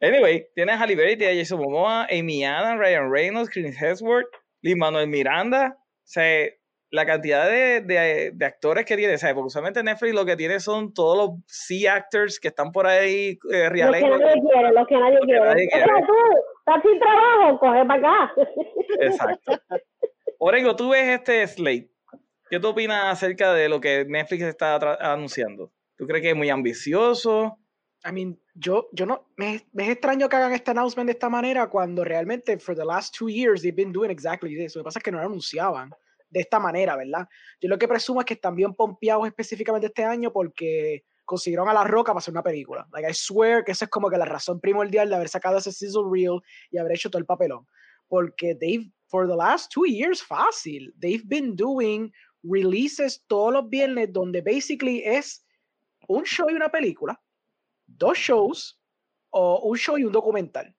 Anyway, 0.01 0.45
tienes 0.55 0.75
a 0.75 0.77
Halle 0.77 0.95
Berry, 0.95 1.15
tienes 1.17 1.35
a 1.35 1.39
Jason 1.39 1.59
Momoa, 1.59 2.07
Amy 2.11 2.43
Adams, 2.43 2.79
Ryan 2.79 3.09
Reynolds, 3.09 3.49
Chris 3.49 3.75
Hemsworth, 3.77 4.27
Lin 4.61 4.77
Manuel 4.77 5.07
Miranda. 5.07 5.75
O 5.77 5.81
sea, 6.03 6.49
la 6.91 7.05
cantidad 7.05 7.47
de, 7.49 7.81
de- 7.81 8.31
de 8.33 8.45
actores 8.45 8.85
que 8.85 8.95
tiene, 8.95 9.17
¿sabes? 9.17 9.33
Porque 9.35 9.47
usualmente 9.47 9.83
Netflix 9.83 10.13
lo 10.13 10.25
que 10.25 10.35
tiene 10.35 10.59
son 10.59 10.93
todos 10.93 11.17
los 11.17 11.29
C-actors 11.47 12.39
que 12.39 12.49
están 12.49 12.71
por 12.71 12.85
ahí 12.87 13.37
eh, 13.51 13.69
Los 13.69 13.71
que 13.71 13.81
nadie 13.81 14.41
quiere, 14.41 14.71
los 14.73 14.87
que 14.87 14.95
nadie 14.97 15.19
quiere. 15.25 15.39
nadie 15.45 15.67
quiere. 15.69 15.85
Tú, 16.07 16.13
estás 16.59 16.81
sin 16.83 16.99
trabajo, 16.99 17.59
coge 17.59 17.85
para 17.85 17.99
acá. 17.99 18.33
Exacto. 19.01 19.51
Orengo, 20.39 20.75
tú 20.75 20.89
ves 20.89 21.07
este 21.19 21.45
slate. 21.47 21.89
¿Qué 22.49 22.59
tú 22.59 22.67
opinas 22.69 23.05
acerca 23.05 23.53
de 23.53 23.67
lo 23.67 23.81
que 23.81 24.05
Netflix 24.07 24.43
está 24.43 24.75
anunciando? 25.01 25.71
¿Tú 25.97 26.05
crees 26.05 26.21
que 26.21 26.29
es 26.29 26.35
muy 26.35 26.49
ambicioso? 26.49 27.57
I 28.07 28.11
mean, 28.11 28.39
yo, 28.53 28.87
yo 28.91 29.07
no, 29.07 29.25
me, 29.35 29.61
me 29.73 29.85
es 29.85 29.89
extraño 29.89 30.29
que 30.29 30.35
hagan 30.35 30.53
este 30.53 30.69
announcement 30.71 31.07
de 31.07 31.13
esta 31.13 31.27
manera 31.29 31.67
cuando 31.67 32.03
realmente 32.03 32.59
for 32.59 32.75
the 32.75 32.85
last 32.85 33.15
two 33.17 33.29
years 33.29 33.63
they've 33.63 33.75
been 33.75 33.91
doing 33.91 34.11
exactly 34.11 34.55
this. 34.55 34.75
Lo 34.75 34.81
que 34.81 34.85
pasa 34.85 34.99
es 34.99 35.03
que 35.03 35.11
no 35.11 35.17
lo 35.17 35.25
anunciaban 35.25 35.89
de 36.29 36.39
esta 36.39 36.59
manera, 36.59 36.95
¿verdad? 36.95 37.27
Yo 37.61 37.69
lo 37.69 37.77
que 37.77 37.87
presumo 37.87 38.21
es 38.21 38.25
que 38.25 38.33
están 38.35 38.55
bien 38.55 38.73
pompeados 38.73 39.27
específicamente 39.27 39.87
este 39.87 40.03
año 40.03 40.31
porque 40.31 41.03
consiguieron 41.23 41.67
a 41.69 41.73
La 41.73 41.83
Roca 41.83 42.11
para 42.11 42.19
hacer 42.19 42.33
una 42.33 42.43
película. 42.43 42.87
Like, 42.91 43.09
I 43.09 43.13
swear 43.13 43.63
que 43.63 43.71
esa 43.71 43.85
es 43.85 43.91
como 43.91 44.09
que 44.09 44.17
la 44.17 44.25
razón 44.25 44.59
primordial 44.59 45.09
de 45.09 45.15
haber 45.15 45.29
sacado 45.29 45.57
ese 45.57 45.71
sizzle 45.71 46.03
reel 46.11 46.39
y 46.71 46.77
haber 46.77 46.93
hecho 46.93 47.09
todo 47.09 47.19
el 47.19 47.25
papelón. 47.25 47.67
Porque 48.07 48.55
they've, 48.55 48.91
for 49.07 49.27
the 49.27 49.35
last 49.35 49.71
two 49.71 49.85
years, 49.85 50.21
fácil, 50.21 50.93
they've 50.99 51.25
been 51.25 51.55
doing 51.55 52.11
releases 52.43 53.23
todos 53.27 53.53
los 53.53 53.69
viernes 53.69 54.13
donde 54.13 54.41
basically 54.41 55.01
es 55.03 55.43
un 56.07 56.23
show 56.23 56.47
y 56.49 56.53
una 56.53 56.69
película 56.69 57.19
dos 57.87 58.17
shows 58.17 58.79
o 59.31 59.59
un 59.63 59.77
show 59.77 59.97
y 59.97 60.03
un 60.03 60.11
documental. 60.11 60.73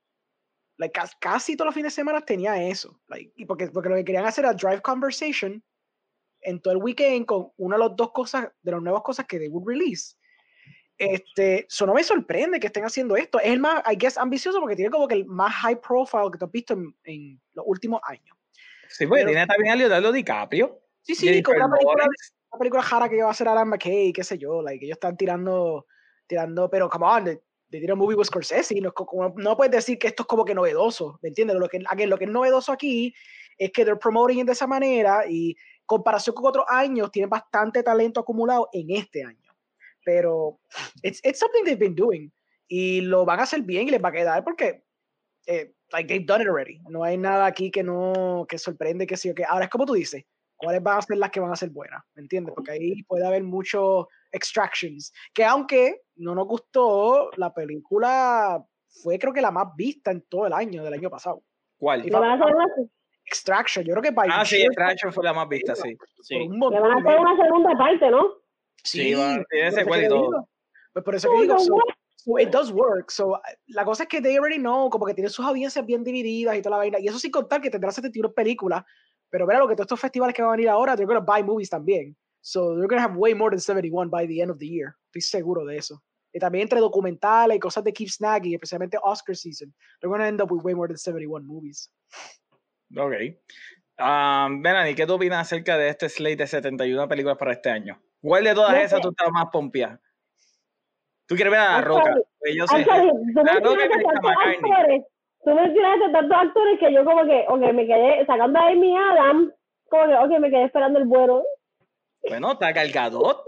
Like, 0.78 0.92
cas- 0.92 1.16
casi 1.20 1.56
todos 1.56 1.66
los 1.66 1.74
fines 1.74 1.92
de 1.92 1.96
semana 1.96 2.20
tenía 2.20 2.62
eso. 2.62 3.00
Like, 3.08 3.32
y 3.36 3.44
porque, 3.46 3.68
porque 3.68 3.88
lo 3.88 3.96
que 3.96 4.04
querían 4.04 4.26
hacer 4.26 4.44
era 4.44 4.54
drive 4.54 4.82
conversation 4.82 5.62
en 6.42 6.60
todo 6.60 6.72
el 6.74 6.82
weekend 6.82 7.26
con 7.26 7.50
una 7.56 7.76
de 7.76 7.84
las 7.84 7.96
dos 7.96 8.12
cosas, 8.12 8.48
de 8.62 8.72
las 8.72 8.82
nuevas 8.82 9.02
cosas 9.02 9.26
que 9.26 9.38
they 9.38 9.48
would 9.48 9.66
release. 9.66 10.14
Este, 10.98 11.66
eso 11.66 11.86
no 11.86 11.94
me 11.94 12.02
sorprende 12.02 12.58
que 12.60 12.68
estén 12.68 12.84
haciendo 12.84 13.16
esto. 13.16 13.38
Es 13.40 13.48
el 13.52 13.60
más, 13.60 13.82
I 13.90 13.96
guess, 13.96 14.16
ambicioso 14.16 14.60
porque 14.60 14.76
tiene 14.76 14.90
como 14.90 15.06
que 15.08 15.14
el 15.14 15.26
más 15.26 15.52
high 15.54 15.80
profile 15.80 16.30
que 16.32 16.38
tú 16.38 16.44
has 16.46 16.50
visto 16.52 16.74
en, 16.74 16.94
en 17.04 17.40
los 17.54 17.64
últimos 17.68 18.00
años. 18.04 18.36
Sí, 18.88 19.06
porque 19.06 19.22
Pero- 19.22 19.32
tiene 19.32 19.46
también 19.46 19.72
a 19.72 19.76
Leonardo 19.76 20.12
DiCaprio. 20.12 20.80
Sí, 21.02 21.14
sí, 21.14 21.42
con 21.42 21.56
una 21.56 21.68
película, 21.70 22.04
una 22.50 22.58
película 22.58 22.82
jara 22.82 23.08
que 23.08 23.22
va 23.22 23.28
a 23.28 23.30
hacer 23.30 23.46
Alan 23.48 23.68
McKay, 23.68 24.12
qué 24.12 24.24
sé 24.24 24.38
yo, 24.38 24.60
like, 24.62 24.84
ellos 24.84 24.96
están 24.96 25.16
tirando, 25.16 25.86
tirando, 26.26 26.68
pero 26.68 26.88
come 26.90 27.06
on, 27.06 27.40
they, 27.70 27.78
they 27.78 27.80
did 27.80 27.90
a 27.90 27.96
movie 27.96 28.14
with 28.14 28.26
Scorsese, 28.26 28.80
no, 28.80 28.92
no 29.36 29.56
puedes 29.56 29.72
decir 29.72 29.98
que 29.98 30.08
esto 30.08 30.22
es 30.22 30.26
como 30.26 30.44
que 30.44 30.54
novedoso, 30.54 31.18
¿me 31.22 31.28
entiendes? 31.28 31.56
Lo 31.56 31.68
que, 31.68 31.78
lo 31.80 32.18
que 32.18 32.24
es 32.24 32.30
novedoso 32.30 32.72
aquí 32.72 33.14
es 33.58 33.70
que 33.72 33.84
they're 33.84 33.98
promoting 33.98 34.44
de 34.44 34.52
esa 34.52 34.66
manera 34.66 35.24
y 35.28 35.56
comparación 35.86 36.34
con 36.34 36.46
otros 36.46 36.66
años, 36.68 37.10
tienen 37.10 37.30
bastante 37.30 37.82
talento 37.82 38.20
acumulado 38.20 38.68
en 38.72 38.90
este 38.90 39.24
año. 39.24 39.52
Pero 40.04 40.60
it's, 41.02 41.20
it's 41.24 41.38
something 41.38 41.64
they've 41.64 41.78
been 41.78 41.94
doing 41.94 42.32
y 42.68 43.00
lo 43.02 43.24
van 43.24 43.40
a 43.40 43.44
hacer 43.44 43.62
bien 43.62 43.88
y 43.88 43.90
les 43.92 44.02
va 44.02 44.08
a 44.08 44.12
quedar 44.12 44.44
porque 44.44 44.84
eh, 45.46 45.72
like 45.92 46.08
they've 46.08 46.26
done 46.26 46.42
it 46.42 46.48
already. 46.48 46.80
No 46.88 47.04
hay 47.04 47.16
nada 47.16 47.46
aquí 47.46 47.70
que 47.70 47.82
no 47.82 48.46
que 48.48 48.58
sorprende 48.58 49.06
que 49.06 49.16
sí 49.16 49.30
o 49.30 49.34
que 49.34 49.44
ahora 49.44 49.64
es 49.64 49.70
como 49.70 49.86
tú 49.86 49.94
dices, 49.94 50.24
cuáles 50.56 50.82
van 50.82 50.98
a 50.98 51.02
ser 51.02 51.18
las 51.18 51.30
que 51.30 51.40
van 51.40 51.52
a 51.52 51.56
ser 51.56 51.70
buenas, 51.70 52.02
¿me 52.14 52.22
entiendes? 52.22 52.54
Porque 52.54 52.72
ahí 52.72 53.02
puede 53.04 53.26
haber 53.26 53.42
muchos 53.42 54.06
extractions, 54.32 55.12
que 55.32 55.44
aunque 55.44 56.02
no 56.16 56.34
nos 56.34 56.46
gustó, 56.46 57.30
la 57.36 57.52
película 57.52 58.64
fue 59.02 59.18
creo 59.18 59.32
que 59.32 59.40
la 59.40 59.50
más 59.50 59.68
vista 59.76 60.10
en 60.10 60.22
todo 60.22 60.46
el 60.46 60.52
año 60.52 60.82
del 60.82 60.94
año 60.94 61.10
pasado. 61.10 61.42
¿Cuál? 61.78 62.06
Y 62.06 62.10
Le 62.10 62.18
van 62.18 62.30
a 62.30 62.34
hacer 62.34 62.54
una, 62.54 62.66
Extraction, 63.26 63.84
yo 63.84 63.92
creo 63.94 64.02
que 64.02 64.20
Ah, 64.30 64.44
sí, 64.44 64.62
Extraction 64.62 65.12
fue 65.12 65.24
la 65.24 65.32
más 65.32 65.48
vista, 65.48 65.74
sí. 65.74 65.96
Sí. 66.22 66.36
un 66.36 66.60
le 66.60 66.80
van 66.80 66.92
a 66.92 66.96
hacer 66.96 67.20
una 67.20 67.36
segunda 67.36 67.76
parte, 67.76 68.08
¿no? 68.08 68.28
Sí, 68.84 68.98
tiene 68.98 69.16
por 69.16 69.46
eso 69.52 69.76
secuela 69.78 70.02
y 70.02 70.04
que 70.04 70.08
todo. 70.08 70.22
digo. 70.22 70.48
Pues 70.92 71.04
por 71.04 71.14
eso 71.16 71.30
que 71.32 71.42
digo, 71.42 71.58
so, 71.58 71.76
so 72.14 72.38
it 72.38 72.50
does 72.50 72.70
work. 72.70 73.10
So, 73.10 73.40
la 73.66 73.84
cosa 73.84 74.04
es 74.04 74.08
que 74.08 74.22
they 74.22 74.36
already 74.36 74.58
know, 74.58 74.88
como 74.88 75.06
que 75.06 75.14
tienen 75.14 75.30
sus 75.30 75.44
audiencias 75.44 75.84
bien 75.84 76.04
divididas 76.04 76.56
y 76.56 76.62
toda 76.62 76.76
la 76.76 76.76
vaina. 76.78 77.00
Y 77.00 77.08
eso 77.08 77.18
sin 77.18 77.32
contar 77.32 77.60
que 77.60 77.68
tendrá 77.68 77.90
71 77.90 78.32
películas. 78.32 78.84
Pero 79.36 79.46
mira 79.46 79.58
lo 79.58 79.68
que 79.68 79.74
todos 79.74 79.84
estos 79.84 80.00
festivales 80.00 80.34
que 80.34 80.40
van 80.40 80.48
a 80.48 80.52
venir 80.52 80.70
ahora, 80.70 80.96
they're 80.96 81.06
going 81.06 81.20
to 81.20 81.22
buy 81.22 81.42
movies 81.42 81.68
también. 81.68 82.16
So 82.40 82.74
they're 82.74 82.88
going 82.88 82.96
to 82.96 83.06
have 83.06 83.18
way 83.18 83.34
more 83.34 83.50
than 83.50 83.60
71 83.60 84.08
by 84.08 84.26
the 84.26 84.40
end 84.40 84.50
of 84.50 84.58
the 84.58 84.66
year. 84.66 84.96
Estoy 85.08 85.20
seguro 85.20 85.66
de 85.66 85.76
eso. 85.76 86.02
Y 86.32 86.38
también 86.38 86.62
entre 86.62 86.80
documentales 86.80 87.58
y 87.58 87.60
cosas 87.60 87.84
de 87.84 87.92
Keep 87.92 88.08
Snagging, 88.08 88.54
especialmente 88.54 88.96
Oscar 89.02 89.36
season, 89.36 89.74
they're 90.00 90.08
going 90.08 90.20
to 90.20 90.26
end 90.26 90.40
up 90.40 90.50
with 90.50 90.62
way 90.64 90.72
more 90.72 90.88
than 90.88 90.96
71 90.96 91.46
movies. 91.46 91.90
Ok. 92.96 93.12
Um, 93.98 94.58
Melanie, 94.62 94.94
¿qué 94.94 95.06
tú 95.06 95.16
opinas 95.16 95.42
acerca 95.46 95.76
de 95.76 95.90
este 95.90 96.08
slate 96.08 96.36
de 96.36 96.46
71 96.46 97.06
películas 97.06 97.36
para 97.36 97.52
este 97.52 97.68
año? 97.68 98.00
¿Cuál 98.22 98.44
de 98.44 98.54
todas 98.54 98.72
No 98.72 98.78
esas 98.78 99.02
tú 99.02 99.10
estás 99.10 99.30
más 99.32 99.48
pompeada? 99.52 100.00
¿Tú 101.26 101.34
quieres 101.34 101.50
ver 101.50 101.60
a 101.60 101.72
La 101.72 101.80
Roca? 101.82 102.14
Yo 102.56 102.66
sé. 102.66 102.86
La 102.86 103.60
Roca 103.60 103.86
mencionaste 103.86 105.04
tú 105.46 105.54
mencionaste 105.54 106.10
tantos 106.10 106.36
actores 106.36 106.78
que 106.80 106.92
yo 106.92 107.04
como 107.04 107.24
que, 107.24 107.44
ok, 107.48 107.72
me 107.72 107.86
quedé 107.86 108.26
sacando 108.26 108.58
a 108.58 108.66
Amy 108.66 108.96
Adams, 108.96 109.52
como 109.88 110.06
que, 110.08 110.14
ok, 110.16 110.40
me 110.40 110.50
quedé 110.50 110.64
esperando 110.64 110.98
el 110.98 111.04
vuelo. 111.06 111.44
Bueno, 112.28 112.52
está 112.52 112.72
Gal 112.72 112.90
Gadot, 112.90 113.44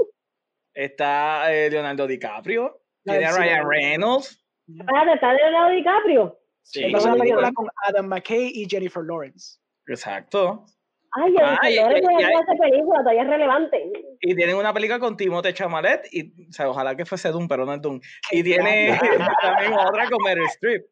está 0.73 1.53
eh, 1.53 1.69
Leonardo 1.69 2.07
DiCaprio, 2.07 2.81
tiene 3.03 3.25
a 3.25 3.33
Ryan. 3.33 3.69
Reynolds. 3.69 4.47
Espérate, 4.69 5.15
está 5.15 5.33
Leonardo 5.35 5.75
DiCaprio. 5.75 6.39
Sí. 6.63 6.85
Esta 6.85 6.99
es 6.99 7.05
una 7.05 7.17
película 7.17 7.53
con 7.53 7.67
Adam 7.89 8.07
McKay 8.07 8.53
y 8.55 8.69
Jennifer 8.69 9.03
Lawrence. 9.03 9.59
Exacto. 9.89 10.67
Ay, 11.11 11.35
ay, 11.41 11.75
que 11.75 11.79
ay. 11.81 12.33
hace 12.33 12.57
película, 12.61 13.01
todavía 13.01 13.23
es 13.23 13.29
relevante. 13.29 13.91
Y 14.21 14.37
tienen 14.37 14.55
una 14.55 14.73
película 14.73 15.01
con 15.01 15.17
Timothée 15.17 15.55
Chalamet, 15.55 16.07
y, 16.13 16.49
o 16.49 16.53
sea, 16.53 16.69
ojalá 16.69 16.95
que 16.95 17.07
fuese 17.07 17.31
Doom, 17.31 17.49
pero 17.49 17.65
no 17.67 17.75
es 17.75 17.83
Doom. 17.83 18.01
Y 18.31 18.45
tiene 18.45 18.97
también 19.43 19.73
otra 19.73 20.09
con 20.09 20.23
Meryl 20.23 20.45
Streep. 20.45 20.85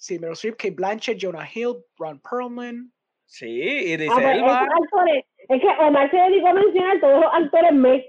Sí, 0.00 0.18
Meryl 0.18 0.32
Streep, 0.32 0.56
Kate 0.56 0.70
Blanchett, 0.74 1.18
Jonah 1.20 1.46
Hill, 1.54 1.74
Ron 1.98 2.20
Perlman. 2.20 2.90
Sí, 3.26 3.46
y 3.46 3.96
dice 3.98 4.10
pues, 4.12 4.26
Elba. 4.34 4.60
actores, 4.62 5.24
es 5.46 5.60
que 5.60 5.68
Omar 5.84 6.10
se 6.10 6.16
dedicó 6.16 6.48
a 6.48 6.54
mencionar 6.54 7.00
todos 7.00 7.20
los 7.20 7.30
actores 7.34 7.72
me. 7.74 8.06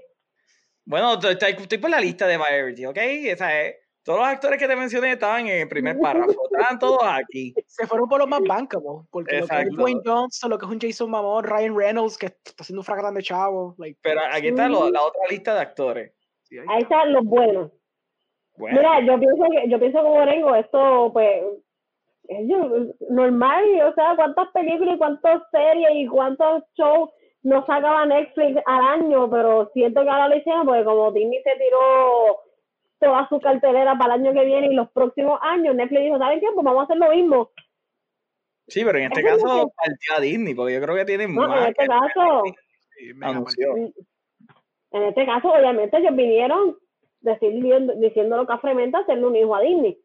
Bueno, 0.86 1.18
estoy, 1.22 1.78
por 1.78 1.90
la 1.90 2.00
lista 2.00 2.26
de 2.26 2.38
Variety, 2.38 2.86
¿ok? 2.86 2.96
Esa 2.96 3.60
es, 3.60 3.76
todos 4.02 4.20
los 4.20 4.26
actores 4.28 4.58
que 4.58 4.66
te 4.66 4.74
mencioné 4.74 5.12
estaban 5.12 5.46
en 5.48 5.60
el 5.60 5.68
primer 5.68 5.98
párrafo, 5.98 6.32
estaban 6.50 6.78
todos 6.78 7.02
aquí. 7.04 7.54
Se 7.66 7.86
fueron 7.86 8.08
por 8.08 8.20
los 8.20 8.26
más 8.28 8.40
bankable, 8.40 9.06
porque 9.10 9.34
lo 9.40 9.46
que 9.46 9.54
es 9.54 9.60
Exacto. 9.60 9.76
Dwayne 9.76 10.00
Johnson, 10.02 10.50
lo 10.50 10.58
que 10.58 10.64
es 10.64 10.72
un 10.72 10.80
Jason 10.80 11.10
Mamón, 11.10 11.44
Ryan 11.44 11.76
Reynolds, 11.76 12.16
que 12.16 12.26
está 12.26 12.40
haciendo 12.58 12.80
un 12.80 12.84
fracatán 12.86 13.14
de 13.14 13.22
chavo. 13.22 13.74
Like, 13.76 13.98
Pero 14.02 14.22
aquí 14.32 14.48
está 14.48 14.66
lo- 14.66 14.90
la 14.90 15.02
otra 15.02 15.20
lista 15.28 15.54
de 15.54 15.60
actores. 15.60 16.12
sí, 16.40 16.56
ahí 16.58 16.64
Ahí 16.70 16.82
está. 16.82 16.96
están 16.96 17.12
los 17.12 17.24
buenos. 17.24 17.70
Bueno, 18.56 18.78
Mira, 18.80 19.00
yo 19.06 19.20
pienso 19.20 19.44
que, 19.50 19.68
yo 19.70 19.78
pienso 19.78 19.98
como 20.02 20.14
Orengo, 20.14 20.54
esto 20.56 21.10
pues 21.12 21.28
es 21.42 21.44
normal, 23.10 23.64
y, 23.76 23.80
o 23.80 23.94
sea, 23.94 24.14
cuántas 24.16 24.48
películas 24.52 24.94
y 24.94 24.98
cuántas 24.98 25.42
series 25.50 25.90
y 25.94 26.06
cuántos 26.06 26.62
shows 26.74 27.10
nos 27.42 27.66
sacaba 27.66 28.06
Netflix 28.06 28.60
al 28.66 28.84
año, 29.00 29.28
pero 29.30 29.70
siento 29.74 30.02
que 30.02 30.08
ahora 30.08 30.28
lo 30.28 30.36
hicieron 30.36 30.64
porque 30.64 30.84
como 30.84 31.10
Disney 31.12 31.42
se 31.42 31.56
tiró 31.56 32.38
toda 33.00 33.28
su 33.28 33.40
cartelera 33.40 33.98
para 33.98 34.14
el 34.14 34.20
año 34.20 34.32
que 34.32 34.44
viene 34.46 34.68
y 34.68 34.74
los 34.74 34.88
próximos 34.92 35.38
años, 35.42 35.74
Netflix 35.74 36.02
dijo, 36.02 36.18
¿saben 36.18 36.38
qué? 36.40 36.46
Pues 36.54 36.64
vamos 36.64 36.80
a 36.82 36.84
hacer 36.84 36.96
lo 36.98 37.10
mismo. 37.10 37.50
sí, 38.68 38.84
pero 38.84 38.98
en 38.98 39.04
este 39.06 39.20
eso 39.20 39.28
lo 39.30 39.42
caso 39.42 39.66
que- 39.66 39.72
partió 39.76 40.14
a 40.16 40.20
Disney, 40.20 40.54
porque 40.54 40.74
yo 40.74 40.80
creo 40.82 40.94
que 40.96 41.04
tienen 41.04 41.34
No, 41.34 41.42
en 41.44 41.50
más. 41.50 41.68
este 41.70 41.82
que- 41.82 41.88
caso, 41.88 42.42
en 44.92 45.02
este 45.04 45.26
caso, 45.26 45.52
obviamente, 45.52 45.96
ellos 45.98 46.14
vinieron 46.14 46.76
decidiendo, 47.20 47.94
diciéndolo 47.94 48.46
cafremente 48.46 48.96
a 48.96 49.00
hacerle 49.00 49.26
un 49.26 49.36
hijo 49.36 49.54
a 49.54 49.60
Disney. 49.60 49.98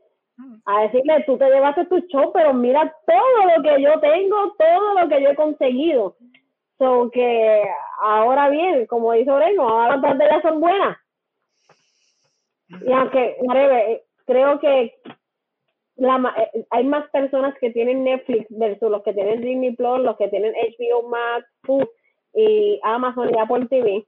A 0.66 0.82
decirle, 0.84 1.24
tú 1.26 1.38
te 1.38 1.50
llevaste 1.50 1.86
tu 1.86 2.00
show, 2.08 2.32
pero 2.32 2.54
mira 2.54 2.96
todo 3.08 3.56
lo 3.56 3.64
que 3.64 3.82
yo 3.82 4.00
tengo, 4.00 4.54
todo 4.58 5.00
lo 5.00 5.10
que 5.10 5.22
yo 5.22 5.30
he 5.30 5.36
conseguido. 5.36 6.16
So 6.78 7.10
que 7.12 7.64
ahora 8.02 8.50
bien, 8.50 8.86
como 8.86 9.14
dice 9.14 9.32
Oreno, 9.32 9.68
ahora 9.68 9.96
las 9.96 10.02
pantallas 10.02 10.42
son 10.44 10.60
buenas. 10.60 10.98
Y 12.70 12.92
aunque, 12.92 13.38
whatever, 13.42 13.90
eh, 13.90 14.04
creo 14.26 14.60
que 14.60 14.94
la, 15.96 16.34
eh, 16.38 16.66
hay 16.70 16.84
más 16.84 17.10
personas 17.10 17.58
que 17.60 17.72
tienen 17.72 18.04
Netflix 18.04 18.46
versus 18.50 18.92
los 18.92 19.04
que 19.04 19.14
tienen 19.14 19.42
Disney 19.42 19.76
Plus, 19.76 20.00
los 20.02 20.18
que 20.18 20.28
tienen 20.28 20.54
HBO 20.54 21.10
Max, 21.10 21.48
Food 21.64 21.88
y 22.34 22.80
Amazon 22.84 23.34
y 23.34 23.40
Apple 23.40 23.66
TV. 23.68 24.06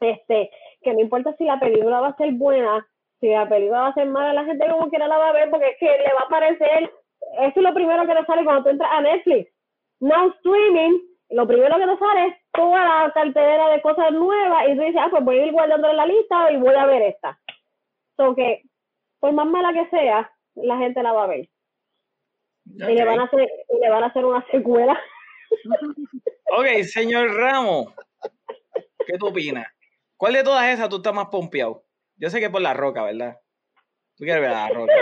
Este, 0.00 0.50
que 0.82 0.92
no 0.92 1.00
importa 1.00 1.34
si 1.36 1.44
la 1.44 1.58
película 1.58 2.00
va 2.00 2.08
a 2.08 2.16
ser 2.16 2.32
buena, 2.32 2.86
si 3.26 3.32
la 3.32 3.48
película 3.48 3.80
va 3.80 3.86
a 3.88 3.94
ser 3.94 4.06
mala, 4.06 4.32
la 4.32 4.44
gente 4.44 4.68
como 4.70 4.88
quiera 4.88 5.08
la 5.08 5.18
va 5.18 5.30
a 5.30 5.32
ver 5.32 5.50
porque 5.50 5.70
es 5.70 5.76
que 5.78 5.86
le 5.86 6.14
va 6.14 6.26
a 6.26 6.28
parecer, 6.28 6.92
eso 7.40 7.52
es 7.56 7.62
lo 7.62 7.74
primero 7.74 8.06
que 8.06 8.14
te 8.14 8.24
sale 8.24 8.44
cuando 8.44 8.62
tú 8.62 8.68
entras 8.70 8.90
a 8.92 9.00
Netflix. 9.00 9.52
Now 9.98 10.28
streaming, 10.36 11.00
lo 11.30 11.46
primero 11.46 11.76
que 11.76 11.86
te 11.86 11.98
sale 11.98 12.26
es 12.28 12.34
toda 12.52 12.84
la 12.84 13.12
cartelera 13.12 13.68
de 13.70 13.82
cosas 13.82 14.12
nuevas 14.12 14.68
y 14.68 14.76
tú 14.76 14.82
dices, 14.82 15.00
ah, 15.00 15.08
pues 15.10 15.24
voy 15.24 15.38
a 15.38 15.46
ir 15.46 15.52
guardando 15.52 15.92
la 15.92 16.06
lista 16.06 16.52
y 16.52 16.56
voy 16.56 16.74
a 16.76 16.86
ver 16.86 17.02
esta. 17.02 17.36
So 18.16 18.36
que, 18.36 18.62
por 19.18 19.32
más 19.32 19.46
mala 19.46 19.72
que 19.72 19.90
sea, 19.90 20.30
la 20.54 20.78
gente 20.78 21.02
la 21.02 21.12
va 21.12 21.24
a 21.24 21.28
ver. 21.28 21.48
Y 22.64 22.78
le 22.78 23.04
van 23.04 23.20
a 23.20 23.24
hacer, 23.24 23.48
y 23.70 23.80
le 23.80 23.90
van 23.90 24.04
a 24.04 24.06
hacer 24.06 24.24
una 24.24 24.46
secuela. 24.52 24.98
Ok, 26.48 26.64
señor 26.84 27.34
Ramos, 27.34 27.92
¿qué 29.04 29.18
tú 29.18 29.26
opinas? 29.26 29.66
¿Cuál 30.16 30.34
de 30.34 30.44
todas 30.44 30.72
esas 30.72 30.88
tú 30.88 30.96
estás 30.96 31.12
más 31.12 31.26
pompeado? 31.26 31.85
Yo 32.16 32.30
sé 32.30 32.40
que 32.40 32.50
por 32.50 32.62
la 32.62 32.74
roca, 32.74 33.02
¿verdad? 33.04 33.38
Tú 34.16 34.24
quieres 34.24 34.40
ver 34.40 34.50
a 34.50 34.68
la 34.68 34.68
roca. 34.74 34.92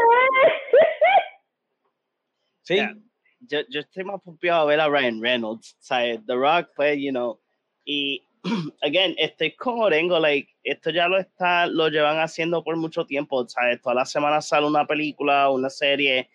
Sí. 2.63 2.75
Yeah. 2.75 2.95
Yo, 3.41 3.61
yo 3.69 3.81
estoy 3.81 4.05
más 4.05 4.21
pompeado 4.23 4.63
a 4.63 4.65
ver 4.65 4.81
a 4.81 4.89
Ryan 4.89 5.21
Reynolds, 5.23 5.77
¿sabes? 5.79 6.21
The 6.27 6.35
Rock, 6.35 6.71
pues, 6.75 6.99
you 6.99 7.11
know. 7.11 7.39
Y, 7.85 8.27
again, 8.83 9.15
estoy 9.19 9.55
con 9.55 9.81
Orengo, 9.81 10.19
like, 10.19 10.49
esto 10.63 10.91
ya 10.91 11.09
lo 11.09 11.19
está, 11.19 11.67
lo 11.67 11.89
llevan 11.89 12.19
haciendo 12.19 12.65
por 12.65 12.77
mucho 12.77 13.05
tiempo, 13.05 13.47
¿sabes? 13.49 13.83
Todas 13.83 13.97
las 13.97 14.11
semanas 14.11 14.49
sale 14.49 14.67
una 14.67 14.87
película, 14.87 15.51
una 15.51 15.69
serie. 15.69 16.31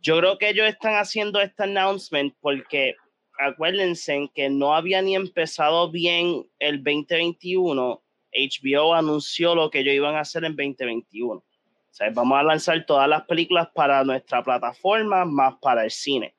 Yo 0.00 0.18
creo 0.18 0.38
que 0.38 0.50
ellos 0.50 0.68
están 0.68 0.94
haciendo 0.94 1.40
este 1.40 1.64
announcement 1.64 2.34
porque 2.40 2.94
acuérdense 3.38 4.30
que 4.34 4.50
no 4.50 4.74
había 4.74 5.00
ni 5.00 5.16
empezado 5.16 5.90
bien 5.90 6.46
el 6.58 6.82
2021. 6.84 8.02
HBO 8.32 8.94
anunció 8.94 9.54
lo 9.54 9.70
que 9.70 9.80
ellos 9.80 9.94
iban 9.94 10.14
a 10.14 10.20
hacer 10.20 10.44
en 10.44 10.56
2021. 10.56 11.34
O 11.34 11.44
sea, 11.90 12.10
vamos 12.10 12.38
a 12.38 12.42
lanzar 12.42 12.84
todas 12.86 13.08
las 13.08 13.24
películas 13.24 13.68
para 13.74 14.04
nuestra 14.04 14.42
plataforma 14.42 15.24
más 15.24 15.56
para 15.60 15.84
el 15.84 15.90
cine. 15.90 16.34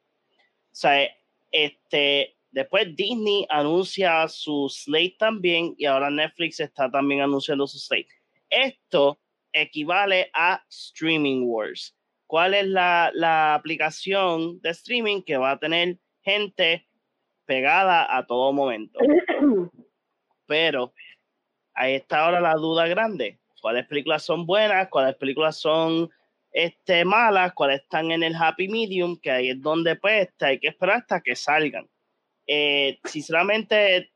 O 0.72 0.76
sea, 0.76 1.10
este, 1.52 2.36
después 2.52 2.96
Disney 2.96 3.46
anuncia 3.50 4.28
su 4.28 4.70
slate 4.70 5.16
también 5.18 5.76
y 5.78 5.86
ahora 5.86 6.10
Netflix 6.10 6.60
está 6.60 6.90
también 6.90 7.22
anunciando 7.22 7.68
su 7.68 7.80
slate. 7.80 8.08
Esto 8.50 9.20
equivale 9.52 10.30
a 10.34 10.64
Streaming 10.70 11.44
Wars. 11.46 11.96
¿Cuál 12.28 12.54
es 12.54 12.68
la, 12.68 13.12
la 13.14 13.56
aplicación 13.56 14.62
de 14.62 14.70
streaming 14.70 15.24
que 15.24 15.38
va 15.38 15.52
a 15.52 15.60
tener 15.60 15.98
gente 16.22 16.88
pegada 17.46 18.16
a 18.16 18.26
todo 18.28 18.54
momento? 18.54 19.00
Pero 20.46 20.94
ahí 21.80 21.96
está 21.96 22.26
ahora 22.26 22.42
la 22.42 22.56
duda 22.56 22.88
grande. 22.88 23.40
¿Cuáles 23.62 23.88
películas 23.88 24.24
son 24.24 24.46
buenas? 24.46 24.90
¿Cuáles 24.90 25.16
películas 25.16 25.58
son 25.58 26.10
este, 26.52 27.06
malas? 27.06 27.54
¿Cuáles 27.54 27.82
están 27.82 28.12
en 28.12 28.22
el 28.22 28.36
happy 28.36 28.68
medium? 28.68 29.18
Que 29.18 29.32
ahí 29.32 29.50
es 29.50 29.62
donde 29.62 29.96
pues 29.96 30.28
este, 30.28 30.46
hay 30.46 30.60
que 30.60 30.68
esperar 30.68 30.98
hasta 30.98 31.22
que 31.22 31.38
salgan. 31.38 31.90
Eh, 32.46 33.00
sinceramente, 33.06 34.12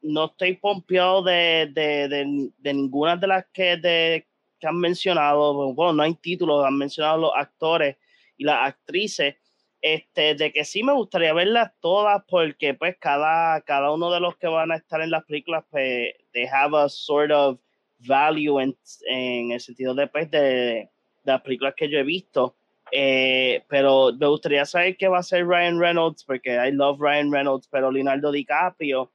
no 0.00 0.26
estoy 0.26 0.56
pompeado 0.56 1.22
de, 1.22 1.70
de, 1.70 2.08
de, 2.56 2.74
ninguna 2.74 3.16
de 3.16 3.26
las 3.26 3.44
que 3.52 4.24
han 4.62 4.78
mencionado. 4.78 5.74
Bueno, 5.74 5.92
no 5.92 6.02
hay 6.02 6.14
títulos, 6.14 6.64
han 6.64 6.78
mencionado 6.78 7.18
los 7.18 7.32
actores 7.36 7.98
y 8.38 8.44
las 8.44 8.68
actrices. 8.68 9.36
Este, 9.82 10.34
de 10.34 10.52
que 10.52 10.64
sí 10.64 10.82
me 10.82 10.92
gustaría 10.92 11.32
verlas 11.32 11.72
todas 11.80 12.22
porque 12.28 12.74
pues 12.74 12.96
cada, 12.98 13.60
cada 13.62 13.92
uno 13.92 14.10
de 14.10 14.20
los 14.20 14.36
que 14.36 14.46
van 14.46 14.72
a 14.72 14.76
estar 14.76 15.00
en 15.00 15.10
las 15.10 15.24
películas 15.24 15.64
pues 15.70 16.14
they 16.32 16.46
have 16.46 16.74
a 16.74 16.88
sort 16.88 17.30
of 17.30 17.58
value 18.00 18.60
en, 18.60 18.76
en 19.08 19.52
el 19.52 19.60
sentido 19.60 19.94
de, 19.94 20.06
pues, 20.06 20.30
de, 20.30 20.88
las 21.24 21.42
películas 21.42 21.74
que 21.76 21.88
yo 21.88 21.98
he 21.98 22.02
visto 22.02 22.56
eh, 22.92 23.62
pero 23.68 24.12
me 24.12 24.26
gustaría 24.26 24.64
saber 24.64 24.96
qué 24.96 25.08
va 25.08 25.18
a 25.18 25.20
hacer 25.20 25.46
Ryan 25.46 25.78
Reynolds, 25.78 26.24
porque 26.24 26.54
I 26.54 26.72
love 26.72 26.98
Ryan 27.00 27.32
Reynolds, 27.32 27.68
pero 27.68 27.90
Leonardo 27.90 28.32
DiCaprio, 28.32 29.10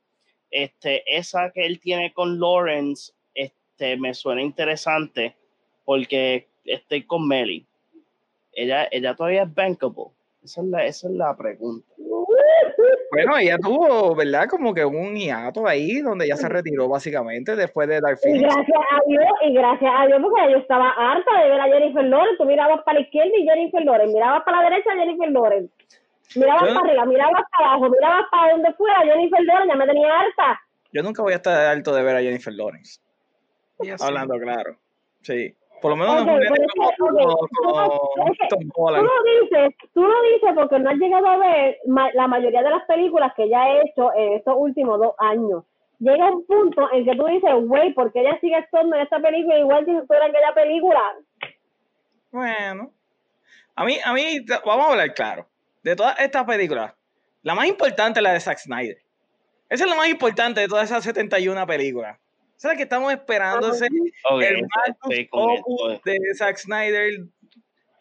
este, 0.50 1.04
esa 1.06 1.52
que 1.52 1.66
él 1.66 1.80
tiene 1.80 2.14
con 2.14 2.40
Lawrence, 2.40 3.12
este, 3.34 3.98
me 3.98 4.14
suena 4.14 4.42
interesante, 4.42 5.36
porque 5.84 6.48
estoy 6.64 7.04
con 7.04 7.28
Melly. 7.28 7.66
Ella, 8.54 8.88
ella 8.92 9.16
todavía 9.16 9.44
es 9.44 9.54
bankable. 9.54 10.06
Esa 10.42 10.62
es 10.62 10.68
la, 10.68 10.86
esa 10.86 11.08
es 11.08 11.14
la 11.14 11.36
pregunta. 11.36 11.94
Bueno, 13.12 13.38
ella 13.38 13.58
tuvo, 13.58 14.16
¿verdad? 14.16 14.48
Como 14.50 14.74
que 14.74 14.84
un 14.84 15.16
hiato 15.16 15.68
ahí 15.68 16.02
donde 16.02 16.28
ya 16.28 16.36
se 16.36 16.50
retiró 16.50 16.88
básicamente 16.90 17.56
después 17.56 17.88
de 17.88 18.02
Dark 18.02 18.18
Y 18.24 18.30
Phoenix. 18.30 18.54
gracias 18.54 18.80
a 18.92 19.00
Dios, 19.08 19.26
y 19.46 19.54
gracias 19.54 19.92
a 19.96 20.06
Dios, 20.08 20.20
porque 20.22 20.52
yo 20.52 20.58
estaba 20.58 20.90
harta 20.92 21.42
de 21.44 21.50
ver 21.50 21.60
a 21.62 21.66
Jennifer 21.66 22.04
Lawrence. 22.04 22.38
Tú 22.38 22.46
mirabas 22.46 22.82
para 22.84 23.00
la 23.00 23.06
izquierda 23.06 23.32
y 23.38 23.44
Jennifer 23.48 23.84
Lawrence, 23.86 24.14
mirabas 24.14 24.44
para 24.44 24.58
la 24.58 24.70
derecha 24.70 24.90
Jennifer 24.96 25.32
Lawrence. 25.32 25.74
Mirabas 26.36 26.62
Yo- 26.68 26.76
para 26.76 26.88
arriba, 26.90 27.06
mirabas 27.06 27.44
para 27.58 27.70
abajo, 27.72 27.90
mirabas 27.90 28.26
para 28.32 28.52
donde 28.54 28.74
fuera 28.74 29.00
Jennifer 29.04 29.44
Lawrence, 29.44 29.70
ya 29.74 29.78
me 29.78 29.88
tenía 29.88 30.20
harta. 30.20 30.62
Yo 30.92 31.04
nunca 31.04 31.22
voy 31.22 31.34
a 31.34 31.38
estar 31.38 31.66
alto 31.68 31.94
de 31.96 32.04
ver 32.04 32.16
a 32.16 32.22
Jennifer 32.22 32.54
Lawrence. 32.54 33.00
Hablando 34.00 34.36
claro. 34.40 34.78
Sí. 35.22 35.54
Por 35.82 35.92
lo 35.92 35.96
menos 35.98 36.16
no 36.16 36.22
es 36.22 36.28
un 36.28 36.40
pero 36.40 36.40
nene 36.40 36.56
es 36.56 36.74
que, 36.74 36.98
como, 36.98 37.20
ok, 37.34 37.50
como- 37.64 38.00
como 38.16 38.32
es 38.32 38.38
que 38.40 38.48
Tom 38.48 38.70
Tú 38.70 38.92
lo 39.04 39.24
dices, 39.24 39.76
tú 39.94 40.02
lo 40.04 40.22
dices 40.34 40.50
porque 40.56 40.80
no 40.80 40.90
has 40.90 40.96
llegado 40.98 41.28
a 41.28 41.38
ver 41.38 41.78
ma- 41.86 42.12
la 42.14 42.28
mayoría 42.28 42.64
de 42.64 42.70
las 42.70 42.84
películas 42.86 43.34
que 43.36 43.44
ella 43.44 43.62
ha 43.64 43.82
hecho 43.82 44.12
en 44.16 44.34
estos 44.34 44.56
últimos 44.58 45.00
dos 45.00 45.14
años. 45.20 45.64
Llega 46.00 46.30
un 46.32 46.46
punto 46.46 46.92
en 46.92 47.06
que 47.06 47.16
tú 47.16 47.26
dices, 47.26 47.52
güey, 47.68 47.94
¿por 47.94 48.12
qué 48.12 48.22
ella 48.22 48.38
sigue 48.42 48.56
actuando 48.56 48.96
en 48.96 49.04
esta 49.04 49.20
película 49.20 49.58
igual 49.60 49.86
que 49.86 50.00
si 50.00 50.06
fuera 50.08 50.26
aquella 50.26 50.54
película? 50.54 51.02
Bueno. 52.32 52.92
A 53.76 53.86
mí, 53.86 53.98
a 54.04 54.14
mí, 54.14 54.40
vamos 54.66 54.88
a 54.88 54.92
hablar 54.92 55.14
claro. 55.14 55.46
De 55.84 55.96
todas 55.96 56.20
estas 56.20 56.46
películas, 56.46 56.94
la 57.44 57.54
más 57.56 57.68
importante 57.68 58.20
es 58.20 58.24
la 58.24 58.34
de 58.34 58.40
Zack 58.40 58.58
Snyder. 58.58 58.98
Esa 59.70 59.84
es 59.84 59.90
la 59.90 59.96
más 59.96 60.08
importante 60.10 60.62
de 60.62 60.68
todas 60.68 60.86
esas 60.90 61.04
71 61.04 61.66
películas. 61.68 62.18
Es 62.58 62.64
la 62.64 62.76
que 62.76 62.84
estamos 62.84 63.12
esperando. 63.12 63.72
ese- 63.74 63.88
Ok, 64.32 64.42
el 64.42 64.68
Opus 65.32 66.02
de 66.04 66.18
Zack 66.36 66.58
Snyder. 66.58 67.14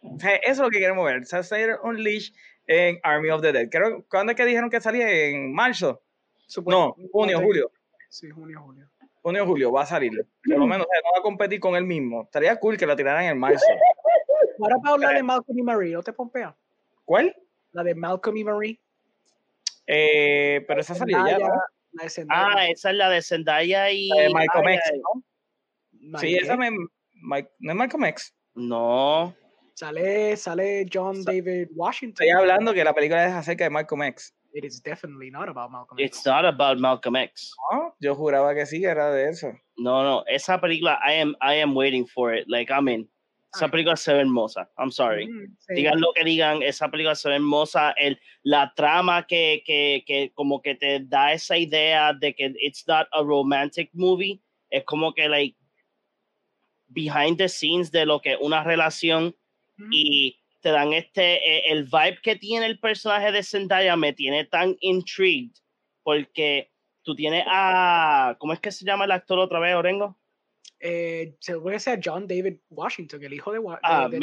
O 0.03 0.19
sea, 0.19 0.37
eso 0.37 0.51
es 0.53 0.59
lo 0.59 0.71
que 0.71 0.79
queremos 0.79 1.05
ver. 1.05 1.25
Zack 1.27 1.43
Snyder 1.45 1.79
Unleashed 1.83 2.35
en 2.67 2.99
Army 3.03 3.31
of 3.31 3.43
the 3.43 3.53
Dead. 3.53 3.69
Creo, 3.71 4.05
¿Cuándo 4.09 4.31
es 4.33 4.37
que 4.37 4.45
dijeron 4.45 4.71
que 4.71 4.81
salía? 4.81 5.11
¿En 5.29 5.53
marzo? 5.53 6.03
No, 6.67 6.95
junio, 7.11 7.41
julio. 7.41 7.71
Sí, 8.09 8.31
junio, 8.31 8.61
julio. 8.63 8.87
Junio, 9.23 9.47
julio 9.47 9.73
va 9.73 9.83
a 9.83 9.87
salir. 9.87 10.13
Por 10.47 10.59
lo 10.59 10.67
menos 10.67 10.87
o 10.87 10.91
sea, 10.91 11.01
no 11.01 11.13
va 11.15 11.19
a 11.21 11.23
competir 11.23 11.59
con 11.59 11.75
él 11.75 11.85
mismo. 11.85 12.25
Estaría 12.25 12.55
cool 12.61 12.77
que 12.77 12.87
lo 12.87 12.95
tiraran 12.95 13.25
en 13.25 13.39
marzo. 13.39 13.65
Ahora 14.61 14.77
para 14.83 14.95
hablar 14.95 15.15
de 15.15 15.23
Malcolm 15.23 15.59
y 15.59 15.63
Marie, 15.63 15.95
¿no 15.95 16.03
te 16.03 16.13
pompea? 16.13 16.55
¿Cuál? 17.05 17.35
La 17.73 17.83
de 17.83 17.95
Malcolm 17.95 18.37
y 18.37 18.45
Marie. 18.45 18.81
Eh, 19.87 20.65
pero 20.69 20.81
esa 20.81 20.95
salió 20.95 21.19
ya, 21.27 21.39
¿no? 21.39 21.49
La 21.95 22.05
de 22.05 22.11
Zendaya. 22.11 22.49
Ah, 22.57 22.69
esa 22.69 22.91
es 22.91 22.97
la 22.97 23.09
de 23.11 23.23
Zendaya 23.23 23.91
y. 23.91 24.09
La 24.09 24.23
de 24.23 24.31
Malcolm 24.31 24.67
ay, 24.67 24.75
X, 24.77 24.93
¿no? 26.01 26.19
Sí, 26.19 26.37
esa 26.37 26.57
me... 26.57 26.71
Mike- 27.13 27.51
¿No 27.61 27.73
es 27.73 27.77
Malcolm 27.77 28.05
X? 28.05 28.35
No. 28.55 29.35
Sale, 29.75 30.37
sale 30.37 30.87
John 30.93 31.23
Sa- 31.23 31.33
David 31.33 31.69
Washington. 31.75 32.25
Estoy 32.27 32.31
hablando 32.41 32.73
que 32.75 32.85
la 32.85 32.93
película 32.95 33.27
es 33.27 33.33
acerca 33.33 33.65
de 33.65 33.71
Malcolm 33.71 34.03
X. 34.03 34.35
It 34.53 34.65
is 34.65 34.81
definitely 34.83 35.31
not 35.31 35.49
about 35.49 35.71
Malcolm 35.73 35.99
It's 35.99 36.19
X. 36.19 36.27
not 36.27 36.45
about 36.45 36.79
Malcolm 36.79 37.17
X. 37.17 37.51
¿No? 37.73 37.95
Yo 37.99 38.15
juraba 38.15 38.55
que 38.55 38.67
sí, 38.67 38.85
era 38.85 39.11
de 39.11 39.31
eso. 39.31 39.49
No, 39.77 40.05
no. 40.05 40.25
Esa 40.29 40.61
película, 40.61 41.01
I 41.05 41.15
am, 41.15 41.35
I 41.41 41.61
am 41.61 41.75
waiting 41.75 42.07
for 42.07 42.33
it. 42.33 42.45
Like, 42.47 42.71
I'm 42.73 42.87
in. 42.89 43.09
Esa 43.55 43.69
película 43.69 43.97
se 43.97 44.13
ve 44.13 44.21
hermosa. 44.21 44.71
I'm 44.77 44.91
sorry. 44.91 45.27
Mm, 45.27 45.57
sí. 45.59 45.75
digan 45.75 46.01
lo 46.01 46.13
que 46.13 46.25
digan, 46.25 46.63
esa 46.63 46.91
película 46.91 47.15
se 47.15 47.29
ve 47.29 47.37
hermosa, 47.37 47.93
el, 47.93 48.19
la 48.43 48.73
trama 48.75 49.27
que, 49.27 49.63
que, 49.65 50.03
que 50.07 50.33
como 50.35 50.61
que 50.61 50.75
te 50.75 51.01
da 51.01 51.33
esa 51.33 51.57
idea 51.57 52.13
de 52.13 52.35
que 52.35 52.53
it's 52.61 52.87
not 52.87 53.07
a 53.13 53.23
romantic 53.23 53.91
movie, 53.93 54.41
es 54.71 54.85
como 54.85 55.15
que 55.15 55.29
like 55.29 55.57
behind 56.89 57.39
the 57.39 57.49
scenes 57.49 57.91
de 57.91 58.05
lo 58.07 58.21
que 58.21 58.33
es 58.33 58.39
una 58.41 58.63
relación 58.65 59.35
Mm. 59.77 59.89
y 59.91 60.41
te 60.61 60.71
dan 60.71 60.93
este, 60.93 61.35
eh, 61.35 61.73
el 61.73 61.85
vibe 61.85 62.21
que 62.23 62.37
tiene 62.37 62.67
el 62.67 62.79
personaje 62.79 63.33
de 63.33 63.43
Zendaya 63.43 63.97
me 63.97 64.13
tiene 64.13 64.45
tan 64.45 64.77
intrigued 64.81 65.53
porque 66.03 66.71
tú 67.03 67.15
tienes 67.15 67.45
a, 67.47 68.37
¿cómo 68.39 68.53
es 68.53 68.61
que 68.61 68.73
se 68.73 68.85
llama 68.85 69.05
el 69.05 69.11
actor 69.11 69.39
otra 69.39 69.59
vez, 69.59 69.75
Orengo? 69.75 70.19
Eh, 70.87 71.35
se 71.41 71.59
puede 71.59 71.79
ser 71.81 71.99
John 72.05 72.27
David 72.29 72.59
Washington, 72.69 73.25
el 73.25 73.33
hijo 73.33 73.53
de, 73.53 73.59
Wa- 73.59 73.81
Ah, 73.83 74.07
de- 74.09 74.19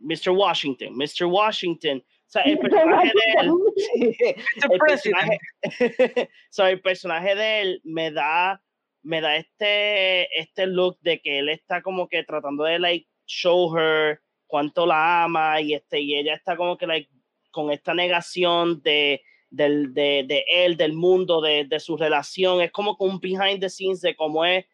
Mr. 0.00 0.30
Washington, 0.30 0.96
Mr. 0.96 1.26
Washington. 1.26 1.98
O 1.98 2.30
sea, 2.30 2.42
el 2.42 2.58
personaje 2.60 3.12
de 3.14 3.40
él 3.42 4.36
el 4.72 4.78
personaje, 4.78 5.38
so, 6.50 6.66
el 6.66 6.80
personaje 6.80 7.34
de 7.34 7.60
él 7.60 7.80
me 7.84 8.10
da 8.10 8.62
me 9.02 9.20
da 9.20 9.36
este 9.36 10.28
este 10.40 10.66
look 10.66 10.98
de 11.00 11.20
que 11.20 11.38
él 11.40 11.48
está 11.50 11.82
como 11.82 12.08
que 12.08 12.22
tratando 12.24 12.64
de 12.64 12.78
like 12.78 13.06
show 13.26 13.74
her 13.76 14.20
cuánto 14.46 14.86
la 14.86 15.24
ama 15.24 15.60
y 15.60 15.74
este 15.74 16.00
y 16.00 16.16
ella 16.16 16.34
está 16.34 16.56
como 16.56 16.76
que 16.78 16.86
like 16.86 17.10
con 17.50 17.70
esta 17.70 17.92
negación 17.94 18.80
de 18.82 19.22
del, 19.50 19.94
de, 19.94 20.24
de 20.28 20.44
él, 20.46 20.76
del 20.76 20.92
mundo, 20.92 21.40
de, 21.40 21.64
de 21.64 21.80
su 21.80 21.96
relación, 21.96 22.60
es 22.60 22.70
como 22.70 22.96
que 22.98 23.04
un 23.04 23.18
behind 23.18 23.60
the 23.60 23.70
scenes 23.70 24.02
de 24.02 24.14
cómo 24.14 24.44
es, 24.44 24.66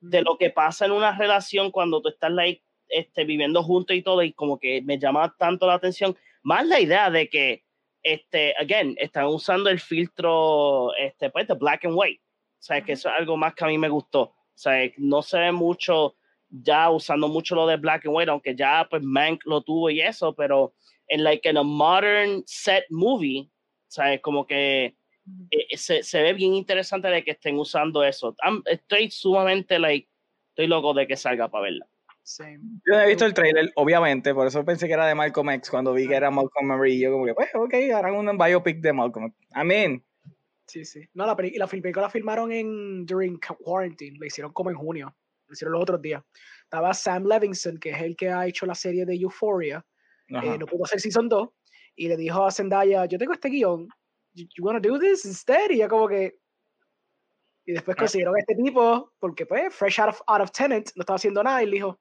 de 0.00 0.22
lo 0.22 0.36
que 0.38 0.50
pasa 0.50 0.86
en 0.86 0.92
una 0.92 1.16
relación 1.16 1.70
cuando 1.70 2.00
tú 2.02 2.08
estás 2.08 2.32
like, 2.32 2.62
este, 2.88 3.24
viviendo 3.24 3.62
juntos 3.62 3.96
y 3.96 4.02
todo, 4.02 4.22
y 4.22 4.32
como 4.32 4.58
que 4.58 4.82
me 4.82 4.98
llama 4.98 5.34
tanto 5.38 5.66
la 5.66 5.74
atención, 5.74 6.16
más 6.42 6.66
la 6.66 6.80
idea 6.80 7.10
de 7.10 7.28
que 7.28 7.64
este, 8.02 8.54
again, 8.58 8.96
están 8.98 9.26
usando 9.26 9.70
el 9.70 9.80
filtro, 9.80 10.94
este, 10.96 11.30
pues, 11.30 11.46
de 11.48 11.54
black 11.54 11.84
and 11.84 11.94
white. 11.96 12.20
O 12.58 12.62
sea, 12.62 12.82
que 12.82 12.92
eso 12.92 13.08
es 13.08 13.14
algo 13.18 13.36
más 13.36 13.54
que 13.54 13.64
a 13.64 13.68
mí 13.68 13.78
me 13.78 13.88
gustó. 13.88 14.22
O 14.22 14.34
sea, 14.54 14.90
no 14.96 15.22
se 15.22 15.38
ve 15.38 15.52
mucho 15.52 16.16
ya 16.48 16.90
usando 16.90 17.28
mucho 17.28 17.54
lo 17.54 17.66
de 17.66 17.76
black 17.76 18.06
and 18.06 18.14
white, 18.14 18.30
aunque 18.30 18.56
ya, 18.56 18.86
pues, 18.88 19.02
Mank 19.02 19.44
lo 19.44 19.62
tuvo 19.62 19.90
y 19.90 20.00
eso, 20.00 20.34
pero 20.34 20.74
en, 21.06 21.24
like, 21.24 21.48
en 21.48 21.58
a 21.58 21.62
modern 21.62 22.42
set 22.46 22.84
movie, 22.90 23.50
o 23.88 23.90
sea, 23.90 24.18
como 24.20 24.46
que 24.46 24.96
eh, 25.50 25.76
se, 25.76 26.02
se 26.02 26.22
ve 26.22 26.32
bien 26.32 26.54
interesante 26.54 27.08
de 27.08 27.22
que 27.24 27.32
estén 27.32 27.58
usando 27.58 28.02
eso. 28.04 28.34
I'm- 28.44 28.62
estoy 28.66 29.10
sumamente, 29.10 29.78
like, 29.78 30.08
estoy 30.50 30.66
loco 30.66 30.94
de 30.94 31.06
que 31.06 31.16
salga 31.16 31.48
para 31.50 31.64
verla. 31.64 31.86
Same. 32.22 32.60
Yo 32.86 32.94
no 32.94 33.00
he 33.00 33.08
visto 33.08 33.24
el 33.26 33.34
trailer, 33.34 33.72
obviamente, 33.76 34.34
por 34.34 34.46
eso 34.46 34.64
pensé 34.64 34.86
que 34.86 34.92
era 34.92 35.06
de 35.06 35.14
Malcolm 35.14 35.50
X 35.50 35.70
cuando 35.70 35.92
vi 35.92 36.06
que 36.06 36.14
era 36.14 36.30
Malcolm 36.30 36.66
Marie. 36.66 37.00
Yo 37.00 37.10
como 37.12 37.24
que, 37.26 37.34
pues, 37.34 37.48
ok, 37.54 37.74
harán 37.94 38.14
un 38.14 38.38
biopic 38.38 38.80
de 38.80 38.92
Malcolm 38.92 39.26
X. 39.26 39.48
I 39.56 39.64
mean, 39.64 40.04
Sí, 40.70 40.84
sí. 40.84 41.00
No, 41.14 41.26
la, 41.26 41.36
la 41.56 41.66
película 41.66 42.02
la 42.02 42.10
filmaron 42.10 42.52
en 42.52 43.04
during 43.04 43.40
quarantine, 43.64 44.16
la 44.20 44.26
hicieron 44.26 44.52
como 44.52 44.70
en 44.70 44.76
junio, 44.76 45.12
la 45.48 45.52
hicieron 45.52 45.72
los 45.72 45.82
otros 45.82 46.00
días. 46.00 46.22
Estaba 46.62 46.94
Sam 46.94 47.26
Levinson, 47.26 47.76
que 47.78 47.90
es 47.90 48.00
el 48.00 48.14
que 48.14 48.28
ha 48.28 48.46
hecho 48.46 48.66
la 48.66 48.76
serie 48.76 49.04
de 49.04 49.16
Euphoria, 49.16 49.84
eh, 50.28 50.56
no 50.56 50.66
pudo 50.66 50.84
hacer 50.84 51.00
season 51.00 51.28
2, 51.28 51.48
y 51.96 52.06
le 52.06 52.16
dijo 52.16 52.46
a 52.46 52.52
Zendaya, 52.52 53.04
yo 53.06 53.18
tengo 53.18 53.32
este 53.32 53.48
guion, 53.48 53.88
you, 54.34 54.46
you 54.56 54.64
wanna 54.64 54.80
do 54.80 54.98
this 54.98 55.24
instead? 55.24 55.70
Y 55.70 55.74
ella 55.74 55.88
como 55.88 56.08
que... 56.08 56.38
Y 57.66 57.72
después 57.72 57.96
Ah. 57.96 58.00
consiguieron 58.00 58.34
a 58.36 58.38
este 58.38 58.54
tipo, 58.54 59.12
porque 59.18 59.46
pues, 59.46 59.74
fresh 59.74 60.00
out 60.00 60.08
of, 60.10 60.22
out 60.26 60.40
of 60.40 60.50
tenant, 60.50 60.90
no 60.96 61.02
estaba 61.02 61.16
haciendo 61.16 61.42
nada, 61.42 61.62
y 61.62 61.66
le 61.66 61.72
dijo, 61.72 62.00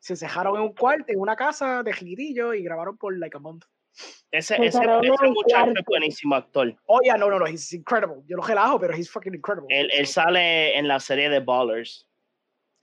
se 0.00 0.14
encerraron 0.14 0.56
en 0.56 0.62
un 0.62 0.72
cuarto, 0.74 1.12
en 1.12 1.20
una 1.20 1.36
casa 1.36 1.82
de 1.82 1.92
chiquitillo, 1.92 2.54
y 2.54 2.62
grabaron 2.62 2.96
por 2.96 3.16
like 3.18 3.36
a 3.36 3.40
month. 3.40 3.64
Ese, 4.30 4.56
Se 4.56 4.66
ese, 4.66 4.78
ese 4.78 5.28
muchacho 5.28 5.72
es 5.76 5.84
buenísimo 5.84 6.34
actor. 6.36 6.74
Oh, 6.86 7.00
yeah, 7.02 7.16
no, 7.16 7.28
no, 7.28 7.38
no, 7.38 7.46
he's 7.46 7.72
incredible. 7.72 8.22
Yo 8.26 8.36
lo 8.36 8.42
relajo, 8.42 8.78
pero 8.78 8.94
he's 8.94 9.10
fucking 9.10 9.34
incredible. 9.34 9.66
Él, 9.70 9.90
él 9.92 10.06
sale 10.06 10.76
en 10.78 10.86
la 10.86 11.00
serie 11.00 11.28
de 11.28 11.40
Ballers. 11.40 12.08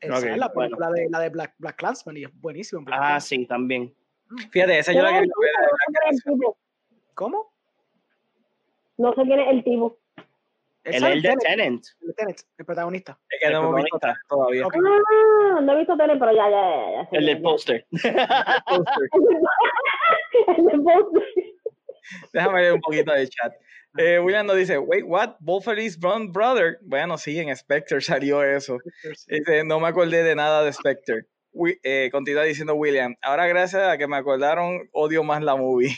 Él 0.02 0.12
Ok, 0.12 0.20
sale 0.20 0.34
en 0.34 0.40
la 0.40 0.52
bueno. 0.54 0.78
de, 0.92 1.10
la 1.10 1.20
de 1.20 1.30
Black, 1.30 1.56
Black 1.58 1.78
Clansman 1.78 2.18
y 2.18 2.24
es 2.26 2.42
buenísimo. 2.42 2.86
Ah, 2.92 3.20
sí, 3.22 3.46
también. 3.46 3.96
Fíjate, 4.52 4.80
esa 4.80 4.92
yo 4.92 5.02
la 5.04 5.10
¿Quién 5.10 5.24
es 6.12 6.24
No 8.98 9.14
sé 9.14 9.22
quién 9.24 9.40
es 9.40 9.48
el 9.50 9.64
tipo. 9.64 9.98
Él 10.84 10.94
es 10.94 11.00
sale 11.02 11.16
el 11.16 11.22
de 11.24 11.30
Tenet, 11.30 11.44
Tenant. 11.44 11.84
el 12.02 12.08
de 12.08 12.14
Tenet, 12.14 12.42
el 12.60 12.66
protagonista. 12.66 13.20
Es 13.30 13.40
que 13.40 13.48
el 13.48 13.54
no 13.54 13.60
hemos 13.60 13.76
visto 13.84 14.00
todavía. 14.30 14.64
Ah, 14.66 15.60
no 15.62 15.74
he 15.74 15.78
visto 15.78 15.98
tele, 15.98 16.16
pero 16.18 16.32
ya, 16.32 16.50
ya, 16.50 16.92
ya. 16.92 17.10
El 17.12 17.26
del 17.26 17.42
póster. 17.42 17.86
El 20.58 20.66
del 20.66 20.84
póster. 20.84 21.24
Déjame 22.34 22.62
leer 22.62 22.74
un 22.74 22.82
poquito 22.82 23.12
de 23.14 23.28
chat. 23.28 23.54
Eh, 23.98 24.20
William 24.20 24.46
nos 24.46 24.58
dice, 24.58 24.78
wait, 24.78 25.04
what? 25.08 25.36
Wolverine's 25.40 25.98
Brown 25.98 26.32
Brother. 26.32 26.78
Bueno, 26.84 27.18
sí, 27.18 27.40
en 27.40 27.56
Spectre 27.56 28.02
salió 28.02 28.44
eso. 28.44 28.78
Dice, 29.28 29.64
no 29.64 29.80
me 29.80 29.88
acordé 29.88 30.24
de 30.24 30.36
nada 30.36 30.64
de 30.64 30.74
Spectre. 30.74 31.26
Wi- 31.54 31.80
eh, 31.84 32.10
continúa 32.12 32.44
diciendo 32.44 32.76
William, 32.76 33.16
ahora 33.22 33.48
gracias 33.48 33.82
a 33.88 33.98
que 33.98 34.08
me 34.08 34.18
acordaron, 34.18 34.90
odio 34.92 35.24
más 35.24 35.42
la 35.42 35.56
movie. 35.56 35.96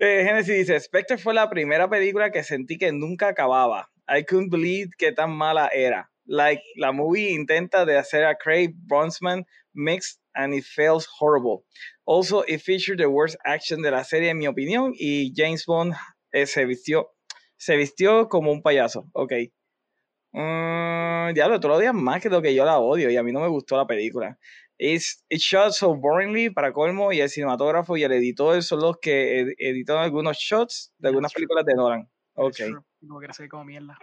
Eh, 0.00 0.22
Genesis 0.24 0.56
dice, 0.56 0.80
Spectre 0.80 1.18
fue 1.18 1.34
la 1.34 1.50
primera 1.50 1.88
película 1.88 2.30
que 2.30 2.42
sentí 2.42 2.78
que 2.78 2.92
nunca 2.92 3.28
acababa. 3.28 3.90
I 4.08 4.22
couldn't 4.22 4.50
believe 4.50 4.90
que 4.96 5.12
tan 5.12 5.30
mala 5.30 5.68
era. 5.72 6.10
Like, 6.24 6.62
la 6.76 6.92
movie 6.92 7.30
intenta 7.30 7.84
de 7.84 7.96
hacer 7.96 8.24
a 8.24 8.36
Craig 8.36 8.74
Bronsman 8.74 9.44
mix 9.72 10.20
and 10.34 10.54
it 10.54 10.64
feels 10.64 11.06
horrible. 11.18 11.64
Also, 12.04 12.44
it 12.46 12.60
featured 12.62 12.98
the 12.98 13.08
worst 13.08 13.36
action 13.44 13.82
de 13.82 13.90
la 13.90 14.04
serie, 14.04 14.30
en 14.30 14.38
mi 14.38 14.46
opinión, 14.46 14.92
y 14.94 15.32
James 15.34 15.64
Bond 15.66 15.94
eh, 16.32 16.46
se 16.46 16.64
vistió 16.64 17.10
se 17.58 17.76
vistió 17.76 18.28
como 18.28 18.52
un 18.52 18.62
payaso. 18.62 19.08
Ok. 19.12 19.32
Mm, 20.32 21.34
ya 21.34 21.48
lo 21.48 21.56
otro 21.56 21.78
día 21.78 21.92
más 21.92 22.22
que 22.22 22.28
lo 22.30 22.40
que 22.40 22.54
yo 22.54 22.64
la 22.64 22.78
odio 22.78 23.10
y 23.10 23.16
a 23.16 23.22
mí 23.22 23.32
no 23.32 23.40
me 23.40 23.48
gustó 23.48 23.76
la 23.76 23.86
película. 23.86 24.38
It's, 24.78 25.24
it's 25.28 25.42
shot 25.44 25.72
so 25.72 25.94
boringly 25.94 26.50
para 26.50 26.72
colmo 26.72 27.12
y 27.12 27.20
el 27.20 27.28
cinematógrafo 27.28 27.96
y 27.96 28.04
el 28.04 28.12
editor 28.12 28.62
son 28.62 28.80
los 28.80 28.98
que 28.98 29.40
ed- 29.40 29.54
editaron 29.58 30.02
algunos 30.04 30.36
shots 30.38 30.94
de 30.98 31.08
algunas 31.08 31.32
That's 31.32 31.34
true. 31.34 31.46
películas 31.48 31.64
de 31.66 31.74
Nolan. 31.74 32.08
Ok. 32.34 32.58
No 33.00 33.20
ser 33.32 33.48
como 33.48 33.64
mierda. 33.64 33.98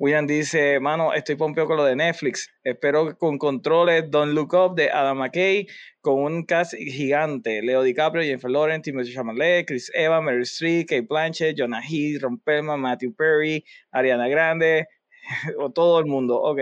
William 0.00 0.26
dice, 0.28 0.78
mano, 0.78 1.12
estoy 1.12 1.34
pompeo 1.34 1.66
con 1.66 1.76
lo 1.76 1.84
de 1.84 1.96
Netflix. 1.96 2.48
Espero 2.62 3.06
que 3.08 3.14
con 3.16 3.36
controles 3.36 4.08
Don't 4.10 4.32
Look 4.32 4.54
Up 4.54 4.76
de 4.76 4.88
Adam 4.90 5.18
McKay, 5.18 5.66
con 6.00 6.22
un 6.22 6.44
cast 6.44 6.74
gigante. 6.74 7.60
Leo 7.62 7.82
DiCaprio, 7.82 8.22
Jennifer 8.22 8.48
Lawrence, 8.50 8.82
Timothée 8.90 9.12
Chalamet, 9.12 9.66
Chris 9.66 9.90
Evans, 9.94 10.24
Meryl 10.24 10.42
Streep, 10.46 10.88
Kate 10.88 11.02
Blanchett, 11.08 11.56
Jonah 11.58 11.82
Heath, 11.82 12.22
Ron 12.22 12.38
Perlman, 12.38 12.78
Matthew 12.80 13.12
Perry, 13.12 13.64
Ariana 13.92 14.28
Grande, 14.28 14.86
o 15.58 15.70
todo 15.72 15.98
el 15.98 16.06
mundo. 16.06 16.40
Ok. 16.42 16.60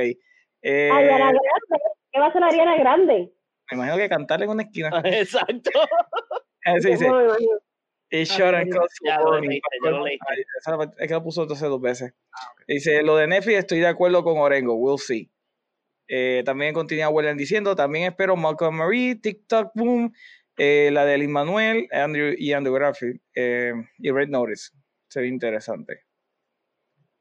Eh, 0.63 0.91
Ariana 0.91 1.19
Grande. 1.33 1.39
¿Qué 2.17 2.21
va 2.21 2.27
a 2.29 2.31
hacer 2.31 2.43
Ariana 2.43 2.79
Grande? 2.79 3.31
me 3.71 3.77
imagino 3.77 3.99
que 3.99 4.09
cantar 4.09 4.43
en 4.43 4.49
una 4.49 4.63
esquina. 4.63 4.89
Exacto. 5.05 5.71
Ese 6.65 6.89
dice. 6.89 7.11
It's 8.09 8.41
Ah, 8.41 8.63
es 10.99 11.09
que 11.09 11.13
lo 11.13 11.23
puso 11.23 11.43
entonces 11.43 11.69
dos 11.69 11.81
veces. 11.81 12.15
Dice, 12.67 13.03
lo 13.03 13.17
de 13.17 13.27
Netflix 13.27 13.59
estoy 13.59 13.81
de 13.81 13.89
acuerdo 13.89 14.25
con 14.25 14.39
Orengo, 14.39 14.77
we'll 14.77 14.99
see. 14.99 15.31
Eh, 16.09 16.43
también 16.47 16.73
continúa 16.73 17.11
William 17.11 17.37
diciendo, 17.37 17.77
también 17.77 18.07
espero 18.07 18.35
Malcolm 18.35 18.77
Marie, 18.77 19.17
TikTok 19.17 19.73
Boom, 19.75 20.15
eh, 20.57 20.89
la 20.91 21.05
de 21.05 21.19
Lin 21.19 21.33
Manuel 21.33 21.87
Andrew, 21.93 22.35
y 22.39 22.55
Andrew 22.55 22.79
Garfield 22.79 23.21
eh, 23.35 23.75
y 23.99 24.11
Red 24.11 24.29
Notice. 24.29 24.71
Se 25.11 25.21
ve 25.21 25.27
interesante. 25.27 26.05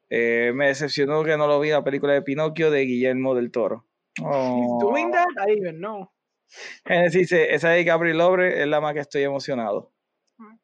Eh, 0.09 0.53
me 0.55 0.67
decepcionó 0.67 1.21
que 1.25 1.35
no 1.35 1.47
lo 1.47 1.59
vi 1.59 1.71
la 1.71 1.83
película 1.83 2.13
de 2.13 2.21
Pinocchio 2.21 2.71
de 2.71 2.85
Guillermo 2.85 3.35
del 3.35 3.51
Toro. 3.51 3.85
He's 4.18 4.26
Oh. 4.26 4.80
doing 4.82 5.11
that? 5.11 5.28
I 5.41 5.45
didn't 5.47 5.59
even 5.63 5.78
know. 5.80 6.11
Eh, 6.86 7.09
dice, 7.11 7.53
esa 7.53 7.70
de 7.70 7.84
Gabriel 7.84 8.18
Lobre 8.20 8.61
es 8.61 8.68
la 8.68 8.80
más 8.80 8.93
que 8.93 8.99
estoy 9.01 9.24
emocionado. 9.24 9.91
Mm. 10.38 10.57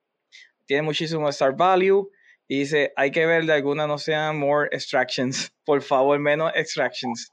Tiene 0.66 0.82
muchísimo 0.84 1.28
star 1.30 1.56
value. 1.56 2.10
Y 2.48 2.60
dice, 2.60 2.92
hay 2.98 3.12
que 3.12 3.26
ver 3.26 3.46
de 3.46 3.54
alguna 3.54 3.88
no 3.88 3.98
sean 3.98 4.38
more 4.38 4.68
extractions. 4.72 5.52
Por 5.66 5.82
favor, 5.82 6.20
menos 6.20 6.52
extractions. 6.56 7.30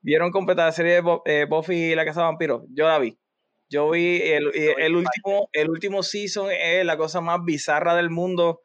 ¿Vieron 0.00 0.30
completa 0.30 0.64
la 0.66 0.72
serie 0.72 0.94
de 0.94 1.00
Bo- 1.00 1.22
eh, 1.24 1.46
Buffy 1.48 1.92
y 1.92 1.94
la 1.94 2.04
Casa 2.04 2.20
de 2.20 2.26
Vampiros? 2.26 2.62
Yo 2.70 2.86
la 2.88 2.98
vi. 2.98 3.18
Yo 3.70 3.90
vi 3.90 4.20
el, 4.22 4.50
y 4.54 4.66
el 4.82 4.94
último, 4.96 5.48
el 5.52 5.70
último 5.70 6.02
season 6.02 6.50
es 6.50 6.84
la 6.84 6.96
cosa 6.96 7.20
más 7.20 7.42
bizarra 7.44 7.94
del 7.94 8.10
mundo. 8.10 8.62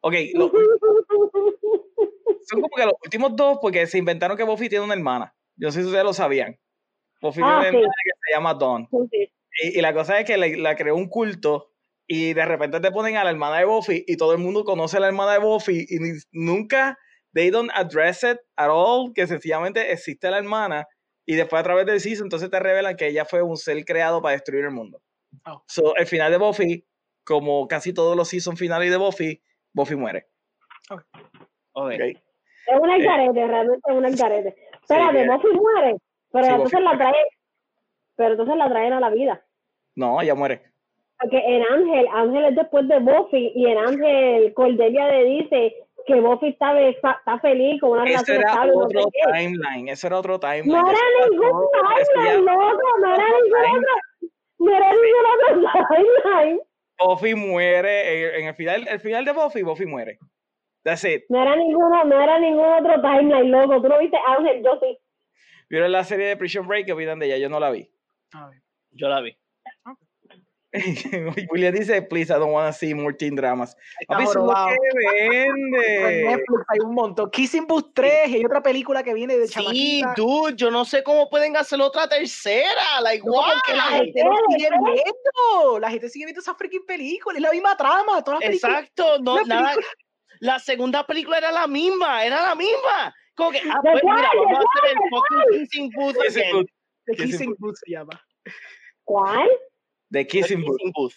Ok, 0.00 0.14
lo- 0.34 0.50
son 2.42 2.60
como 2.62 2.68
que 2.76 2.84
los 2.84 2.94
últimos 3.04 3.36
dos 3.36 3.58
porque 3.60 3.86
se 3.86 3.98
inventaron 3.98 4.36
que 4.36 4.44
Buffy 4.44 4.68
tiene 4.68 4.84
una 4.84 4.94
hermana. 4.94 5.34
Yo 5.58 5.68
no 5.68 5.72
sé 5.72 5.80
si 5.80 5.86
ustedes 5.86 6.04
lo 6.04 6.12
sabían. 6.12 6.58
Ah, 7.22 7.28
una 7.28 7.32
sí. 7.32 7.40
hermana 7.40 7.92
que 8.04 8.10
se 8.26 8.34
llama 8.34 8.54
Dawn. 8.54 8.88
Sí. 9.10 9.32
Y, 9.62 9.78
y 9.78 9.82
la 9.82 9.92
cosa 9.92 10.20
es 10.20 10.24
que 10.26 10.36
le- 10.38 10.56
la 10.56 10.76
creó 10.76 10.94
un 10.96 11.08
culto 11.08 11.72
y 12.06 12.32
de 12.32 12.44
repente 12.46 12.80
te 12.80 12.90
ponen 12.92 13.16
a 13.16 13.24
la 13.24 13.30
hermana 13.30 13.58
de 13.58 13.64
Buffy 13.64 14.04
y 14.06 14.16
todo 14.16 14.32
el 14.32 14.38
mundo 14.38 14.64
conoce 14.64 14.96
a 14.96 15.00
la 15.00 15.08
hermana 15.08 15.32
de 15.32 15.38
Buffy 15.40 15.84
y 15.88 15.98
ni- 15.98 16.18
nunca, 16.32 16.96
they 17.34 17.50
don't 17.50 17.70
address 17.74 18.22
it 18.22 18.38
at 18.56 18.70
all, 18.70 19.12
que 19.12 19.26
sencillamente 19.26 19.90
existe 19.92 20.30
la 20.30 20.38
hermana 20.38 20.86
y 21.26 21.34
después 21.34 21.60
a 21.60 21.64
través 21.64 21.86
del 21.86 22.00
season 22.00 22.26
entonces 22.26 22.48
te 22.50 22.58
revelan 22.60 22.96
que 22.96 23.08
ella 23.08 23.24
fue 23.24 23.42
un 23.42 23.56
ser 23.56 23.84
creado 23.84 24.22
para 24.22 24.32
destruir 24.32 24.64
el 24.64 24.70
mundo. 24.70 25.02
Oh. 25.44 25.62
So, 25.66 25.94
el 25.96 26.06
final 26.06 26.30
de 26.30 26.38
Buffy, 26.38 26.86
como 27.24 27.66
casi 27.68 27.92
todos 27.92 28.16
los 28.16 28.28
season 28.28 28.56
finales 28.56 28.90
de 28.90 28.96
Buffy, 28.96 29.42
Buffy 29.74 29.96
muere. 29.96 30.28
Ok. 30.88 31.02
Ok. 31.72 31.92
Es 31.92 32.16
un 32.80 32.90
algarete, 32.90 33.46
realmente 33.46 33.80
es 33.90 33.94
un 33.96 34.04
algarete. 34.06 34.56
Espérate, 34.88 35.12
bien. 35.24 35.28
Buffy 35.28 35.48
muere, 35.56 35.96
pero 36.32 36.44
Sí, 36.44 36.50
entonces 36.52 36.80
Buffy 36.80 36.84
la 36.84 36.98
traen, 36.98 37.26
pero 38.16 38.30
entonces 38.32 38.56
la 38.56 38.68
traen 38.68 38.92
a 38.94 39.00
la 39.00 39.10
vida. 39.10 39.42
No, 39.96 40.20
ella 40.22 40.34
muere. 40.34 40.62
Porque 41.20 41.38
en 41.38 41.62
Ángel, 41.64 42.06
Ángel 42.12 42.44
es 42.46 42.54
después 42.56 42.86
de 42.88 42.98
Buffy, 43.00 43.52
y 43.54 43.66
en 43.66 43.78
Ángel 43.78 44.54
Cordelia 44.54 45.08
le 45.08 45.24
dice 45.24 45.74
que 46.06 46.20
Buffy 46.20 46.48
está, 46.48 46.78
está 46.80 47.38
feliz 47.40 47.80
con 47.80 47.90
una 47.90 48.04
Eso 48.04 48.32
relación 48.32 48.38
estable. 48.48 48.72
no 48.72 48.88
sé 48.88 48.98
otro 48.98 49.10
qué. 49.12 49.32
timeline. 49.32 49.88
Eso 49.88 50.06
era 50.06 50.18
otro 50.18 50.40
timeline. 50.40 50.68
No 50.72 50.88
era 50.90 50.98
ningún 51.28 51.66
timeline, 51.72 52.44
loco, 52.46 52.80
no 53.02 53.14
era 53.14 53.24
ningún 53.42 53.74
otro, 53.74 54.30
no 54.60 54.76
era 54.76 54.90
ningún 54.92 55.66
otro 55.66 55.86
timeline. 55.88 56.60
Buffy 57.00 57.34
muere 57.34 58.40
en 58.40 58.46
el 58.46 58.54
final, 58.54 58.88
el 58.88 59.00
final 59.00 59.24
de 59.24 59.32
Buffy, 59.32 59.62
Buffy 59.62 59.86
muere. 59.86 60.18
That's 60.84 61.04
it. 61.04 61.24
No 61.28 61.42
era 61.42 61.56
ninguno, 61.56 62.04
no 62.04 62.22
era 62.22 62.38
ningún 62.38 62.64
otro 62.64 63.00
timeline, 63.02 63.50
loco. 63.50 63.82
Tú 63.82 63.88
no 63.88 63.98
viste 63.98 64.16
Ángel, 64.26 64.62
yo 64.64 64.78
sí. 64.80 64.98
¿Vieron 65.68 65.92
la 65.92 66.04
serie 66.04 66.26
de 66.26 66.36
Prison 66.36 66.66
Break? 66.66 66.86
¿Qué 66.86 66.92
opinan 66.92 67.18
de 67.18 67.26
ella? 67.26 67.36
Yo 67.38 67.48
no 67.48 67.60
la 67.60 67.70
vi. 67.70 67.90
Yo 68.92 69.08
la 69.08 69.20
vi. 69.20 69.36
William 71.50 71.72
dice, 71.74 72.02
please, 72.02 72.30
I 72.30 72.34
don't 72.38 72.52
want 72.52 72.70
to 72.70 72.78
see 72.78 72.92
more 72.92 73.12
teen 73.12 73.34
dramas. 73.34 73.74
Papi, 74.06 74.24
eso 74.24 74.44
lo 74.44 74.52
que 74.52 74.76
En 75.26 75.70
vende. 75.70 76.24
Netflix 76.24 76.64
hay 76.68 76.78
un 76.84 76.94
montón. 76.94 77.30
Kissing 77.30 77.66
Booth 77.66 77.92
3 77.94 78.28
y 78.28 78.34
hay 78.36 78.44
otra 78.44 78.62
película 78.62 79.02
que 79.02 79.14
viene 79.14 79.38
de 79.38 79.48
Sí, 79.48 80.02
dude, 80.14 80.56
yo 80.56 80.70
no 80.70 80.84
sé 80.84 81.02
cómo 81.02 81.30
pueden 81.30 81.56
hacer 81.56 81.80
otra 81.80 82.06
tercera. 82.06 83.00
Like, 83.02 83.24
No, 83.26 83.32
porque 83.32 83.76
la 83.76 83.82
gente 83.84 84.20
Espera, 84.20 84.36
sigue 84.50 84.68
viendo. 84.86 85.78
La 85.80 85.90
gente 85.90 86.08
sigue 86.10 86.26
viendo 86.26 86.40
esa 86.40 86.54
freaking 86.54 86.84
película. 86.86 87.38
Es 87.38 87.42
la 87.42 87.50
misma 87.50 87.76
trama. 87.76 88.22
Todas 88.22 88.40
las 88.40 88.48
películas. 88.50 88.78
Exacto, 88.80 89.18
no, 89.20 89.42
nada. 89.44 89.74
La 90.40 90.58
segunda 90.58 91.06
película 91.06 91.38
era 91.38 91.50
la 91.52 91.66
misma, 91.66 92.24
era 92.24 92.42
la 92.42 92.54
misma. 92.54 93.14
Como 93.34 93.50
que, 93.52 93.58
ah, 93.58 93.80
¿De 93.82 93.90
pues 93.92 94.02
mira, 94.04 94.16
¿De 94.32 94.38
vamos 94.38 94.58
a 94.58 94.60
hacer 94.60 94.90
el 94.90 94.94
¿De 94.94 95.08
fucking 95.10 95.60
Kissing 95.60 95.90
Booth 95.94 96.16
again. 96.28 96.66
The 97.06 97.16
Kissing 97.16 97.54
Booth. 97.58 97.76
Se 97.84 97.90
llama. 97.92 98.24
¿Cuál? 99.04 99.48
De 100.10 100.26
Kissing 100.26 100.62
Booth. 100.62 100.76
Kissing 100.78 100.92
Booth. 100.96 101.14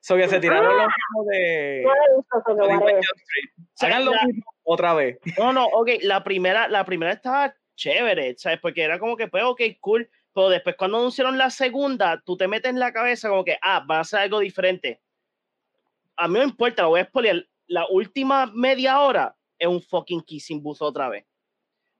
So 0.00 0.16
que 0.16 0.28
se 0.28 0.40
tiraron 0.40 0.66
Ah. 0.66 0.72
lo 0.74 0.86
mismo 0.86 1.30
de 1.30 1.82
No 1.84 1.92
le 1.94 2.14
gustó 2.16 2.38
eso, 2.38 2.44
que 2.44 2.52
21 2.54 2.80
whatever. 2.80 3.04
Jump 3.04 3.20
Street. 3.20 3.50
Hagan 3.80 4.04
lo 4.04 4.12
mismo 4.24 4.44
otra 4.64 4.94
vez. 4.94 5.18
No, 5.38 5.52
no, 5.52 5.66
ok, 5.66 5.88
la 6.02 6.24
primera, 6.24 6.68
la 6.68 6.84
primera 6.84 7.12
estaba 7.12 7.54
chévere, 7.76 8.34
¿sabes? 8.36 8.58
Porque 8.60 8.82
era 8.82 8.98
como 8.98 9.16
que, 9.16 9.28
pues, 9.28 9.44
ok, 9.44 9.60
cool, 9.80 10.10
pero 10.34 10.48
después 10.48 10.76
cuando 10.76 10.98
anunciaron 10.98 11.38
la 11.38 11.50
segunda, 11.50 12.20
tú 12.24 12.36
te 12.36 12.48
metes 12.48 12.70
en 12.70 12.78
la 12.80 12.92
cabeza 12.92 13.28
como 13.28 13.44
que, 13.44 13.56
ah, 13.62 13.82
van 13.86 13.98
a 13.98 14.00
hacer 14.02 14.20
algo 14.20 14.40
diferente. 14.40 15.00
A 16.16 16.26
mí 16.28 16.34
no 16.38 16.44
importa, 16.44 16.82
lo 16.82 16.90
voy 16.90 17.00
a 17.00 17.04
spoiler. 17.04 17.48
La 17.72 17.86
última 17.88 18.46
media 18.52 19.00
hora 19.00 19.34
es 19.58 19.66
un 19.66 19.80
fucking 19.80 20.20
kissing 20.22 20.62
booth 20.62 20.82
otra 20.82 21.08
vez. 21.08 21.24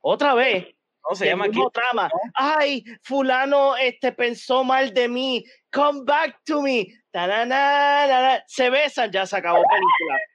Otra 0.03 0.35
vez. 0.35 0.67
No, 1.09 1.17
se 1.17 1.25
llama 1.27 1.47
mismo 1.49 1.71
trama. 1.71 2.11
Ay, 2.35 2.85
fulano 3.03 3.75
este 3.77 4.13
pensó 4.13 4.63
mal 4.65 4.93
de 4.93 5.09
mí. 5.09 5.45
Come 5.73 6.03
back 6.05 6.41
to 6.45 6.61
me. 6.61 6.87
Tananana. 7.11 8.43
Se 8.47 8.69
besan, 8.69 9.11
ya 9.11 9.25
se 9.27 9.37
acabó 9.37 9.63
película. 9.63 10.19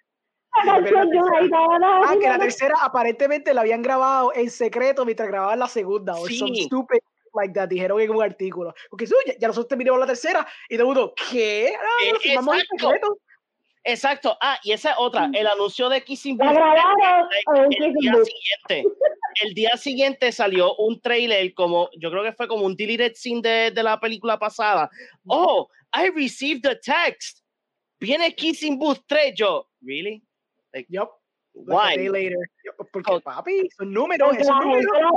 No, 0.65 0.73
Ah, 2.03 2.15
que 2.19 2.27
la 2.27 2.38
no, 2.38 2.39
tercera 2.45 2.73
aparentemente 2.81 3.53
la 3.53 3.61
habían 3.61 3.83
grabado 3.83 4.31
en 4.33 4.49
secreto 4.49 5.05
mientras 5.05 5.29
grababan 5.29 5.59
la 5.59 5.67
segunda. 5.67 6.15
O 6.15 6.25
Sí. 6.25 6.63
stupid 6.65 6.97
like 7.35 7.53
that. 7.53 7.67
Dijeron 7.69 8.01
en 8.01 8.09
un 8.09 8.23
artículo. 8.23 8.73
Porque 8.89 9.05
ya, 9.05 9.15
ya 9.39 9.47
nosotros 9.49 9.67
terminamos 9.67 9.99
la 9.99 10.07
tercera. 10.07 10.47
Y 10.67 10.77
todo 10.77 10.89
el 10.89 10.95
mundo, 10.95 11.13
¿qué? 11.29 11.75
Ah, 11.79 12.03
Eh, 12.05 12.09
en 12.09 12.39
exacto. 12.39 12.51
secreto. 12.79 13.17
Exacto. 13.88 14.38
Ah, 14.41 14.59
y 14.63 14.73
esa 14.73 14.91
es 14.91 14.95
otra. 14.99 15.29
El 15.33 15.47
anuncio 15.47 15.88
de 15.88 16.03
Kissing 16.03 16.35
Booth. 16.35 16.49
el 17.79 17.93
día 17.93 18.13
siguiente. 18.13 18.89
El 19.41 19.53
día 19.53 19.77
siguiente 19.77 20.31
salió 20.33 20.75
un 20.75 20.99
trailer 20.99 21.53
como, 21.53 21.89
yo 21.97 22.11
creo 22.11 22.23
que 22.23 22.33
fue 22.33 22.49
como 22.49 22.65
un 22.65 22.75
deleted 22.75 23.13
scene 23.15 23.41
de, 23.41 23.71
de 23.71 23.83
la 23.83 23.97
película 23.97 24.38
pasada. 24.38 24.89
Oh, 25.25 25.69
I 25.93 26.09
received 26.09 26.65
a 26.65 26.77
text. 26.77 27.39
Viene 27.99 28.35
Kissing 28.35 28.77
Booth 28.77 28.99
3. 29.07 29.33
Yo, 29.35 29.69
¿really? 29.79 30.21
Yup. 31.60 31.68
like, 31.68 31.78
a 31.78 31.89
Why? 31.89 31.95
day 31.97 32.10
later. 32.10 32.38
Yo, 32.64 32.72
Porque, 32.91 33.12
Oh. 33.14 33.20
papi, 33.22 33.70
son 33.78 33.91
números, 33.93 34.36
esos 34.38 34.47
la 34.47 34.62
gente, 34.62 34.86
números. 34.86 35.12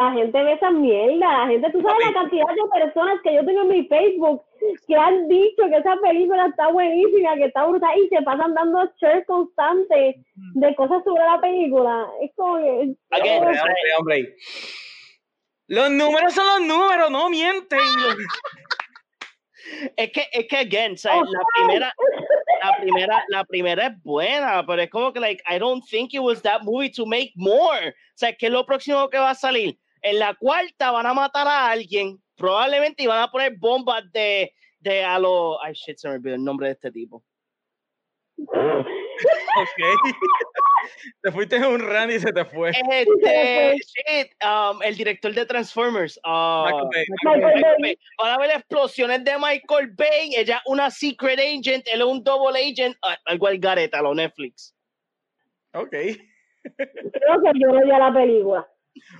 la, 0.00 0.06
la 0.08 0.12
gente 0.14 0.42
ve 0.42 0.52
esa 0.52 0.70
mierda. 0.70 1.14
La 1.38 1.46
gente, 1.48 1.70
tú 1.72 1.80
sabes 1.82 2.06
la 2.06 2.12
cantidad 2.12 2.44
de 2.46 2.80
personas 2.84 3.20
que 3.22 3.34
yo 3.34 3.44
tengo 3.44 3.62
en 3.62 3.68
mi 3.68 3.84
Facebook 3.86 4.42
que 4.86 4.96
han 4.96 5.28
dicho 5.28 5.62
que 5.68 5.76
esa 5.76 5.96
película 6.02 6.46
está 6.46 6.68
buenísima, 6.68 7.36
que 7.36 7.44
está 7.44 7.66
brutal 7.66 7.98
y 7.98 8.08
se 8.08 8.22
pasan 8.22 8.54
dando 8.54 8.90
shares 9.00 9.26
constantes 9.26 10.16
de 10.34 10.74
cosas 10.74 11.02
sobre 11.04 11.22
la 11.24 11.40
película. 11.40 12.06
Es 12.22 12.30
como 12.34 12.56
que. 12.58 12.94
Again, 13.10 13.42
Hombre, 13.42 13.60
hombre, 13.60 13.90
hombre. 13.98 14.36
Los 15.68 15.90
números 15.90 16.32
son 16.34 16.46
los 16.46 16.60
números, 16.68 17.10
no 17.10 17.28
mienten. 17.30 17.78
Es 19.96 20.12
que, 20.12 20.22
es 20.32 20.46
que, 20.46 20.56
again, 20.58 20.96
sea, 20.96 21.18
Oh, 21.18 21.24
la 21.24 21.40
primera, 21.56 21.92
la 22.70 22.76
primera, 22.80 23.24
la 23.28 23.44
primera 23.44 23.86
es 23.86 24.02
buena, 24.02 24.64
pero 24.66 24.82
es 24.82 24.90
como 24.90 25.12
que, 25.12 25.20
like, 25.20 25.42
I 25.48 25.58
don't 25.58 25.84
think 25.88 26.14
it 26.14 26.20
was 26.20 26.42
that 26.42 26.62
movie 26.62 26.90
to 26.90 27.06
make 27.06 27.32
more. 27.36 27.88
O 27.88 27.92
sea, 28.14 28.32
¿qué 28.32 28.46
es 28.46 28.52
lo 28.52 28.64
próximo 28.64 29.08
que 29.08 29.18
va 29.18 29.30
a 29.30 29.34
salir? 29.34 29.78
En 30.02 30.18
la 30.18 30.34
cuarta 30.34 30.90
van 30.90 31.06
a 31.06 31.14
matar 31.14 31.46
a 31.46 31.70
alguien, 31.70 32.22
probablemente, 32.36 33.02
y 33.02 33.06
van 33.06 33.22
a 33.22 33.30
poner 33.30 33.56
bombas 33.58 34.10
de, 34.12 34.52
de 34.80 35.04
a 35.04 35.18
los, 35.18 35.58
ay, 35.62 35.72
shit, 35.74 35.96
se 35.98 36.08
me 36.08 36.14
olvidó 36.14 36.34
el 36.34 36.44
nombre 36.44 36.68
de 36.68 36.72
este 36.74 36.90
tipo. 36.92 37.24
Ok. 38.38 38.56
te 41.22 41.32
fuiste 41.32 41.56
en 41.56 41.64
un 41.64 41.80
run 41.80 42.10
y 42.10 42.18
se 42.18 42.32
te 42.32 42.44
fue. 42.44 42.70
Este, 42.70 43.76
shit, 43.76 44.28
um, 44.44 44.82
el 44.82 44.96
director 44.96 45.32
de 45.32 45.46
Transformers. 45.46 46.18
ah, 46.24 46.64
Michael 46.66 46.88
Bay. 46.92 47.04
Michael 47.08 47.42
Bay. 47.42 47.54
Michael 47.54 47.76
Bay. 47.82 47.98
Van 48.18 48.30
a 48.30 48.34
haber 48.34 48.50
explosiones 48.50 49.24
de 49.24 49.36
Michael 49.38 49.92
Bay, 49.96 50.34
ella 50.36 50.62
una 50.66 50.90
secret 50.90 51.38
agent, 51.38 51.86
él 51.92 52.00
es 52.00 52.06
un 52.06 52.22
double 52.22 52.58
agent, 52.58 52.96
ah, 53.02 53.16
algo 53.26 53.46
al 53.46 53.58
gareta, 53.58 53.98
a 53.98 54.02
lo 54.02 54.14
Netflix. 54.14 54.74
Ok. 55.72 55.90
Creo 55.90 56.16
que 56.74 57.60
yo 57.60 57.68
no 57.68 57.84
vi 57.84 57.90
a 57.92 57.98
la 57.98 58.12
película. 58.12 58.66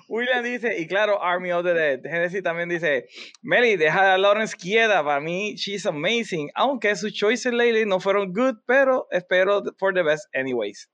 William 0.08 0.42
dice, 0.42 0.78
y 0.78 0.86
claro, 0.86 1.22
Army 1.22 1.52
of 1.52 1.64
the 1.64 1.74
Dead. 1.74 2.00
Genesis 2.02 2.42
también 2.42 2.68
dice, 2.68 3.06
Meli, 3.42 3.76
deja 3.76 4.14
a 4.14 4.18
Lawrence 4.18 4.56
quieta. 4.56 5.04
Para 5.04 5.20
mí, 5.20 5.54
she's 5.56 5.86
amazing. 5.86 6.50
Aunque 6.54 6.96
sus 6.96 7.12
choices 7.12 7.52
lately 7.52 7.84
no 7.84 8.00
fueron 8.00 8.32
good, 8.32 8.56
pero 8.66 9.06
espero 9.10 9.62
for 9.78 9.92
the 9.92 10.02
best 10.02 10.26
anyways. 10.34 10.88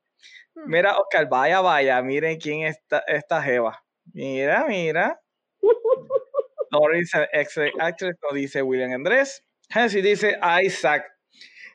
Hmm. 0.55 0.70
Mira, 0.70 0.96
Oscar, 0.98 1.28
vaya, 1.28 1.61
vaya. 1.61 2.03
Miren 2.03 2.38
quién 2.38 2.66
está 2.66 3.03
esta 3.07 3.42
jeva. 3.42 3.82
Mira, 4.12 4.66
mira. 4.66 5.18
Lawrence, 6.70 7.28
excellent 7.32 7.80
actress, 7.80 8.16
nos 8.22 8.34
dice 8.34 8.62
William 8.62 8.92
Andrés. 8.92 9.42
Genesis 9.70 10.03
dice, 10.03 10.38
Isaac. 10.62 11.05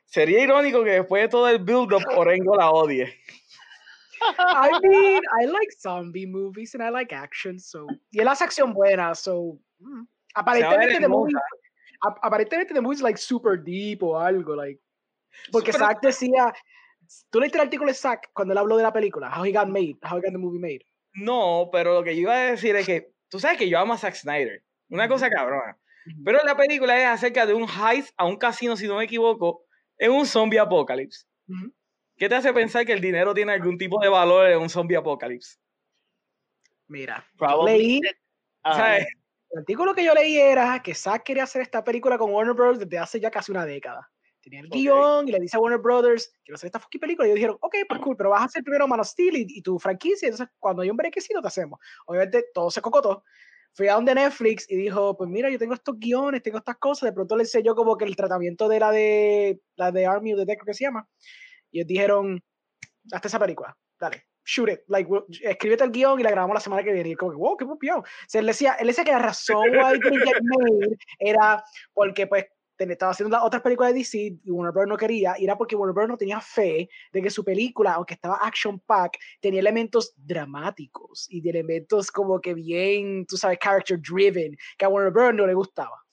Sería 0.06 0.42
irónico 0.42 0.84
que 0.84 0.92
después 0.92 1.24
de 1.24 1.28
todo 1.30 1.50
el 1.50 1.60
build-up, 1.60 2.04
Orengo 2.16 2.56
la 2.56 2.72
odie. 2.72 3.14
I 4.40 4.80
mean, 4.82 5.22
I 5.40 5.46
like 5.46 5.72
zombie 5.78 6.26
movies 6.26 6.74
and 6.74 6.84
I 6.84 6.90
like 6.90 7.14
action, 7.14 7.60
so. 7.60 7.86
Y 8.12 8.20
él 8.20 8.28
hace 8.28 8.44
acción 8.44 8.74
buena, 8.74 9.14
so. 9.16 9.60
mm. 9.80 10.08
Aparentemente, 10.36 11.00
the 11.00 11.08
movie, 11.08 11.34
ap- 12.04 12.20
aparentemente, 12.24 12.74
the 12.74 12.82
movie 12.82 12.96
is 12.96 13.02
like 13.02 13.18
super 13.18 13.58
deep 13.58 14.02
o 14.02 14.18
algo, 14.18 14.56
like. 14.56 14.80
Porque 15.52 15.72
Zack 15.74 16.02
decía. 16.02 16.54
Tú 17.30 17.40
leíste 17.40 17.58
el 17.58 17.64
artículo 17.64 17.90
de 17.90 17.96
Zack 17.96 18.30
cuando 18.34 18.54
él 18.54 18.58
habló 18.58 18.78
de 18.78 18.84
la 18.84 18.94
película, 18.94 19.32
How 19.36 19.46
He 19.46 19.52
Got 19.52 19.68
Made, 19.68 19.98
How 20.04 20.18
He 20.18 20.22
Got 20.22 20.32
the 20.32 20.38
Movie 20.38 20.60
Made. 20.60 20.86
No, 21.14 21.70
pero 21.72 21.94
lo 21.94 22.04
que 22.04 22.16
yo 22.16 22.22
iba 22.22 22.36
a 22.36 22.52
decir 22.52 22.76
es 22.76 22.86
que 22.86 23.12
tú 23.28 23.40
sabes 23.40 23.58
que 23.58 23.70
yo 23.70 23.80
amo 23.80 23.94
a 23.94 23.98
Zack 23.98 24.16
Snyder. 24.16 24.64
Una 24.90 25.08
cosa 25.08 25.30
cabrona. 25.30 25.78
Pero 26.24 26.44
la 26.44 26.56
película 26.56 26.98
es 26.98 27.08
acerca 27.08 27.46
de 27.46 27.54
un 27.54 27.68
heist 27.68 28.14
a 28.18 28.26
un 28.26 28.38
casino, 28.38 28.78
si 28.78 28.88
no 28.88 28.98
me 28.98 29.04
equivoco, 29.04 29.66
en 29.98 30.12
un 30.12 30.26
zombie 30.26 30.60
apocalipsis. 30.60 31.28
Ujú. 31.48 31.74
¿Qué 32.18 32.30
te 32.30 32.36
hace 32.36 32.54
pensar 32.54 32.86
que 32.86 32.94
el 32.94 33.02
dinero 33.02 33.34
tiene 33.34 33.52
algún 33.52 33.78
tipo 33.78 34.00
de 34.00 34.10
valor 34.10 34.48
en 34.48 34.60
un 34.60 34.70
zombie 34.70 34.96
apocalipsis? 34.96 35.60
Mira, 36.88 37.26
Probably 37.38 37.78
leí, 37.78 38.02
el 38.64 39.60
artículo 39.60 39.94
que 39.94 40.04
yo 40.04 40.14
leí 40.14 40.38
era 40.38 40.82
que 40.82 40.96
Zack 40.96 41.24
quería 41.24 41.44
hacer 41.44 41.62
esta 41.62 41.84
película 41.84 42.18
con 42.18 42.32
Warner 42.32 42.54
Bros. 42.56 42.80
desde 42.80 42.98
hace 42.98 43.20
ya 43.20 43.30
casi 43.30 43.52
una 43.52 43.66
década. 43.66 44.10
Tenía 44.50 44.62
el 44.62 44.68
Ok. 44.68 44.74
guion 44.74 45.28
y 45.28 45.32
le 45.34 45.40
dice 45.40 45.58
a 45.58 45.60
Warner 45.60 45.82
Brothers, 45.82 46.34
quiero 46.46 46.56
hacer 46.56 46.68
esta 46.68 46.80
fucking 46.80 47.02
película. 47.02 47.28
Y 47.28 47.32
ellos 47.32 47.36
dijeron, 47.36 47.58
ok, 47.60 47.76
pues 47.90 48.00
cool, 48.00 48.16
pero 48.16 48.30
vas 48.30 48.42
a 48.42 48.46
hacer 48.46 48.64
primero 48.64 48.88
Man 48.88 49.02
of 49.02 49.08
Steel 49.08 49.36
y, 49.36 49.46
y 49.50 49.62
tu 49.62 49.78
franquicia. 49.78 50.28
Entonces, 50.28 50.48
cuando 50.58 50.84
hay 50.84 50.90
un 50.90 50.96
brequecito, 50.96 51.42
te 51.42 51.48
hacemos. 51.50 51.80
Obviamente, 52.06 52.46
todo 52.54 52.72
se 52.72 52.82
cocotó. 52.82 53.24
Fui 53.74 53.90
a 53.90 53.96
donde 53.96 54.16
Netflix 54.16 54.66
y 54.72 54.78
dijo, 54.78 55.18
pues 55.18 55.30
mira, 55.30 55.50
yo 55.50 55.60
tengo 55.60 55.74
estos 55.74 56.00
guiones, 56.00 56.42
tengo 56.42 56.60
estas 56.60 56.78
cosas. 56.78 57.10
De 57.10 57.14
pronto 57.14 57.36
le 57.36 57.44
enseñó 57.44 57.76
como 57.76 57.98
que 57.98 58.06
el 58.06 58.16
tratamiento 58.16 58.70
de 58.70 58.80
la 58.80 58.92
de, 58.92 59.60
la 59.76 59.92
de 59.92 60.06
Army 60.06 60.34
of 60.34 60.40
the 60.40 60.46
Dead, 60.46 60.56
creo 60.56 60.66
que 60.66 60.74
se 60.74 60.86
llama. 60.86 61.08
Y 61.70 61.80
ellos 61.80 61.88
dijeron, 61.88 62.44
hazte 63.12 63.28
esa 63.28 63.38
película, 63.38 63.78
dale, 64.00 64.24
shoot 64.46 64.70
it. 64.70 64.80
Like, 64.88 65.12
escríbete 65.44 65.84
el 65.84 65.92
guion 65.92 66.20
y 66.20 66.24
la 66.24 66.32
grabamos 66.32 66.56
la 66.56 66.60
semana 66.62 66.82
que 66.82 66.92
viene. 66.92 67.10
Y 67.10 67.16
como 67.16 67.32
que, 67.32 67.38
wow, 67.38 67.58
qué 67.58 67.66
popiado. 67.66 68.00
O 68.00 68.06
sea, 68.28 68.42
él 68.42 68.48
decía, 68.48 68.74
él 68.80 68.88
decía 68.88 69.04
que 69.04 69.12
la 69.12 69.20
razón 69.20 69.70
why 69.70 69.96
it 69.96 70.02
didn't 70.02 70.24
get 70.24 70.42
made 70.42 70.98
era 71.20 71.64
porque, 71.94 72.26
pues, 72.26 72.46
estaba 72.80 73.12
haciendo 73.12 73.36
las 73.36 73.46
otras 73.46 73.62
películas 73.62 73.92
de 73.94 74.00
DC 74.00 74.18
y 74.44 74.52
Warner 74.52 74.74
Bros. 74.74 74.88
no 74.88 74.98
quería, 74.98 75.36
y 75.38 75.44
era 75.46 75.58
porque 75.58 75.76
Warner 75.76 75.94
Bros. 75.96 76.08
no 76.10 76.18
tenía 76.18 76.40
fe 76.42 76.90
de 77.12 77.22
que 77.22 77.30
su 77.30 77.44
película, 77.44 77.94
aunque 77.94 78.14
estaba 78.14 78.40
action 78.42 78.80
pack, 78.80 79.18
tenía 79.42 79.60
elementos 79.60 80.14
dramáticos 80.16 81.28
y 81.30 81.42
de 81.42 81.50
elementos 81.50 82.12
como 82.12 82.40
que 82.40 82.54
bien, 82.54 83.26
tú 83.26 83.38
sabes, 83.38 83.58
character 83.60 84.00
driven, 84.02 84.56
que 84.78 84.86
a 84.86 84.90
Warner 84.90 85.12
Bros. 85.12 85.34
no 85.34 85.48
le 85.48 85.54
gustaba. 85.54 86.04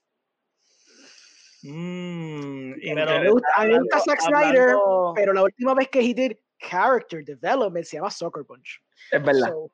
mm, 1.63 2.73
A 2.73 2.77
mí 2.77 2.83
interesante. 2.83 3.21
me 3.25 3.31
gusta, 3.31 3.49
a 3.57 3.65
mí 3.65 3.73
me 3.73 3.79
gusta 3.81 4.01
Zack 4.01 4.21
Snyder, 4.21 4.61
hablando- 4.71 5.13
pero 5.15 5.33
la 5.33 5.43
última 5.43 5.75
vez 5.75 5.89
que 5.89 6.01
he 6.01 6.15
did 6.15 6.33
character 6.59 7.25
development 7.25 7.85
se 7.87 7.97
llama 7.97 8.11
Soccer 8.11 8.45
Punch. 8.45 8.81
es 9.11 9.23
verdad. 9.23 9.49
So, 9.49 9.71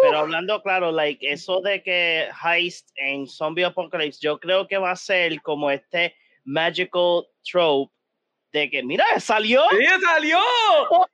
Pero 0.00 0.18
hablando 0.18 0.62
claro, 0.62 0.90
like 0.90 1.30
eso 1.30 1.60
de 1.60 1.82
que 1.82 2.28
heist 2.44 2.90
en 2.96 3.26
Zombie 3.26 3.64
Apocalypse, 3.64 4.18
yo 4.22 4.38
creo 4.40 4.66
que 4.66 4.78
va 4.78 4.92
a 4.92 4.96
ser 4.96 5.40
como 5.42 5.70
este 5.70 6.16
magical 6.44 7.24
trope 7.44 7.92
de 8.52 8.70
que, 8.70 8.82
mira, 8.82 9.04
salió. 9.18 9.62
¡Sí, 9.70 9.84
salió! 10.04 10.38
¡Oh! 10.90 11.06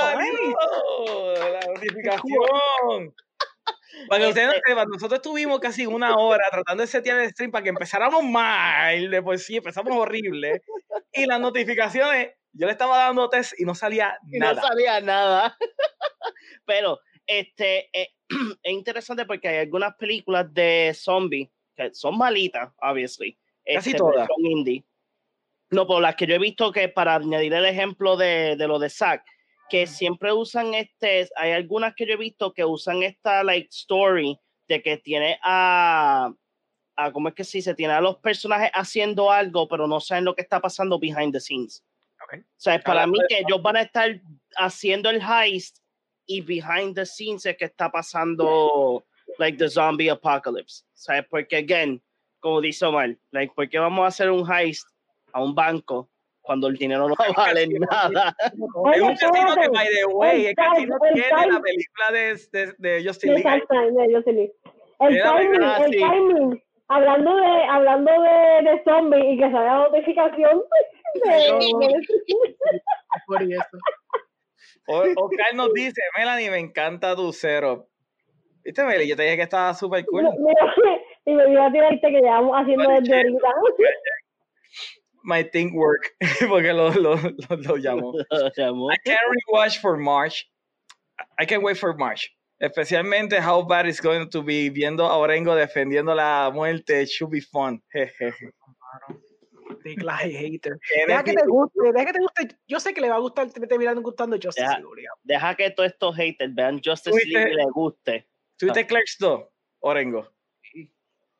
¡Salió! 0.00 1.34
La 1.52 1.60
notificación. 1.74 3.14
Para 4.08 4.24
que 4.24 4.28
ustedes 4.30 4.46
no 4.48 4.52
Este- 4.54 4.70
sepan, 4.70 4.88
nosotros 4.88 5.18
estuvimos 5.18 5.60
casi 5.60 5.86
una 5.86 6.16
hora 6.16 6.44
tratando 6.50 6.80
de 6.82 6.86
setear 6.86 7.20
el 7.20 7.30
stream 7.30 7.50
para 7.50 7.62
que 7.62 7.68
empezáramos 7.68 8.24
mal, 8.24 9.10
de 9.10 9.22
por 9.22 9.38
sí 9.38 9.56
empezamos 9.58 9.94
horrible. 9.96 10.62
Y 11.12 11.26
las 11.26 11.38
notificaciones, 11.40 12.30
yo 12.52 12.66
le 12.66 12.72
estaba 12.72 12.96
dando 12.98 13.28
test 13.28 13.52
y 13.58 13.64
no 13.64 13.74
salía 13.74 14.18
y 14.30 14.38
no 14.38 14.46
nada. 14.46 14.62
sabía 14.62 15.00
nada. 15.00 15.56
Pero 16.66 16.98
este 17.40 17.90
eh, 17.92 18.10
es 18.62 18.72
interesante 18.72 19.24
porque 19.24 19.48
hay 19.48 19.58
algunas 19.58 19.94
películas 19.96 20.52
de 20.52 20.92
zombies 20.94 21.48
que 21.74 21.94
son 21.94 22.18
malitas, 22.18 22.72
obviously. 22.80 23.38
Casi 23.64 23.90
este, 23.90 23.98
todas. 23.98 24.26
Son 24.26 24.46
indie. 24.46 24.84
No, 25.70 25.86
por 25.86 26.02
las 26.02 26.16
que 26.16 26.26
yo 26.26 26.34
he 26.34 26.38
visto 26.38 26.70
que 26.70 26.88
para 26.88 27.14
añadir 27.14 27.54
el 27.54 27.64
ejemplo 27.64 28.16
de, 28.16 28.56
de 28.56 28.68
lo 28.68 28.78
de 28.78 28.90
Zack, 28.90 29.24
que 29.70 29.86
siempre 29.86 30.32
usan 30.32 30.74
este, 30.74 31.28
hay 31.34 31.52
algunas 31.52 31.94
que 31.94 32.04
yo 32.04 32.12
he 32.12 32.18
visto 32.18 32.52
que 32.52 32.62
usan 32.62 33.02
esta 33.02 33.42
like 33.42 33.68
story 33.70 34.38
de 34.68 34.82
que 34.82 34.98
tiene 34.98 35.38
a, 35.42 36.30
a 36.96 37.12
¿cómo 37.12 37.28
es 37.28 37.34
que 37.34 37.44
sí? 37.44 37.62
Se 37.62 37.74
tiene 37.74 37.94
a 37.94 38.02
los 38.02 38.18
personajes 38.18 38.70
haciendo 38.74 39.30
algo, 39.30 39.66
pero 39.68 39.86
no 39.86 39.98
saben 39.98 40.26
lo 40.26 40.34
que 40.34 40.42
está 40.42 40.60
pasando 40.60 40.98
behind 40.98 41.32
the 41.32 41.40
scenes. 41.40 41.82
Ok. 42.22 42.40
O 42.40 42.44
sea, 42.56 42.78
para 42.80 43.04
Hablando 43.04 43.12
mí 43.12 43.18
de 43.22 43.34
que 43.34 43.40
ellos 43.40 43.62
van 43.62 43.76
a 43.76 43.82
estar 43.82 44.20
haciendo 44.56 45.08
el 45.08 45.22
heist 45.22 45.78
y 46.36 46.40
behind 46.40 46.94
the 46.94 47.04
scenes 47.06 47.44
es 47.46 47.56
que 47.56 47.64
está 47.66 47.90
pasando 47.90 49.04
like 49.38 49.58
the 49.58 49.68
zombie 49.68 50.08
apocalypse. 50.10 50.84
¿Sabes? 50.94 51.24
Porque 51.30 51.56
again, 51.56 52.00
como 52.40 52.60
dice 52.60 52.84
Omar, 52.86 53.16
like, 53.30 53.52
¿por 53.54 53.68
qué 53.68 53.78
vamos 53.78 54.04
a 54.04 54.08
hacer 54.08 54.30
un 54.30 54.44
heist 54.50 54.86
a 55.32 55.42
un 55.42 55.54
banco 55.54 56.08
cuando 56.40 56.66
el 56.68 56.76
dinero 56.76 57.08
no 57.08 57.14
vale 57.36 57.66
nada? 57.68 58.34
Es 58.44 58.52
Oye, 58.74 59.00
un 59.02 59.16
casino 59.16 59.54
que, 59.54 59.68
by 59.68 59.86
the 59.88 60.04
way, 60.06 60.40
el 60.40 60.46
El 60.48 60.54
casino 60.56 60.96
time- 61.00 61.12
tiene 61.14 61.52
la 61.52 61.60
película 61.60 62.10
de, 62.12 62.40
de, 62.52 62.74
de 62.78 63.04
Justin 63.06 63.34
Lee. 63.34 63.42
Sí 63.42 64.32
vi. 64.32 64.50
El 65.00 65.22
timing, 65.22 65.62
el 65.62 65.90
timing. 65.90 66.62
Hablando 66.88 67.34
de, 67.36 67.64
hablando 67.70 68.10
de, 68.12 68.70
de 68.70 68.82
zombies 68.84 69.24
y 69.24 69.36
que 69.38 69.42
salga 69.50 69.64
la 69.64 69.78
notificación. 69.88 70.62
de- 71.24 72.02
por 73.26 73.42
eso. 73.42 73.78
O- 74.86 75.02
Oscar 75.16 75.54
nos 75.54 75.72
dice, 75.72 76.02
Melanie, 76.16 76.50
me 76.50 76.58
encanta 76.58 77.14
tu 77.14 77.32
cero. 77.32 77.88
¿Viste, 78.64 78.84
Meli? 78.84 79.08
Yo 79.08 79.16
te 79.16 79.22
dije 79.24 79.36
que 79.36 79.42
estaba 79.42 79.74
súper 79.74 80.04
cool. 80.06 80.22
Mira, 80.38 80.74
y 81.24 81.32
me 81.32 81.52
iba 81.52 81.66
a 81.66 81.72
tirar 81.72 81.92
este 81.94 82.08
que 82.08 82.20
llevamos 82.20 82.54
haciendo 82.56 82.88
desde 82.88 83.14
ahorita. 83.16 83.48
My 85.24 85.44
think 85.44 85.72
work, 85.74 86.10
porque 86.48 86.72
lo, 86.72 86.90
lo, 86.90 87.14
lo, 87.14 87.56
lo 87.56 87.76
llamo. 87.76 88.12
I 88.32 88.96
can't 89.04 89.20
rewatch 89.30 89.78
for 89.80 89.96
March. 89.96 90.50
I 91.38 91.46
can't 91.46 91.62
wait 91.62 91.76
for 91.78 91.94
March. 91.96 92.28
Especialmente 92.60 93.38
how 93.40 93.62
bad 93.62 93.86
it's 93.86 94.00
going 94.00 94.28
to 94.30 94.42
be 94.42 94.68
viendo 94.68 95.04
a 95.06 95.16
Orengo 95.16 95.54
defendiendo 95.54 96.14
la 96.14 96.50
muerte. 96.52 97.02
It 97.02 97.08
should 97.08 97.30
be 97.30 97.40
fun. 97.40 97.80
Jejeje. 97.94 98.50
Big 99.82 100.02
Lie 100.02 100.32
Hater. 100.36 100.78
Deja 101.06 101.24
que 101.24 101.32
te 101.34 101.46
guste, 101.46 101.92
deja 101.92 102.06
que 102.06 102.12
te 102.12 102.20
guste. 102.20 102.56
Yo 102.66 102.80
sé 102.80 102.94
que 102.94 103.00
le 103.00 103.08
va 103.08 103.16
a 103.16 103.20
gustar, 103.20 103.50
te 103.50 103.66
terminando 103.66 104.00
gustando 104.02 104.36
Justice 104.36 104.60
Deja- 104.66 104.78
League. 104.80 105.06
Deja 105.22 105.54
que 105.54 105.70
todos 105.70 105.90
estos 105.90 106.16
haters 106.16 106.54
vean 106.54 106.80
Justice 106.84 107.10
Tuviste- 107.10 107.32
League 107.38 107.52
y 107.52 107.56
les 107.56 107.66
guste. 107.72 108.28
¿Tuviste 108.56 108.86
Clerks 108.86 109.16
2, 109.18 109.42
Orengo? 109.80 110.32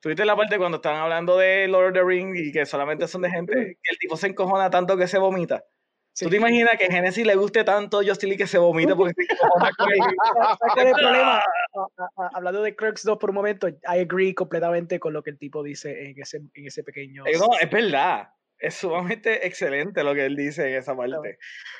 ¿Tuviste 0.01 0.25
la 0.25 0.35
parte 0.35 0.59
cuando 0.59 0.77
estaban 0.79 1.01
hablando 1.01 1.37
de 1.39 1.69
Lord 1.69 1.89
of 1.89 1.93
the 1.95 2.03
Rings 2.03 2.37
y 2.37 2.51
que 2.51 2.67
solamente 2.67 3.07
son 3.07 3.23
de 3.23 3.31
gente 3.31 3.53
que 3.83 3.91
el 3.93 3.99
tipo 3.99 4.17
se 4.17 4.27
encojona 4.27 4.69
tanto 4.69 4.97
que 4.97 5.07
se 5.07 5.19
vomita? 5.19 5.65
Sí. 6.15 6.27
¿Tú 6.27 6.31
te 6.31 6.37
imaginas 6.37 6.77
que 6.79 6.85
a 6.85 6.91
Genesis 6.91 7.25
le 7.27 7.35
guste 7.37 7.65
tanto 7.65 8.03
Justin 8.07 8.29
Lee 8.31 8.37
que 8.37 8.47
se 8.47 8.59
vomita 8.59 8.95
porque 8.95 9.15
se 9.15 9.33
encojona 9.33 9.71
con 9.79 9.91
él? 9.91 9.99
¿Sabes 9.99 10.59
cuál 10.75 10.87
es 10.87 10.93
el 10.95 11.01
problema? 11.01 11.39
A- 11.39 11.43
a- 11.97 12.25
a- 12.25 12.31
Hablando 12.35 12.63
de 12.63 12.77
Crux 12.77 13.03
2 13.03 13.17
por 13.19 13.31
un 13.31 13.37
momento, 13.37 13.67
I 13.69 13.79
agree 14.01 14.35
completamente 14.35 15.01
con 15.01 15.15
lo 15.15 15.23
que 15.23 15.31
el 15.31 15.39
tipo 15.39 15.63
dice 15.63 16.11
en 16.11 16.21
ese, 16.21 16.37
en 16.55 16.67
ese 16.67 16.83
pequeño. 16.85 17.25
Eh, 17.27 17.33
No, 17.39 17.49
es 17.59 17.71
verdad. 17.71 18.29
Es 18.59 18.75
sumamente 18.75 19.47
excelente 19.47 20.05
lo 20.05 20.15
que 20.15 20.27
él 20.27 20.37
dice 20.37 20.69
en 20.71 20.77
esa 20.77 20.95
parte. 20.97 21.39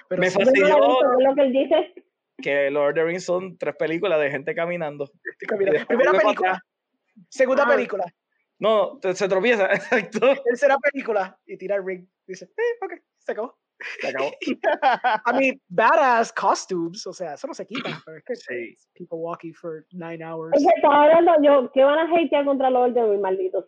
Pero 0.09 0.21
me 0.21 0.29
no 0.29 0.35
lo 0.35 0.41
he 0.41 0.45
fastidió 0.45 0.67
visto, 0.67 0.99
¿qué 0.99 1.23
es 1.23 1.29
lo 1.29 1.35
que 1.35 1.41
él 1.43 1.53
dice? 1.53 1.95
que 2.43 2.71
Lord 2.71 2.89
of 2.89 2.95
the 2.95 3.05
Rings 3.05 3.25
son 3.25 3.57
tres 3.59 3.77
películas 3.77 4.19
de 4.19 4.31
gente 4.31 4.55
caminando. 4.55 5.09
caminando. 5.47 5.87
Primera 5.87 6.13
película, 6.13 6.65
segunda 7.29 7.65
Ah. 7.65 7.69
película, 7.69 8.05
No, 8.59 8.99
te- 8.99 9.15
se 9.15 9.29
tropieza, 9.29 9.69
exacto. 10.21 10.35
tercera 10.43 10.77
película 10.79 11.39
y 11.47 11.57
tira 11.59 11.77
el 11.77 11.85
ring. 11.87 12.07
Dice, 12.27 12.47
eh, 12.47 12.85
ok, 12.85 12.95
se 13.19 13.33
acabó. 13.33 13.59
Se 14.01 14.09
acabó. 14.09 14.31
I 15.27 15.39
mean, 15.39 15.61
badass 15.69 16.33
costumes, 16.33 17.07
o 17.07 17.13
sea, 17.13 17.35
eso 17.35 17.47
no 17.47 17.55
se 17.55 17.67
quita. 17.67 17.83
Pero 18.07 18.19
es 18.19 18.25
que 18.25 18.37
Sí. 18.37 18.77
people 18.95 19.19
walking 19.19 19.53
for 19.53 19.85
nine 19.93 20.25
hours. 20.25 20.53
Es 20.57 20.63
que 20.67 20.73
estaba 20.77 21.05
hablando 21.05 21.33
yo, 21.43 21.71
¿qué 21.73 21.85
van 21.85 21.99
a 21.99 22.15
hatear 22.15 22.45
contra 22.45 22.71
los 22.71 22.95
de 22.95 23.03
mis 23.03 23.21
malditos? 23.21 23.65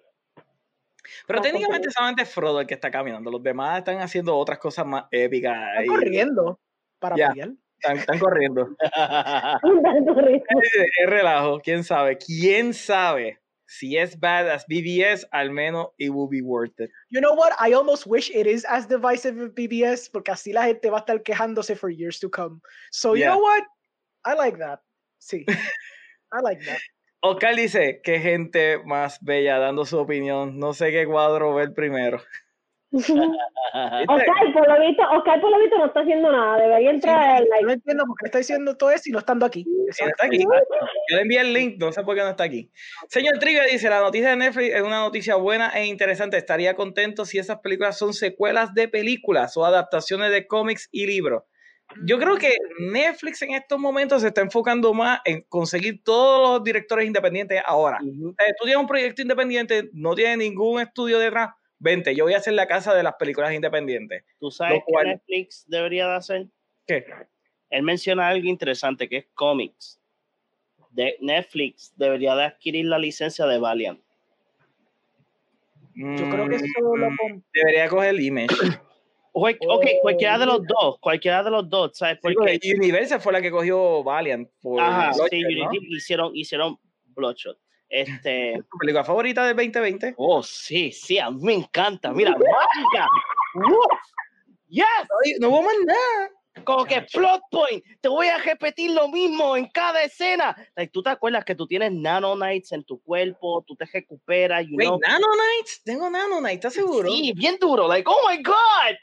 Pero 1.26 1.38
No, 1.38 1.42
técnicamente 1.42 1.90
solamente 1.90 2.22
es 2.22 2.32
Frodo 2.32 2.60
el 2.60 2.66
que 2.66 2.74
está 2.74 2.90
caminando. 2.90 3.30
Los 3.30 3.42
demás 3.42 3.78
están 3.78 3.98
haciendo 3.98 4.36
otras 4.36 4.58
cosas 4.58 4.86
más 4.86 5.04
épicas. 5.10 5.54
Están 5.70 5.84
y 5.84 5.88
corriendo 5.88 6.60
para 6.98 7.16
pelear. 7.16 7.50
Están, 7.78 7.98
están 7.98 8.18
corriendo. 8.18 8.74
Tanto 8.80 10.14
ritmo. 10.14 10.60
Es 10.62 10.72
es 10.74 11.10
relajo. 11.10 11.60
¿Quién 11.60 11.84
sabe? 11.84 12.16
¿Quién 12.16 12.72
sabe? 12.72 13.38
Si 13.66 13.96
es 13.96 14.18
bad 14.18 14.48
as 14.48 14.64
BBS, 14.66 15.24
al 15.32 15.50
menos 15.50 15.88
it 15.98 16.10
will 16.10 16.28
be 16.28 16.42
worth 16.42 16.78
it. 16.78 16.90
You 17.10 17.20
know 17.20 17.34
what? 17.34 17.52
I 17.58 17.72
almost 17.72 18.06
wish 18.06 18.30
it 18.30 18.46
is 18.46 18.64
as 18.64 18.86
divisive 18.86 19.40
as 19.40 19.50
BBS, 19.50 20.10
porque 20.10 20.32
así 20.32 20.52
la 20.52 20.64
gente 20.64 20.90
va 20.90 20.98
a 20.98 21.00
estar 21.00 21.22
quejándose 21.22 21.76
for 21.76 21.90
years 21.90 22.18
to 22.20 22.28
come. 22.28 22.60
So, 22.92 23.14
you 23.14 23.24
know 23.24 23.38
what? 23.38 23.64
I 24.24 24.34
like 24.34 24.58
that. 24.58 24.80
Sí. 25.18 25.44
I 26.32 26.40
like 26.42 26.64
that. 26.66 26.80
Oscar 27.22 27.56
dice 27.56 28.00
que 28.04 28.20
gente 28.20 28.78
más 28.84 29.18
bella 29.22 29.58
dando 29.58 29.86
su 29.86 29.98
opinión. 29.98 30.58
No 30.58 30.74
sé 30.74 30.90
qué 30.90 31.06
cuadro 31.06 31.54
ver 31.54 31.72
primero. 31.72 32.22
Oscar, 34.08 34.52
por 34.52 34.68
lo 34.68 34.86
visto, 34.86 35.02
Oscar 35.10 35.40
por 35.40 35.50
lo 35.50 35.58
visto 35.58 35.78
no 35.78 35.86
está 35.86 36.00
haciendo 36.00 36.30
nada. 36.30 36.58
Debería 36.58 36.90
entrar 36.90 37.36
al 37.36 37.44
No 37.44 37.50
like. 37.50 37.72
entiendo 37.72 38.04
por 38.06 38.16
qué 38.18 38.26
está 38.26 38.38
diciendo 38.38 38.76
todo 38.76 38.90
eso 38.90 39.02
y 39.06 39.12
no 39.12 39.18
estando 39.18 39.46
aquí. 39.46 39.66
Exacto. 39.86 40.12
está 40.16 40.26
aquí. 40.26 40.38
Yo 41.10 41.16
le 41.16 41.22
envié 41.22 41.40
el 41.40 41.52
link, 41.52 41.76
no 41.78 41.92
sé 41.92 42.02
por 42.04 42.14
qué 42.14 42.22
no 42.22 42.30
está 42.30 42.44
aquí. 42.44 42.70
Señor 43.08 43.38
Trivia 43.38 43.64
dice, 43.64 43.90
la 43.90 44.00
noticia 44.00 44.30
de 44.30 44.36
Netflix 44.36 44.74
es 44.74 44.82
una 44.82 45.00
noticia 45.00 45.34
buena 45.36 45.70
e 45.70 45.86
interesante. 45.86 46.36
Estaría 46.36 46.74
contento 46.76 47.24
si 47.24 47.38
esas 47.38 47.58
películas 47.58 47.98
son 47.98 48.14
secuelas 48.14 48.74
de 48.74 48.88
películas 48.88 49.56
o 49.56 49.64
adaptaciones 49.64 50.30
de 50.30 50.46
cómics 50.46 50.88
y 50.92 51.06
libros. 51.06 51.42
Yo 52.04 52.18
creo 52.18 52.36
que 52.36 52.56
Netflix 52.80 53.42
en 53.42 53.54
estos 53.54 53.78
momentos 53.78 54.22
se 54.22 54.28
está 54.28 54.40
enfocando 54.40 54.94
más 54.94 55.20
en 55.24 55.42
conseguir 55.48 56.02
todos 56.02 56.56
los 56.56 56.64
directores 56.64 57.06
independientes 57.06 57.62
ahora. 57.64 57.98
Ujú. 58.02 58.30
Eh, 58.30 58.52
tú 58.58 58.64
tienes 58.64 58.80
un 58.80 58.86
proyecto 58.86 59.22
independiente, 59.22 59.90
no 59.92 60.14
tienes 60.14 60.38
ningún 60.38 60.80
estudio 60.80 61.18
detrás, 61.18 61.50
vente, 61.84 62.14
yo 62.14 62.24
voy 62.24 62.32
a 62.32 62.38
hacer 62.38 62.54
la 62.54 62.66
casa 62.66 62.94
de 62.94 63.02
las 63.02 63.14
películas 63.14 63.52
independientes. 63.52 64.24
¿Tú 64.40 64.50
sabes 64.50 64.82
cual- 64.86 65.04
qué 65.04 65.10
Netflix 65.12 65.64
debería 65.68 66.08
de 66.08 66.14
hacer? 66.14 66.46
¿Qué? 66.86 67.04
Él 67.70 67.82
menciona 67.82 68.28
algo 68.28 68.48
interesante 68.48 69.08
que 69.08 69.18
es 69.18 69.26
cómics. 69.34 70.00
De 70.90 71.16
Netflix 71.20 71.92
debería 71.96 72.34
de 72.36 72.44
adquirir 72.44 72.86
la 72.86 72.98
licencia 72.98 73.46
de 73.46 73.58
Valiant. 73.58 74.00
Yo 75.94 76.28
creo 76.28 76.48
que 76.48 76.56
eso 76.56 76.66
lo 76.80 77.10
Mm, 77.10 77.42
Debería 77.52 77.88
coger 77.88 78.20
Image. 78.20 78.48
Ok, 79.36 79.56
cualquiera 80.00 80.38
de 80.38 80.46
los 80.46 80.60
mira. 80.60 80.74
dos, 80.80 80.98
cualquiera 81.00 81.42
de 81.42 81.50
los 81.50 81.68
dos, 81.68 81.90
¿sabes? 81.98 82.18
Sí, 82.18 82.20
Porque, 82.22 82.36
porque 82.36 82.74
Universal 82.78 83.20
fue 83.20 83.32
la 83.32 83.42
que 83.42 83.50
cogió 83.50 84.04
Valiant. 84.04 84.48
Por 84.62 84.80
ajá, 84.80 85.10
Bloodshot, 85.12 85.28
sí, 85.30 85.42
¿no? 85.56 85.68
Unity 85.70 85.96
hicieron, 85.96 86.36
hicieron 86.36 86.78
Bloodshot. 87.06 87.58
Este, 87.88 88.54
¿Tu 88.70 88.78
película 88.78 89.04
favorita 89.04 89.46
del 89.46 89.56
2020? 89.56 90.14
oh, 90.16 90.42
sí, 90.42 90.92
sí, 90.92 91.18
a 91.18 91.30
mí 91.30 91.40
me 91.42 91.54
encanta. 91.54 92.12
Mira, 92.12 92.30
mágica. 92.32 93.06
Yes, 94.68 94.84
no 95.40 95.50
hubo 95.50 95.62
más 95.62 95.74
nada. 95.84 96.30
como 96.64 96.84
que 96.84 97.02
plot 97.02 97.42
point. 97.50 97.84
Te 98.00 98.08
voy 98.08 98.26
a 98.26 98.38
repetir 98.38 98.90
lo 98.90 99.08
mismo 99.08 99.56
en 99.56 99.68
cada 99.68 100.02
escena. 100.02 100.56
Like, 100.74 100.90
tú 100.90 101.02
te 101.02 101.10
acuerdas 101.10 101.44
que 101.44 101.54
tú 101.54 101.66
tienes 101.66 101.92
nanonites 101.92 102.72
en 102.72 102.84
tu 102.84 103.00
cuerpo, 103.02 103.62
tú 103.66 103.76
te 103.76 103.84
recuperas, 103.84 104.64
you 104.66 104.76
Wait, 104.76 104.88
know, 104.88 104.98
Nanonites. 104.98 105.82
Tengo 105.84 106.10
Nanonites, 106.10 106.54
¿estás 106.56 106.74
seguro? 106.74 107.10
Sí, 107.10 107.32
bien 107.36 107.56
duro. 107.60 107.86
Like, 107.86 108.08
oh 108.10 108.28
my 108.28 108.42
God. 108.42 108.96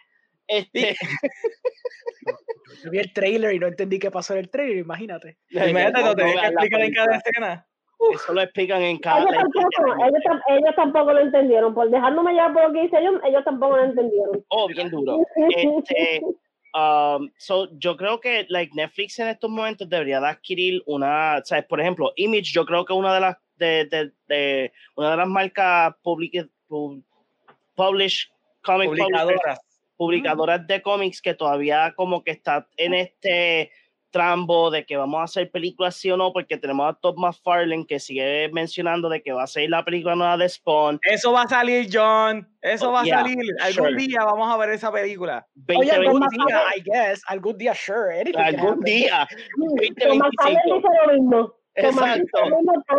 Este, 0.48 0.98
yo 2.84 2.92
vi 2.92 3.00
el 3.00 3.14
trailer 3.14 3.54
y 3.54 3.60
no 3.60 3.68
entendí 3.68 4.00
qué 4.00 4.12
pasó 4.12 4.34
en 4.34 4.40
el 4.40 4.50
trailer, 4.50 4.78
imagínate. 4.78 5.38
Imagínate, 5.50 6.02
no, 6.02 6.08
lo 6.08 6.16
tenés 6.16 6.36
no 6.36 6.42
que 6.42 6.48
veas 6.48 6.54
la 6.54 6.62
explicar 6.62 6.82
en 6.82 6.94
cada 6.94 7.18
escena. 7.18 7.68
Eso 8.14 8.34
lo 8.34 8.42
explican 8.42 8.82
en 8.82 8.98
cada. 8.98 9.20
Ellos 9.20 9.32
like, 9.32 9.50
tampoco, 9.54 10.04
ellos, 10.06 10.24
tam- 10.26 10.42
ellos 10.50 10.76
tampoco 10.76 11.14
lo 11.14 11.20
entendieron. 11.20 11.74
Por 11.74 11.90
dejándome 11.90 12.34
llevar 12.34 12.54
por 12.54 12.64
lo 12.68 12.74
que 12.74 12.84
hice 12.86 12.98
ellos, 13.00 13.16
ellos 13.24 13.44
tampoco 13.46 13.78
lo 13.78 13.84
entendieron. 13.84 14.44
Oh, 14.50 14.68
bien 14.68 14.90
duro. 14.90 15.20
Este, 15.36 16.22
um, 16.74 17.30
so, 17.38 17.70
yo 17.78 17.96
creo 17.98 18.20
que 18.20 18.46
like, 18.50 18.74
Netflix 18.76 19.20
en 19.20 19.28
estos 19.28 19.50
momentos 19.50 19.88
debería 19.88 20.20
de 20.20 20.28
adquirir 20.28 20.82
una, 20.88 21.42
¿sabes? 21.44 21.66
Por 21.66 21.80
ejemplo, 21.80 22.12
Image, 22.16 22.52
yo 22.54 22.66
creo 22.66 22.84
que 22.86 22.94
una 22.94 23.14
de 23.14 23.20
las 23.20 23.38
de, 23.58 23.86
de, 23.86 24.12
de- 24.28 24.72
una 24.96 25.12
de 25.12 25.18
las 25.18 25.28
marcas 25.28 25.94
public, 26.02 26.50
pub- 26.68 27.04
publish 27.76 28.32
comic 28.64 28.90
Publicadoras. 28.90 29.60
publicadoras 29.98 30.66
de 30.68 30.82
cómics 30.82 31.22
que 31.22 31.36
todavía 31.36 31.94
como 31.96 32.24
que 32.24 32.32
está 32.32 32.68
en 32.78 32.96
este 32.96 33.72
trambo 34.12 34.70
de 34.70 34.86
que 34.86 34.98
vamos 34.98 35.20
a 35.22 35.24
hacer 35.24 35.50
películas 35.50 35.96
sí 35.96 36.12
o 36.12 36.18
no, 36.18 36.32
porque 36.34 36.58
tenemos 36.58 36.88
a 36.90 36.94
Todd 36.94 37.16
McFarlane 37.18 37.86
que 37.88 38.00
sigue 38.00 38.50
mencionando 38.54 39.10
de 39.10 39.22
que 39.24 39.32
va 39.32 39.44
a 39.44 39.48
ser 39.48 39.70
la 39.70 39.84
película 39.84 40.16
nueva 40.16 40.38
de 40.38 40.48
Spawn. 40.50 41.00
Eso 41.04 41.32
va 41.32 41.44
a 41.44 41.48
salir, 41.48 41.88
John. 41.92 42.48
Eso 42.62 42.90
Oh, 42.90 42.94
va 42.94 43.02
a 43.02 43.04
yeah, 43.06 43.22
salir. 43.22 43.38
Algún 43.62 43.90
sure. 43.90 43.96
día 44.06 44.20
vamos 44.24 44.54
a 44.54 44.58
ver 44.58 44.70
esa 44.72 44.92
película. 44.92 45.48
Oye, 45.76 45.92
algún 45.92 46.20
2025. 46.20 46.48
día, 46.48 46.62
I 46.76 46.82
guess, 46.84 47.22
algún 47.28 47.58
día, 47.58 47.74
sure. 47.74 48.14
anything 48.20 48.34
can 48.34 48.44
Algún 48.60 48.80
día. 48.82 49.28
Tomás 49.98 50.30
Allen 50.40 50.60
2025. 50.68 50.76
dice 50.76 50.88
lo 51.08 51.14
mismo. 51.14 51.54
Tomás 51.74 52.16
dice 52.16 52.28
Exacto. 52.28 52.40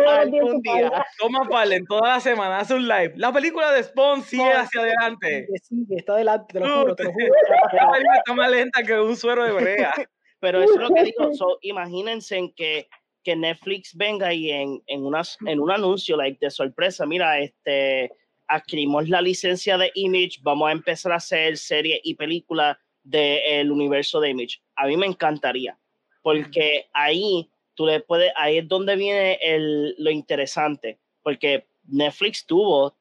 Algún 0.09 0.61
día. 0.61 1.05
Toma 1.19 1.45
Fallen 1.47 1.85
toda 1.85 2.07
la 2.09 2.19
semana, 2.19 2.59
hace 2.59 2.73
un 2.73 2.87
live. 2.87 3.13
La 3.17 3.31
película 3.31 3.71
de 3.71 3.83
Spawn 3.83 4.23
sigue 4.23 4.51
hacia 4.51 4.81
adelante. 4.81 5.45
Sigue, 5.45 5.59
sigue, 5.85 5.95
está 5.97 6.13
adelante, 6.13 6.53
te 6.53 6.59
lo 6.59 6.67
No, 6.67 6.81
juro, 6.81 6.95
te 6.95 7.03
lo 7.03 7.11
juro. 7.13 7.25
La 7.73 7.91
película 7.91 8.17
está 8.17 8.33
más 8.33 8.49
lenta 8.51 8.83
que 8.83 8.99
un 8.99 9.15
suero 9.15 9.43
de 9.45 9.51
brea. 9.51 9.93
Pero 10.43 10.61
eso 10.61 10.73
es 10.73 10.81
lo 10.81 10.93
que 10.93 11.03
digo. 11.05 11.33
So, 11.33 11.57
imagínense 11.61 12.35
en 12.35 12.51
que, 12.51 12.89
que 13.23 13.33
Netflix 13.33 13.95
venga 13.95 14.33
y 14.33 14.51
en, 14.51 14.83
en, 14.87 15.05
unas, 15.05 15.37
en 15.45 15.61
un 15.61 15.71
anuncio 15.71 16.17
like, 16.17 16.37
de 16.41 16.51
sorpresa, 16.51 17.05
mira, 17.05 17.39
este, 17.39 18.11
adquirimos 18.47 19.07
la 19.07 19.21
licencia 19.21 19.77
de 19.77 19.89
Image, 19.95 20.39
vamos 20.41 20.67
a 20.67 20.73
empezar 20.73 21.13
a 21.13 21.15
hacer 21.15 21.57
series 21.57 22.01
y 22.03 22.15
películas 22.15 22.75
del 23.03 23.71
universo 23.71 24.19
de 24.19 24.31
Image. 24.31 24.61
A 24.75 24.85
mí 24.85 24.97
me 24.97 25.05
encantaría, 25.05 25.79
porque 26.21 26.87
ahí 26.91 27.49
tú 27.73 27.85
le 27.85 28.01
puedes, 28.01 28.33
ahí 28.35 28.57
es 28.57 28.67
donde 28.67 28.97
viene 28.97 29.39
el, 29.41 29.95
lo 29.97 30.11
interesante, 30.11 30.99
porque 31.21 31.67
Netflix 31.85 32.45
tuvo 32.45 32.97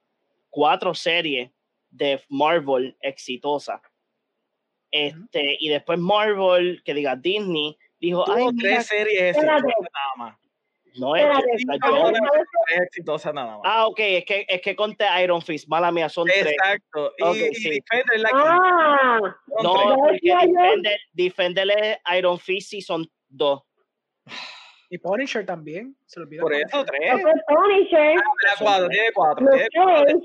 cuatro 0.48 0.94
series 0.94 1.50
de 1.90 2.22
Marvel 2.28 2.96
exitosas. 3.00 3.80
Este, 4.92 5.56
y 5.58 5.68
después 5.70 5.98
Marvel, 5.98 6.82
que 6.84 6.92
diga 6.94 7.16
Disney, 7.16 7.76
dijo, 7.98 8.24
ay, 8.30 8.42
Tuvo 8.42 8.52
mira, 8.52 8.74
tres 8.74 8.86
series 8.86 9.22
Espérate. 9.36 9.56
exitosas 9.68 9.90
nada 9.92 10.12
más. 10.18 10.38
no 10.98 11.16
es 11.16 11.22
Espérate, 11.22 11.50
Jessica 11.52 11.78
¿sabes- 11.80 12.00
Jones. 12.02 12.18
sabes- 12.30 12.46
Tres 12.66 12.80
exitosas 12.82 13.34
nada 13.34 13.46
más. 13.56 13.60
Ah, 13.64 13.86
ok, 13.86 13.98
es 14.00 14.24
que, 14.26 14.46
es 14.48 14.60
que 14.60 14.76
conté 14.76 15.04
Iron 15.24 15.40
Fist, 15.42 15.66
mala 15.68 15.90
mía, 15.90 16.08
son 16.10 16.26
tres. 16.26 16.46
Exacto. 16.46 17.12
Y, 17.16 17.22
Ok, 17.22 17.36
y 17.36 17.54
sí. 17.54 17.70
Defender 17.70 18.16
es 18.16 18.20
la. 18.22 18.30
Ah, 18.34 19.18
Son 19.60 19.62
No, 19.62 19.72
tres. 20.06 20.20
Ya 20.22 20.38
porque. 20.40 20.52
Defender, 20.52 21.00
Defender 21.14 21.68
es 21.82 21.98
Iron 22.18 22.38
Fist 22.38 22.74
y 22.74 22.82
son 22.82 23.10
dos. 23.28 23.62
Y 24.90 24.98
Punisher 24.98 25.46
también, 25.46 25.96
se 26.04 26.20
lo 26.20 26.26
olvidó. 26.26 26.42
Por 26.42 26.52
eso, 26.52 26.84
tres. 26.84 27.12
Punisher, 27.48 28.14
La 28.16 28.54
cuatro, 28.60 28.88
tiene 28.90 29.08
cuatro. 29.14 29.46
Tiene 29.50 29.68
cuatro. 29.74 30.18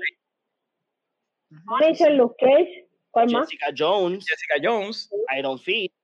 Punisher, 1.66 2.12
Luke 2.12 2.34
Cage, 2.38 2.87
¿cuál 3.26 3.30
más? 3.32 3.48
Jessica 3.48 3.66
Jones, 3.76 4.24
Jessica 4.28 4.54
Jones. 4.62 5.10
Iron 5.38 5.58
Fist 5.58 5.94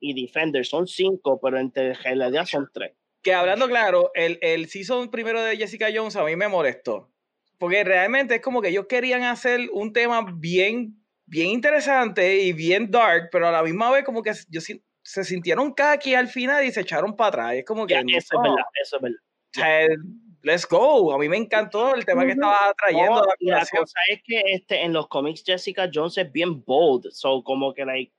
y 0.00 0.22
Defender 0.22 0.64
son 0.64 0.86
cinco, 0.86 1.38
pero 1.40 1.58
entre 1.58 1.94
realidad 1.94 2.46
son 2.46 2.68
tres. 2.72 2.92
Que 3.22 3.34
hablando 3.34 3.68
claro, 3.68 4.10
el, 4.14 4.38
el 4.40 4.68
season 4.68 5.10
primero 5.10 5.42
de 5.42 5.56
Jessica 5.56 5.88
Jones 5.94 6.16
a 6.16 6.24
mí 6.24 6.36
me 6.36 6.48
molestó. 6.48 7.12
Porque 7.58 7.84
realmente 7.84 8.36
es 8.36 8.40
como 8.40 8.62
que 8.62 8.68
ellos 8.68 8.86
querían 8.88 9.22
hacer 9.24 9.68
un 9.72 9.92
tema 9.92 10.24
bien 10.34 10.96
bien 11.30 11.48
interesante 11.50 12.40
y 12.40 12.52
bien 12.52 12.90
dark, 12.90 13.28
pero 13.30 13.46
a 13.46 13.52
la 13.52 13.62
misma 13.62 13.90
vez 13.92 14.04
como 14.04 14.20
que 14.22 14.32
yo 14.48 14.60
se 14.60 15.24
sintieron 15.24 15.72
kaki 15.72 16.14
al 16.14 16.26
final 16.26 16.64
y 16.64 16.72
se 16.72 16.80
echaron 16.80 17.14
para 17.16 17.28
atrás. 17.28 17.54
Es 17.54 17.64
como 17.64 17.86
que 17.86 17.94
Ya, 17.94 18.00
eso 18.00 18.16
es 18.16 18.30
no, 18.32 18.42
verdad, 18.42 18.64
eso 18.82 18.96
es 18.96 19.02
verdad. 19.02 19.18
o 19.20 19.60
sea, 19.60 19.86
let's 20.42 20.66
go. 20.66 21.12
A 21.12 21.18
mí 21.18 21.28
me 21.28 21.36
encantó 21.36 21.94
el 21.94 22.04
tema 22.04 22.24
que 22.24 22.32
estaba 22.32 22.74
trayendo. 22.78 23.16
No, 23.16 23.22
la 23.40 23.58
la 23.58 23.66
cosa 23.66 23.98
es 24.08 24.22
que 24.24 24.42
este, 24.46 24.82
en 24.82 24.92
los 24.92 25.08
cómics 25.08 25.42
Jessica 25.44 25.90
Jones 25.92 26.18
es 26.18 26.30
bien 26.30 26.64
bold, 26.64 27.10
so 27.12 27.42
como 27.42 27.74
que 27.74 27.84
like 27.84 28.12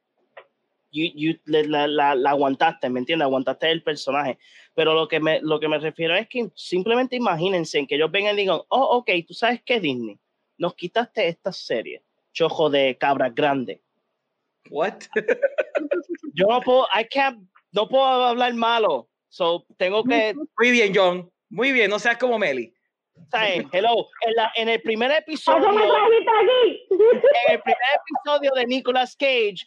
you, 0.91 1.11
you, 1.15 1.39
la, 1.45 1.87
la, 1.87 2.15
la 2.15 2.29
aguantaste, 2.29 2.89
¿me 2.89 2.99
entiendes? 2.99 3.25
Aguantaste 3.25 3.71
el 3.71 3.83
personaje. 3.83 4.37
Pero 4.73 4.93
lo 4.93 5.07
que 5.07 5.19
me, 5.19 5.41
lo 5.41 5.59
que 5.59 5.67
me 5.67 5.79
refiero 5.79 6.15
es 6.15 6.27
que 6.27 6.49
simplemente 6.55 7.15
imagínense 7.15 7.79
en 7.79 7.87
que 7.87 7.95
ellos 7.95 8.11
vengan 8.11 8.35
y 8.35 8.41
digan, 8.41 8.59
oh, 8.67 8.97
ok, 8.97 9.09
tú 9.27 9.33
sabes 9.33 9.61
qué 9.63 9.79
Disney, 9.79 10.19
nos 10.57 10.75
quitaste 10.75 11.27
esta 11.27 11.51
serie, 11.51 12.03
chojo 12.33 12.69
de 12.69 12.97
cabra 12.97 13.29
grande. 13.29 13.81
What? 14.69 14.99
Yo 16.33 16.47
no 16.47 16.61
puedo, 16.61 16.87
I 16.93 17.05
can't, 17.05 17.49
no 17.71 17.87
puedo 17.89 18.05
hablar 18.05 18.53
malo, 18.53 19.09
so 19.27 19.65
tengo 19.77 20.03
que, 20.03 20.33
Muy 20.57 20.71
bien, 20.71 20.93
John. 20.95 21.31
Muy 21.51 21.71
bien, 21.71 21.89
no 21.89 21.99
seas 21.99 22.17
como 22.17 22.39
Meli. 22.39 22.73
¿sabes? 23.29 23.65
Hello, 23.71 24.07
en, 24.25 24.33
la, 24.35 24.51
en 24.55 24.69
el 24.69 24.81
primer 24.81 25.11
episodio... 25.11 25.63
¿Cómo 25.63 25.75
me 25.77 25.85
trajiste 25.85 26.31
aquí? 26.41 26.87
en 27.47 27.53
el 27.53 27.61
primer 27.61 27.77
episodio 28.01 28.51
de 28.55 28.65
Nicolas 28.65 29.15
Cage, 29.15 29.65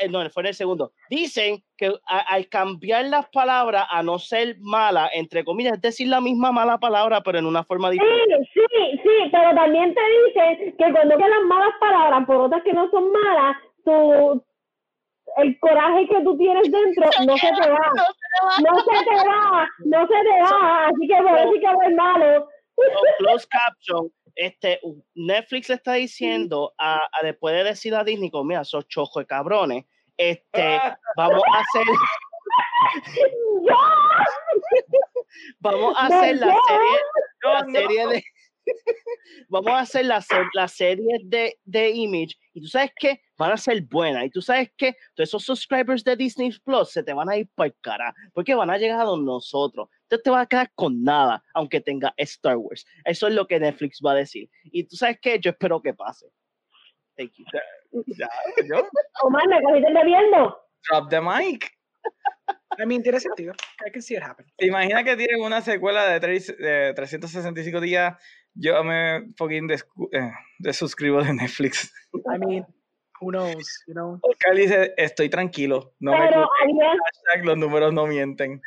eh, 0.00 0.08
no, 0.08 0.28
fue 0.30 0.42
en 0.42 0.46
el 0.48 0.54
segundo, 0.54 0.92
dicen 1.08 1.62
que 1.76 1.92
a- 2.08 2.20
al 2.34 2.48
cambiar 2.48 3.04
las 3.04 3.28
palabras 3.28 3.86
a 3.90 4.02
no 4.02 4.18
ser 4.18 4.56
mala, 4.58 5.10
entre 5.12 5.44
comillas, 5.44 5.74
es 5.74 5.80
decir 5.82 6.08
la 6.08 6.20
misma 6.20 6.50
mala 6.50 6.78
palabra, 6.78 7.20
pero 7.20 7.38
en 7.38 7.46
una 7.46 7.62
forma 7.62 7.90
diferente. 7.90 8.36
Sí, 8.54 8.60
sí, 8.72 9.00
sí, 9.04 9.28
pero 9.30 9.54
también 9.54 9.94
te 9.94 10.00
dicen 10.26 10.76
que 10.76 10.92
cuando 10.92 11.16
quedan 11.16 11.46
malas 11.46 11.74
palabras 11.78 12.26
por 12.26 12.36
otras 12.36 12.62
que 12.64 12.72
no 12.72 12.90
son 12.90 13.12
malas, 13.12 13.56
tu, 13.84 14.42
el 15.36 15.58
coraje 15.60 16.08
que 16.08 16.22
tú 16.24 16.36
tienes 16.36 16.70
dentro 16.70 17.08
no 17.26 17.36
se 17.36 17.50
te 17.52 17.70
va. 17.70 17.92
No 18.62 18.78
se 18.80 19.04
te 19.04 19.28
va, 19.28 19.68
no 19.84 20.06
se 20.06 20.14
te 20.14 20.42
va, 20.42 20.86
así 20.86 21.06
que 21.08 21.16
por 21.22 21.38
eso 21.38 21.52
que 21.60 21.66
hablar 21.66 21.92
malo. 21.94 22.48
Closed 23.18 23.48
caption, 23.50 24.10
este, 24.36 24.80
Netflix 25.14 25.68
le 25.68 25.74
está 25.76 25.94
diciendo, 25.94 26.72
a, 26.78 26.96
a- 26.96 27.22
después 27.24 27.54
de 27.54 27.64
decir 27.64 27.94
a 27.94 28.04
Disney, 28.04 28.30
como, 28.30 28.44
mira, 28.44 28.60
esos 28.60 28.86
chojos 28.88 29.22
de 29.22 29.26
cabrones, 29.26 29.84
este, 30.16 30.80
vamos 31.16 31.42
a 31.52 31.58
hacer, 31.60 31.86
vamos 35.60 35.94
a 35.96 36.06
hacer 36.06 36.36
la 36.36 36.56
serie, 36.66 36.98
la 37.42 37.64
serie 37.80 38.06
de 38.06 38.22
vamos 39.48 39.70
a 39.72 39.80
hacer 39.80 40.04
la, 40.06 40.20
se- 40.20 40.34
la 40.54 40.68
serie 40.68 41.18
de, 41.24 41.58
de 41.64 41.90
Image 41.90 42.34
y 42.54 42.60
tú 42.60 42.66
sabes 42.66 42.90
que 42.96 43.20
van 43.36 43.52
a 43.52 43.56
ser 43.56 43.82
buenas 43.82 44.24
y 44.24 44.30
tú 44.30 44.40
sabes 44.42 44.70
que 44.76 44.94
todos 45.14 45.28
esos 45.28 45.44
subscribers 45.44 46.02
de 46.04 46.16
Disney 46.16 46.50
Plus 46.64 46.90
se 46.90 47.02
te 47.02 47.12
van 47.12 47.28
a 47.28 47.36
ir 47.36 47.48
por 47.54 47.74
cara 47.80 48.14
porque 48.32 48.54
van 48.54 48.70
a 48.70 48.78
llegar 48.78 49.00
a 49.00 49.04
donde 49.04 49.26
nosotros 49.26 49.88
entonces 50.02 50.22
te 50.24 50.30
vas 50.30 50.42
a 50.44 50.46
quedar 50.46 50.70
con 50.74 51.02
nada 51.02 51.42
aunque 51.54 51.80
tenga 51.80 52.12
Star 52.16 52.56
Wars 52.56 52.84
eso 53.04 53.28
es 53.28 53.34
lo 53.34 53.46
que 53.46 53.60
Netflix 53.60 54.00
va 54.04 54.12
a 54.12 54.16
decir 54.16 54.48
y 54.64 54.84
tú 54.84 54.96
sabes 54.96 55.18
que 55.20 55.38
yo 55.40 55.50
espero 55.50 55.80
que 55.82 55.94
pase 55.94 56.26
Thank 57.16 57.32
you. 57.36 57.44
Ya, 58.16 58.28
John, 58.68 58.84
Omar, 59.24 59.42
me 59.48 59.60
cogiste 59.62 59.92
bebiendo. 59.92 60.56
drop 60.88 61.10
the 61.10 61.20
mic. 61.20 61.68
I 62.80 62.86
mean, 62.86 63.02
tiene 63.02 63.18
sentido. 63.20 63.54
I 63.86 63.90
can 63.90 64.02
see 64.02 64.16
it 64.16 64.22
happen. 64.22 64.46
¿Te 64.56 64.66
imaginas 64.66 65.02
que 65.04 65.16
tienen 65.16 65.40
una 65.42 65.60
secuela 65.60 66.06
de, 66.06 66.20
tres- 66.20 66.56
de 66.56 66.92
365 66.94 67.80
días? 67.80 68.16
Yo 68.54 68.82
me 68.84 69.32
fucking 69.36 69.68
descu- 69.68 70.08
eh, 70.12 70.30
desuscribo 70.58 71.22
de 71.22 71.32
Netflix. 71.34 71.92
I 72.14 72.38
mean, 72.38 72.66
who 73.20 73.30
knows, 73.30 73.82
you 73.86 73.94
know? 73.94 74.18
Oscar 74.22 74.54
dice, 74.54 74.94
estoy 74.96 75.28
tranquilo. 75.28 75.94
No 75.98 76.12
me 76.12 76.18
Pero 76.18 76.48
alguien, 76.62 76.98
hashtag, 77.04 77.44
los 77.44 77.56
números 77.58 77.92
no 77.92 78.06
mienten. 78.06 78.60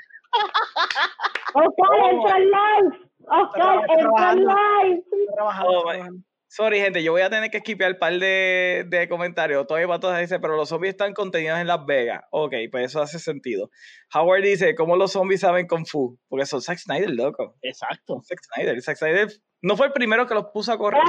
Oscar, 1.53 2.11
entra 2.11 2.37
en 2.37 2.43
live. 2.43 3.09
Oscar, 3.27 3.85
entra 3.97 4.35
live. 4.35 5.03
Trabajando, 5.35 5.69
Oh, 5.71 5.81
trabajando. 5.89 6.23
Sorry, 6.53 6.81
gente, 6.81 7.01
yo 7.01 7.13
voy 7.13 7.21
a 7.21 7.29
tener 7.29 7.49
que 7.49 7.59
skipear 7.59 7.93
un 7.93 7.97
par 7.97 8.11
de, 8.11 8.83
de 8.85 9.07
comentarios. 9.07 9.65
Todavía 9.65 9.87
Patos 9.87 10.17
dice, 10.19 10.37
pero 10.37 10.57
los 10.57 10.67
zombies 10.67 10.91
están 10.95 11.13
contenidos 11.13 11.57
en 11.59 11.67
Las 11.67 11.85
Vegas. 11.85 12.23
Ok, 12.29 12.53
pues 12.69 12.87
eso 12.87 13.01
hace 13.01 13.19
sentido. 13.19 13.69
Howard 14.13 14.41
dice, 14.43 14.75
¿cómo 14.75 14.97
los 14.97 15.13
zombies 15.13 15.39
saben 15.39 15.65
Kung 15.65 15.85
Fu? 15.87 16.19
Porque 16.27 16.45
son 16.45 16.61
Zack 16.61 16.77
Snyder, 16.79 17.09
loco. 17.09 17.55
exacto 17.61 18.21
Zack 18.23 18.39
Snyder. 18.43 18.81
Zack 18.81 18.97
Snyder 18.97 19.29
no 19.61 19.77
fue 19.77 19.87
el 19.87 19.93
primero 19.93 20.27
que 20.27 20.33
los 20.33 20.47
puso 20.47 20.73
a 20.73 20.77
correr. 20.77 20.99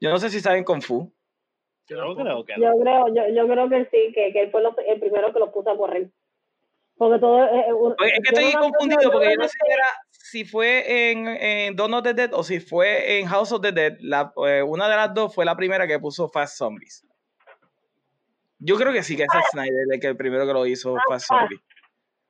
Yo 0.00 0.08
no 0.08 0.18
sé 0.18 0.30
si 0.30 0.40
saben 0.40 0.64
Kung 0.64 0.80
Fu. 0.80 1.12
yo 1.86 1.96
creo 1.98 2.16
que 2.46 2.54
Yo 2.58 2.72
creo, 2.80 3.08
yo, 3.14 3.22
yo 3.34 3.46
creo 3.46 3.68
que 3.68 3.84
sí, 3.90 4.10
que, 4.14 4.32
que 4.32 4.40
él 4.44 4.50
fue 4.50 4.62
lo- 4.62 4.74
el 4.78 4.98
primero 5.00 5.34
que 5.34 5.38
lo 5.38 5.52
puso 5.52 5.70
a 5.70 5.76
correr. 5.76 6.10
Porque 6.96 7.18
todo 7.20 7.44
eh, 7.44 7.72
un- 7.74 7.94
es 8.04 8.12
que 8.22 8.34
estoy 8.34 8.52
confundido 8.54 9.10
porque 9.12 9.30
yo 9.30 9.36
no 9.36 9.44
sé 9.44 9.50
si, 9.50 9.72
era, 9.72 9.86
si 10.10 10.44
fue 10.44 11.10
en, 11.10 11.26
en 11.28 11.76
Dawn 11.76 11.94
of 11.94 12.02
the 12.02 12.14
Dead 12.14 12.32
o 12.32 12.42
si 12.42 12.58
fue 12.60 13.18
en 13.18 13.26
House 13.26 13.52
of 13.52 13.60
the 13.60 13.72
Dead. 13.72 13.96
La, 14.00 14.32
eh, 14.46 14.62
una 14.62 14.88
de 14.88 14.96
las 14.96 15.12
dos 15.12 15.34
fue 15.34 15.44
la 15.44 15.56
primera 15.56 15.86
que 15.86 15.98
puso 15.98 16.28
Fast 16.28 16.56
Zombies. 16.56 17.06
Yo 18.58 18.76
creo 18.76 18.92
que 18.92 19.02
sí 19.02 19.16
que 19.16 19.24
es 19.24 19.28
Snyder 19.50 19.86
el 19.92 20.00
que 20.00 20.06
el 20.06 20.16
primero 20.16 20.46
que 20.46 20.52
lo 20.54 20.66
hizo 20.66 20.96
Fast 21.08 21.26
ah. 21.30 21.40
Zombies. 21.40 21.60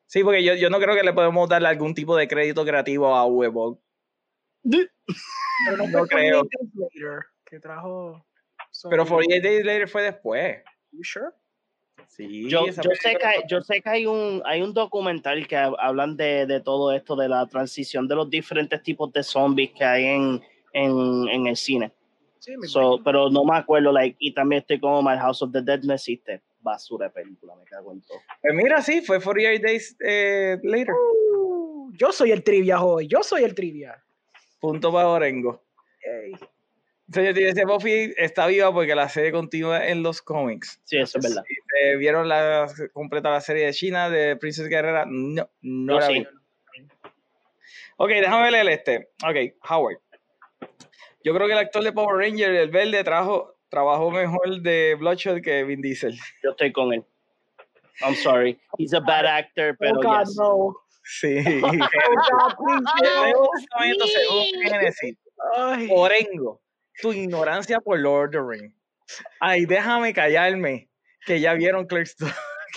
Sí, 0.07 0.23
porque 0.25 0.43
yo, 0.43 0.55
yo 0.55 0.71
no 0.71 0.79
creo 0.79 0.95
que 0.95 1.03
le 1.03 1.13
podemos 1.13 1.49
darle 1.49 1.69
algún 1.69 1.95
tipo 1.95 2.17
de 2.17 2.27
crédito 2.29 2.65
creativo 2.65 3.15
a 3.15 3.25
Huevo. 3.27 3.81
Pero 4.65 5.87
no, 5.89 6.07
creo. 6.07 6.43
48 6.45 6.49
Days 6.51 6.75
Later 6.75 7.19
que 7.45 7.61
trajo. 7.61 8.27
Pero 8.91 9.07
Zombie. 9.07 9.27
48 9.27 9.43
Days 9.49 9.65
Later 9.65 9.89
fue 9.89 10.03
después. 10.03 10.63
You 10.91 11.05
sure? 11.05 11.31
Sí, 12.09 12.49
yo, 12.49 12.67
yo 12.67 12.73
sé 12.73 13.13
que 13.13 13.19
fue- 13.19 13.45
yo 13.49 13.61
sé 13.61 13.83
que 13.83 13.89
hay 13.91 14.07
un 14.07 14.43
hay 14.45 14.63
un 14.63 14.73
documental 14.73 15.47
que 15.47 15.57
hab- 15.57 15.77
hablan 15.79 16.17
de, 16.17 16.47
de 16.47 16.61
todo 16.61 16.93
esto 16.93 17.15
de 17.17 17.29
la 17.29 17.47
transición 17.47 18.07
de 18.09 18.15
los 18.15 18.31
diferentes 18.31 18.83
tipos 18.83 19.13
de 19.13 19.23
zombies 19.23 19.73
que 19.73 19.85
hay 19.85 20.05
en, 20.07 20.43
en, 20.73 21.29
en 21.29 21.47
el 21.47 21.57
cine 21.57 21.93
Sí, 22.39 22.55
So, 22.69 23.01
pero 23.03 23.29
no 23.29 23.45
me 23.45 23.57
acuerdo 23.57 23.91
like 23.93 24.17
y 24.21 24.33
también 24.33 24.61
estoy 24.61 24.79
como 24.79 25.03
My 25.03 25.17
House 25.19 25.43
of 25.43 25.53
the 25.53 25.63
Dead 25.63 25.81
no 25.83 25.95
existe 25.95 26.43
basura 26.61 27.07
de 27.07 27.13
película 27.13 27.55
me 27.57 27.65
cago 27.65 27.93
en 27.93 28.01
todo 28.03 28.19
Pues 28.41 28.55
mira, 28.55 28.81
sí, 28.83 29.01
fue 29.01 29.21
48 29.21 29.63
Days 29.63 29.97
eh, 30.05 30.59
Later. 30.63 30.95
Uh, 30.95 31.91
yo 31.93 32.13
soy 32.13 32.31
el 32.33 32.43
trivia 32.45 32.83
hoy. 32.83 33.07
Yo 33.09 33.23
soy 33.23 33.43
el 33.45 33.55
trivia. 33.55 34.03
Punto 34.61 34.93
para 34.93 35.09
Orengo. 35.09 35.63
Señor, 37.13 37.35
dice 37.35 37.65
Buffy 37.65 38.15
está 38.17 38.47
viva 38.49 38.73
porque 38.73 38.95
la 38.95 39.09
serie 39.09 39.31
continúa 39.31 39.87
en 39.87 40.03
los 40.03 40.21
cómics. 40.23 40.81
sí 40.85 40.99
eso 40.99 41.19
es 41.19 41.25
verdad 41.25 41.45
Eh, 41.81 41.97
¿Vieron 41.97 42.29
la 42.29 42.67
completa 42.93 43.31
la 43.31 43.41
serie 43.41 43.67
de 43.67 43.73
China 43.73 44.11
de 44.11 44.37
Princess 44.37 44.69
Guerrera? 44.69 45.05
No, 45.09 45.49
no 45.63 46.01
la 46.01 46.07
sí. 46.07 46.15
vi. 46.15 46.27
Ok, 47.99 48.09
déjame 48.09 48.51
leer 48.51 48.69
este. 48.69 49.09
Ok, 49.25 49.55
Howard. 49.71 49.99
Yo 51.25 51.35
creo 51.35 51.47
que 51.47 51.53
el 51.55 51.59
actor 51.59 51.83
de 51.83 51.93
Power 51.93 52.17
Ranger, 52.19 52.51
el 52.55 52.71
verde, 52.71 53.03
trajo, 53.05 53.57
trabajó 53.69 54.11
mejor 54.11 54.61
de 54.61 54.97
Bloodshot 54.99 55.43
que 55.43 55.65
Vin 55.65 55.81
Diesel. 55.81 56.17
yo 56.43 56.51
estoy 56.51 56.73
con 56.73 56.93
él 56.93 57.05
I'm 58.03 58.15
sorry 58.15 58.59
he's 58.79 58.93
a 58.93 59.01
bad 59.01 59.25
actor 59.25 59.77
pero 59.79 59.99
oh, 59.99 60.03
God, 60.03 60.27
yes. 60.27 60.37
no. 60.37 60.77
Sí. 61.05 61.37
Oh, 61.63 61.71
God, 61.71 62.55
please, 62.59 63.97
no. 63.99 64.07
Según 64.07 64.47
Genesis, 64.65 65.17
Ay. 65.57 65.89
Orengo, 65.91 66.61
tu 67.01 67.13
ignorancia 67.13 67.81
por 67.81 67.99
Lord 67.99 68.29
of 68.29 68.33
the 68.33 68.43
Rings. 68.43 68.75
Ay, 69.41 69.67
déjame 69.67 70.13
callarme, 70.13 70.89
que 71.27 71.41
ya 71.41 71.55
vieron 71.55 71.87
Clerks 71.87 72.17
2, 72.19 72.33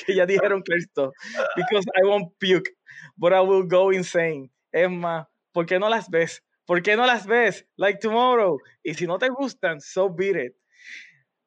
que 0.05 0.15
ya 0.15 0.25
dijeron 0.25 0.61
Clerks 0.61 0.89
2, 0.93 1.11
because 1.55 1.85
I 1.95 2.05
won't 2.05 2.31
puke, 2.39 2.69
but 3.17 3.33
I 3.33 3.41
will 3.41 3.63
go 3.63 3.91
insane. 3.91 4.51
Es 4.71 4.89
más, 4.89 5.25
¿por 5.53 5.65
qué 5.65 5.79
no 5.79 5.89
las 5.89 6.09
ves? 6.09 6.43
¿Por 6.65 6.81
qué 6.83 6.95
no 6.95 7.05
las 7.07 7.25
ves? 7.25 7.65
Like 7.77 7.99
tomorrow. 7.99 8.59
Y 8.83 8.93
si 8.93 9.07
no 9.07 9.17
te 9.17 9.29
gustan, 9.29 9.81
so 9.81 10.07
beat 10.07 10.35
it. 10.35 10.53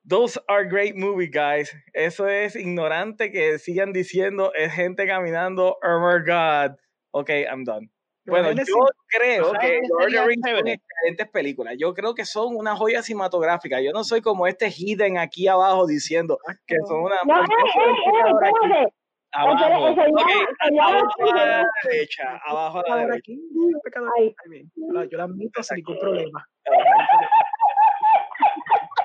Those 0.05 0.37
are 0.49 0.65
great 0.65 0.97
movies, 0.97 1.31
guys. 1.31 1.73
Eso 1.95 2.27
es 2.27 2.57
ignorante 2.57 3.31
que 3.31 3.59
sigan 3.61 3.93
diciendo, 3.93 4.53
es 4.53 4.73
gente 4.73 5.07
caminando, 5.07 5.79
oh 5.81 6.01
my 6.01 6.19
God. 6.27 6.77
Ok, 7.13 7.31
I'm 7.31 7.63
done. 7.63 7.89
Bueno, 8.25 8.53
yo 8.53 8.65
creo 9.09 9.47
¿Sabes 9.53 9.61
que 9.61 9.81
Lord 9.89 10.07
of 10.07 10.13
the 10.13 10.25
Rings 10.27 10.49
son 10.49 10.69
excelentes 10.69 11.29
películas. 11.33 11.75
Yo 11.77 11.93
creo 11.93 12.15
que 12.15 12.25
son 12.25 12.55
una 12.57 12.77
joya 12.77 13.03
cinematográfica. 13.03 13.81
Yo 13.81 13.91
no 13.93 14.05
soy 14.05 14.21
como 14.21 14.47
este 14.47 14.71
hidden 14.71 15.19
aquí 15.19 15.49
abajo 15.49 15.87
diciendo 15.87 16.39
que 16.67 16.77
son 16.87 17.03
una 17.03 17.17
No, 17.27 17.35
abajo. 17.35 17.53
A 19.33 19.47
la 21.35 21.67
derecha, 21.85 22.41
abajo 22.47 22.79
a 22.79 22.89
la 22.89 22.97
derecha. 22.97 23.17
aquí. 23.17 23.41
Ay. 24.19 24.35
Yo 25.11 25.19
la 25.19 25.25
admito 25.25 25.63
sin 25.63 25.77
ningún 25.77 25.99
problema. 25.99 26.47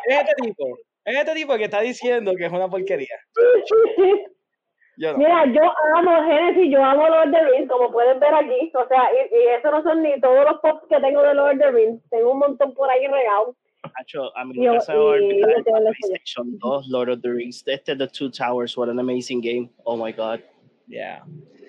Es 0.09 0.19
este 0.19 0.33
tipo, 0.41 0.77
es 1.05 1.17
este 1.17 1.33
tipo 1.33 1.57
que 1.57 1.63
está 1.65 1.81
diciendo 1.81 2.33
que 2.37 2.45
es 2.45 2.51
una 2.51 2.69
porquería. 2.69 3.15
Yo 4.97 5.11
no. 5.13 5.17
Mira, 5.19 5.45
yo 5.45 5.61
amo 5.95 6.23
Genesis, 6.25 6.71
yo 6.71 6.83
amo 6.83 7.07
Lord 7.07 7.27
of 7.27 7.31
the 7.31 7.43
Rings, 7.51 7.69
como 7.69 7.91
pueden 7.91 8.19
ver 8.19 8.33
aquí. 8.33 8.71
O 8.73 8.87
sea, 8.87 9.03
y, 9.13 9.35
y 9.35 9.47
eso 9.57 9.69
no 9.71 9.81
son 9.83 10.01
ni 10.01 10.19
todos 10.19 10.43
los 10.43 10.59
pops 10.61 10.87
que 10.89 10.99
tengo 10.99 11.21
de 11.21 11.33
Lord 11.35 11.53
of 11.53 11.59
the 11.59 11.71
Rings. 11.71 12.01
Tengo 12.09 12.31
un 12.31 12.39
montón 12.39 12.73
por 12.73 12.89
ahí 12.89 13.05
regados. 13.07 13.55
Hacho, 13.95 14.35
a 14.35 14.43
mí 14.43 14.55
Yo- 14.55 14.71
nunca 14.71 14.81
se 14.81 14.93
me 14.93 14.97
va 14.97 15.03
a 15.13 15.17
y 15.17 15.23
olvidar 15.23 15.49
yo 15.57 15.63
tengo 15.63 15.77
el 15.77 15.83
la 15.85 15.91
PlayStation 15.91 16.57
2, 16.59 16.87
Lord 16.89 17.09
of 17.09 17.21
the 17.21 17.29
Rings. 17.29 17.63
Este 17.67 17.95
The 17.95 18.07
Two 18.07 18.29
Towers, 18.31 18.75
what 18.77 18.89
an 18.89 18.99
amazing 18.99 19.39
game. 19.41 19.69
Oh 19.83 19.95
my 19.95 20.11
god. 20.11 20.41
Yeah. 20.87 21.21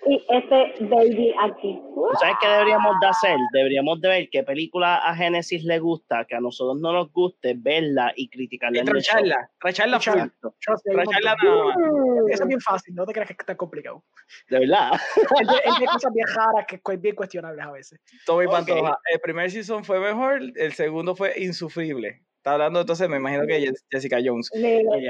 Y 0.09 0.25
este 0.31 0.75
baby 0.87 1.35
aquí. 1.43 1.81
¿Tú 1.95 2.07
sabes 2.19 2.37
qué 2.41 2.49
deberíamos 2.49 2.97
de 3.01 3.07
hacer? 3.09 3.37
Deberíamos 3.53 4.01
de 4.01 4.09
ver 4.09 4.29
qué 4.31 4.43
película 4.43 4.97
a 4.97 5.15
Genesis 5.15 5.65
le 5.65 5.79
gusta, 5.79 6.25
que 6.25 6.35
a 6.35 6.41
nosotros 6.41 6.81
no 6.81 6.93
nos 6.93 7.13
guste, 7.13 7.55
verla 7.57 8.13
y 8.17 8.29
criticarla 8.29 8.81
Y 8.81 8.85
tracharla, 8.85 9.51
tracharla 9.61 10.01
full. 10.01 10.15
Exacto. 10.15 10.55
Tracharla 10.61 11.37
montón. 11.43 11.69
nada 11.69 11.93
más. 12.23 12.33
Eso 12.33 12.43
es 12.45 12.49
bien 12.49 12.61
fácil, 12.61 12.95
no 12.95 13.05
te 13.05 13.13
creas 13.13 13.27
que 13.29 13.35
es 13.39 13.47
tan 13.47 13.57
complicado. 13.57 14.05
De 14.49 14.59
verdad. 14.61 14.93
Es 15.41 15.79
de, 15.79 15.87
cosas 15.87 16.13
bien 16.15 16.27
raras 16.27 16.67
que 16.67 16.81
es 16.83 17.01
bien 17.01 17.15
cuestionables 17.15 17.65
a 17.65 17.71
veces. 17.71 18.01
Tommy 18.25 18.47
Ok. 18.47 18.53
Pantoja. 18.53 18.99
El 19.13 19.21
primer 19.21 19.51
season 19.51 19.85
fue 19.85 20.01
mejor, 20.01 20.41
el 20.57 20.73
segundo 20.73 21.15
fue 21.15 21.35
insufrible. 21.39 22.23
Está 22.39 22.53
hablando 22.53 22.81
entonces, 22.81 23.09
me 23.09 23.17
imagino 23.19 23.47
que 23.47 23.61
Jess- 23.61 23.85
Jessica 23.91 24.19
Jones. 24.25 24.51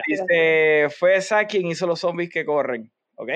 Dice, 0.06 0.88
fue 0.98 1.20
Zack 1.20 1.50
quien 1.50 1.66
hizo 1.66 1.86
los 1.86 2.00
zombies 2.00 2.30
que 2.30 2.44
corren, 2.44 2.90
¿ok? 3.16 3.30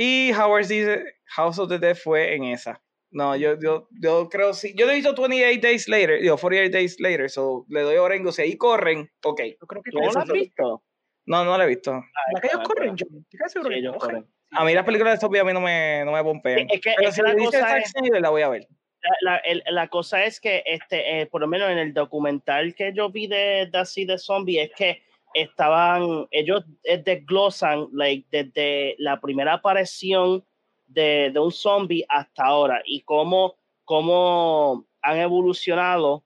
Y 0.00 0.32
Howard 0.32 0.68
dice, 0.68 1.02
House 1.26 1.58
of 1.58 1.68
the 1.68 1.78
Dead 1.78 1.96
fue 1.96 2.34
en 2.36 2.44
esa. 2.44 2.80
No, 3.10 3.34
yo, 3.34 3.58
yo, 3.60 3.88
yo 4.00 4.28
creo 4.28 4.54
sí. 4.54 4.72
Yo 4.76 4.88
he 4.88 4.94
visto 4.94 5.12
28 5.12 5.60
Days 5.60 5.88
Later, 5.88 6.20
digo, 6.20 6.36
48 6.36 6.70
Days 6.72 7.00
Later, 7.00 7.28
so 7.28 7.64
le 7.68 7.80
doy 7.82 7.96
Orengo. 7.96 8.30
Si 8.30 8.42
ahí 8.42 8.56
corren, 8.56 9.10
ok. 9.24 9.40
Yo 9.60 9.66
creo 9.66 9.82
que 9.82 9.90
¿Tú 9.90 9.98
no 10.00 10.12
la 10.12 10.20
has 10.20 10.28
visto? 10.30 10.84
No, 11.26 11.44
no 11.44 11.58
la 11.58 11.64
he 11.64 11.66
visto. 11.66 11.92
La 11.92 12.40
que 12.40 12.46
ellos 12.52 12.68
corren, 12.68 12.96
yo. 12.96 13.06
Seguro 13.48 13.70
Sí, 13.70 13.74
que 13.74 13.80
ellos 13.80 13.94
cogen. 13.96 14.16
corren. 14.20 14.32
A 14.52 14.64
mí 14.64 14.72
las 14.72 14.84
películas 14.84 15.14
de 15.14 15.20
zombies 15.20 15.42
a 15.42 15.46
mí 15.46 15.52
no 15.52 15.60
me, 15.60 16.04
no 16.04 16.12
me 16.12 16.22
pompean. 16.22 16.66
Es 16.70 16.80
que, 16.80 16.94
Pero 16.96 17.08
es 17.08 17.14
si 17.16 17.22
la 17.22 17.34
dice 17.34 17.58
Zack 17.58 17.86
Snyder, 17.86 18.20
la 18.22 18.30
voy 18.30 18.42
a 18.42 18.48
ver. 18.50 18.68
la, 19.02 19.32
la- 19.32 19.36
el- 19.38 19.62
la 19.66 19.88
cosa 19.88 20.24
es 20.24 20.38
que, 20.40 20.62
este, 20.64 21.20
eh, 21.22 21.26
por 21.26 21.40
lo 21.40 21.48
menos 21.48 21.70
en 21.70 21.78
el 21.78 21.92
documental 21.92 22.74
que 22.74 22.92
yo 22.94 23.10
vi 23.10 23.26
de, 23.26 23.68
de 23.72 23.78
así 23.78 24.04
de 24.04 24.16
zombie, 24.18 24.60
es 24.62 24.70
que 24.76 25.02
estaban, 25.34 26.26
ellos 26.30 26.64
desglosan 27.04 27.88
like, 27.92 28.26
desde 28.30 28.94
la 28.98 29.20
primera 29.20 29.54
aparición 29.54 30.44
de, 30.86 31.30
de 31.32 31.38
un 31.38 31.52
zombie 31.52 32.04
hasta 32.08 32.44
ahora 32.44 32.82
y 32.84 33.02
cómo, 33.02 33.56
cómo 33.84 34.86
han 35.02 35.18
evolucionado 35.18 36.24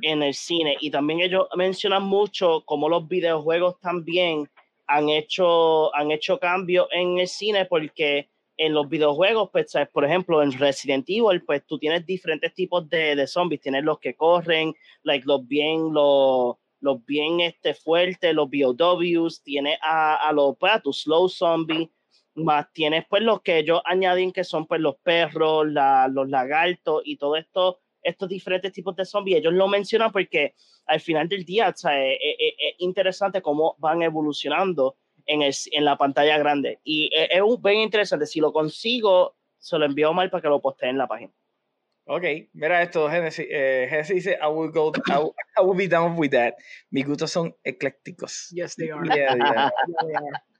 en 0.00 0.22
el 0.22 0.34
cine. 0.34 0.76
Y 0.80 0.90
también 0.90 1.20
ellos 1.20 1.46
mencionan 1.56 2.02
mucho 2.02 2.62
cómo 2.64 2.88
los 2.88 3.06
videojuegos 3.08 3.78
también 3.80 4.48
han 4.86 5.08
hecho, 5.08 5.94
han 5.94 6.10
hecho 6.10 6.38
cambios 6.38 6.88
en 6.92 7.18
el 7.18 7.28
cine 7.28 7.66
porque 7.66 8.28
en 8.56 8.74
los 8.74 8.88
videojuegos, 8.88 9.50
pues, 9.50 9.70
¿sabes? 9.70 9.88
por 9.88 10.04
ejemplo, 10.04 10.42
en 10.42 10.52
Resident 10.52 11.08
Evil, 11.08 11.42
pues 11.42 11.64
tú 11.66 11.78
tienes 11.78 12.04
diferentes 12.06 12.52
tipos 12.54 12.88
de, 12.88 13.16
de 13.16 13.26
zombies. 13.26 13.60
Tienes 13.60 13.82
los 13.82 13.98
que 13.98 14.14
corren, 14.14 14.74
like, 15.02 15.26
los 15.26 15.46
bien, 15.46 15.92
los, 15.92 16.56
los 16.82 17.02
bien 17.06 17.40
este, 17.40 17.72
fuertes, 17.74 18.34
los 18.34 18.48
BOWs, 18.50 19.42
tienes 19.42 19.78
a, 19.82 20.16
a 20.28 20.32
los, 20.32 20.56
pues, 20.58 20.72
a 20.74 20.80
tus 20.80 21.02
slow 21.02 21.28
zombies, 21.28 21.88
más 22.34 22.70
tienes 22.72 23.04
pues 23.08 23.22
los 23.22 23.40
que 23.42 23.58
ellos 23.58 23.80
añaden 23.84 24.32
que 24.32 24.42
son 24.44 24.66
pues 24.66 24.80
los 24.80 24.96
perros, 24.96 25.66
la- 25.68 26.08
los 26.08 26.28
lagartos 26.28 27.02
y 27.04 27.16
todo 27.16 27.36
esto, 27.36 27.80
estos 28.02 28.28
diferentes 28.28 28.72
tipos 28.72 28.96
de 28.96 29.04
zombies. 29.04 29.38
Ellos 29.38 29.52
lo 29.54 29.68
mencionan 29.68 30.10
porque 30.12 30.54
al 30.86 31.00
final 31.00 31.28
del 31.28 31.44
día, 31.44 31.68
o 31.68 31.76
sea, 31.76 32.04
es, 32.04 32.18
es- 32.20 32.54
es 32.58 32.74
interesante 32.78 33.40
cómo 33.42 33.76
van 33.78 34.02
evolucionando 34.02 34.96
en, 35.26 35.42
el, 35.42 35.54
en 35.72 35.84
la 35.84 35.96
pantalla 35.96 36.36
grande. 36.38 36.80
Y 36.84 37.10
es, 37.14 37.28
es 37.30 37.40
un- 37.42 37.62
bien 37.62 37.80
interesante. 37.80 38.26
Si 38.26 38.40
lo 38.40 38.52
consigo, 38.52 39.36
se 39.58 39.78
lo 39.78 39.84
envío 39.84 40.12
mal 40.12 40.30
para 40.30 40.42
que 40.42 40.48
lo 40.48 40.60
postee 40.60 40.88
en 40.90 40.98
la 40.98 41.06
página. 41.06 41.32
Ok, 42.04 42.24
mira 42.54 42.82
esto, 42.82 43.08
Genesis, 43.08 43.46
eh, 43.48 43.86
Genesis 43.88 44.16
dice, 44.16 44.38
I 44.42 44.48
will, 44.48 44.72
go, 44.72 44.92
I, 45.06 45.18
will, 45.18 45.34
I 45.56 45.62
will 45.62 45.76
be 45.76 45.86
down 45.86 46.16
with 46.18 46.30
that. 46.32 46.54
Mis 46.90 47.06
gustos 47.06 47.30
son 47.30 47.54
eclécticos. 47.64 48.48
Yes, 48.50 48.74
they 48.74 48.90
are. 48.90 49.04
Yeah, 49.06 49.36
yeah. 49.36 49.70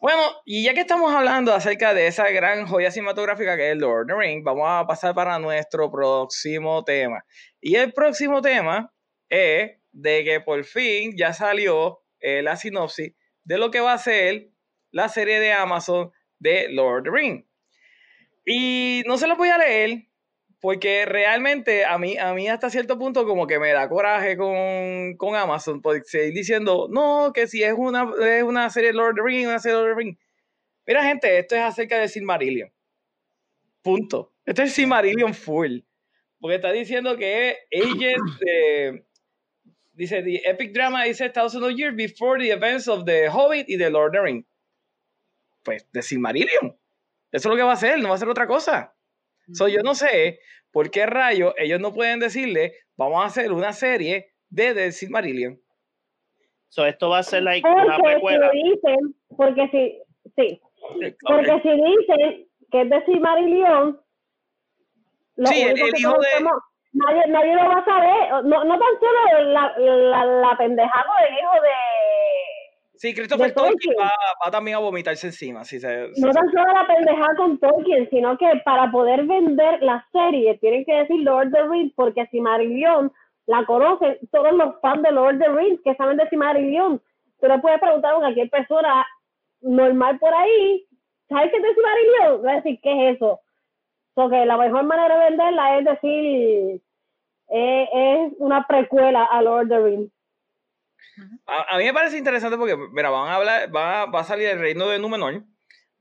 Bueno, 0.00 0.22
y 0.44 0.64
ya 0.64 0.74
que 0.74 0.80
estamos 0.80 1.14
hablando 1.14 1.52
acerca 1.54 1.94
de 1.94 2.06
esa 2.06 2.28
gran 2.30 2.66
joya 2.66 2.90
cinematográfica 2.90 3.56
que 3.56 3.70
es 3.70 3.78
Lord 3.78 4.02
of 4.02 4.06
the 4.08 4.14
Rings, 4.14 4.44
vamos 4.44 4.66
a 4.68 4.86
pasar 4.86 5.14
para 5.14 5.38
nuestro 5.38 5.90
próximo 5.90 6.84
tema. 6.84 7.24
Y 7.60 7.76
el 7.76 7.92
próximo 7.92 8.42
tema 8.42 8.92
es 9.28 9.72
de 9.92 10.24
que 10.24 10.40
por 10.40 10.64
fin 10.64 11.14
ya 11.16 11.32
salió 11.32 12.02
eh, 12.20 12.42
la 12.42 12.56
sinopsis 12.56 13.14
de 13.44 13.58
lo 13.58 13.70
que 13.70 13.80
va 13.80 13.92
a 13.92 13.98
ser 13.98 14.50
la 14.90 15.08
serie 15.08 15.40
de 15.40 15.52
Amazon 15.52 16.10
de 16.38 16.68
Lord 16.70 17.00
of 17.00 17.04
the 17.04 17.10
Rings. 17.10 17.44
Y 18.44 19.02
no 19.06 19.16
se 19.16 19.26
lo 19.26 19.36
voy 19.36 19.48
a 19.48 19.58
leer 19.58 20.08
porque 20.64 21.04
realmente 21.04 21.84
a 21.84 21.98
mí, 21.98 22.16
a 22.16 22.32
mí 22.32 22.48
hasta 22.48 22.70
cierto 22.70 22.98
punto 22.98 23.26
como 23.26 23.46
que 23.46 23.58
me 23.58 23.72
da 23.72 23.86
coraje 23.86 24.34
con, 24.34 25.14
con 25.18 25.36
Amazon 25.36 25.82
por 25.82 26.02
seguir 26.06 26.32
diciendo, 26.32 26.88
no, 26.90 27.32
que 27.34 27.46
si 27.46 27.62
es 27.62 27.74
una, 27.76 28.10
es 28.26 28.42
una 28.42 28.70
serie 28.70 28.92
de 28.92 28.94
Lord 28.94 29.10
of 29.10 29.16
the 29.16 29.22
Rings, 29.24 29.46
una 29.46 29.58
serie 29.58 29.76
de 29.76 29.82
Lord 29.82 29.90
of 29.92 29.98
the 29.98 30.04
Rings. 30.04 30.18
Mira 30.86 31.04
gente, 31.04 31.38
esto 31.38 31.54
es 31.54 31.60
acerca 31.60 31.98
de 31.98 32.08
Silmarillion. 32.08 32.72
Punto. 33.82 34.32
Esto 34.46 34.62
es 34.62 34.72
Silmarillion 34.72 35.34
full. 35.34 35.80
Porque 36.40 36.54
está 36.54 36.72
diciendo 36.72 37.14
que 37.18 37.58
Agent, 37.70 38.42
eh, 38.46 39.04
dice, 39.92 40.22
the 40.22 40.40
epic 40.46 40.72
drama 40.72 41.06
is 41.06 41.20
a 41.20 41.28
thousand 41.28 41.76
years 41.76 41.94
before 41.94 42.42
the 42.42 42.50
events 42.50 42.88
of 42.88 43.04
the 43.04 43.28
Hobbit 43.28 43.68
y 43.68 43.76
the 43.76 43.90
Lord 43.90 44.06
of 44.06 44.12
the 44.12 44.22
Rings. 44.22 44.46
Pues 45.62 45.86
de 45.92 46.00
Silmarillion. 46.00 46.74
Eso 47.30 47.48
es 47.48 47.52
lo 47.52 47.54
que 47.54 47.62
va 47.62 47.72
a 47.72 47.74
hacer, 47.74 47.98
no 47.98 48.08
va 48.08 48.14
a 48.14 48.18
ser 48.18 48.30
otra 48.30 48.46
cosa. 48.46 48.94
So, 49.52 49.68
yo 49.68 49.82
no 49.82 49.94
sé 49.94 50.40
por 50.72 50.90
qué 50.90 51.06
rayos 51.06 51.54
ellos 51.58 51.80
no 51.80 51.92
pueden 51.92 52.18
decirle, 52.20 52.72
vamos 52.96 53.22
a 53.22 53.26
hacer 53.26 53.52
una 53.52 53.72
serie 53.72 54.32
de 54.48 54.74
The 54.74 54.92
Silmarillion. 54.92 55.60
So, 56.68 56.84
esto 56.86 57.10
va 57.10 57.18
a 57.18 57.22
ser 57.22 57.42
like 57.42 57.68
una 57.68 57.96
Porque 57.96 57.96
si 57.96 58.02
precuela. 58.14 58.50
dicen, 58.50 59.14
porque 59.36 59.68
si, 59.68 60.02
sí, 60.36 60.60
porque 61.20 61.60
si 61.62 61.68
dicen 61.70 62.48
que 62.70 62.80
es 62.82 62.90
de 62.90 63.04
Silmarillion, 63.04 64.00
lo 65.36 65.46
Sí, 65.46 65.62
el- 65.62 65.78
hijo 65.78 66.18
de- 66.20 66.44
nadie, 66.92 67.22
nadie 67.28 67.54
lo 67.54 67.64
va 67.68 67.78
a 67.78 67.84
saber, 67.84 68.44
no, 68.44 68.64
no 68.64 68.78
tan 68.78 69.00
solo 69.00 69.44
la, 69.52 69.74
la, 69.78 70.24
la 70.24 70.56
pendejada 70.56 71.12
del 71.24 71.34
hijo 71.38 71.52
de, 71.62 71.68
Sí, 73.04 73.14
Christopher 73.14 73.52
Tolkien 73.52 73.94
va, 74.00 74.10
va 74.42 74.50
también 74.50 74.78
a 74.78 74.80
vomitarse 74.80 75.26
encima. 75.26 75.62
Si 75.62 75.78
se, 75.78 76.14
si 76.14 76.22
no 76.22 76.28
se- 76.32 76.38
tan 76.38 76.50
solo 76.50 76.72
la 76.72 76.86
pendejada 76.86 77.34
con 77.36 77.58
Tolkien, 77.58 78.08
sino 78.08 78.38
que 78.38 78.46
para 78.64 78.90
poder 78.90 79.24
vender 79.26 79.82
la 79.82 80.06
serie 80.10 80.56
tienen 80.56 80.86
que 80.86 80.94
decir 80.94 81.20
Lord 81.20 81.48
of 81.48 81.52
the 81.52 81.68
Rings, 81.68 81.92
porque 81.94 82.26
Silmarillion 82.28 83.12
la 83.44 83.62
conocen 83.66 84.16
todos 84.32 84.54
los 84.54 84.80
fans 84.80 85.02
de 85.02 85.12
Lord 85.12 85.34
of 85.34 85.40
the 85.42 85.48
Rings 85.50 85.82
que 85.84 85.94
saben 85.96 86.16
de 86.16 86.26
Silmarillion. 86.30 86.98
Tú 87.42 87.46
le 87.46 87.58
puedes 87.58 87.78
preguntar 87.78 88.14
a 88.14 88.20
cualquier 88.20 88.48
persona 88.48 89.06
normal 89.60 90.18
por 90.18 90.32
ahí, 90.32 90.86
¿sabes 91.28 91.50
qué 91.50 91.58
es 91.58 91.62
de 91.62 91.74
Silmarillion? 91.74 92.46
Va 92.46 92.52
a 92.52 92.56
decir, 92.56 92.80
¿qué 92.82 93.10
es 93.10 93.16
eso? 93.16 93.38
Porque 94.14 94.46
la 94.46 94.56
mejor 94.56 94.82
manera 94.84 95.18
de 95.18 95.24
venderla 95.28 95.78
es 95.78 95.84
decir, 95.84 96.80
eh, 97.50 97.88
es 97.92 98.32
una 98.38 98.66
precuela 98.66 99.24
a 99.24 99.42
Lord 99.42 99.64
of 99.64 99.68
the 99.68 99.78
Rings. 99.78 100.13
A, 101.46 101.74
a 101.74 101.78
mí 101.78 101.84
me 101.84 101.92
parece 101.94 102.18
interesante 102.18 102.56
porque, 102.58 102.76
mira, 102.92 103.10
van 103.10 103.28
a 103.28 103.36
hablar, 103.36 103.74
va, 103.74 104.02
a- 104.02 104.06
va 104.06 104.20
a 104.20 104.24
salir 104.24 104.48
el 104.48 104.58
reino 104.58 104.88
de 104.88 104.98
Númenor, 104.98 105.44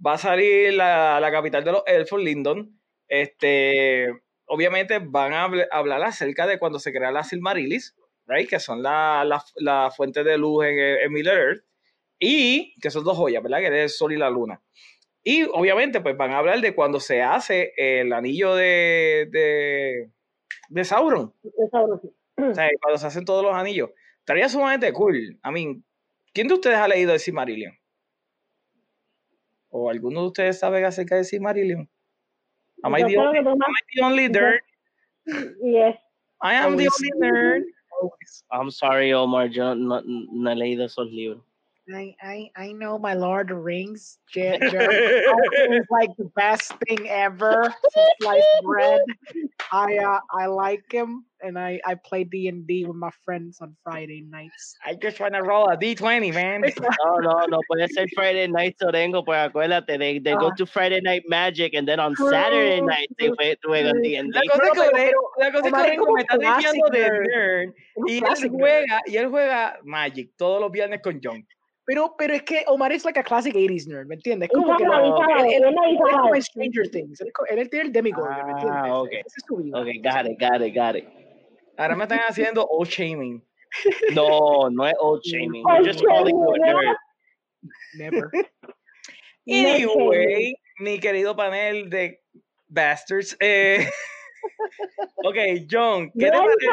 va 0.05 0.13
a 0.13 0.17
salir 0.17 0.73
la, 0.73 1.19
la 1.19 1.31
capital 1.31 1.63
de 1.63 1.71
los 1.71 1.83
elfos, 1.85 2.21
Lindon. 2.21 2.79
Este, 3.07 4.09
obviamente 4.45 4.99
van 4.99 5.33
a 5.33 5.47
habl- 5.47 5.67
hablar 5.71 6.03
acerca 6.03 6.47
de 6.47 6.57
cuando 6.59 6.79
se 6.79 6.91
crea 6.91 7.11
la 7.11 7.23
Silmarilis, 7.23 7.95
right? 8.27 8.49
que 8.49 8.59
son 8.59 8.81
las 8.81 9.25
la, 9.27 9.43
la 9.57 9.91
fuentes 9.91 10.25
de 10.25 10.37
luz 10.37 10.65
en, 10.65 10.79
en 10.79 11.11
Middle 11.13 11.31
Earth, 11.33 11.63
y 12.19 12.73
que 12.79 12.89
son 12.89 13.03
dos 13.03 13.17
joyas, 13.17 13.43
¿verdad? 13.43 13.59
Que 13.59 13.67
es 13.67 13.73
el 13.73 13.89
sol 13.89 14.13
y 14.13 14.17
la 14.17 14.29
luna. 14.29 14.61
Y 15.23 15.43
obviamente, 15.43 16.01
pues 16.01 16.17
van 16.17 16.31
a 16.31 16.37
hablar 16.39 16.59
de 16.59 16.73
cuando 16.75 16.99
se 16.99 17.21
hace 17.21 17.73
el 17.77 18.11
anillo 18.13 18.55
de, 18.55 19.27
de, 19.31 20.09
de 20.69 20.83
Sauron. 20.83 21.33
Eso, 21.43 22.01
O 22.35 22.53
sea, 22.53 22.69
cuando 22.81 22.97
se 22.97 23.07
hacen 23.07 23.23
todos 23.25 23.43
los 23.43 23.53
anillos. 23.55 23.91
Estaría 24.23 24.47
sumamente 24.47 24.93
cool. 24.93 25.37
I 25.43 25.51
mean, 25.51 25.83
¿quién 26.33 26.47
de 26.47 26.53
ustedes 26.53 26.77
ha 26.77 26.87
leído 26.87 27.11
el 27.11 27.19
Silmarillion? 27.19 27.73
¿O 29.69 29.89
alguno 29.89 30.21
de 30.21 30.27
ustedes 30.27 30.59
sabe 30.59 30.85
acerca 30.85 31.15
del 31.15 31.25
Silmarillion? 31.25 31.89
Am 32.83 32.95
I 32.95 33.03
the 33.03 33.17
only, 33.17 33.39
am 33.39 33.47
I 33.47 33.81
the 33.93 34.01
only 34.01 34.29
nerd? 34.29 34.61
Yes. 35.61 35.97
I 36.41 36.53
am 36.55 36.77
the 36.77 36.87
only 36.87 37.11
nerd. 37.19 37.63
I'm 38.49 38.71
sorry, 38.71 39.11
Omar, 39.11 39.49
yo 39.49 39.75
no, 39.75 40.01
no 40.05 40.51
he 40.51 40.55
leído 40.55 40.85
esos 40.85 41.11
libros. 41.11 41.43
I, 41.93 42.15
I, 42.23 42.49
I 42.55 42.71
know 42.71 42.97
my 42.97 43.13
Lord 43.13 43.51
of 43.51 43.57
Rings. 43.57 44.19
Jer- 44.31 44.57
Jerry 44.71 44.95
is 45.75 45.85
like 45.89 46.09
the 46.17 46.31
best 46.35 46.71
thing 46.87 47.09
ever. 47.09 47.73
Sliced 48.21 48.47
bread. 48.63 49.01
I 49.71 49.97
uh, 49.97 50.19
I 50.31 50.45
like 50.45 50.83
him, 50.89 51.25
and 51.41 51.59
I 51.59 51.81
I 51.85 51.95
play 51.95 52.23
D 52.23 52.47
and 52.47 52.65
D 52.65 52.85
with 52.85 52.95
my 52.95 53.09
friends 53.25 53.59
on 53.59 53.75
Friday 53.83 54.21
nights. 54.29 54.75
I 54.85 54.93
just 54.95 55.19
wanna 55.19 55.43
roll 55.43 55.67
a 55.69 55.75
D20, 55.75 56.33
man. 56.33 56.61
No, 57.05 57.17
no, 57.19 57.45
no 57.47 57.59
puede 57.69 57.89
ser 57.91 58.05
Friday 58.15 58.47
Night 58.47 58.75
Orengo, 58.81 59.23
pues 59.25 59.49
acuérdate, 59.49 59.97
they, 59.99 60.19
they 60.19 60.35
go 60.35 60.47
Ah. 60.47 60.55
to 60.57 60.65
Friday 60.65 61.01
Night 61.01 61.23
Magic 61.27 61.73
and 61.73 61.85
then 61.87 61.99
on 61.99 62.15
Saturday 62.15 62.79
night 62.81 63.09
they 63.19 63.27
true, 63.27 63.35
jue- 63.41 63.55
juegan 63.65 64.01
D&D. 64.01 64.31
La 64.31 64.41
cosa 64.69 64.85
es 64.85 64.91
pero- 64.93 65.31
la 65.37 65.51
cosa 65.51 65.57
es 65.57 65.63
que 65.63 65.67
Omar 65.69 65.85
es 65.85 65.91
Orengo 65.91 66.05
como 66.05 66.15
me 66.15 66.21
está 66.21 66.37
diciendo 66.37 66.87
de 66.91 66.99
nerd. 66.99 67.27
nerd 67.27 67.69
Es 67.69 67.95
un 67.95 68.07
y 68.07 68.17
él 68.17 68.49
juega 68.51 69.01
y 69.05 69.17
él 69.17 69.27
juega 69.29 69.79
Magic 69.83 70.29
todos 70.37 70.61
los 70.61 70.71
viernes 70.71 71.01
con 71.01 71.19
John. 71.21 71.45
Pero, 71.85 72.15
pero 72.17 72.33
es 72.33 72.43
que 72.43 72.63
Omar 72.67 72.91
es 72.93 73.03
like 73.03 73.19
a 73.19 73.23
classic 73.23 73.53
80s 73.55 73.87
nerd, 73.87 74.07
¿me 74.07 74.15
entiendes? 74.15 74.49
Como 74.53 74.77
que 74.77 74.85
no, 74.85 74.99
él, 74.99 75.63
él- 75.63 76.37
es 76.37 76.45
Stranger 76.45 76.89
Things. 76.89 77.21
Él, 77.49 77.69
tiene 77.69 77.87
el 77.87 77.91
Demigorgon, 77.91 78.45
¿me 78.45 78.51
entiendes? 78.51 78.81
Ah, 78.83 79.01
ok. 79.01 79.11
Esa 79.11 79.21
es 79.25 79.43
su 79.45 79.57
vida. 79.57 79.79
Ok, 79.79 79.87
got 80.01 80.25
it, 80.25 80.39
got 80.39 80.61
it, 80.61 80.75
got 80.75 80.95
it. 80.95 81.05
Ahora 81.77 81.95
me 81.95 82.03
están 82.03 82.19
haciendo 82.19 82.65
old 82.67 82.89
shaming. 82.89 83.43
No, 84.13 84.69
no 84.69 84.85
es 84.87 84.93
old 84.99 85.23
shaming. 85.23 85.65
Old 85.65 85.79
We're 85.79 85.91
just 85.91 86.05
calling 86.05 86.35
you 86.37 86.53
a 86.53 86.57
shaming, 86.57 86.75
nerd. 86.75 86.97
Never. 87.95 88.31
Anyway, 89.45 90.55
mi 90.79 90.99
querido 90.99 91.35
panel 91.35 91.89
de 91.89 92.21
bastards. 92.67 93.35
Eh, 93.41 93.85
ok, 95.17 95.35
John, 95.69 96.11
¿qué 96.17 96.31
te 96.31 96.31
parece? 96.31 96.67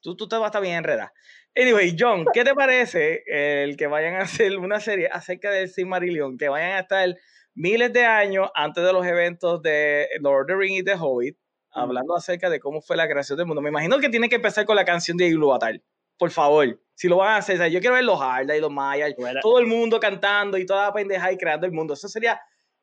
Tú, 0.00 0.16
tú 0.16 0.26
te 0.26 0.36
vas 0.36 0.44
a 0.44 0.46
estar 0.46 0.62
bien 0.62 0.76
enredada. 0.76 1.12
Anyway, 1.56 1.96
John, 1.98 2.24
¿qué 2.32 2.44
te 2.44 2.54
parece 2.54 3.22
el 3.26 3.76
que 3.76 3.86
vayan 3.86 4.14
a 4.14 4.20
hacer 4.20 4.56
una 4.56 4.80
serie 4.80 5.08
acerca 5.10 5.50
del 5.50 5.68
Silmarillion? 5.68 6.38
Que 6.38 6.48
vayan 6.48 6.72
a 6.72 6.80
estar 6.80 7.08
miles 7.54 7.92
de 7.92 8.04
años 8.04 8.50
antes 8.54 8.84
de 8.84 8.92
los 8.92 9.04
eventos 9.04 9.60
de 9.62 10.08
Lord 10.20 10.42
of 10.42 10.46
the 10.46 10.54
Rings 10.54 10.80
y 10.80 10.84
The 10.84 10.94
Hobbit, 10.94 11.36
hablando 11.72 12.16
acerca 12.16 12.48
de 12.48 12.60
cómo 12.60 12.80
fue 12.80 12.96
la 12.96 13.08
creación 13.08 13.36
del 13.36 13.46
mundo. 13.46 13.60
Me 13.62 13.70
imagino 13.70 13.98
que 13.98 14.08
tiene 14.08 14.28
que 14.28 14.36
empezar 14.36 14.64
con 14.64 14.76
la 14.76 14.84
canción 14.84 15.16
de 15.16 15.26
Ilúvatar. 15.26 15.80
Por 16.16 16.30
favor, 16.30 16.78
si 16.94 17.08
lo 17.08 17.16
van 17.16 17.30
a 17.30 17.36
hacer, 17.36 17.56
o 17.56 17.58
sea, 17.58 17.68
yo 17.68 17.80
quiero 17.80 17.94
ver 17.94 18.04
los 18.04 18.20
Harda 18.20 18.56
y 18.56 18.60
los 18.60 18.70
Mayas, 18.70 19.14
todo 19.42 19.58
el 19.58 19.66
mundo 19.66 19.98
cantando 19.98 20.58
y 20.58 20.66
toda 20.66 20.86
la 20.86 20.92
pendeja 20.92 21.32
y 21.32 21.36
creando 21.38 21.66
el 21.66 21.72
mundo. 21.72 21.94
Eso 21.94 22.08
sería 22.08 22.40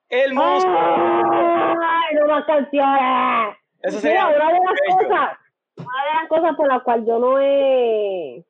hermoso. 0.10 0.68
¡Ay, 0.68 2.15
no 2.15 2.27
más 2.27 2.45
canciones! 2.45 3.57
Eso 3.81 3.98
Mira, 3.98 4.02
sería 4.02 4.27
una 4.27 4.48
de 4.48 4.60
las 4.60 4.98
cosas, 4.98 5.38
una 5.77 6.03
de 6.03 6.14
las 6.19 6.30
cosas 6.30 6.56
por 6.57 6.68
las 6.68 6.84
cuales 6.84 7.06
yo 7.07 7.19
no 7.19 7.39
he... 7.39 8.44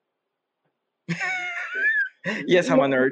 Yes, 2.48 2.70
I'm 2.70 2.80
a 2.80 2.88
nerd. 2.88 3.12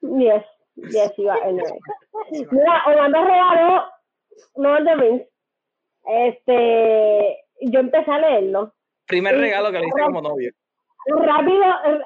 Yes, 0.00 0.44
yes, 0.76 1.12
you 1.16 1.28
are 1.28 1.42
a 1.42 1.52
nerd. 1.52 1.78
Mira, 2.30 2.82
Orlando 2.86 3.24
regaló 3.24 3.84
Lord 4.56 4.80
of 4.80 4.86
the 4.86 4.96
Rings. 4.96 5.22
Este, 6.04 7.38
yo 7.60 7.80
empecé 7.80 8.10
a 8.10 8.18
leerlo. 8.18 8.72
Primer 9.06 9.36
regalo 9.36 9.70
que 9.72 9.80
le 9.80 9.86
hice 9.86 10.02
como 10.02 10.22
novio. 10.22 10.52
Rápido, 11.06 11.64
eh, 11.86 12.00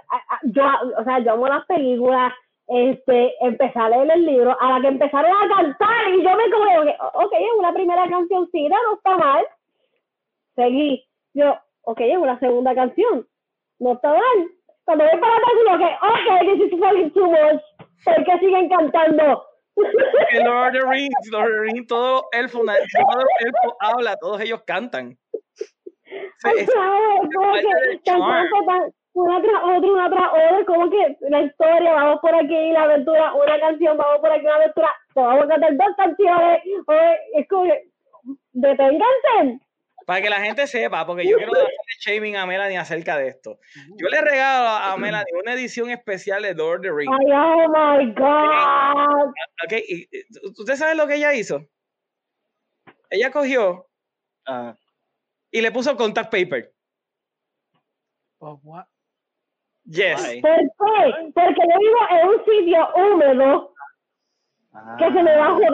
yo, 0.44 0.64
o 0.98 1.04
sea, 1.04 1.18
yo 1.20 1.32
amo 1.32 1.48
las 1.48 1.66
películas. 1.66 2.32
Este, 2.68 3.34
empecé 3.44 3.78
a 3.78 3.88
leer 3.88 4.10
el 4.12 4.24
libro, 4.24 4.56
a 4.60 4.72
la 4.72 4.80
que 4.80 4.88
empezaron 4.88 5.30
a 5.30 5.48
cantar, 5.54 6.09
y 6.10 6.22
yo 6.22 6.36
me 6.36 6.50
como, 6.50 6.92
ok, 7.14 7.32
es 7.32 7.59
una 7.59 7.74
primera 7.74 8.09
cancioncita, 8.09 8.76
no 8.84 8.94
está 8.94 9.18
mal. 9.18 9.44
Seguí. 10.54 11.04
Yo, 11.34 11.59
ok, 11.82 12.00
es 12.00 12.18
una 12.18 12.38
segunda 12.38 12.74
canción, 12.74 13.26
no 13.78 13.92
está 13.94 14.10
mal. 14.10 14.50
Cuando 14.84 15.04
voy 15.04 15.20
para 15.20 15.34
atrás, 15.34 15.52
yo 15.68 15.78
que, 15.78 15.84
ok, 15.84 16.40
this 16.59 16.72
is 16.72 16.80
fucking 16.80 17.10
too 17.12 17.26
much. 17.30 17.62
¿Por 18.04 18.24
qué 18.24 18.38
siguen 18.40 18.68
cantando? 18.68 19.44
Que 20.30 20.40
Lord 20.40 20.66
of 20.68 20.72
the 20.72 20.86
Rings, 20.88 21.30
Lord 21.30 21.44
of 21.46 21.50
the 21.52 21.60
Rings, 21.60 21.88
na- 22.64 22.74
todos 22.74 23.14
los 23.14 23.24
elfos 23.40 23.72
habla, 23.80 24.16
todos 24.16 24.40
ellos 24.40 24.62
cantan. 24.66 25.16
Se- 26.38 26.66
una 29.14 29.40
tras 29.42 29.62
otra, 29.62 29.90
una 29.92 30.10
tras 30.10 30.28
otra, 30.32 30.64
como 30.66 30.90
que 30.90 31.16
la 31.28 31.42
historia, 31.42 31.92
vamos 31.94 32.20
por 32.20 32.34
aquí, 32.34 32.70
la 32.72 32.82
aventura, 32.84 33.32
una 33.34 33.60
canción, 33.60 33.96
vamos 33.96 34.20
por 34.20 34.30
aquí, 34.32 34.44
una 34.44 34.54
aventura, 34.56 34.92
vamos 35.14 35.44
a 35.44 35.48
cantar 35.48 35.76
dos 35.76 35.96
canciones, 35.96 36.60
es 37.34 37.48
como 37.48 37.64
que, 37.64 37.82
deténganse. 38.52 39.60
Para 40.06 40.20
que 40.22 40.30
la 40.30 40.40
gente 40.40 40.66
sepa, 40.66 41.06
porque 41.06 41.26
yo 41.28 41.36
quiero 41.36 41.52
hacerle 41.52 41.72
shaming 42.00 42.36
a 42.36 42.46
Melanie 42.46 42.78
acerca 42.78 43.16
de 43.16 43.28
esto. 43.28 43.58
Yo 43.96 44.08
le 44.08 44.20
regalo 44.20 44.68
a 44.68 44.96
Melanie 44.96 45.32
una 45.40 45.54
edición 45.54 45.90
especial 45.90 46.42
de 46.42 46.54
Lord 46.54 46.78
of 46.78 46.82
the 46.82 46.92
Rings. 46.92 47.16
Ay, 47.20 47.32
oh 47.32 47.68
my 47.68 48.12
God. 48.14 49.28
¿ok? 49.64 49.72
Y, 49.88 50.08
y, 50.10 50.22
¿Usted 50.58 50.76
sabe 50.76 50.94
lo 50.94 51.06
que 51.06 51.16
ella 51.16 51.32
hizo? 51.34 51.66
Ella 53.10 53.30
cogió 53.30 53.88
Ah, 54.46 54.74
y 55.52 55.60
le 55.60 55.70
puso 55.70 55.96
contact 55.96 56.32
paper. 56.32 56.72
Oh, 58.40 58.58
what? 58.64 58.86
Yes. 59.84 60.20
Why? 60.20 60.40
¿Por 60.40 60.58
qué? 60.58 61.32
Porque 61.34 61.60
yo 61.60 61.78
vivo 61.78 61.98
en 62.10 62.28
un 62.28 62.44
sitio 62.44 62.88
húmedo 62.96 63.74
que 64.98 65.04
se 65.04 65.22
me 65.22 65.36
va 65.36 65.46
a 65.46 65.50
joder. 65.50 65.72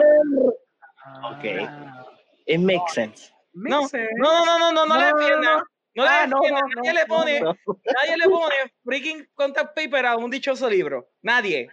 Ok. 1.23 1.67
Ah, 1.67 2.05
It 2.45 2.59
makes 2.59 2.93
sense. 2.93 3.31
No, 3.67 3.81
no, 3.81 4.59
no, 4.59 4.59
no, 4.59 4.71
no, 4.71 4.85
no, 4.85 4.95
le 4.97 5.05
No, 5.05 5.11
no, 5.11 5.17
defienda. 5.17 5.51
no. 5.57 5.63
No 5.95 6.03
le 6.03 6.09
Ah, 6.09 6.27
no, 6.27 6.39
defienda. 6.39 6.61
no, 6.61 6.67
Nadie 6.75 6.93
no, 6.93 6.99
le 6.99 7.05
pone, 7.07 7.39
No. 7.41 7.55
nadie 7.93 8.17
le 8.17 8.29
pone 8.29 8.55
freaking 8.85 9.27
contact 9.35 9.75
paper 9.75 10.05
a 10.05 10.15
un 10.17 10.29
dichoso 10.29 10.69
libro. 10.69 11.07
Nadie. 11.23 11.67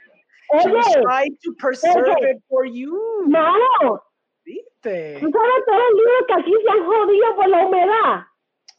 Trying 0.62 1.36
to 1.42 1.52
preserve 1.58 2.08
Oye. 2.18 2.30
it 2.30 2.42
for 2.48 2.64
you. 2.66 2.92
mano, 3.26 4.02
¿Viste? 4.44 5.18
tú 5.20 5.30
sabes 5.30 5.64
todos 5.66 5.78
los 5.78 5.94
libros 5.98 6.24
que 6.28 6.34
aquí 6.34 6.52
se 6.62 6.70
han 6.70 6.86
jodido 6.86 7.36
por 7.36 7.48
la 7.48 7.66
humedad. 7.66 8.26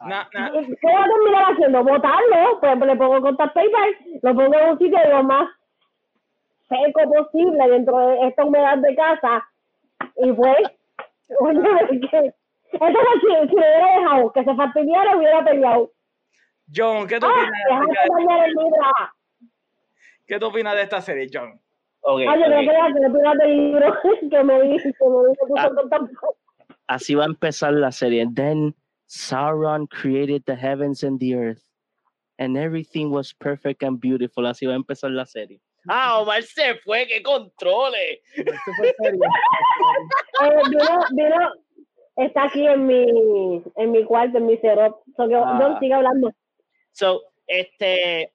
Na- 0.06 0.30
na- 0.34 0.52
¿Qué 0.52 0.60
voy 0.82 0.94
a 0.94 1.06
terminar 1.06 1.52
haciendo? 1.54 1.84
Botarlo, 1.84 2.60
pues 2.60 2.80
le 2.80 2.96
pongo 2.96 3.22
contact 3.22 3.54
paper, 3.54 3.98
lo 4.24 4.36
pongo 4.36 4.54
en 4.56 4.70
un 4.70 4.78
sitio 4.80 5.00
lo 5.10 5.24
más 5.24 5.50
seco 6.70 7.02
posible 7.14 7.70
dentro 7.70 7.98
de 7.98 8.28
esta 8.28 8.44
humedad 8.46 8.78
de 8.78 8.96
casa. 8.96 9.48
Y 10.18 10.32
pues, 10.34 10.58
oye, 11.40 12.34
entonces 12.74 13.22
si, 13.22 13.28
si 13.50 13.56
lo 13.56 13.62
hubiera 13.62 14.00
dejado 14.00 14.32
que 14.34 14.44
se 14.44 14.56
fastidiara, 14.56 15.18
hubiera 15.18 15.44
peleado. 15.46 15.92
John, 16.76 17.08
¿qué 17.08 17.20
tú 17.20 17.26
¡Ah! 17.28 17.32
opinas 17.32 17.52
de- 17.88 18.48
libro. 18.48 18.78
¿Qué 20.28 20.40
tú 20.40 20.46
opinas 20.48 20.76
de 20.76 20.82
esta 20.82 21.02
serie, 21.02 21.28
John? 21.32 21.54
Ok, 22.02 22.20
Oye, 22.20 22.28
ok. 22.28 22.50
me 22.50 22.66
quedas 22.68 22.94
que 22.94 23.06
opinas 23.06 23.38
del 23.38 23.58
libro 23.58 23.94
que 24.30 24.44
me 24.44 24.62
dice, 24.64 24.94
que 24.94 25.06
me 25.10 25.30
dice, 25.30 25.42
puso 25.48 25.56
Ah. 25.58 25.70
Así 26.88 27.16
va 27.16 27.24
a 27.24 27.28
empezar 27.28 27.74
la 27.74 27.92
serie. 27.92 28.26
Then 28.34 28.74
Sauron 29.08 29.88
created 29.88 30.44
the 30.46 30.56
heavens 30.56 31.04
and 31.04 31.20
the 31.20 31.36
earth. 31.36 31.64
And 32.40 32.56
everything 32.58 33.10
was 33.10 33.34
perfect 33.34 33.82
and 33.84 34.00
beautiful. 34.00 34.46
Así 34.46 34.66
va 34.68 34.74
a 34.74 34.76
empezar 34.78 35.10
la 35.12 35.26
serie. 35.26 35.60
Ah, 35.90 36.20
Omar 36.20 36.44
se 36.44 36.76
fue, 36.84 37.08
que 37.08 37.22
controle. 37.24 38.22
Esto 38.36 38.72
fue 38.78 38.94
serio. 39.02 39.22
Eh, 40.44 40.62
vino, 40.70 41.00
vino, 41.12 41.52
está 42.18 42.46
aquí 42.46 42.68
en 42.68 42.86
mi, 42.86 43.64
en 43.76 43.92
mi 43.92 44.04
cuarto, 44.04 44.40
en 44.40 44.48
mi 44.48 44.58
setup. 44.58 44.98
So 45.16 45.28
que 45.28 45.36
Ah. 45.36 45.78
Sigue 45.80 45.94
hablando. 45.94 46.34
So, 46.92 47.22
este, 47.46 48.34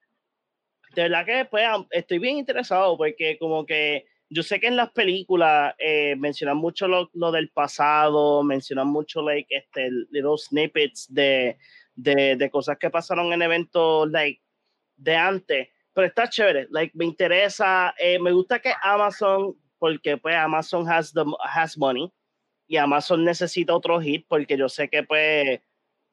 de 0.95 1.03
verdad 1.03 1.27
que 1.27 1.45
pues, 1.47 1.67
estoy 1.91 2.19
bien 2.19 2.39
interesado 2.39 2.97
porque 2.97 3.37
como 3.39 3.67
que 3.67 4.07
yo 4.31 4.43
sé 4.43 4.61
que 4.61 4.69
en 4.69 4.77
las 4.77 4.91
películas 4.93 5.75
eh, 5.79 6.17
mencionan 6.17 6.57
mucho 6.57 6.89
lo, 6.89 7.11
lo 7.13 7.33
del 7.33 7.51
pasado, 7.51 8.43
mencionan 8.43 8.87
mucho 8.87 9.21
like, 9.21 9.55
este, 9.55 9.91
little 10.11 10.39
snippets 10.39 11.13
de, 11.13 11.59
de, 11.95 12.37
de 12.37 12.51
cosas 12.51 12.79
que 12.79 12.89
pasaron 12.89 13.33
en 13.33 13.43
eventos 13.43 14.11
like, 14.11 14.41
de 14.97 15.17
antes, 15.17 15.69
pero 15.93 16.07
está 16.07 16.29
chévere, 16.31 16.67
like, 16.71 16.97
me 16.97 17.05
interesa, 17.05 17.95
eh, 17.99 18.19
me 18.19 18.33
gusta 18.33 18.61
que 18.61 18.73
Amazon, 18.83 19.55
porque 19.79 20.17
pues 20.17 20.37
Amazon 20.37 20.89
has, 20.89 21.13
the, 21.13 21.25
has 21.43 21.77
money 21.77 22.11
y 22.73 22.78
Amazon 22.78 23.23
necesita 23.23 23.74
otro 23.74 24.01
hit 24.01 24.24
porque 24.27 24.57
yo 24.57 24.66
sé 24.66 24.89
que 24.89 25.03
pues 25.03 25.61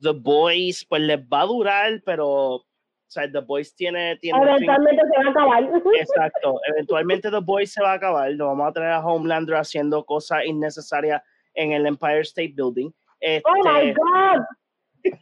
The 0.02 0.12
Boys 0.12 0.84
pues 0.84 1.02
les 1.02 1.18
va 1.22 1.44
a 1.44 1.46
durar, 1.46 2.02
pero 2.06 2.28
o 2.28 2.66
sea, 3.08 3.32
The 3.32 3.40
Boys 3.40 3.74
tiene, 3.74 4.18
tiene 4.18 4.38
Eventualmente 4.42 5.02
se 5.02 5.24
va 5.24 5.28
a 5.28 5.32
acabar. 5.32 5.64
Exacto, 5.98 6.60
eventualmente 6.68 7.32
The 7.32 7.40
Boys 7.40 7.72
se 7.72 7.82
va 7.82 7.94
a 7.94 7.96
acabar, 7.96 8.36
no 8.36 8.48
vamos 8.48 8.68
a 8.68 8.74
tener 8.74 8.90
a 8.90 9.00
Homelander 9.00 9.56
haciendo 9.56 10.04
cosas 10.04 10.44
innecesarias 10.44 11.22
en 11.54 11.72
el 11.72 11.86
Empire 11.86 12.20
State 12.20 12.56
Building. 12.58 12.92
Este, 13.22 13.50
Oh 13.50 13.64
my 13.64 13.94
God. 13.94 14.44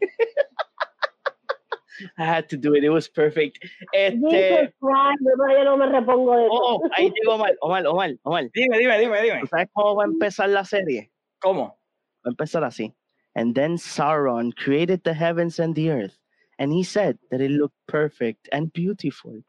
I 2.18 2.26
had 2.26 2.50
to 2.50 2.58
do 2.58 2.74
it, 2.74 2.84
it 2.84 2.90
was 2.90 3.08
perfect. 3.08 3.64
Este, 3.94 4.74
yo 4.82 5.64
no 5.64 5.78
me 5.78 5.86
repongo 5.86 6.36
de 6.36 6.46
eso. 6.46 6.52
oh, 6.52 6.76
oh, 6.78 6.90
ahí 6.98 7.14
llegó 7.14 7.36
Omar, 7.36 7.56
Omar, 7.62 7.86
Omar, 7.86 8.16
Omar. 8.24 8.50
Dime, 8.56 8.80
dime, 8.80 8.98
dime, 8.98 9.22
dime. 9.22 9.40
¿Tú 9.42 9.48
sabes 9.48 9.70
cómo 9.74 9.98
va 9.98 10.04
a 10.04 10.08
empezar 10.08 10.50
la 10.50 10.66
serie? 10.66 11.12
¿Cómo? 11.40 11.80
Va 12.26 12.30
a 12.30 12.30
empezar 12.30 12.64
así. 12.64 12.94
And 13.36 13.54
then 13.54 13.78
Sauron 13.78 14.52
created 14.56 15.04
the 15.04 15.14
heavens 15.14 15.60
and 15.60 15.76
the 15.76 15.92
earth, 15.92 16.18
and 16.58 16.72
he 16.74 16.84
said 16.84 17.20
that 17.30 17.40
it 17.42 17.52
looked 17.52 17.78
perfect 17.88 18.50
and 18.52 18.74
beautiful. 18.74 19.44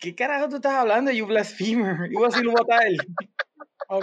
¿Qué 0.00 0.14
carajo 0.16 0.48
tú 0.48 0.56
estás 0.56 0.72
hablando, 0.74 1.12
you 1.12 1.26
blasphemer? 1.26 2.08
Iba 2.10 2.26
a 2.26 2.30
decir 2.30 2.46
él. 2.46 2.96
Oh. 3.88 4.02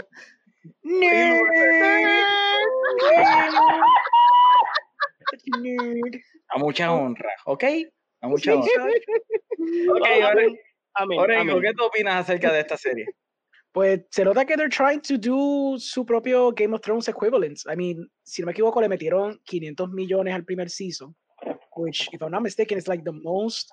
A 6.49 6.57
mucha 6.57 6.91
honra, 6.91 7.30
¿ok? 7.45 7.63
A 8.21 8.27
mucha 8.27 8.53
honra. 8.53 8.67
Ok, 9.65 10.01
Okay, 10.01 10.21
ahora, 10.21 10.43
ahora. 10.95 11.61
¿qué 11.61 11.73
tú 11.73 11.85
opinas 11.85 12.15
acerca 12.15 12.51
de 12.51 12.59
esta 12.59 12.77
serie? 12.77 13.05
Pues 13.73 14.01
se 14.11 14.23
nota 14.23 14.45
que 14.45 14.55
they're 14.55 14.69
trying 14.69 15.01
to 15.01 15.17
do 15.17 15.77
su 15.79 16.05
propio 16.05 16.51
Game 16.51 16.75
of 16.75 16.81
Thrones 16.81 17.07
equivalent. 17.07 17.59
I 17.67 17.75
mean, 17.75 18.07
si 18.23 18.43
no 18.43 18.45
me 18.45 18.51
equivoco, 18.51 18.79
le 18.79 18.87
metieron 18.87 19.39
500 19.45 19.89
millones 19.91 20.33
al 20.33 20.43
primer 20.43 20.69
season, 20.69 21.15
which, 21.75 22.07
if 22.13 22.21
I'm 22.21 22.29
not 22.29 22.43
mistaken, 22.43 22.77
is 22.77 22.87
like 22.87 23.03
the 23.03 23.11
most 23.11 23.71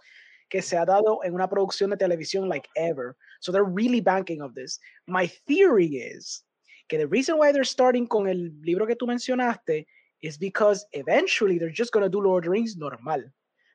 que 0.49 0.63
se 0.63 0.79
ha 0.79 0.87
dado 0.87 1.21
en 1.23 1.35
una 1.35 1.49
producción 1.49 1.91
de 1.91 1.99
televisión 1.99 2.49
like 2.49 2.67
ever. 2.77 3.15
So 3.41 3.53
they're 3.53 3.65
really 3.65 4.01
banking 4.01 4.41
of 4.41 4.55
this. 4.55 4.81
My 5.07 5.27
theory 5.47 5.87
is 5.87 6.45
que 6.89 6.99
the 6.99 7.07
reason 7.07 7.37
why 7.37 7.53
they're 7.53 7.63
starting 7.63 8.07
con 8.07 8.27
el 8.27 8.51
libro 8.63 8.87
que 8.87 8.97
tú 8.97 9.07
mencionaste 9.07 9.87
is 10.23 10.39
because 10.39 10.85
eventually 10.93 11.59
they're 11.59 11.71
just 11.71 11.93
going 11.93 12.05
to 12.05 12.11
do 12.11 12.21
Lord 12.21 12.45
of 12.45 12.45
the 12.45 12.51
Rings 12.51 12.75
normal. 12.77 13.23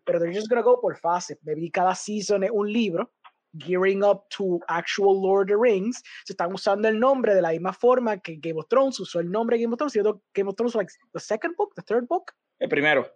Pero 0.06 0.20
they're 0.20 0.34
just 0.34 0.50
going 0.50 0.62
to 0.62 0.64
go 0.64 0.76
por 0.76 0.96
fase. 0.96 1.36
Maybe 1.46 1.70
cada 1.70 1.96
season 1.96 2.44
es 2.44 2.52
un 2.52 2.72
libro 2.72 3.12
gearing 3.58 4.04
up 4.04 4.28
to 4.30 4.60
actual 4.68 5.22
Lord 5.22 5.44
of 5.44 5.48
the 5.48 5.58
Rings, 5.58 6.02
se 6.26 6.34
están 6.34 6.54
usando 6.54 6.88
el 6.88 7.00
nombre 7.00 7.34
de 7.36 7.42
la 7.42 7.50
misma 7.50 7.74
forma 7.74 8.18
que 8.18 8.38
Game 8.38 8.60
of 8.60 8.68
Thrones 8.68 9.00
usó 9.00 9.20
el 9.20 9.30
nombre 9.30 9.58
de 9.58 9.64
Game 9.64 9.74
of 9.74 9.78
Thrones, 9.78 9.94
siendo 9.94 10.22
Game 10.34 10.50
of 10.50 10.56
Thrones 10.56 10.76
like 10.76 10.92
the 11.14 11.20
second 11.20 11.56
book, 11.56 11.74
the 11.76 11.82
third 11.82 12.08
book. 12.08 12.32
El 12.60 12.70
primero. 12.70 13.08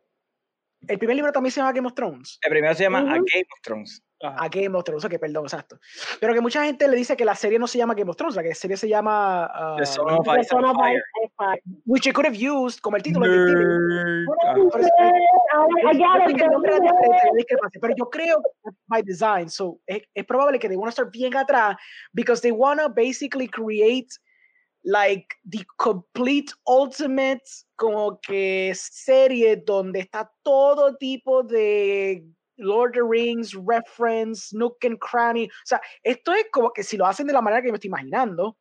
El 0.88 0.98
primer 0.98 1.16
libro 1.16 1.32
también 1.32 1.52
se 1.52 1.60
llama 1.60 1.74
Game 1.74 1.88
of 1.88 1.94
Thrones. 1.94 2.40
El 2.42 2.52
primero 2.52 2.74
se 2.74 2.84
llama 2.84 3.00
A. 3.00 3.16
Game 3.16 3.48
of 3.52 3.62
Thrones. 3.64 4.02
Ajá. 4.22 4.44
A 4.44 4.50
Game 4.50 4.78
of 4.78 4.84
Thrones, 4.84 5.06
ok, 5.06 5.18
perdón, 5.18 5.46
exacto. 5.46 5.80
Pero 6.20 6.34
que 6.34 6.42
mucha 6.42 6.64
gente 6.66 6.88
le 6.88 6.98
dice 6.98 7.16
que 7.16 7.24
la 7.24 7.36
serie 7.36 7.58
no 7.58 7.68
se 7.68 7.78
llama 7.78 7.94
Game 7.94 8.10
of 8.10 8.18
Thrones, 8.18 8.36
la 8.36 8.44
que 8.44 8.50
la 8.50 8.56
serie 8.56 8.76
se 8.76 8.90
llama 8.90 9.50
uh, 9.54 9.78
The 9.78 9.86
Son 9.86 10.10
of 10.10 10.26
Ice 10.26 10.30
and 10.30 10.38
Persona 10.38 10.74
Fire. 10.74 11.02
Fire. 11.38 11.62
which 11.86 12.06
you 12.06 12.14
could 12.14 12.26
have 12.26 12.36
used 12.36 12.82
como 12.82 12.98
el 12.98 13.04
título. 13.04 13.26
Nerd. 13.26 14.26
Que 16.30 17.38
discrepancia, 17.38 17.80
pero 17.82 17.96
yo 17.96 18.10
creo 18.10 18.42
que 18.42 18.72
by 18.88 19.02
design, 19.02 19.50
so 19.50 19.80
es, 19.88 20.02
es 20.14 20.26
probable 20.26 20.60
que 20.60 20.68
they 20.68 20.78
want 20.78 20.90
to 20.90 20.94
start 20.94 21.12
bien 21.12 21.36
atrás 21.36 21.76
because 22.14 22.42
they 22.42 22.52
want 22.52 22.80
to 22.80 22.90
basically 22.90 23.48
create 23.48 24.10
like 24.84 25.26
the 25.46 25.64
complete 25.78 26.54
ultimate 26.68 27.44
como 27.76 28.20
que 28.22 28.74
serie 28.76 29.62
donde 29.66 30.00
está 30.00 30.30
todo 30.44 30.96
tipo 30.98 31.44
de 31.44 32.26
Lord 32.60 32.92
of 32.92 32.96
the 32.96 33.04
Rings 33.04 33.56
reference, 33.56 34.56
nook 34.56 34.84
and 34.84 35.00
cranny, 35.00 35.46
o 35.46 35.66
sea, 35.66 35.82
esto 36.04 36.34
es 36.34 36.46
como 36.52 36.72
que 36.72 36.84
si 36.84 36.98
lo 36.98 37.06
hacen 37.06 37.28
de 37.28 37.34
la 37.34 37.42
manera 37.42 37.62
que 37.62 37.72
me 37.72 37.76
estoy 37.76 37.90
imaginando, 37.90 38.58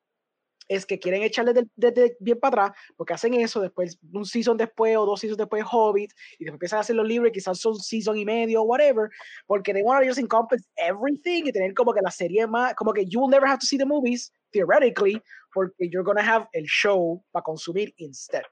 es 0.68 0.84
que 0.84 0.98
quieren 0.98 1.22
echarle 1.22 1.54
desde 1.74 2.16
bien 2.20 2.38
para 2.38 2.66
atrás, 2.66 2.78
porque 2.96 3.14
hacen 3.14 3.34
eso 3.34 3.60
después, 3.60 3.98
un 4.12 4.24
season 4.24 4.56
después 4.56 4.96
o 4.96 5.06
dos 5.06 5.20
seasons 5.20 5.38
después 5.38 5.64
Hobbit, 5.70 6.12
y 6.38 6.44
después 6.44 6.56
empiezan 6.56 6.76
a 6.76 6.80
hacer 6.80 6.96
los 6.96 7.08
libros, 7.08 7.32
quizás 7.32 7.58
son 7.58 7.74
season 7.76 8.16
y 8.18 8.24
medio, 8.24 8.62
whatever, 8.62 9.08
porque 9.46 9.72
they 9.72 9.82
want 9.82 10.02
to 10.02 10.06
just 10.06 10.20
encompass 10.20 10.62
everything 10.76 11.44
y 11.46 11.52
tener 11.52 11.74
como 11.74 11.92
que 11.92 12.00
la 12.02 12.10
serie 12.10 12.46
más, 12.46 12.74
como 12.74 12.92
que 12.92 13.04
you 13.06 13.20
will 13.20 13.30
never 13.30 13.48
have 13.48 13.58
to 13.58 13.66
see 13.66 13.78
the 13.78 13.86
movies, 13.86 14.30
theoretically, 14.52 15.20
porque 15.52 15.88
you're 15.90 16.04
gonna 16.04 16.22
have 16.22 16.46
el 16.52 16.66
show 16.66 17.22
para 17.32 17.42
consumir 17.42 17.92
instead. 17.96 18.42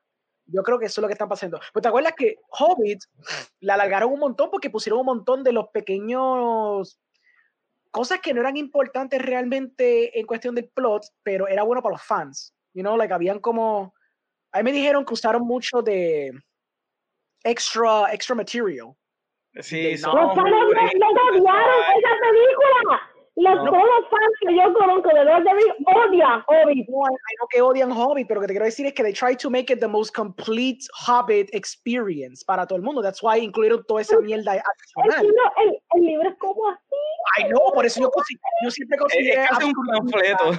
Yo 0.47 0.63
creo 0.63 0.79
que 0.79 0.87
eso 0.87 1.01
es 1.01 1.03
lo 1.03 1.09
que 1.09 1.15
están 1.15 1.29
pasando. 1.29 1.59
Pero 1.73 1.83
te 1.83 1.89
acuerdas 1.89 2.15
que 2.17 2.37
Hobbit 2.51 3.01
la 3.61 3.75
alargaron 3.75 4.13
un 4.13 4.21
montón 4.21 4.51
porque 4.51 4.71
pusieron 4.71 5.01
un 5.01 5.07
montón 5.07 5.43
de 5.43 5.53
los 5.53 5.69
pequeños 5.69 7.01
cosas 7.91 8.21
que 8.21 8.35
no 8.35 8.41
eran 8.43 8.57
importantes 8.57 9.21
realmente 9.23 10.19
en 10.19 10.27
cuestión 10.27 10.55
del 10.55 10.69
plot, 10.69 11.07
pero 11.23 11.49
era 11.49 11.63
bueno 11.63 11.83
para 11.83 11.95
los 11.95 12.03
fans. 12.03 12.55
You 12.75 12.83
know, 12.83 12.97
like 12.97 13.13
habían 13.13 13.41
como 13.41 13.95
a 14.53 14.59
mí 14.59 14.65
me 14.65 14.73
dijeron 14.73 15.05
que 15.05 15.15
usaron 15.15 15.43
mucho 15.43 15.83
de 15.83 16.33
extra 17.43 18.13
extra 18.13 18.35
material. 18.35 18.95
Sí, 19.61 19.95
No, 19.95 20.13
son 20.13 20.17
Los 20.17 20.35
fans 20.35 20.51
no, 20.51 21.13
no 21.13 21.29
odiaron 21.31 21.83
esa 21.97 22.11
película. 22.21 23.16
Los, 23.39 23.55
No. 23.57 23.65
Todos 23.67 23.83
los 23.83 24.09
fans 24.11 24.33
que 24.41 24.57
yo 24.57 24.73
conozco 24.73 25.09
de 25.11 25.25
Lord 25.25 25.39
of 25.39 25.45
the 25.45 25.53
Rings 25.53 25.75
odian 25.95 26.43
Hobbit. 26.47 26.89
No, 26.89 27.05
I 27.05 27.35
know 27.39 27.49
que 27.51 27.61
odian 27.61 27.93
Hobbit, 27.93 28.27
pero 28.27 28.41
lo 28.41 28.43
que 28.43 28.47
te 28.49 28.53
quiero 28.55 28.65
decir 28.65 28.87
es 28.87 28.95
que 28.95 29.03
they 29.03 29.13
try 29.13 29.37
to 29.37 29.51
make 29.51 29.71
it 29.71 29.79
the 29.81 29.87
most 29.89 30.15
complete 30.15 30.79
Hobbit 31.07 31.51
experience 31.55 32.43
para 32.45 32.67
todo 32.67 32.77
el 32.77 32.83
mundo. 32.83 33.03
That's 33.03 33.23
why 33.23 33.39
incluyeron 33.39 33.85
toda 33.87 34.01
esa 34.01 34.19
mierda 34.21 34.55
El, 34.55 34.63
adicional. 35.05 35.27
libro- 35.27 35.53
el, 35.65 35.79
el 35.97 36.07
libro 36.07 36.29
es 36.31 36.37
como 36.39 36.69
así. 36.71 36.81
I 37.39 37.49
know, 37.49 37.73
por 37.75 37.85
eso 37.85 38.01
yo, 38.01 38.11
yo 38.65 38.71
siempre 38.71 38.97
consideré 38.99 39.43
es 39.43 39.51
casi 39.51 39.67
un 39.67 39.87
panfleto. 39.87 40.53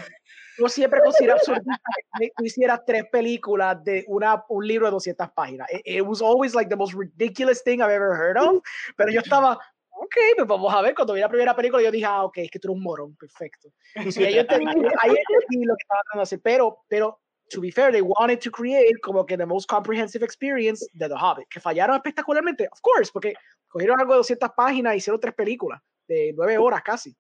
yo 0.60 0.70
siempre 0.70 1.02
consideré 1.02 1.32
absurdista 1.34 1.80
que 2.20 2.32
tú 2.38 2.44
hicieras 2.44 2.82
tres 2.86 3.06
películas 3.12 3.84
de 3.84 4.04
una, 4.08 4.44
un 4.50 4.68
libro 4.68 4.86
de 4.86 4.92
200 4.92 5.30
páginas. 5.32 5.68
It, 5.72 5.82
it 5.84 6.02
was 6.06 6.22
always 6.22 6.54
like 6.54 6.70
the 6.70 6.76
most 6.76 6.94
ridiculous 6.94 7.64
thing 7.64 7.80
I've 7.82 7.90
ever 7.92 8.14
heard 8.16 8.38
of, 8.38 8.62
pero 8.96 9.10
yo 9.12 9.22
estaba, 9.22 9.58
ok, 10.00 10.16
pues 10.36 10.48
vamos 10.48 10.74
a 10.74 10.82
ver, 10.82 10.96
cuando 10.96 11.14
vi 11.14 11.22
la 11.22 11.30
primera 11.30 11.56
película 11.56 11.82
yo 11.82 11.92
dije, 11.92 12.06
ah, 12.06 12.24
ok, 12.24 12.38
es 12.38 12.52
que 12.52 12.60
tú 12.60 12.70
eres 12.70 12.78
un 12.78 12.84
morón, 12.84 13.16
perfecto. 13.16 13.70
Y 13.96 14.00
ahí 14.26 14.36
yo 14.36 14.42
entendí, 14.42 14.88
ahí 15.02 15.12
entendí 15.12 15.66
lo 15.66 15.76
que 15.76 15.84
estaban 15.84 16.04
tratando 16.04 16.20
de 16.20 16.24
hacer, 16.24 16.42
pero, 16.42 16.84
pero, 16.88 17.20
to 17.50 17.62
be 17.62 17.72
fair, 17.72 17.92
they 17.92 18.02
wanted 18.02 18.40
to 18.40 18.52
create 18.52 19.00
como 19.02 19.26
que 19.26 19.38
the 19.38 19.46
most 19.46 19.70
comprehensive 19.70 20.24
experience 20.24 20.86
de 20.94 21.08
The 21.08 21.16
Hobbit, 21.16 21.48
que 21.50 21.60
fallaron 21.60 21.96
espectacularmente, 21.96 22.68
of 22.72 22.80
course, 22.82 23.12
porque 23.12 23.34
cogieron 23.68 24.00
algo 24.00 24.14
de 24.14 24.18
200 24.18 24.52
páginas 24.56 24.94
y 24.94 24.98
hicieron 24.98 25.20
tres 25.20 25.34
películas 25.34 25.82
de 26.08 26.34
nueve 26.36 26.58
horas 26.58 26.82
casi. 26.84 27.16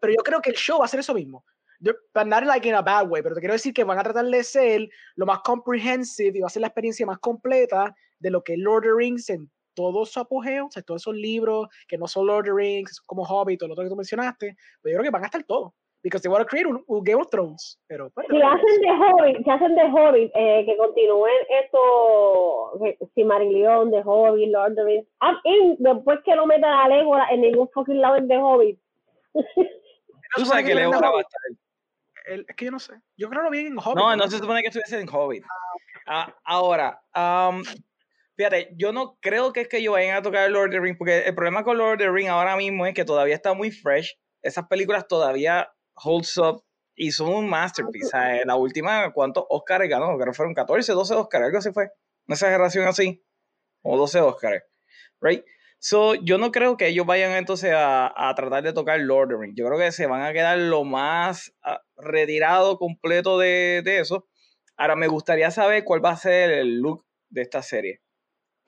Pero 0.00 0.12
yo 0.12 0.22
creo 0.22 0.40
que 0.40 0.50
el 0.50 0.56
show 0.56 0.78
va 0.78 0.84
a 0.84 0.88
ser 0.88 1.00
eso 1.00 1.14
mismo. 1.14 1.44
But 1.80 2.26
not 2.26 2.44
like 2.44 2.68
in 2.68 2.74
a 2.74 2.82
bad 2.82 3.08
way, 3.08 3.22
pero 3.22 3.34
te 3.34 3.40
quiero 3.40 3.54
decir 3.54 3.72
que 3.72 3.84
van 3.84 3.98
a 3.98 4.02
tratar 4.02 4.26
de 4.26 4.44
ser 4.44 4.88
lo 5.16 5.24
más 5.24 5.40
comprehensive 5.40 6.36
y 6.36 6.40
va 6.42 6.48
a 6.48 6.50
ser 6.50 6.60
la 6.60 6.68
experiencia 6.68 7.06
más 7.06 7.18
completa 7.18 7.94
de 8.18 8.30
lo 8.30 8.44
que 8.44 8.56
Lord 8.58 8.80
of 8.80 8.82
the 8.84 8.92
Rings 8.94 9.30
en 9.30 9.50
todo 9.74 10.04
su 10.06 10.20
apogeo, 10.20 10.66
o 10.66 10.70
sea, 10.70 10.82
todos 10.82 11.02
esos 11.02 11.14
libros 11.14 11.68
que 11.88 11.96
no 11.98 12.06
son 12.06 12.26
Lord 12.26 12.40
of 12.40 12.44
the 12.46 12.52
Rings, 12.54 13.00
como 13.02 13.22
Hobbit 13.24 13.62
o 13.62 13.66
lo 13.66 13.72
otro 13.74 13.84
que 13.84 13.90
tú 13.90 13.96
mencionaste, 13.96 14.56
pero 14.82 14.92
yo 14.92 14.98
creo 14.98 15.04
que 15.04 15.10
van 15.10 15.22
a 15.22 15.26
estar 15.26 15.42
todos. 15.44 15.72
Because 16.02 16.22
they 16.22 16.30
want 16.32 16.42
to 16.42 16.48
create 16.48 16.66
un, 16.66 16.82
un 16.86 17.04
Game 17.04 17.20
of 17.20 17.28
Thrones. 17.28 17.78
Pero, 17.86 18.08
pues, 18.10 18.26
Si 18.30 18.40
hacen 18.40 18.80
de 18.80 18.90
Hobbit, 18.90 19.44
si 19.44 19.50
hacen 19.50 19.74
de 19.74 19.82
Hobbit, 19.84 20.30
eh, 20.34 20.64
que 20.64 20.76
continúen 20.78 21.34
esto, 21.62 22.72
Silmarillion, 23.14 23.90
de 23.90 24.00
Hobbit, 24.02 24.48
Lord 24.50 24.70
of 24.70 24.76
the 24.76 24.84
Rings. 24.84 25.06
Ah, 25.20 25.34
y 25.44 25.76
después 25.78 26.20
que 26.24 26.34
no 26.34 26.46
metan 26.46 26.72
a 26.72 26.88
Legolas 26.88 27.30
en 27.30 27.42
ningún 27.42 27.68
fucking 27.74 28.00
lado 28.00 28.16
de 28.18 28.36
Hobbit. 28.38 28.78
Tú 30.36 30.44
sabes 30.46 30.64
que 30.64 30.74
Leo 30.74 30.90
va 30.90 30.96
a 30.96 31.20
estar. 31.20 31.40
el- 32.26 32.46
es 32.48 32.56
que 32.56 32.64
yo 32.64 32.70
no 32.70 32.78
sé. 32.78 32.94
Yo 33.16 33.28
creo 33.28 33.42
que 33.42 33.44
lo 33.44 33.50
vi 33.50 33.66
en 33.66 33.76
Hobbit. 33.78 33.96
No, 33.96 34.16
no 34.16 34.26
se 34.28 34.38
supone 34.38 34.62
que 34.62 34.68
estuviese 34.68 35.00
en 35.00 35.08
Hobbit. 35.08 35.44
Ah, 36.06 36.34
ahora, 36.44 37.00
am, 37.12 37.62
fíjate, 38.40 38.70
yo 38.74 38.90
no 38.90 39.18
creo 39.20 39.52
que 39.52 39.60
es 39.60 39.68
que 39.68 39.76
ellos 39.76 39.92
vayan 39.92 40.16
a 40.16 40.22
tocar 40.22 40.50
Lord 40.50 40.68
of 40.68 40.72
the 40.72 40.80
Rings, 40.80 40.96
porque 40.96 41.18
el 41.26 41.34
problema 41.34 41.62
con 41.62 41.76
Lord 41.76 41.92
of 41.92 41.98
the 41.98 42.10
Rings 42.10 42.30
ahora 42.30 42.56
mismo 42.56 42.86
es 42.86 42.94
que 42.94 43.04
todavía 43.04 43.34
está 43.34 43.52
muy 43.52 43.70
fresh. 43.70 44.18
Esas 44.40 44.66
películas 44.66 45.06
todavía 45.06 45.70
holds 45.92 46.38
up 46.38 46.64
y 46.94 47.10
son 47.10 47.34
un 47.34 47.50
masterpiece. 47.50 48.46
La 48.46 48.56
última, 48.56 49.12
¿cuántos 49.12 49.44
Oscars 49.50 49.86
ganó? 49.90 50.16
Creo 50.16 50.32
que 50.32 50.32
fueron 50.32 50.54
14, 50.54 50.90
12 50.90 51.14
Oscars, 51.16 51.44
algo 51.44 51.58
así 51.58 51.70
fue. 51.70 51.90
Una 52.28 52.34
exageración 52.34 52.88
así. 52.88 53.22
O 53.82 53.98
12 53.98 54.20
Oscars. 54.22 54.64
Right? 55.20 55.44
So, 55.78 56.14
yo 56.14 56.38
no 56.38 56.50
creo 56.50 56.78
que 56.78 56.86
ellos 56.86 57.04
vayan 57.04 57.32
entonces 57.32 57.72
a, 57.74 58.10
a 58.16 58.34
tratar 58.34 58.62
de 58.62 58.72
tocar 58.72 59.00
Lord 59.00 59.34
of 59.34 59.38
the 59.38 59.44
Rings. 59.44 59.54
Yo 59.54 59.66
creo 59.66 59.78
que 59.78 59.92
se 59.92 60.06
van 60.06 60.22
a 60.22 60.32
quedar 60.32 60.56
lo 60.56 60.84
más 60.84 61.54
ah, 61.62 61.82
retirado 61.98 62.78
completo 62.78 63.38
de, 63.38 63.82
de 63.84 63.98
eso. 63.98 64.26
Ahora, 64.78 64.96
me 64.96 65.08
gustaría 65.08 65.50
saber 65.50 65.84
cuál 65.84 66.02
va 66.02 66.12
a 66.12 66.16
ser 66.16 66.50
el 66.52 66.78
look 66.78 67.04
de 67.28 67.42
esta 67.42 67.60
serie. 67.60 68.00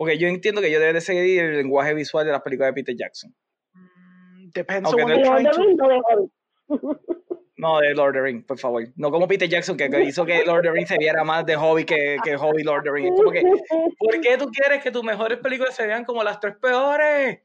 Porque 0.02 0.18
yo 0.18 0.26
entiendo 0.26 0.60
que 0.60 0.68
yo 0.68 0.80
deben 0.80 0.94
de 0.94 1.00
seguir 1.00 1.44
el 1.44 1.58
lenguaje 1.58 1.94
visual 1.94 2.26
de 2.26 2.32
las 2.32 2.40
películas 2.42 2.70
de 2.70 2.82
Peter 2.82 2.96
Jackson. 2.96 3.32
Mm, 3.72 4.50
Aunque 4.58 4.74
on 4.74 4.82
no 4.82 4.90
what 4.90 5.06
De 5.06 5.14
they're 5.14 5.24
Lord 5.24 5.42
trying 5.44 5.46
of 5.46 5.54
the 5.54 5.76
to 5.76 6.18
Rings, 6.18 6.98
no 7.56 7.80
de 7.80 7.94
Lord 7.94 8.08
of 8.08 8.14
the 8.14 8.20
Rings, 8.22 8.44
por 8.44 8.58
favor. 8.58 8.82
No 8.96 9.12
como 9.12 9.28
Peter 9.28 9.48
Jackson, 9.48 9.76
que, 9.76 9.88
que 9.88 10.02
hizo 10.02 10.26
que 10.26 10.44
Lord 10.44 10.58
of 10.58 10.64
the 10.64 10.70
Rings 10.72 10.88
se 10.88 10.98
viera 10.98 11.22
más 11.22 11.46
de 11.46 11.54
hobby 11.54 11.84
que, 11.84 12.16
que 12.24 12.36
hobby 12.36 12.64
Lord 12.64 12.78
of 12.78 12.84
the 12.86 12.90
Rings. 12.90 13.12
¿por 13.16 14.20
qué 14.20 14.36
tú 14.36 14.50
quieres 14.50 14.82
que 14.82 14.90
tus 14.90 15.04
mejores 15.04 15.38
películas 15.38 15.76
se 15.76 15.86
vean 15.86 16.04
como 16.04 16.24
las 16.24 16.40
tres 16.40 16.56
peores? 16.56 17.38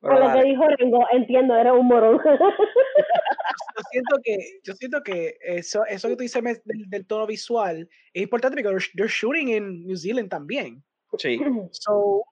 Pero 0.00 0.14
Por 0.14 0.24
lo 0.24 0.32
que 0.32 0.48
dijo 0.48 0.64
Ringo, 0.78 1.04
entiendo, 1.12 1.56
eres 1.56 1.74
un 1.74 1.88
morón. 1.88 2.18
yo 3.76 3.82
siento 3.90 4.16
que, 4.24 4.38
yo 4.64 4.72
siento 4.72 5.02
que 5.02 5.36
eso, 5.42 5.84
eso 5.84 6.08
que 6.08 6.16
tú 6.16 6.22
dices 6.22 6.42
del, 6.42 6.88
del 6.88 7.06
tono 7.06 7.26
visual 7.26 7.86
es 8.14 8.22
importante 8.22 8.62
porque 8.62 8.78
they're, 8.78 8.92
they're 8.94 9.12
shooting 9.12 9.50
en 9.50 9.84
New 9.86 9.96
Zealand 9.98 10.30
también. 10.30 10.82
Sí. 11.16 11.38
So, 11.72 12.24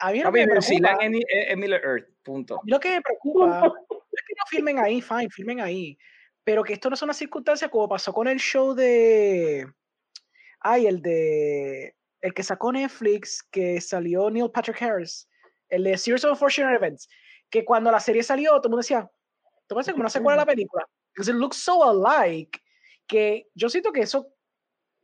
a 0.00 0.12
mí 0.12 0.22
lo 0.22 0.32
que 0.32 0.46
me 0.46 0.48
preocupa, 0.48 0.98
es 1.00 1.56
Middle 1.56 1.76
Earth, 1.76 2.08
punto. 2.22 2.54
a 2.56 2.64
mí 2.64 2.70
lo 2.70 2.80
que 2.80 2.90
me 2.90 3.02
preocupa 3.02 3.66
es 4.12 4.22
que 4.26 4.34
no 4.36 4.44
filmen 4.48 4.78
ahí, 4.78 5.02
fine, 5.02 5.28
filmen 5.30 5.60
ahí, 5.60 5.98
pero 6.42 6.64
que 6.64 6.72
esto 6.72 6.88
no 6.88 6.94
es 6.94 7.02
una 7.02 7.12
circunstancia 7.12 7.68
como 7.68 7.88
pasó 7.88 8.12
con 8.12 8.26
el 8.26 8.38
show 8.38 8.74
de, 8.74 9.66
ay, 10.60 10.86
el 10.86 11.02
de, 11.02 11.94
el 12.22 12.34
que 12.34 12.42
sacó 12.42 12.72
Netflix, 12.72 13.42
que 13.50 13.80
salió 13.80 14.30
Neil 14.30 14.50
Patrick 14.50 14.80
Harris, 14.82 15.28
el 15.68 15.84
de 15.84 15.98
Series 15.98 16.24
of 16.24 16.32
Unfortunate 16.32 16.76
Events, 16.76 17.08
que 17.50 17.64
cuando 17.64 17.90
la 17.90 18.00
serie 18.00 18.22
salió, 18.22 18.50
todo 18.52 18.64
el 18.64 18.70
mundo 18.70 18.78
decía, 18.78 19.10
Esto 19.60 19.74
parece 19.74 19.92
como 19.92 20.02
una 20.02 20.10
secuela 20.10 20.36
de 20.36 20.42
la 20.42 20.46
película. 20.54 20.86
Because 21.14 21.30
it 21.30 21.36
looks 21.36 21.56
so 21.56 21.82
alike 21.84 22.60
que 23.06 23.48
yo 23.54 23.68
siento 23.68 23.92
que 23.92 24.02
eso 24.02 24.28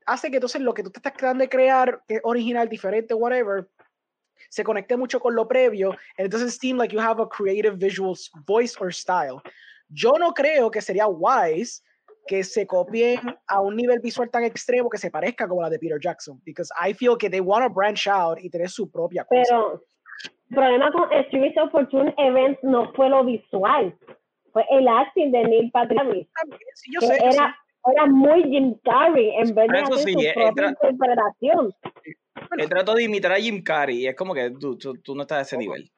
hace 0.06 0.30
que 0.30 0.36
entonces 0.36 0.62
lo 0.62 0.72
que 0.72 0.82
tú 0.82 0.90
te 0.90 0.98
estás 0.98 1.12
tratando 1.14 1.42
de 1.42 1.48
crear, 1.48 2.02
que 2.06 2.14
es 2.14 2.20
original, 2.24 2.68
diferente, 2.68 3.12
whatever, 3.14 3.68
se 4.48 4.64
conecte 4.64 4.96
mucho 4.96 5.20
con 5.20 5.34
lo 5.34 5.46
previo, 5.46 5.90
and 6.18 6.26
it 6.26 6.32
doesn't 6.32 6.50
seem 6.50 6.76
like 6.76 6.94
you 6.94 7.00
have 7.00 7.20
a 7.20 7.26
creative 7.28 7.76
visual 7.78 8.14
voice 8.46 8.76
or 8.80 8.92
style. 8.92 9.40
Yo 9.88 10.12
no 10.18 10.32
creo 10.32 10.70
que 10.70 10.80
sería 10.80 11.06
wise 11.06 11.82
que 12.26 12.42
se 12.42 12.66
copien 12.66 13.20
a 13.46 13.60
un 13.60 13.76
nivel 13.76 14.00
visual 14.00 14.28
tan 14.30 14.44
extremo 14.44 14.88
que 14.90 14.98
se 14.98 15.10
parezca 15.10 15.46
como 15.46 15.62
la 15.62 15.70
de 15.70 15.78
Peter 15.78 15.98
Jackson, 16.00 16.40
because 16.44 16.70
I 16.80 16.92
feel 16.92 17.16
que 17.16 17.28
they 17.28 17.40
want 17.40 17.64
to 17.64 17.72
branch 17.72 18.06
out 18.08 18.38
y 18.40 18.50
tener 18.50 18.68
su 18.68 18.90
propia 18.90 19.24
cosa. 19.24 19.44
Pero 19.48 19.82
el 20.50 20.54
problema 20.54 20.92
con 20.92 21.08
Streets 21.26 21.56
of 21.58 21.70
Fortune 21.70 22.14
Events 22.18 22.58
no 22.62 22.92
fue 22.94 23.08
lo 23.08 23.24
visual, 23.24 23.96
fue 24.52 24.64
el 24.70 24.88
acting 24.88 25.30
de 25.32 25.44
Neil 25.44 25.70
Patrick 25.70 26.00
Harris, 26.00 26.28
sí, 26.74 26.92
yo 26.92 27.00
sé, 27.00 27.18
yo 27.24 27.32
sé. 27.32 27.40
Era, 27.92 28.06
muy 28.06 28.42
Jim 28.44 28.74
Carrey 28.84 29.30
en 29.36 29.54
vez 29.54 29.68
de 29.68 29.78
hacer 29.78 29.98
sí, 29.98 30.12
su 30.12 30.20
eh, 30.20 30.32
propia 30.34 30.48
entra- 30.68 30.90
interpretación. 30.90 31.74
Él 32.58 32.68
trató 32.68 32.94
de 32.94 33.04
imitar 33.04 33.32
a 33.32 33.36
Jim 33.36 33.62
Carrey 33.62 34.02
y 34.02 34.06
es 34.08 34.14
como 34.16 34.34
que 34.34 34.50
tú, 34.50 34.76
tú, 34.78 34.94
tú 34.98 35.14
no 35.14 35.22
estás 35.22 35.38
a 35.38 35.42
ese 35.42 35.56
nivel. 35.58 35.90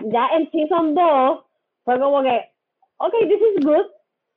Ya 0.00 0.28
en 0.36 0.50
Season 0.50 0.94
2 0.94 1.44
fue 1.84 1.98
como 1.98 2.22
que, 2.22 2.50
ok, 2.98 3.12
this 3.28 3.40
is 3.56 3.64
good, 3.64 3.86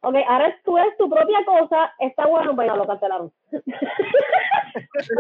ok, 0.01 0.15
ahora 0.27 0.55
tú 0.63 0.77
eres 0.77 0.95
tu 0.97 1.09
propia 1.09 1.39
cosa, 1.45 1.93
está 1.99 2.25
bueno, 2.27 2.55
pero 2.55 2.67
ya 2.69 2.75
lo 2.75 2.87
cancelaron. 2.87 3.31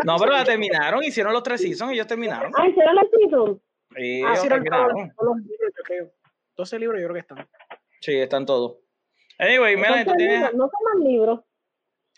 No, 0.05 0.17
pero 0.17 0.31
la 0.31 0.43
terminaron, 0.43 1.03
hicieron 1.03 1.33
los 1.33 1.43
tres 1.43 1.61
seasons, 1.61 1.93
ellos 1.93 2.07
terminaron. 2.07 2.51
ah, 2.55 2.67
hicieron 2.67 2.95
los 2.95 3.05
seasons. 3.11 3.59
Sí, 3.95 4.21
Ah, 4.23 4.27
ellos 4.27 4.37
Hicieron 4.39 4.63
terminaron. 4.63 5.13
todos 5.15 5.35
los 5.37 5.37
libros, 5.45 5.73
yo 5.77 5.83
creo. 5.83 6.11
12 6.57 6.79
libros 6.79 7.01
yo 7.01 7.07
creo 7.07 7.13
que 7.13 7.19
están. 7.19 7.47
Sí, 8.01 8.13
están 8.19 8.45
todos. 8.45 8.77
Anyway, 9.39 9.75
Melanie, 9.75 10.03
tú 10.05 10.11
¿Cuántos 10.11 10.17
tienes... 10.17 10.39
libros? 10.39 10.53
No 10.55 10.69
son 10.69 10.99
más 10.99 11.07
libros. 11.11 11.39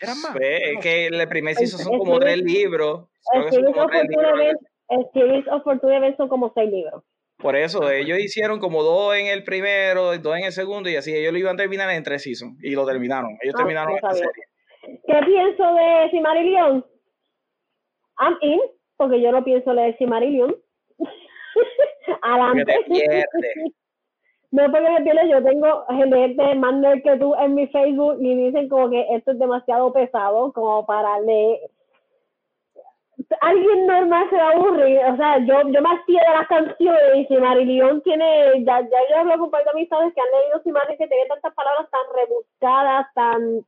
Eran 0.00 0.20
más. 0.22 0.32
Pues, 0.32 0.60
es 0.62 0.80
que 0.80 1.06
el 1.06 1.28
primer 1.28 1.54
season 1.54 1.80
son 1.80 1.98
como 1.98 2.18
tres 2.18 2.38
libros. 2.38 3.08
El 3.34 3.50
Series 3.50 3.74
como 3.74 5.56
of 5.56 5.62
Fortune 5.64 6.16
son 6.16 6.28
como 6.28 6.52
seis 6.54 6.70
libros. 6.70 7.02
Por 7.38 7.54
eso, 7.54 7.88
ellos 7.90 8.18
hicieron 8.18 8.58
como 8.58 8.82
dos 8.82 9.14
en 9.16 9.26
el 9.26 9.44
primero, 9.44 10.16
dos 10.18 10.36
en 10.36 10.44
el 10.44 10.52
segundo, 10.52 10.88
y 10.90 10.96
así 10.96 11.14
ellos 11.14 11.32
lo 11.32 11.38
iban 11.38 11.54
a 11.54 11.58
terminar 11.58 11.88
en 11.90 12.02
tres 12.02 12.22
seasons. 12.22 12.58
Y 12.62 12.72
lo 12.72 12.84
terminaron. 12.84 13.38
Ellos 13.42 13.54
Ah, 13.56 13.58
terminaron 13.58 13.92
no 13.92 13.96
esta 13.96 14.12
serie. 14.12 14.44
¿Qué 15.06 15.20
pienso 15.24 15.74
de 15.74 16.10
Simarillion? 16.10 16.84
I'm 18.18 18.36
in, 18.40 18.60
porque 18.96 19.20
yo 19.20 19.30
no 19.30 19.44
pienso 19.44 19.72
leer 19.72 19.96
Simarillion. 19.98 20.56
Adelante. 22.22 22.64
Porque 22.88 23.00
te 23.00 23.06
pierdes. 23.06 23.72
No 24.50 24.62
porque 24.70 24.88
me 24.88 25.02
pierdo, 25.02 25.28
yo 25.28 25.44
tengo 25.44 25.84
gente 25.88 26.54
más 26.54 26.74
nerd 26.74 27.02
que 27.02 27.16
tú 27.18 27.34
en 27.34 27.54
mi 27.54 27.66
Facebook 27.66 28.16
y 28.20 28.34
dicen 28.34 28.68
como 28.68 28.88
que 28.88 29.06
esto 29.10 29.32
es 29.32 29.38
demasiado 29.38 29.92
pesado 29.92 30.52
como 30.52 30.86
para 30.86 31.20
leer. 31.20 31.58
Alguien 33.42 33.86
normal 33.86 34.26
se 34.30 34.36
va 34.36 34.48
a 34.48 34.52
aburrir, 34.52 35.00
o 35.00 35.16
sea, 35.16 35.38
yo, 35.38 35.68
yo 35.68 35.82
me 35.82 35.90
hacía 35.90 36.22
de 36.22 36.38
las 36.38 36.46
canciones 36.46 37.16
y 37.16 37.26
Simarillion 37.26 38.00
tiene, 38.02 38.64
ya, 38.64 38.80
ya 38.80 38.98
yo 39.10 39.18
hablo 39.18 39.38
con 39.38 39.50
par 39.50 39.64
de 39.64 39.70
amistades 39.70 40.14
que 40.14 40.20
han 40.20 40.40
leído 40.40 40.62
Simarillion 40.62 40.98
que 40.98 41.08
tiene 41.08 41.26
tantas 41.26 41.52
palabras 41.52 41.90
tan 41.90 42.00
rebuscadas, 42.14 43.06
tan 43.14 43.66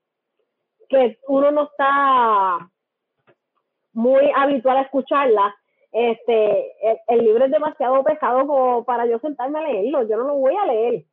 que 0.89 1.19
uno 1.29 1.51
no 1.51 1.63
está 1.65 2.71
muy 3.93 4.31
habitual 4.35 4.79
a 4.79 4.83
escucharlas. 4.83 5.55
Este, 5.93 6.89
el, 6.89 6.99
el 7.09 7.25
libro 7.25 7.45
es 7.45 7.51
demasiado 7.51 8.03
pesado 8.05 8.47
como 8.47 8.85
para 8.85 9.07
yo 9.07 9.19
sentarme 9.19 9.59
a 9.59 9.63
leerlo, 9.63 10.03
yo 10.05 10.17
no 10.17 10.25
lo 10.25 10.35
voy 10.37 10.57
a 10.57 10.67
leer. 10.67 11.05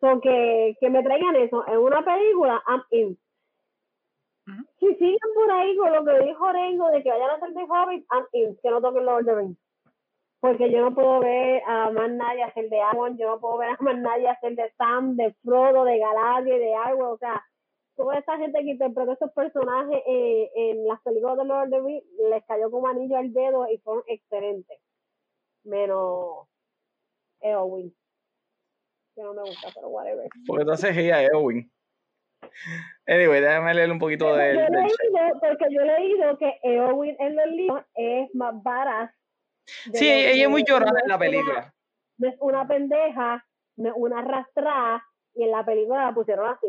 So 0.00 0.20
que, 0.20 0.76
que 0.80 0.90
me 0.90 1.02
traigan 1.02 1.36
eso 1.36 1.66
en 1.66 1.78
una 1.78 2.04
película, 2.04 2.62
I'm 2.66 2.82
in. 2.90 3.18
Si 4.78 4.94
siguen 4.94 5.18
por 5.34 5.50
ahí 5.50 5.76
con 5.76 5.92
lo 5.92 6.04
que 6.04 6.24
dijo 6.24 6.52
Rengo 6.52 6.88
de 6.90 7.02
que 7.02 7.10
vayan 7.10 7.30
a 7.30 7.34
hacer 7.34 7.50
de 7.50 7.62
Hobbit, 7.62 8.06
I'm 8.12 8.26
in, 8.32 8.56
que 8.62 8.70
no 8.70 8.80
toquen 8.80 9.04
Lord 9.04 9.20
of 9.20 9.26
the 9.26 9.34
Rings. 9.34 9.58
Porque 10.40 10.70
yo 10.70 10.82
no 10.82 10.94
puedo 10.94 11.20
ver 11.20 11.62
a 11.66 11.90
más 11.90 12.10
nadie 12.10 12.44
hacer 12.44 12.68
de 12.68 12.80
Aragorn, 12.80 13.16
yo 13.18 13.26
no 13.26 13.40
puedo 13.40 13.58
ver 13.58 13.70
a 13.70 13.76
más 13.80 13.98
nadie 13.98 14.28
hacer 14.28 14.54
de 14.54 14.70
Sam, 14.76 15.16
de 15.16 15.32
Frodo, 15.42 15.84
de 15.84 15.98
Galadriel, 15.98 16.60
de 16.60 16.74
Arwen, 16.74 17.06
o 17.06 17.18
sea, 17.18 17.42
toda 17.96 18.18
esa 18.18 18.36
gente 18.36 18.58
que 18.60 18.70
interpretó 18.70 19.12
esos 19.12 19.32
personajes 19.32 20.02
eh, 20.06 20.50
en 20.54 20.86
las 20.86 21.00
películas 21.02 21.38
de 21.38 21.44
Lord 21.44 21.64
of 21.64 21.70
the 21.70 21.80
Rings 21.80 22.04
les 22.30 22.44
cayó 22.44 22.70
como 22.70 22.88
anillo 22.88 23.16
al 23.16 23.32
dedo 23.32 23.68
y 23.70 23.78
fueron 23.78 24.04
excelentes. 24.06 24.78
Menos 25.64 26.46
Eowyn. 27.40 27.94
Que 29.14 29.22
no 29.22 29.34
me 29.34 29.42
gusta, 29.42 29.68
pero 29.74 29.88
whatever. 29.88 30.28
Porque 30.46 30.64
tú 30.64 30.70
haces 30.72 30.96
ella 30.96 31.22
Eowyn. 31.22 31.70
Anyway, 33.06 33.40
déjame 33.40 33.74
leer 33.74 33.90
un 33.90 33.98
poquito 33.98 34.26
yo 34.26 34.36
he 34.36 34.52
leído, 34.52 35.40
porque 35.40 35.66
yo 35.70 35.80
he 35.80 35.84
leído 35.84 36.38
que 36.38 36.58
Eowyn 36.62 37.16
en 37.18 37.36
los 37.36 37.46
libros 37.46 37.84
es 37.94 38.34
más 38.34 38.62
varas. 38.62 39.10
de 39.86 39.98
Sí, 39.98 40.08
ella 40.08 40.44
es 40.44 40.48
muy 40.48 40.64
llorona 40.64 41.00
en 41.02 41.08
la 41.08 41.18
película. 41.18 41.74
No 42.18 42.28
es 42.28 42.36
una 42.40 42.66
pendeja, 42.66 43.44
no 43.76 43.88
es 43.88 43.94
una 43.96 44.20
arrastrada, 44.20 45.04
y 45.34 45.44
en 45.44 45.50
la 45.50 45.64
película 45.64 46.06
la 46.06 46.14
pusieron 46.14 46.48
así. 46.48 46.66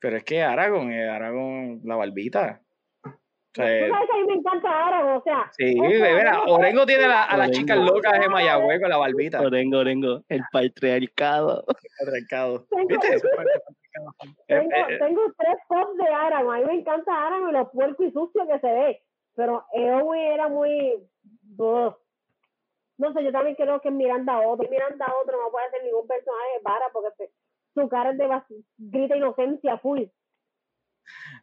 Pero 0.00 0.16
es 0.18 0.24
que 0.24 0.42
Aragorn, 0.42 0.92
eh, 0.92 1.08
Aragorn, 1.08 1.80
la 1.84 1.96
barbita. 1.96 2.60
O 3.04 3.10
Tú 3.52 3.62
sea, 3.62 3.88
sabes 3.88 4.06
que 4.10 4.12
a 4.12 4.20
mí 4.20 4.26
me 4.26 4.34
encanta 4.34 4.86
Aragorn, 4.86 5.16
o 5.16 5.22
sea. 5.22 5.50
sí, 5.56 5.74
o 5.80 5.88
sea, 5.88 6.14
mira, 6.14 6.42
Orengo 6.46 6.84
tiene 6.84 7.08
la- 7.08 7.24
a 7.24 7.36
las 7.38 7.50
chicas 7.52 7.78
locas 7.78 8.20
de 8.20 8.28
Mayagüez 8.28 8.80
con 8.80 8.90
la 8.90 8.98
barbita. 8.98 9.40
Orengo, 9.40 9.78
Orengo, 9.78 10.22
el 10.28 10.42
patriarcado. 10.52 11.64
Patriarcado. 11.98 12.66
Tengo- 12.70 12.88
¿Viste? 12.88 13.16
Eh, 13.98 14.58
Tengo, 14.58 14.76
eh, 14.76 14.98
tengo 14.98 15.22
tres 15.38 15.56
pops 15.68 15.96
de 15.96 16.06
Aragorn. 16.06 16.54
A 16.54 16.60
mí 16.60 16.66
me 16.66 16.80
encanta 16.80 17.26
Aragorn 17.28 17.48
y 17.48 17.52
lo 17.58 17.70
puerco 17.70 18.04
y 18.04 18.12
sucio 18.12 18.46
que 18.46 18.58
se 18.60 18.66
ve. 18.70 19.02
Pero 19.34 19.64
Eowyn 19.72 20.20
era 20.20 20.48
muy. 20.50 21.02
ugh. 21.56 21.96
No 22.98 23.12
sé, 23.14 23.24
yo 23.24 23.32
también 23.32 23.56
creo 23.56 23.80
que 23.80 23.90
Miranda 23.90 24.38
otro. 24.46 24.68
Miranda 24.68 25.06
otro 25.22 25.40
no 25.42 25.50
puede 25.50 25.70
ser 25.70 25.82
ningún 25.84 26.06
personaje 26.06 26.44
de 26.58 26.62
Vara 26.62 26.84
porque 26.92 27.08
se- 27.16 27.30
su 27.76 27.88
cara 27.88 28.10
es 28.10 28.18
de 28.18 28.26
grita 28.78 29.16
inocencia 29.16 29.78
full. 29.78 30.04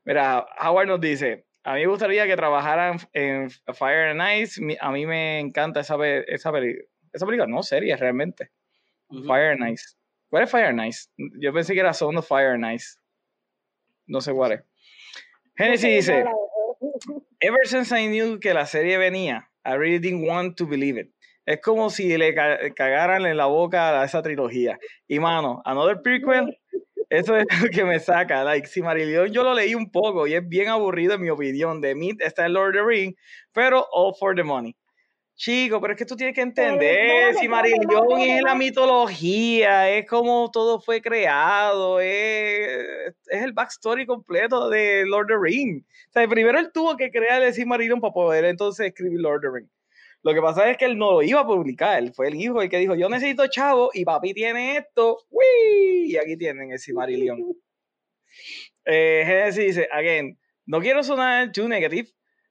Mira, 0.03 0.45
Howard 0.60 0.88
nos 0.88 0.99
dice, 0.99 1.45
a 1.64 1.76
mí 1.76 1.81
me 1.81 1.88
gustaría 1.88 2.26
que 2.26 2.35
trabajaran 2.35 2.97
en 3.14 3.49
Fire 3.73 4.10
and 4.10 4.22
Ice. 4.41 4.60
A 4.81 4.91
mí 4.91 5.05
me 5.05 5.39
encanta 5.39 5.80
esa, 5.81 5.97
pe- 5.97 6.26
esa, 6.27 6.51
peli- 6.51 6.77
esa 7.14 7.26
película, 7.26 7.47
no 7.47 7.64
serie 7.64 7.95
realmente. 7.95 8.51
Fire 9.27 9.51
and 9.51 9.69
Ice. 9.72 9.95
¿Cuál 10.30 10.43
es 10.43 10.51
Fire 10.51 10.65
and 10.65 10.81
Ice? 10.85 11.07
Yo 11.39 11.53
pensé 11.53 11.73
que 11.73 11.80
era 11.80 11.93
Sound 11.93 12.18
of 12.18 12.27
Fire 12.27 12.53
and 12.55 12.65
Ice. 12.73 12.97
No 14.07 14.19
sé 14.19 14.34
cuál 14.34 14.53
es. 14.53 14.64
Genesis 15.55 16.07
dice, 16.07 16.26
Ever 17.39 17.65
since 17.65 17.91
I 17.97 18.07
knew 18.07 18.39
que 18.39 18.53
la 18.53 18.65
serie 18.65 18.97
venía, 18.97 19.49
I 19.64 19.76
really 19.76 19.99
didn't 19.99 20.27
want 20.27 20.57
to 20.57 20.65
believe 20.65 20.99
it. 20.99 21.14
Es 21.45 21.60
como 21.61 21.90
si 21.90 22.18
le 22.18 22.34
ca- 22.34 22.60
cagaran 22.76 23.26
en 23.26 23.38
la 23.38 23.45
boca 23.48 24.02
a 24.02 24.06
esa 24.06 24.22
trilogía. 24.22 24.80
Y 25.07 25.20
mano, 25.20 25.61
Another 25.65 26.02
Prequel, 26.02 26.57
eso 27.10 27.36
es 27.38 27.45
lo 27.61 27.70
que 27.70 27.84
me 27.84 27.99
saca. 27.99 28.44
Like, 28.44 28.68
si 28.68 28.82
Marillion 28.82 29.28
yo 29.32 29.44
lo 29.44 29.53
leí 29.53 29.76
un 29.76 29.91
poco 29.91 30.26
y 30.26 30.34
es 30.36 30.48
bien 30.48 30.70
aburrido 30.70 31.15
en 31.15 31.22
mi 31.22 31.30
opinión. 31.30 31.82
De 31.82 31.95
mí 31.95 32.11
está 32.20 32.45
en 32.45 32.53
Lord 32.53 32.70
of 32.70 32.74
the 32.76 32.84
Rings, 32.84 33.15
pero 33.52 33.86
all 33.91 34.14
for 34.18 34.36
the 34.36 34.44
money. 34.44 34.76
Chico, 35.36 35.82
pero 35.82 35.94
es 35.94 35.99
que 35.99 36.06
tú 36.06 36.15
tienes 36.15 36.36
que 36.36 36.41
entender, 36.41 37.34
si 37.34 37.48
Marillion 37.48 38.20
es 38.22 38.44
la 38.44 38.53
mitología, 38.56 39.90
es 39.90 40.07
como 40.07 40.49
todo 40.52 40.80
fue 40.80 41.02
creado, 41.02 41.99
es, 41.99 43.15
es 43.28 43.41
el 43.44 43.52
backstory 43.52 44.06
completo 44.06 44.70
de 44.70 45.03
Lord 45.07 45.32
of 45.32 45.40
the 45.41 45.49
Rings. 45.49 45.84
O 45.84 46.11
sea, 46.14 46.28
primero 46.28 46.60
él 46.60 46.70
tuvo 46.72 46.95
que 46.95 47.10
crear 47.11 47.41
el 47.41 47.53
Silmarillion 47.53 47.99
para 47.99 48.14
poder 48.14 48.45
entonces 48.45 48.86
escribir 48.88 49.20
Lord 49.20 49.38
of 49.38 49.41
the 49.41 49.49
Rings. 49.60 49.72
Lo 50.24 50.34
que 50.34 50.41
pasa 50.41 50.70
es 50.72 50.78
que 50.78 50.86
él 50.86 50.98
no 50.98 51.12
lo 51.12 51.22
iba 51.22 51.41
a 51.41 51.45
publicar, 51.45 52.00
él 52.02 52.14
fue 52.14 52.30
el 52.30 52.36
hijo 52.36 52.62
el 52.62 52.70
que 52.70 52.78
dijo, 52.78 52.95
yo 52.95 53.10
necesito 53.10 53.45
chavo 53.48 53.90
y 53.94 54.06
papi 54.06 54.34
tiene 54.34 54.78
esto, 54.78 55.20
¡Wii! 55.30 56.12
y 56.14 56.18
aquí 56.18 56.38
tienen 56.38 56.72
el 56.72 56.80
Silmarillion. 56.80 57.40
Eh, 58.86 59.24
Genesis 59.26 59.66
dice, 59.66 59.90
again, 59.91 60.38
no 60.66 60.80
quiero 60.80 61.04
sonar 61.04 61.52
too 61.52 61.68
negative, 61.68 62.08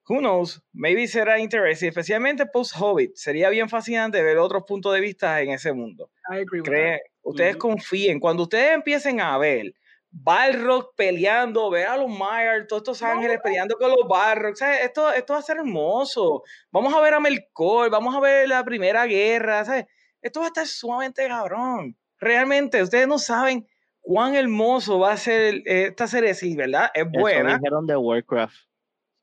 who 0.08 0.18
knows, 0.18 0.62
maybe 0.72 1.06
será 1.06 1.38
interesting, 1.38 1.88
especialmente 1.88 2.46
post-Hobbit, 2.46 3.14
sería 3.14 3.48
bien 3.50 3.68
fascinante 3.68 4.22
ver 4.22 4.38
otros 4.38 4.64
puntos 4.66 4.92
de 4.94 5.00
vista 5.00 5.40
en 5.40 5.50
ese 5.50 5.72
mundo. 5.72 6.10
I 6.30 6.40
agree 6.40 6.60
with 6.60 6.68
Cree- 6.68 7.00
ustedes 7.22 7.56
confíen, 7.56 8.20
cuando 8.20 8.44
ustedes 8.44 8.72
empiecen 8.74 9.20
a 9.20 9.36
ver 9.38 9.72
Balrog 10.14 10.94
peleando, 10.94 11.70
ver 11.70 11.86
a 11.86 11.96
los 11.96 12.08
Myers, 12.08 12.66
todos 12.68 12.82
estos 12.82 13.02
ángeles 13.02 13.40
peleando 13.42 13.76
con 13.76 13.90
los 13.90 14.06
Balrog, 14.06 14.54
¿sabes? 14.56 14.82
Esto, 14.82 15.10
esto 15.10 15.32
va 15.32 15.38
a 15.38 15.42
ser 15.42 15.56
hermoso. 15.56 16.42
Vamos 16.70 16.92
a 16.92 17.00
ver 17.00 17.14
a 17.14 17.20
Melkor, 17.20 17.90
vamos 17.90 18.14
a 18.14 18.20
ver 18.20 18.46
la 18.46 18.62
primera 18.62 19.06
guerra, 19.06 19.64
¿sabes? 19.64 19.86
Esto 20.20 20.40
va 20.40 20.46
a 20.46 20.48
estar 20.48 20.66
sumamente 20.66 21.26
cabrón. 21.26 21.96
Realmente, 22.18 22.82
ustedes 22.82 23.08
no 23.08 23.18
saben 23.18 23.66
cuán 24.00 24.34
hermoso 24.34 24.98
va 24.98 25.12
a 25.12 25.16
ser 25.16 25.62
esta 25.64 26.06
serie, 26.06 26.34
sí, 26.34 26.54
¿verdad? 26.54 26.90
Es 26.94 27.06
Eso 27.06 27.18
buena. 27.18 27.56
dijeron 27.56 27.86
de 27.86 27.96
Warcraft. 27.96 28.54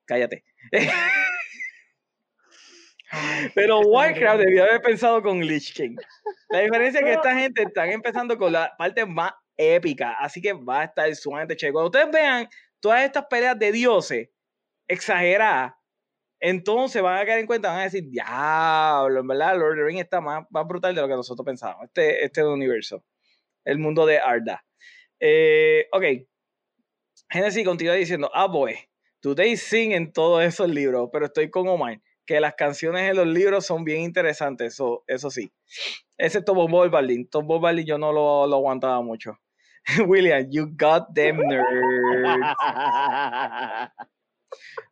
Cállate. 0.05 0.43
Pero 3.55 3.79
Warcraft 3.81 4.39
debió 4.39 4.63
haber 4.63 4.81
pensado 4.81 5.21
con 5.21 5.39
Lich 5.39 5.73
King. 5.73 5.95
La 6.49 6.59
diferencia 6.59 6.99
es 6.99 7.05
que 7.05 7.13
esta 7.13 7.35
gente 7.35 7.63
están 7.63 7.89
empezando 7.89 8.37
con 8.37 8.51
la 8.51 8.73
parte 8.77 9.05
más 9.05 9.33
épica. 9.59 10.15
Así 10.19 10.41
que 10.41 10.53
va 10.53 10.81
a 10.81 10.83
estar 10.85 11.13
sumamente 11.15 11.55
chévere. 11.55 11.73
Cuando 11.73 11.87
ustedes 11.87 12.11
vean 12.11 12.47
todas 12.79 13.03
estas 13.03 13.25
peleas 13.29 13.59
de 13.59 13.71
dioses 13.71 14.29
exageradas, 14.87 15.73
entonces 16.39 17.01
van 17.01 17.19
a 17.19 17.25
caer 17.25 17.39
en 17.39 17.45
cuenta, 17.45 17.69
van 17.69 17.81
a 17.81 17.83
decir, 17.83 18.09
diablo, 18.09 19.21
verdad, 19.25 19.57
Lord 19.57 19.71
of 19.71 19.75
the 19.75 19.83
Rings 19.83 20.01
está 20.01 20.21
más, 20.21 20.45
más 20.49 20.65
brutal 20.65 20.95
de 20.95 21.01
lo 21.01 21.07
que 21.07 21.15
nosotros 21.15 21.45
pensábamos. 21.45 21.85
Este, 21.85 22.23
este 22.23 22.43
universo, 22.45 23.03
el 23.65 23.77
mundo 23.77 24.05
de 24.05 24.19
Arda. 24.19 24.63
Eh, 25.19 25.87
ok. 25.91 26.03
Genesis 27.29 27.65
continúa 27.65 27.95
diciendo, 27.95 28.31
ah, 28.33 28.47
boy, 28.47 28.75
today 29.19 29.57
sing 29.57 29.91
en 29.91 30.13
todos 30.13 30.41
esos 30.43 30.69
libros, 30.69 31.09
pero 31.11 31.25
estoy 31.25 31.49
con 31.49 31.67
Omar, 31.67 32.01
que 32.25 32.39
las 32.39 32.55
canciones 32.55 33.09
en 33.09 33.17
los 33.17 33.27
libros 33.27 33.65
son 33.65 33.83
bien 33.83 34.01
interesantes, 34.01 34.73
eso, 34.73 35.03
eso 35.07 35.29
sí. 35.29 35.51
Excepto 36.17 36.53
Bob 36.53 36.89
Balvin. 36.89 37.29
Tom 37.29 37.45
Bob 37.45 37.61
Balvin 37.61 37.85
yo 37.85 37.97
no 37.97 38.13
lo, 38.13 38.47
lo 38.47 38.55
aguantaba 38.55 39.01
mucho. 39.01 39.37
William, 40.07 40.45
you 40.49 40.67
got 40.67 41.13
them 41.15 41.37
nerds. 41.37 41.63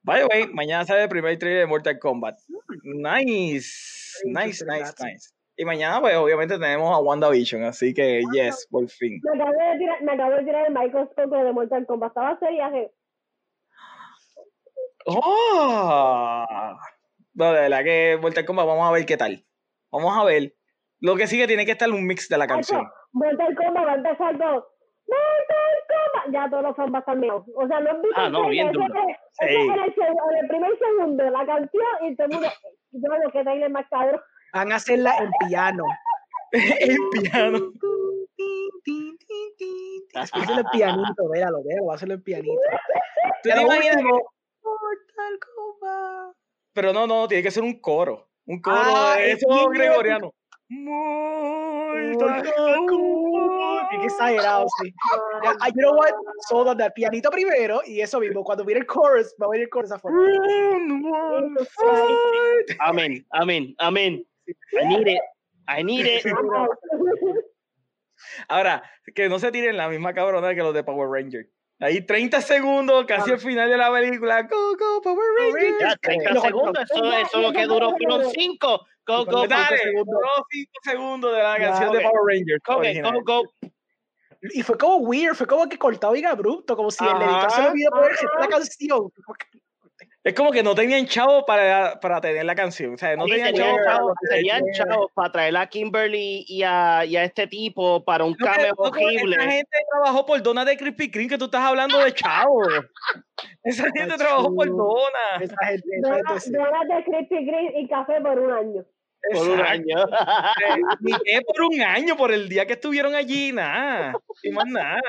By 0.04 0.22
the 0.22 0.28
way, 0.28 0.48
mañana 0.54 0.86
sale 0.86 1.04
el 1.04 1.10
primer 1.10 1.38
trailer 1.38 1.62
de 1.62 1.68
Mortal 1.68 2.00
Kombat. 2.00 2.38
Nice, 2.84 4.22
nice, 4.26 4.64
nice, 4.66 4.94
nice. 5.00 5.34
Y 5.58 5.66
mañana, 5.66 6.00
pues, 6.00 6.16
obviamente 6.16 6.60
tenemos 6.60 6.94
a 6.94 7.00
WandaVision, 7.00 7.64
así 7.64 7.94
que, 7.94 8.22
yes, 8.32 8.68
por 8.70 8.88
fin. 8.88 9.20
Me 9.24 9.42
acabo 9.42 9.52
de 9.52 9.78
tirar, 9.78 10.04
me 10.04 10.12
acabo 10.14 10.36
de 10.36 10.44
tirar 10.44 10.68
el 10.68 10.74
microscopio 10.74 11.44
de 11.44 11.52
Mortal 11.52 11.86
Kombat. 11.88 12.12
Estaba 12.12 12.40
seria. 12.40 12.72
¡Oh! 15.06 16.46
No, 17.34 17.54
de 17.54 17.62
verdad 17.62 17.84
que 17.84 18.18
Mortal 18.22 18.46
Kombat, 18.46 18.68
vamos 18.68 18.88
a 18.88 18.92
ver 18.92 19.06
qué 19.06 19.18
tal. 19.18 19.44
Vamos 19.92 20.16
a 20.16 20.24
ver. 20.24 20.54
Lo 21.00 21.16
que 21.16 21.28
sigue 21.28 21.48
tiene 21.48 21.66
que 21.66 21.72
estar 21.72 21.90
un 21.90 22.06
mix 22.06 22.30
de 22.30 22.38
la 22.38 22.48
canción. 22.48 22.88
Mortal 23.12 23.56
Kombat 23.56 23.86
va 23.86 23.92
a 23.92 23.96
empezar. 23.96 24.38
Ya 26.32 26.50
todos 26.50 26.64
los 26.64 26.76
fans 26.76 26.92
van 26.92 26.96
a 26.96 27.00
estar. 27.00 27.18
O 27.56 27.68
sea, 27.68 27.80
no 27.80 27.90
es 27.92 27.98
Ah, 28.16 28.30
no, 28.30 28.50
bien 28.50 28.72
duro. 28.72 28.86
Sí. 29.40 29.46
en, 29.46 29.72
el, 29.72 29.80
en 29.80 30.38
el 30.42 30.48
primer 30.48 30.78
segundo 30.78 31.24
la 31.24 31.46
canción 31.46 31.86
y 32.04 32.16
todo 32.16 32.28
el 32.28 32.34
mundo. 32.34 32.50
Yo 32.92 33.18
lo 33.24 33.32
que 33.32 33.44
trailer 33.44 33.70
más 33.72 33.86
cabrón. 33.90 34.20
Van 34.54 34.72
a 34.72 34.76
hacerla 34.76 35.16
en 35.20 35.32
piano. 35.48 35.84
el 36.52 36.98
piano. 37.22 37.60
Va 40.16 40.20
a 40.20 40.24
hacerlo 40.24 40.60
en 40.62 40.66
pianito, 40.72 41.30
véalo, 41.30 41.64
véalo, 41.64 41.86
va 41.86 41.94
a 41.94 41.96
hacerlo 41.96 42.16
en 42.16 42.24
pianito. 42.24 42.54
¿Tú 43.44 43.50
te 43.50 43.50
Pero 43.50 43.62
imaginas. 43.62 44.04
Pero 46.74 46.94
no, 46.94 47.08
no, 47.08 47.28
tiene 47.28 47.44
que 47.44 47.52
ser 47.52 47.64
un 47.64 47.80
coro. 47.80 48.30
Un 48.46 48.62
coro 48.62 48.78
Ah, 48.80 49.16
es 49.20 49.38
eso 49.44 49.70
gregoriano. 49.70 50.34
Mortal 50.70 52.44
Kombat. 52.88 53.37
Qué 53.90 54.06
exagerado, 54.06 54.66
sí. 54.82 54.94
Ya, 55.44 55.56
ah, 55.62 55.68
you 55.70 55.82
know 55.82 55.94
what? 55.96 56.12
So 56.50 56.64
that 56.66 56.78
the 56.78 56.92
pianito 56.92 57.30
primero 57.30 57.82
y 57.86 58.02
eso 58.02 58.20
mismo. 58.20 58.44
Cuando 58.44 58.64
viene 58.66 58.82
el 58.82 58.88
chorus, 58.88 59.36
va 59.42 59.48
a 59.48 59.50
venir 59.50 59.66
el 59.66 59.70
chorus 59.72 59.92
a 59.92 60.00
forma. 60.00 60.28
Amén, 62.80 63.26
amén, 63.32 63.76
amén. 63.80 64.26
I 64.74 64.86
need 64.86 65.08
it. 65.08 65.22
I 65.68 65.84
need 65.84 66.06
it. 66.06 66.26
Ahora, 68.48 68.84
que 69.14 69.30
no 69.30 69.40
se 69.40 69.52
tiren 69.52 69.78
la 69.78 69.90
misma 69.90 70.14
cabrona 70.14 70.54
que 70.56 70.62
los 70.62 70.74
de 70.74 70.84
Power 70.84 71.10
Rangers. 71.10 71.50
Ahí 71.80 72.02
30 72.02 72.42
segundos, 72.42 73.06
casi 73.06 73.32
al 73.32 73.40
final 73.40 73.70
de 73.70 73.78
la 73.78 73.92
película. 73.92 74.42
Go, 74.44 74.76
go, 74.76 75.02
Power 75.02 75.28
Rangers. 75.38 75.80
Ya, 75.80 75.96
30 76.02 76.34
Los- 76.34 76.44
segundos. 76.44 76.84
Eso, 76.92 77.14
eso 77.14 77.42
lo 77.42 77.52
que 77.52 77.66
duró 77.68 77.92
fueron 77.92 78.32
5. 78.32 78.88
Go, 79.06 79.26
go. 79.26 79.48
Dale, 79.48 79.78
segundos. 79.78 80.06
duró 80.08 80.46
5 80.50 80.72
segundos 80.84 81.36
de 81.36 81.44
la 81.44 81.58
canción 81.58 81.92
de. 81.94 82.02
Power 82.02 82.22
Rangers. 82.26 82.62
Original. 82.68 83.14
go, 83.14 83.44
go. 83.44 83.70
Y 84.42 84.62
fue 84.64 84.78
como 84.78 84.98
weird, 84.98 85.36
fue 85.36 85.48
como 85.48 85.68
que 85.68 85.78
cortado 85.78 86.16
y 86.16 86.24
abrupto, 86.24 86.76
como 86.76 86.92
si 86.92 87.04
el 87.04 87.22
editor 87.22 87.52
se 87.52 87.62
le 87.62 87.68
olvidó 87.70 87.92
poner 87.92 88.12
la 88.40 88.48
canción. 88.48 89.12
Es 90.28 90.34
como 90.34 90.52
que 90.52 90.62
no 90.62 90.76
tenían 90.76 91.06
chavo 91.06 91.46
para, 91.46 91.98
para 92.02 92.20
tener 92.20 92.44
la 92.44 92.54
canción. 92.54 92.96
O 92.96 92.98
sea, 92.98 93.16
no 93.16 93.24
Sí, 93.26 93.32
tenían 93.32 93.54
tenían 93.54 93.76
chavo 93.86 94.14
tenían 94.30 94.64
chavos 94.74 95.12
para 95.14 95.32
traer 95.32 95.56
a 95.56 95.68
Kimberly 95.68 96.44
y 96.50 96.64
a, 96.64 97.06
y 97.06 97.16
a 97.16 97.24
este 97.24 97.48
tipo 97.48 98.04
para 98.04 98.26
un 98.26 98.34
cameo 98.34 98.74
horrible. 98.76 99.38
Esa 99.38 99.50
gente 99.50 99.78
trabajó 99.90 100.26
por 100.26 100.44
Dona 100.44 100.66
de 100.66 100.76
Krispy 100.76 101.10
Kreme, 101.10 101.30
que 101.30 101.38
tú 101.38 101.46
estás 101.46 101.62
hablando 101.62 101.98
de 102.00 102.14
chavo. 102.14 102.60
Esa 103.64 103.90
gente 103.96 104.18
trabajó 104.18 104.54
por. 104.54 104.68
Dona. 104.68 105.38
Esa 105.40 105.66
gente, 105.66 105.88
esa 105.98 106.16
gente 106.16 106.40
sí. 106.42 106.52
Donas 106.52 106.88
de 106.90 107.04
Krispy 107.06 107.48
Kreme 107.48 107.80
y 107.80 107.88
café 107.88 108.20
por 108.20 108.38
un 108.38 108.52
año. 108.52 108.86
Por 109.34 109.50
un 109.50 109.62
año. 109.62 109.96
Ni 111.02 111.14
por 111.46 111.62
un 111.64 111.82
año, 111.82 112.16
por 112.18 112.32
el 112.32 112.48
día 112.50 112.66
que 112.66 112.74
estuvieron 112.74 113.16
allí, 113.16 113.52
nada. 113.52 114.14
Y 114.44 114.52
más 114.52 114.66
nada. 114.68 115.02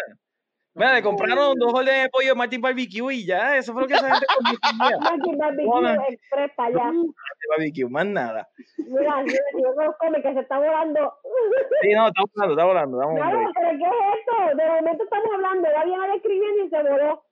Mira, 0.75 0.95
le 0.95 1.03
compraron 1.03 1.57
dos 1.59 1.75
órdenes 1.75 2.05
de 2.05 2.09
pollo 2.09 2.29
de 2.29 2.35
Martin 2.37 2.61
Barbecue 2.61 3.13
y 3.15 3.27
ya, 3.27 3.57
eso 3.57 3.73
fue 3.73 3.83
lo 3.83 3.89
que 3.89 3.95
esa 3.95 4.11
gente 4.15 4.27
comió. 4.69 4.99
Martin 5.01 5.39
Barbecue. 5.39 6.15
Express 6.15 6.51
para 6.57 6.69
allá. 6.69 6.91
De 6.93 7.49
barbecue, 7.51 7.89
más 7.89 8.07
nada. 8.07 8.49
Mira, 8.77 9.23
yo, 9.27 9.33
yo 9.61 9.75
no 9.75 9.93
come 9.99 10.23
que 10.23 10.35
se 10.35 10.41
está 10.41 10.59
volando. 10.59 11.15
Sí, 11.83 11.93
no, 11.95 12.07
está 12.09 12.23
volando, 12.33 12.55
está 12.55 12.65
volando, 12.65 12.97
dame 12.99 13.11
un 13.13 13.17
Claro, 13.17 13.51
pero 13.55 13.71
¿qué 13.71 13.85
es 13.85 14.19
esto? 14.21 14.57
De 14.57 14.69
momento 14.71 15.03
estamos 15.05 15.29
hablando, 15.35 15.69
ya 15.69 15.85
viene 15.85 16.15
escribiendo 16.15 16.65
y 16.65 16.69
se 16.71 16.83
voló. 16.83 17.25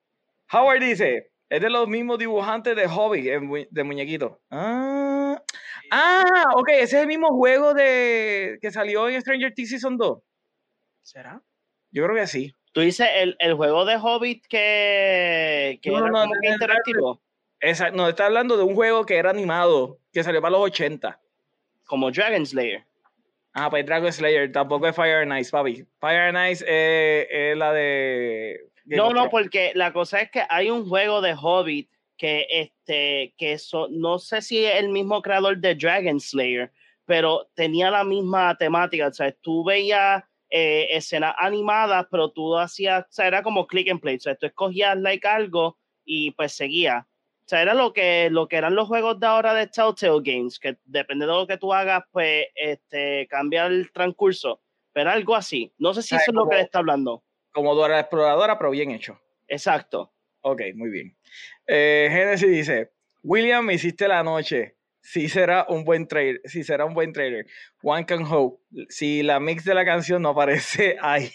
Howard 0.52 0.80
dice, 0.80 1.30
es 1.48 1.60
de 1.60 1.70
los 1.70 1.86
mismos 1.86 2.18
dibujantes 2.18 2.74
de 2.74 2.88
Hobby, 2.88 3.28
el 3.28 3.42
mu- 3.42 3.64
de 3.70 3.84
muñequito. 3.84 4.40
Ah, 4.50 5.40
ah, 5.90 6.44
ok, 6.54 6.68
ese 6.70 6.82
es 6.96 7.02
el 7.02 7.06
mismo 7.06 7.28
juego 7.28 7.74
de 7.74 8.58
que 8.60 8.70
salió 8.70 9.08
en 9.08 9.20
Stranger 9.20 9.52
Things 9.54 9.70
Season 9.70 9.96
2. 9.96 10.18
¿Será? 11.02 11.42
Yo 11.90 12.04
creo 12.04 12.16
que 12.16 12.26
sí. 12.26 12.52
Tú 12.72 12.80
dices 12.80 13.08
el, 13.14 13.36
el 13.38 13.54
juego 13.54 13.84
de 13.84 13.96
Hobbit 13.96 14.44
que, 14.48 15.78
que 15.80 15.90
No, 15.90 15.98
era 15.98 16.06
no, 16.08 16.12
como 16.20 16.34
no, 16.34 16.40
que 16.42 16.48
interactivo, 16.48 17.22
Esa, 17.60 17.90
no, 17.90 18.08
está 18.08 18.26
hablando 18.26 18.56
de 18.56 18.64
un 18.64 18.74
juego 18.74 19.06
que 19.06 19.16
era 19.16 19.30
animado, 19.30 19.98
que 20.12 20.22
salió 20.22 20.42
para 20.42 20.52
los 20.52 20.60
80. 20.60 21.18
como 21.84 22.10
Dragon 22.10 22.44
Slayer. 22.44 22.84
Ah, 23.54 23.70
pues 23.70 23.86
Dragon 23.86 24.12
Slayer, 24.12 24.52
tampoco 24.52 24.86
es 24.88 24.94
Fire 24.94 25.22
and 25.22 25.38
Ice, 25.40 25.50
papi. 25.50 25.86
Fire 25.98 26.36
and 26.36 26.50
Ice 26.52 26.64
eh, 26.68 27.26
es 27.30 27.56
la 27.56 27.72
de... 27.72 28.60
Game 28.84 28.98
No, 29.02 29.14
no, 29.14 29.30
porque 29.30 29.72
la 29.74 29.92
cosa 29.94 30.20
es 30.20 30.30
que 30.30 30.42
hay 30.50 30.68
un 30.70 30.86
juego 30.86 31.22
de 31.22 31.34
Hobbit 31.34 31.90
que 32.16 32.46
este 32.50 33.34
que 33.36 33.58
so- 33.58 33.88
no 33.90 34.18
sé 34.18 34.42
si 34.42 34.64
es 34.64 34.76
el 34.76 34.88
mismo 34.88 35.22
creador 35.22 35.58
de 35.58 35.74
Dragon 35.74 36.18
Slayer, 36.20 36.72
pero 37.04 37.48
tenía 37.54 37.90
la 37.90 38.04
misma 38.04 38.56
temática, 38.56 39.08
o 39.08 39.12
sea, 39.12 39.32
tú 39.32 39.64
veías 39.64 40.24
eh, 40.50 40.88
escenas 40.90 41.34
animadas, 41.38 42.06
pero 42.10 42.30
tú 42.30 42.56
hacías, 42.56 43.04
o 43.04 43.12
sea, 43.12 43.26
era 43.26 43.42
como 43.42 43.66
click 43.66 43.90
and 43.90 44.00
play, 44.00 44.16
o 44.16 44.20
sea, 44.20 44.34
tú 44.36 44.46
escogías 44.46 44.96
like 44.98 45.26
algo 45.26 45.78
y 46.04 46.30
pues 46.32 46.52
seguía. 46.52 47.06
O 47.08 47.48
sea, 47.48 47.62
era 47.62 47.74
lo 47.74 47.92
que, 47.92 48.28
lo 48.30 48.48
que 48.48 48.56
eran 48.56 48.74
los 48.74 48.88
juegos 48.88 49.20
de 49.20 49.26
ahora 49.26 49.54
de 49.54 49.68
Telltale 49.68 50.20
Games, 50.22 50.58
que 50.58 50.78
depende 50.84 51.26
de 51.26 51.32
lo 51.32 51.46
que 51.46 51.58
tú 51.58 51.72
hagas, 51.72 52.02
pues 52.10 52.46
este, 52.56 53.26
cambia 53.28 53.66
el 53.66 53.90
transcurso, 53.92 54.60
pero 54.92 55.10
algo 55.10 55.34
así. 55.36 55.72
No 55.78 55.94
sé 55.94 56.02
si 56.02 56.14
Ah, 56.16 56.18
eso 56.18 56.32
es 56.32 56.34
lo 56.34 56.48
que 56.48 56.56
le 56.56 56.62
está 56.62 56.78
hablando. 56.80 57.22
Como 57.52 57.74
Dora 57.74 57.94
la 57.94 58.00
Exploradora, 58.00 58.58
pero 58.58 58.70
bien 58.70 58.90
hecho. 58.90 59.20
Exacto. 59.46 60.12
Ok, 60.48 60.62
muy 60.76 60.90
bien. 60.90 61.16
Eh, 61.66 62.08
Genesis 62.08 62.48
dice, 62.48 62.92
William, 63.24 63.66
me 63.66 63.74
hiciste 63.74 64.06
la 64.06 64.22
noche. 64.22 64.76
Sí 65.02 65.28
será 65.28 65.66
un 65.68 65.82
buen 65.82 66.06
trailer. 66.06 66.40
Sí 66.44 66.62
será 66.62 66.84
un 66.84 66.94
buen 66.94 67.12
trailer. 67.12 67.46
One 67.82 68.06
can 68.06 68.24
hope. 68.24 68.62
Si 68.88 69.24
la 69.24 69.40
mix 69.40 69.64
de 69.64 69.74
la 69.74 69.84
canción 69.84 70.22
no 70.22 70.28
aparece 70.28 70.98
ahí. 71.00 71.32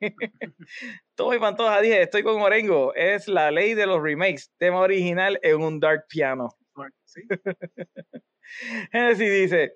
Todo 1.16 1.34
y 1.34 1.40
pantoja 1.40 1.80
dije, 1.80 2.02
estoy 2.02 2.22
con 2.22 2.40
Orengo. 2.40 2.94
Es 2.94 3.26
la 3.26 3.50
ley 3.50 3.74
de 3.74 3.84
los 3.84 4.00
remakes. 4.00 4.52
Tema 4.58 4.78
original 4.78 5.40
en 5.42 5.60
un 5.60 5.80
dark 5.80 6.06
piano. 6.08 6.50
Sí. 7.04 7.22
Genesis 8.92 9.32
dice, 9.32 9.72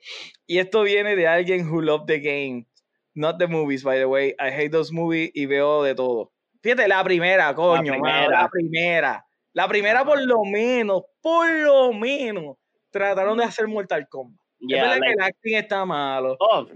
y 0.47 0.59
esto 0.59 0.85
viene 0.85 1.17
de 1.17 1.27
alguien 1.27 1.69
who 1.69 1.83
loved 1.83 2.07
the 2.07 2.21
game, 2.21 2.69
not 3.15 3.39
the 3.39 3.49
movies, 3.49 3.83
by 3.83 3.99
the 3.99 4.07
way. 4.07 4.29
I 4.39 4.53
hate 4.53 4.71
those 4.71 4.93
movies 4.93 5.33
y 5.35 5.47
veo 5.47 5.83
de 5.83 5.97
todo. 5.97 6.36
Fíjate, 6.67 6.89
la 6.89 7.05
primera, 7.05 7.55
coño, 7.55 7.93
mano, 7.93 8.03
primera. 8.03 8.43
la 8.43 8.49
primera. 8.49 9.27
La 9.53 9.69
primera 9.69 10.05
por 10.05 10.21
lo 10.21 10.43
menos, 10.45 11.05
por 11.23 11.49
lo 11.49 11.93
menos, 11.93 12.57
trataron 12.91 13.39
de 13.39 13.45
hacer 13.45 13.69
Mortal 13.69 14.09
Kombat. 14.09 14.41
es 14.59 14.67
Yeah, 14.69 14.83
verdad 14.83 14.97
like- 14.99 15.07
que 15.07 15.13
el 15.13 15.23
acting 15.23 15.55
está 15.55 15.85
malo. 15.85 16.37
oh, 16.41 16.67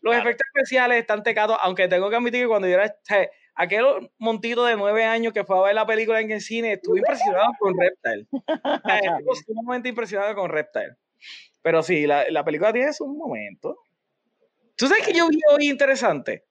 Los 0.00 0.16
efectos 0.16 0.46
especiales 0.54 1.00
están 1.00 1.22
tecados, 1.22 1.58
aunque 1.60 1.86
tengo 1.86 2.08
que 2.08 2.16
admitir 2.16 2.42
que 2.44 2.48
cuando 2.48 2.66
yo 2.66 2.76
era 2.80 2.94
aquel 3.56 3.84
montito 4.16 4.64
de 4.64 4.74
nueve 4.74 5.04
años 5.04 5.34
que 5.34 5.44
fue 5.44 5.58
a 5.58 5.62
ver 5.62 5.74
la 5.74 5.84
película 5.84 6.18
en 6.22 6.30
el 6.30 6.40
cine, 6.40 6.72
estuve 6.72 7.00
impresionado 7.00 7.48
con 7.58 7.74
Reptile. 7.78 8.26
Estuve 8.30 9.34
sumamente 9.46 9.90
impresionado 9.90 10.34
con 10.34 10.48
Reptile. 10.50 10.96
Pero 11.60 11.82
sí, 11.82 12.06
la, 12.06 12.24
la 12.30 12.42
película 12.42 12.72
tiene 12.72 12.90
su 12.94 13.06
momento. 13.06 13.76
¿Tú 14.76 14.86
sabes 14.86 15.06
que 15.06 15.12
yo 15.12 15.28
vi 15.28 15.38
hoy 15.50 15.68
interesante? 15.68 16.44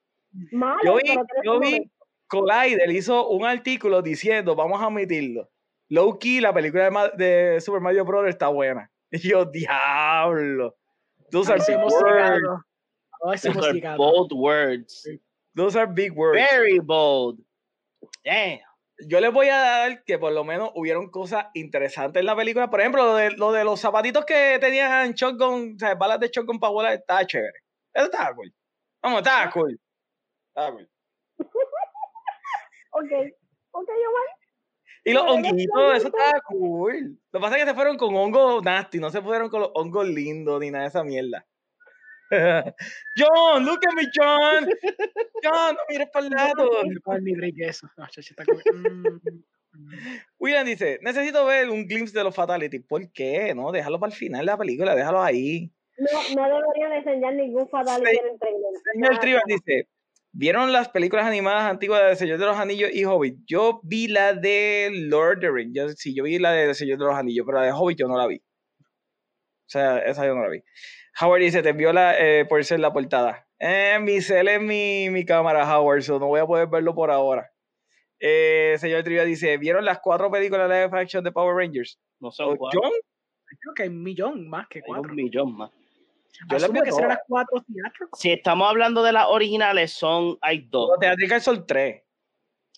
Malo, 0.52 0.80
Yo 0.84 0.96
vi, 0.96 1.16
yo 1.44 1.58
vi. 1.58 1.90
Collider 2.28 2.90
hizo 2.90 3.28
un 3.28 3.44
artículo 3.46 4.02
diciendo, 4.02 4.54
vamos 4.56 4.80
a 4.80 4.86
admitirlo, 4.86 5.48
low 5.88 6.18
key, 6.18 6.40
la 6.40 6.52
película 6.52 6.84
de, 6.84 6.90
Ma- 6.90 7.08
de 7.08 7.60
Super 7.60 7.80
Mario 7.80 8.04
Bros. 8.04 8.28
está 8.28 8.48
buena. 8.48 8.90
Y 9.10 9.18
yo, 9.18 9.44
diablo. 9.44 10.76
Those 11.30 11.52
are 11.52 11.62
big 11.66 11.78
words. 11.78 12.64
those 13.22 13.46
are 13.86 13.96
bold 13.96 14.32
words. 14.32 15.08
Those 15.54 15.78
are 15.78 15.86
big 15.90 16.12
words. 16.12 16.38
Very 16.50 16.78
bold. 16.80 17.40
Damn. 18.24 18.60
Yo 19.08 19.20
les 19.20 19.30
voy 19.32 19.48
a 19.48 19.56
dar 19.56 20.04
que 20.04 20.18
por 20.18 20.32
lo 20.32 20.42
menos 20.42 20.70
hubieron 20.74 21.10
cosas 21.10 21.46
interesantes 21.54 22.20
en 22.20 22.26
la 22.26 22.34
película. 22.34 22.70
Por 22.70 22.80
ejemplo, 22.80 23.04
lo 23.04 23.14
de, 23.14 23.30
lo 23.32 23.52
de 23.52 23.62
los 23.64 23.80
zapatitos 23.80 24.24
que 24.24 24.58
tenían 24.60 25.12
shotgun, 25.12 25.74
o 25.76 25.78
sea, 25.78 25.94
balas 25.94 26.18
de 26.20 26.28
shotgun 26.28 26.58
para 26.58 26.72
volar, 26.72 26.92
estaba 26.94 27.26
chévere. 27.26 27.60
Eso 27.92 28.06
estaba 28.06 28.34
cool. 28.34 28.52
Vamos, 29.02 29.18
estaba 29.18 29.50
cool. 29.50 29.78
Estaba 30.48 30.72
cool. 30.72 30.88
Ok, 32.96 33.12
ok, 33.72 33.88
Omar. 33.88 34.28
Y 35.04 35.12
los 35.12 35.22
honguitos, 35.24 35.96
eso 35.96 36.06
está 36.08 36.24
estaba 36.26 36.40
cool. 36.48 37.18
Lo 37.30 37.38
que 37.38 37.42
pasa 37.42 37.56
es 37.56 37.64
que 37.64 37.70
se 37.70 37.74
fueron 37.74 37.96
con 37.96 38.16
hongos 38.16 38.64
nasty, 38.64 38.98
no 38.98 39.10
se 39.10 39.20
fueron 39.20 39.50
con 39.50 39.60
los 39.60 39.70
hongos 39.74 40.08
lindos 40.08 40.60
ni 40.60 40.70
nada 40.70 40.84
de 40.84 40.88
esa 40.88 41.04
mierda. 41.04 41.46
John, 43.16 43.64
look 43.64 43.80
at 43.86 43.94
me, 43.94 44.02
John. 44.12 44.68
John, 45.44 45.74
no 45.74 45.80
mires 45.88 46.08
para 46.10 46.26
el 46.26 46.32
lado. 46.32 46.70
Mm, 48.72 49.06
mm. 49.06 50.20
William 50.38 50.66
dice, 50.66 50.98
necesito 51.02 51.44
ver 51.44 51.68
un 51.70 51.86
glimpse 51.86 52.16
de 52.16 52.24
los 52.24 52.34
Fatality. 52.34 52.80
¿Por 52.80 53.12
qué? 53.12 53.54
No, 53.54 53.70
déjalo 53.70 54.00
para 54.00 54.10
el 54.12 54.18
final 54.18 54.40
de 54.40 54.46
la 54.46 54.58
película, 54.58 54.96
déjalo 54.96 55.22
ahí. 55.22 55.70
No, 55.98 56.08
no 56.34 56.60
deberían 56.60 56.92
enseñar 56.92 57.34
ningún 57.34 57.68
fatality 57.68 58.10
Sí. 58.10 58.18
en 58.22 58.32
el 58.32 58.38
trailer. 58.38 58.60
Señor 58.92 59.10
Nada. 59.10 59.20
Trivas 59.20 59.42
dice, 59.46 59.88
¿vieron 60.36 60.72
las 60.72 60.88
películas 60.88 61.26
animadas 61.26 61.70
antiguas 61.70 62.02
de 62.02 62.10
El 62.10 62.16
Señor 62.16 62.38
de 62.38 62.46
los 62.46 62.58
Anillos 62.58 62.90
y 62.92 63.04
Hobbit? 63.04 63.38
Yo 63.46 63.80
vi 63.82 64.08
la 64.08 64.34
de 64.34 64.90
Lord 64.92 65.36
of 65.38 65.40
the 65.40 65.50
Rings. 65.50 65.72
Yo, 65.74 65.88
sí, 65.90 66.14
yo 66.14 66.24
vi 66.24 66.38
la 66.38 66.52
de 66.52 66.64
El 66.66 66.74
Señor 66.74 66.98
de 66.98 67.04
los 67.04 67.14
Anillos, 67.14 67.44
pero 67.46 67.60
la 67.60 67.66
de 67.66 67.72
Hobbit 67.72 67.98
yo 67.98 68.08
no 68.08 68.16
la 68.16 68.26
vi. 68.26 68.36
O 68.36 69.68
sea, 69.68 69.98
esa 69.98 70.26
yo 70.26 70.34
no 70.34 70.42
la 70.42 70.48
vi. 70.50 70.62
Howard 71.20 71.40
dice, 71.40 71.62
te 71.62 71.70
envió 71.70 71.92
la, 71.92 72.14
eh, 72.18 72.44
por 72.44 72.62
ser 72.64 72.80
la 72.80 72.92
portada. 72.92 73.48
Eh, 73.58 73.98
mi 74.00 74.20
cel 74.20 74.48
es 74.48 74.60
mi, 74.60 75.08
mi 75.10 75.24
cámara, 75.24 75.64
Howard, 75.78 76.02
so 76.02 76.18
no 76.18 76.26
voy 76.26 76.40
a 76.40 76.46
poder 76.46 76.68
verlo 76.68 76.94
por 76.94 77.10
ahora. 77.10 77.50
Eh, 78.20 78.76
señor 78.78 79.02
Trivia 79.02 79.24
dice, 79.24 79.56
¿vieron 79.58 79.84
las 79.84 79.98
cuatro 80.00 80.30
películas 80.30 80.68
de 80.68 80.86
live 80.86 81.00
action 81.00 81.24
de 81.24 81.32
Power 81.32 81.54
Rangers? 81.56 81.98
No 82.20 82.28
¿O 82.28 82.32
son 82.32 82.56
cuatro. 82.56 82.80
John? 82.82 82.92
Creo 83.60 83.74
que 83.74 83.82
hay 83.84 83.88
un 83.88 84.02
millón 84.02 84.48
más 84.48 84.66
que 84.68 84.78
Hay 84.80 84.84
cuatro. 84.86 85.10
un 85.10 85.16
millón 85.16 85.56
más. 85.56 85.70
Yo 86.48 86.58
que 86.84 86.92
serán 86.92 87.08
las 87.10 87.20
cuatro. 87.26 87.64
Si 88.14 88.30
estamos 88.30 88.68
hablando 88.68 89.02
de 89.02 89.12
las 89.12 89.26
originales, 89.28 89.92
son, 89.92 90.38
hay 90.40 90.66
dos. 90.68 90.90
Los 90.90 90.98
teatricales 91.00 91.44
son 91.44 91.66
tres. 91.66 92.02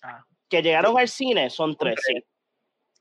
Ah, 0.01 0.23
Que 0.47 0.61
llegaron 0.61 0.97
al 0.97 1.07
cine, 1.07 1.49
son 1.49 1.75
tres, 1.75 1.99
sí. 2.05 2.23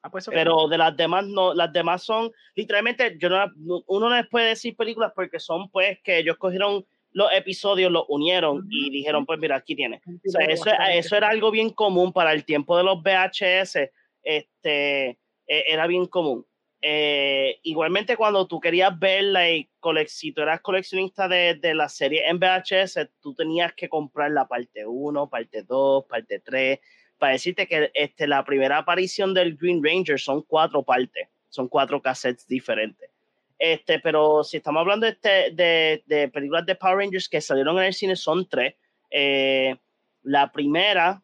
ah, 0.03 0.11
pues 0.11 0.27
Pero 0.29 0.69
de 0.69 0.79
las 0.79 0.97
demás 0.97 1.27
no, 1.27 1.55
las 1.55 1.73
demás 1.73 2.03
son, 2.03 2.31
literalmente, 2.55 3.17
yo 3.19 3.29
no, 3.29 3.47
no- 3.57 3.83
uno 3.87 4.09
no 4.09 4.17
les 4.17 4.29
puede 4.29 4.49
decir 4.49 4.77
películas 4.77 5.13
porque 5.15 5.39
son 5.39 5.71
pues 5.71 5.99
que 6.03 6.19
ellos 6.19 6.37
cogieron 6.37 6.85
los 7.13 7.33
episodios, 7.33 7.91
los 7.91 8.05
unieron 8.09 8.67
y 8.71 8.83
Ujú. 8.83 8.91
dijeron, 8.91 9.27
pues 9.27 9.39
mira, 9.39 9.57
aquí 9.57 9.75
O 9.75 9.77
sea, 9.77 10.47
piloto 10.47 10.53
eso, 10.53 10.71
eso 10.93 11.17
era 11.17 11.29
algo 11.29 11.51
bien 11.51 11.71
común 11.71 12.13
para 12.13 12.33
el 12.33 12.45
tiempo 12.45 12.77
de 12.77 12.85
los 12.85 13.03
VHS, 13.03 13.91
este, 14.23 15.09
eh, 15.47 15.65
era 15.69 15.87
bien 15.87 16.07
común. 16.07 16.45
Eh, 16.81 17.59
igualmente 17.65 18.17
cuando 18.17 18.47
tú 18.47 18.61
querías 18.61 18.97
ver, 18.99 19.25
like, 19.25 19.69
colec- 19.81 20.07
si 20.09 20.31
tú 20.33 20.43
eras 20.43 20.61
coleccionista 20.61 21.27
de, 21.27 21.55
de 21.55 21.75
la 21.75 21.89
serie 21.89 22.29
en 22.29 22.39
VHS, 22.39 23.09
tú 23.21 23.35
tenías 23.35 23.73
que 23.75 23.89
comprar 23.89 24.31
la 24.31 24.47
parte 24.47 24.87
1, 24.87 25.29
parte 25.29 25.63
2, 25.65 26.05
parte 26.05 26.39
3, 26.39 26.79
para 27.19 27.33
decirte 27.33 27.67
que 27.67 27.91
este, 27.95 28.29
la 28.29 28.45
primera 28.45 28.79
aparición 28.79 29.35
del 29.35 29.57
Green 29.57 29.83
Ranger 29.83 30.21
son 30.21 30.43
cuatro 30.43 30.85
partes, 30.85 31.27
son 31.49 31.67
cuatro 31.69 32.01
cassettes 32.01 32.47
diferentes. 32.47 33.11
Este, 33.59 33.99
pero 33.99 34.45
si 34.45 34.59
estamos 34.59 34.81
hablando 34.83 35.07
de, 35.07 35.13
este- 35.13 35.51
de, 35.51 36.03
de 36.07 36.29
películas 36.29 36.65
de 36.65 36.77
Power 36.77 36.99
Rangers 36.99 37.29
que 37.29 37.41
salieron 37.41 37.77
en 37.79 37.85
el 37.87 37.95
cine, 37.95 38.15
son 38.15 38.49
tres. 38.49 38.75
Eh, 39.11 39.75
la 40.23 40.53
primera, 40.53 41.21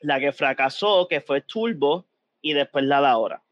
la 0.00 0.20
que 0.20 0.32
fracasó, 0.32 1.08
que 1.08 1.22
fue 1.22 1.40
Turbo, 1.40 2.04
y 2.42 2.52
después 2.52 2.84
la 2.84 3.00
de 3.00 3.06
ahora, 3.06 3.42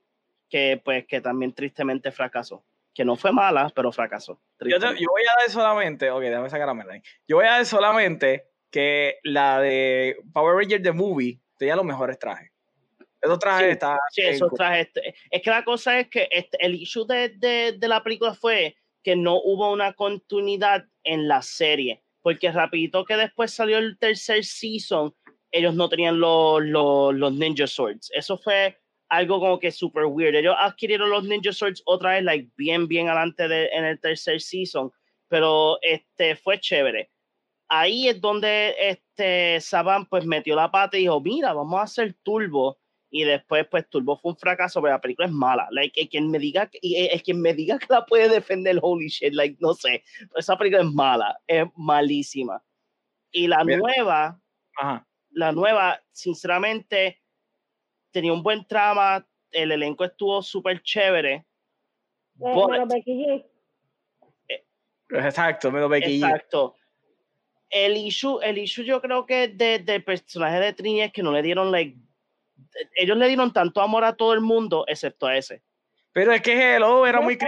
que 0.53 0.81
pues 0.85 1.07
que 1.07 1.23
también 1.23 1.55
tristemente 1.55 2.13
fracasó. 2.13 2.63
Que 2.95 3.07
no 3.07 3.17
fue 3.17 3.33
mala, 3.33 3.73
pero 3.75 3.91
fracasó. 3.91 4.39
Yo, 4.61 4.79
te- 4.79 5.01
yo 5.01 5.09
voy 5.11 5.23
a 5.23 5.41
dar 5.41 5.51
solamente, 5.51 6.11
ok, 6.11 6.21
déjame 6.21 6.51
sacar 6.51 6.69
a 6.69 6.75
Melanie. 6.75 7.03
Yo 7.27 7.37
voy 7.37 7.47
a 7.47 7.53
dar 7.53 7.65
solamente 7.67 8.49
que 8.71 9.17
la 9.23 9.61
de 9.61 10.17
Power 10.35 10.55
Rangers 10.57 10.83
The 10.83 10.93
Movie 10.93 11.41
tenía 11.57 11.75
los 11.75 11.87
mejores 11.87 12.19
trajes. 12.19 12.51
Esos 13.23 13.39
trajes 13.39 13.65
Sí, 13.67 13.71
estaban 13.73 13.99
Sí, 14.11 14.21
esos 14.23 14.49
cool. 14.51 14.59
trajes. 14.59 14.89
Es 15.31 15.41
que 15.43 15.49
la 15.51 15.65
cosa 15.65 15.99
es 16.01 16.09
que 16.09 16.29
este, 16.31 16.59
el 16.61 16.75
issue 16.75 17.07
de, 17.07 17.31
de, 17.31 17.73
de 17.79 17.89
la 17.89 18.03
película 18.03 18.35
fue 18.35 18.77
que 19.03 19.17
no 19.17 19.37
hubo 19.37 19.73
una 19.73 19.95
continuidad 19.95 20.85
en 21.03 21.29
la 21.29 21.41
serie. 21.41 22.03
Porque 22.21 22.53
rapidito 22.53 23.05
que 23.07 23.17
después 23.17 23.53
salió 23.55 23.79
el 23.79 23.97
tercer 23.99 24.45
season, 24.45 25.15
ellos 25.51 25.75
no 25.75 25.89
tenían 25.89 26.21
los, 26.21 26.63
los, 26.63 27.15
los 27.15 27.33
Ninja 27.33 27.67
Swords. 27.67 28.11
Eso 28.15 28.37
fue 28.37 28.79
algo 29.13 29.41
como 29.41 29.59
que 29.59 29.71
super 29.71 30.07
weird. 30.07 30.35
Ellos 30.35 30.57
adquirieron 30.59 31.11
los 31.11 31.25
Ninja 31.25 31.53
Swords 31.53 31.83
otra 31.85 32.13
vez, 32.13 32.25
like, 32.25 32.51
bien, 32.57 32.89
bien 32.89 33.09
adelante 33.09 33.47
de, 33.47 33.67
en 33.67 33.85
el 33.85 34.01
tercer 34.01 34.41
season. 34.41 34.91
Pero 35.29 35.79
este 35.83 36.35
fue 36.35 36.59
chévere. 36.59 37.11
Ahí 37.69 38.09
es 38.09 38.21
donde 38.21 38.75
este 38.79 39.61
Saban 39.61 40.07
pues 40.07 40.25
metió 40.27 40.57
la 40.57 40.71
pata 40.71 40.97
y 40.97 41.03
dijo, 41.03 41.21
mira, 41.21 41.53
vamos 41.53 41.79
a 41.79 41.83
hacer 41.83 42.15
Turbo 42.23 42.79
y 43.11 43.25
después 43.25 43.67
pues 43.71 43.89
Turbo 43.91 44.17
fue 44.19 44.33
un 44.33 44.37
fracaso, 44.39 44.81
pero 44.81 44.95
la 44.95 45.01
película 45.01 45.27
es 45.27 45.33
mala. 45.33 45.69
Like, 45.71 46.01
el 46.01 46.09
quien 46.09 46.31
me 46.31 46.39
diga 46.39 46.67
que- 46.69 46.79
y 46.81 46.97
el 47.07 47.23
quien 47.23 47.41
me 47.41 47.53
diga 47.53 47.79
que 47.79 47.87
la 47.91 48.05
puede 48.07 48.29
defender, 48.31 48.79
holy 48.81 49.09
shit, 49.09 49.35
like, 49.35 49.57
no 49.61 49.75
sé, 49.75 50.03
esa 50.37 50.57
película 50.57 50.83
es 50.83 50.91
mala, 50.91 51.39
es 51.47 51.65
malísima. 51.77 52.63
Y 53.31 53.47
la 53.47 53.63
Mira. 53.65 53.79
nueva, 53.79 54.41
Ajá. 54.79 55.07
la 55.31 55.53
nueva, 55.53 56.03
sinceramente, 56.11 57.22
tenía 58.13 58.33
un 58.33 58.43
buen 58.43 58.65
trama, 58.67 59.27
el 59.51 59.73
elenco 59.73 60.05
estuvo 60.05 60.41
súper 60.43 60.83
chévere. 60.83 61.35
Eh, 61.35 61.45
but- 62.37 62.71
menos 62.71 62.89
Becky 62.89 63.13
G. 63.13 63.47
Exacto, 65.11 65.71
me 65.71 65.81
lo 65.81 65.89
Becky 65.89 66.21
G. 66.21 66.25
Exacto. 66.25 66.77
El 67.69 67.97
issue, 67.97 68.41
el 68.43 68.59
issue 68.59 68.85
yo 68.85 69.01
creo 69.01 69.27
que 69.27 69.49
de- 69.49 69.79
del 69.79 70.05
personaje 70.05 70.61
de 70.61 70.73
Trini 70.73 71.03
es 71.03 71.13
que 71.13 71.23
no 71.23 71.33
le 71.33 71.43
dieron 71.43 71.71
like 71.71 71.97
ellos 72.95 73.17
le 73.17 73.27
dieron 73.29 73.53
tanto 73.53 73.81
amor 73.81 74.05
a 74.05 74.15
todo 74.15 74.33
el 74.33 74.41
mundo 74.41 74.85
excepto 74.87 75.27
a 75.27 75.37
ese. 75.37 75.63
Pero 76.13 76.33
es 76.33 76.43
que 76.43 76.53
Hello 76.53 77.07
era 77.07 77.21
muy. 77.21 77.39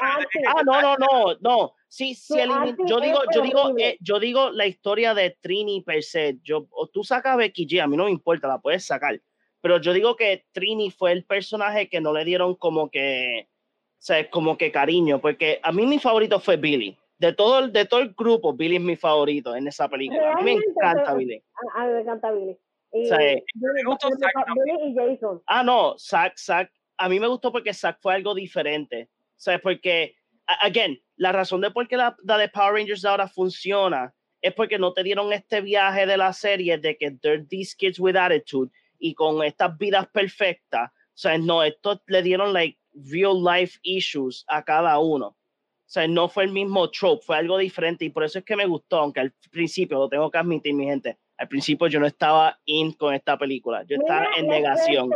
Ah, 0.00 0.62
no, 0.64 0.80
no, 0.82 0.96
no, 0.96 1.34
no. 1.40 1.72
Sí, 1.88 2.14
sí, 2.14 2.38
arte 2.38 2.76
yo 2.86 3.00
digo, 3.00 3.20
yo 3.34 3.42
digo, 3.42 3.78
eh, 3.78 3.96
yo 4.00 4.20
digo 4.20 4.50
la 4.50 4.66
historia 4.66 5.14
de 5.14 5.30
Trini 5.40 5.80
per 5.82 6.02
se. 6.02 6.38
Yo, 6.42 6.66
o 6.70 6.86
tú 6.88 7.02
sacas 7.04 7.34
a 7.34 7.36
Becky 7.36 7.66
G, 7.66 7.80
a 7.82 7.86
mí 7.86 7.96
no 7.96 8.04
me 8.04 8.10
importa, 8.10 8.48
la 8.48 8.58
puedes 8.58 8.84
sacar. 8.84 9.18
Pero 9.60 9.80
yo 9.80 9.92
digo 9.92 10.16
que 10.16 10.44
Trini 10.52 10.90
fue 10.90 11.12
el 11.12 11.24
personaje 11.24 11.88
que 11.88 12.00
no 12.00 12.12
le 12.12 12.24
dieron 12.24 12.54
como 12.54 12.90
que, 12.90 13.48
o 13.48 13.96
sea, 13.98 14.28
como 14.30 14.56
que 14.58 14.70
cariño, 14.70 15.20
porque 15.20 15.58
a 15.62 15.72
mí 15.72 15.86
mi 15.86 15.98
favorito 15.98 16.38
fue 16.40 16.56
Billy. 16.56 16.96
De 17.18 17.32
todo, 17.32 17.60
el- 17.60 17.72
de 17.72 17.86
todo 17.86 18.00
el 18.00 18.12
grupo, 18.14 18.52
Billy 18.52 18.76
es 18.76 18.82
mi 18.82 18.94
favorito 18.96 19.56
en 19.56 19.66
esa 19.66 19.88
película. 19.88 20.32
A 20.32 20.36
mí 20.36 20.42
me 20.44 20.50
Realmente, 20.52 20.70
encanta 20.70 21.02
pero- 21.04 21.16
Billy. 21.16 21.42
A, 21.74 21.82
a 21.82 21.86
mí 21.86 21.92
me 21.94 22.00
encanta 22.02 22.30
Billy. 22.32 22.56
Y, 22.92 23.04
O 23.04 23.06
sea, 23.08 23.18
eh, 23.18 23.42
me 23.54 23.84
gustó 23.84 24.08
Billy- 24.08 24.20
Zack 24.20 24.46
Billy 24.54 24.90
y 24.90 24.94
Jason. 24.94 25.42
Ah, 25.46 25.62
no, 25.64 25.96
Zack, 25.98 26.36
Zack, 26.38 26.70
a 26.98 27.08
mí 27.08 27.18
me 27.18 27.26
gustó 27.26 27.50
porque 27.50 27.72
Zack 27.74 27.98
fue 28.00 28.14
algo 28.14 28.34
diferente. 28.34 29.08
O 29.10 29.38
sea, 29.38 29.58
porque, 29.58 30.14
again, 30.62 31.00
la 31.16 31.32
razón 31.32 31.60
de 31.62 31.70
por 31.70 31.88
qué 31.88 31.96
la, 31.96 32.14
la 32.22 32.38
de 32.38 32.48
Power 32.50 32.74
Rangers 32.74 33.04
ahora 33.04 33.26
funciona 33.28 34.14
es 34.42 34.52
porque 34.54 34.78
no 34.78 34.92
te 34.92 35.02
dieron 35.02 35.32
este 35.32 35.60
viaje 35.62 36.06
de 36.06 36.16
la 36.18 36.32
serie 36.32 36.76
de 36.78 36.96
que 36.96 37.10
they're 37.10 37.44
these 37.48 37.74
kids 37.76 37.98
with 37.98 38.14
attitude 38.16 38.70
y 38.98 39.14
con 39.14 39.42
estas 39.42 39.76
vidas 39.78 40.06
perfectas. 40.08 40.90
O 40.90 41.18
sea, 41.18 41.38
no, 41.38 41.62
esto 41.62 42.00
le 42.06 42.22
dieron 42.22 42.52
like 42.52 42.78
real 42.92 43.42
life 43.42 43.78
issues 43.82 44.44
a 44.48 44.62
cada 44.64 44.98
uno. 44.98 45.28
O 45.28 45.88
sea, 45.88 46.08
no 46.08 46.28
fue 46.28 46.44
el 46.44 46.52
mismo 46.52 46.90
trope, 46.90 47.22
fue 47.24 47.36
algo 47.36 47.58
diferente 47.58 48.04
y 48.04 48.10
por 48.10 48.24
eso 48.24 48.38
es 48.40 48.44
que 48.44 48.56
me 48.56 48.66
gustó, 48.66 48.98
aunque 48.98 49.20
al 49.20 49.32
principio, 49.52 49.98
lo 49.98 50.08
tengo 50.08 50.30
que 50.30 50.38
admitir, 50.38 50.74
mi 50.74 50.84
gente, 50.84 51.16
al 51.36 51.46
principio 51.48 51.86
yo 51.86 52.00
no 52.00 52.06
estaba 52.06 52.58
in 52.64 52.92
con 52.94 53.14
esta 53.14 53.38
película, 53.38 53.84
yo 53.84 53.96
estaba 53.96 54.20
Mira, 54.22 54.32
en 54.36 54.48
les 54.48 54.50
negación. 54.62 55.10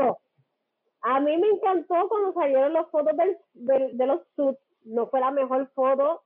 A 1.02 1.18
mí 1.18 1.36
me 1.38 1.48
encantó 1.48 2.08
cuando 2.08 2.32
salieron 2.34 2.72
las 2.72 2.88
fotos 2.90 3.16
del, 3.16 3.36
del- 3.54 3.96
de 3.96 4.06
los 4.06 4.20
suits. 4.36 4.60
No 4.84 5.08
fue 5.08 5.20
la 5.20 5.30
mejor 5.30 5.70
foto, 5.74 6.22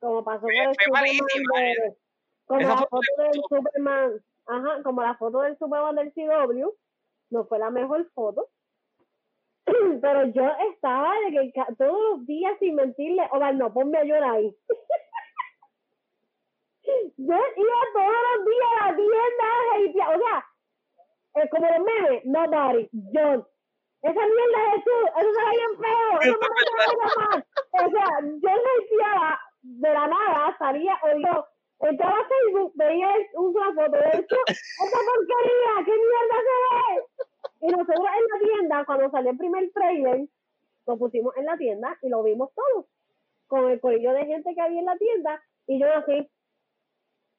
como 0.00 0.24
pasó 0.24 0.40
con 0.42 0.50
el 0.50 0.74
Superman 0.74 1.04
de- 1.14 1.96
como 2.46 2.60
Esa 2.60 2.70
la 2.70 2.76
foto 2.86 3.00
del. 3.18 3.42
Superman, 3.48 4.12
ajá, 4.46 4.82
como 4.82 5.02
la 5.02 5.16
foto 5.16 5.40
del 5.42 5.58
Superman 5.58 5.96
del 5.96 6.12
CW, 6.12 6.70
no 7.30 7.46
fue 7.46 7.58
la 7.58 7.70
mejor 7.70 8.06
foto. 8.12 8.48
Pero 10.00 10.26
yo 10.26 10.46
estaba 10.72 11.14
de 11.20 11.52
que 11.52 11.64
todos 11.76 12.00
los 12.10 12.26
días 12.26 12.58
sin 12.58 12.74
mentirle, 12.74 13.22
o 13.32 13.52
no, 13.52 13.72
ponme 13.72 13.98
a 13.98 14.04
llorar 14.04 14.34
ahí. 14.34 14.54
yo 17.16 17.34
iba 17.34 17.80
todos 17.94 18.16
los 18.36 18.44
días 18.46 18.68
a 18.80 18.90
la 18.90 18.96
tienda 18.96 19.16
o 20.08 20.18
sea, 20.18 20.46
eh, 21.42 21.48
como 21.50 21.66
los 21.66 21.80
memes, 21.80 22.24
nobody, 22.24 22.88
John. 23.12 23.44
Esa 24.02 24.20
mierda 24.20 24.72
de 24.72 24.82
tú, 24.84 24.90
eso 25.18 25.30
se 25.34 25.40
bien 25.50 25.76
feo, 25.80 26.20
eso 26.20 26.38
no 26.40 26.48
me 26.86 26.94
más. 27.16 27.40
O 27.72 27.74
sea, 27.90 28.08
yo 28.22 28.50
hateaba 28.50 29.30
de 29.62 29.90
la 29.92 30.06
nada, 30.06 30.56
salía, 30.58 30.94
o 31.02 31.08
yo, 31.18 31.46
Entraba 31.80 32.14
a 32.16 32.28
Facebook, 32.28 32.72
veía 32.74 33.08
una 33.34 33.74
foto 33.74 33.90
de 33.98 34.08
esto, 34.20 34.36
esta 34.46 34.98
porquería, 34.98 35.84
¿qué 35.84 35.92
mierda 35.92 36.38
se 36.46 36.56
ve? 36.72 37.02
Y 37.60 37.66
nosotros 37.68 38.06
en 38.18 38.28
la 38.32 38.48
tienda, 38.48 38.84
cuando 38.86 39.10
salió 39.10 39.30
el 39.32 39.38
primer 39.38 39.70
trailer, 39.72 40.26
lo 40.86 40.96
pusimos 40.96 41.36
en 41.36 41.44
la 41.46 41.56
tienda 41.56 41.98
y 42.02 42.08
lo 42.08 42.22
vimos 42.22 42.50
todos, 42.54 42.86
con 43.46 43.70
el 43.70 43.80
corillo 43.80 44.12
de 44.12 44.24
gente 44.26 44.54
que 44.54 44.60
había 44.60 44.80
en 44.80 44.86
la 44.86 44.96
tienda, 44.96 45.42
y 45.66 45.78
yo 45.78 45.86
así, 45.92 46.28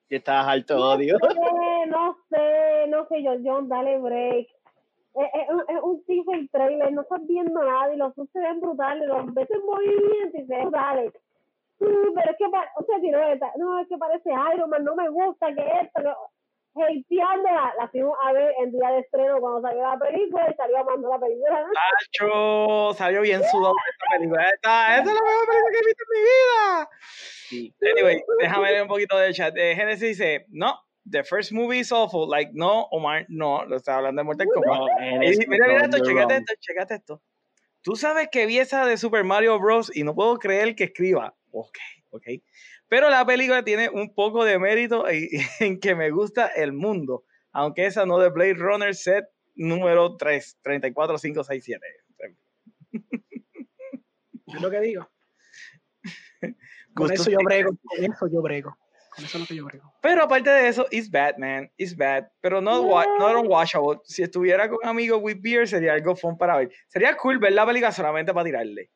Y 0.09 0.15
estabas 0.15 0.47
alto 0.47 0.77
odio. 0.77 1.17
no 1.19 1.29
sé, 1.29 1.87
no 1.87 2.17
sé, 2.29 2.87
no 2.89 3.07
sé, 3.07 3.23
yo, 3.23 3.31
John, 3.43 3.67
dale 3.69 3.97
break. 3.97 4.47
Es, 5.15 5.29
es, 5.33 5.49
un- 5.49 5.75
es 5.75 5.81
un 5.81 6.03
teaser 6.05 6.47
trailer, 6.51 6.93
no 6.93 7.01
estás 7.01 7.25
viendo 7.25 7.63
nada 7.63 7.91
y 7.93 7.97
los 7.97 8.13
se 8.13 8.39
ven 8.39 8.61
brutales, 8.61 9.07
los 9.07 9.33
ves 9.33 9.49
en 9.49 9.65
movimiento 9.65 10.37
y 10.37 10.45
se 10.45 10.55
ven 10.55 10.69
brutales. 10.69 11.13
Sí, 11.79 11.85
pero 12.15 12.31
es 12.31 12.37
que, 12.37 12.45
o 12.45 12.85
sea, 12.85 12.99
tiró 12.99 13.21
esta, 13.21 13.51
no, 13.57 13.79
es 13.79 13.87
que 13.87 13.97
parece 13.97 14.29
Iron 14.55 14.69
Man, 14.69 14.83
no 14.83 14.95
me 14.95 15.09
gusta, 15.09 15.53
que 15.53 15.61
esto, 15.61 16.01
que 16.73 16.83
hateándola, 16.83 17.73
la 17.77 17.87
fuimos 17.89 18.17
a 18.23 18.33
ver 18.33 18.51
en 18.63 18.71
día 18.71 18.89
de 18.89 18.99
estreno 18.99 19.39
cuando 19.39 19.61
salió 19.61 19.83
la 19.83 19.99
película 19.99 20.49
y 20.49 20.55
salió 20.55 20.77
amando 20.79 21.09
la 21.09 21.19
película. 21.19 21.61
¿no? 21.61 21.67
Tacho, 21.73 22.93
salió 22.97 23.21
bien 23.21 23.43
sudado 23.43 23.73
esta 23.89 24.17
película. 24.17 24.43
Esta, 24.43 24.97
esta 24.97 25.09
es 25.09 25.15
la 25.15 25.21
mejor 25.21 25.47
película 25.47 25.71
que 25.71 25.77
he 25.77 25.85
visto 25.85 26.03
en 26.03 26.17
mi 26.17 26.23
vida. 26.29 26.89
Sí. 27.49 27.75
Anyway, 27.93 28.23
déjame 28.39 28.71
leer 28.71 28.81
un 28.83 28.87
poquito 28.87 29.17
del 29.17 29.33
chat. 29.33 29.55
Eh, 29.57 29.75
Genesis 29.75 30.17
dice, 30.17 30.45
no, 30.49 30.79
the 31.09 31.23
first 31.23 31.51
movie 31.51 31.79
is 31.79 31.91
awful. 31.91 32.27
Like, 32.29 32.51
no, 32.53 32.87
Omar, 32.91 33.25
no, 33.29 33.65
lo 33.65 33.77
está 33.77 33.97
hablando 33.97 34.19
de 34.19 34.23
Mortal 34.25 34.47
Kombat. 34.53 34.79
No, 34.79 35.23
Y 35.23 35.37
mira, 35.47 35.67
mira 35.67 35.87
no, 35.87 35.95
esto, 35.95 36.03
checate 36.03 36.37
esto, 36.37 36.53
checate 36.59 36.95
esto. 36.95 37.21
Tú 37.81 37.95
sabes 37.95 38.27
que 38.31 38.45
vi 38.45 38.59
esa 38.59 38.85
de 38.85 38.97
Super 38.97 39.23
Mario 39.23 39.59
Bros. 39.59 39.95
y 39.95 40.03
no 40.03 40.13
puedo 40.13 40.37
creer 40.37 40.75
que 40.75 40.85
escriba. 40.85 41.33
Ok, 41.59 41.77
ok. 42.11 42.23
Pero 42.87 43.09
la 43.09 43.25
película 43.25 43.63
tiene 43.63 43.89
un 43.89 44.13
poco 44.13 44.43
de 44.45 44.59
mérito 44.59 45.05
en, 45.59 45.79
que 45.79 45.95
me 45.95 46.09
gusta 46.11 46.47
el 46.47 46.73
mundo. 46.73 47.23
Aunque 47.51 47.85
esa 47.85 48.05
no 48.05 48.19
de 48.19 48.29
Blade 48.29 48.53
Runner 48.55 48.93
set 48.95 49.25
número 49.55 50.15
3, 50.17 50.59
34567. 50.61 51.85
Es 54.47 54.61
lo 54.61 54.69
que 54.71 54.79
digo. 54.79 55.09
Con 56.93 57.11
eso 57.11 57.29
yo 57.29 57.37
brego, 57.43 57.71
con 57.83 58.03
eso 58.05 58.27
yo 58.27 58.41
brego. 58.41 58.77
Con 59.15 59.25
eso 59.25 59.37
es 59.37 59.41
lo 59.41 59.47
que 59.47 59.55
yo 59.55 59.65
brego. 59.65 59.93
Pero 60.01 60.23
aparte 60.23 60.49
de 60.49 60.67
eso, 60.67 60.87
it's 60.91 61.09
bad, 61.11 61.37
man. 61.37 61.69
It's 61.77 61.95
bad. 61.95 62.27
Pero 62.41 62.61
no, 62.61 62.81
wa- 62.81 63.05
no 63.19 63.39
unwatchable. 63.41 63.99
Si 64.03 64.23
estuviera 64.23 64.67
con 64.69 64.79
amigos 64.83 65.19
with 65.21 65.37
beer, 65.41 65.67
sería 65.67 65.93
algo 65.93 66.15
fun 66.15 66.37
para 66.37 66.57
ver. 66.57 66.71
Sería 66.87 67.15
cool 67.17 67.37
ver 67.39 67.51
la 67.53 67.65
película 67.65 67.91
solamente 67.91 68.33
para 68.33 68.45
tirarle. 68.45 68.89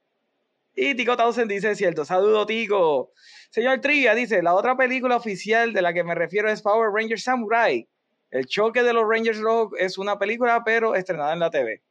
Y 0.83 0.95
Tico 0.95 1.15
Townsend 1.15 1.51
dice, 1.51 1.75
cierto, 1.75 2.03
saludo 2.05 2.43
Tico. 2.47 3.11
Señor 3.51 3.81
Trivia 3.81 4.15
dice, 4.15 4.41
la 4.41 4.55
otra 4.55 4.75
película 4.75 5.15
oficial 5.15 5.73
de 5.73 5.81
la 5.83 5.93
que 5.93 6.03
me 6.03 6.15
refiero 6.15 6.49
es 6.49 6.63
Power 6.63 6.89
Rangers 6.91 7.21
Samurai. 7.21 7.87
El 8.31 8.47
choque 8.47 8.81
de 8.81 8.91
los 8.91 9.07
Rangers 9.07 9.39
Rogue 9.39 9.77
es 9.79 9.99
una 9.99 10.17
película, 10.17 10.63
pero 10.65 10.95
estrenada 10.95 11.33
en 11.33 11.39
la 11.39 11.51
TV. 11.51 11.83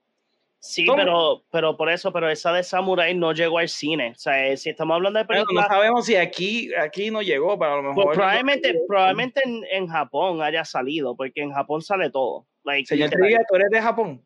Sí, 0.58 0.84
¿Cómo? 0.86 0.96
pero, 0.96 1.44
pero 1.52 1.76
por 1.76 1.88
eso, 1.88 2.12
pero 2.12 2.28
esa 2.28 2.52
de 2.52 2.64
Samurai 2.64 3.14
no 3.14 3.32
llegó 3.32 3.58
al 3.60 3.68
cine. 3.68 4.10
O 4.10 4.18
sea, 4.18 4.48
eh, 4.48 4.56
si 4.56 4.70
estamos 4.70 4.96
hablando 4.96 5.20
de 5.20 5.24
Bueno, 5.24 5.42
no 5.42 5.46
películas, 5.46 5.68
sabemos 5.68 6.06
si 6.06 6.16
aquí, 6.16 6.74
aquí 6.74 7.12
no 7.12 7.22
llegó, 7.22 7.56
pero 7.60 7.74
a 7.74 7.76
lo 7.76 7.82
mejor... 7.84 8.06
pues 8.06 8.16
probablemente, 8.16 8.74
probablemente 8.88 9.40
en, 9.44 9.62
en 9.70 9.86
Japón 9.86 10.42
haya 10.42 10.64
salido, 10.64 11.14
porque 11.14 11.42
en 11.42 11.52
Japón 11.52 11.80
sale 11.80 12.10
todo. 12.10 12.44
Like, 12.64 12.86
Señor. 12.86 13.10
Trivia, 13.10 13.38
¿tú 13.48 13.54
eres 13.54 13.70
de 13.70 13.80
Japón? 13.80 14.20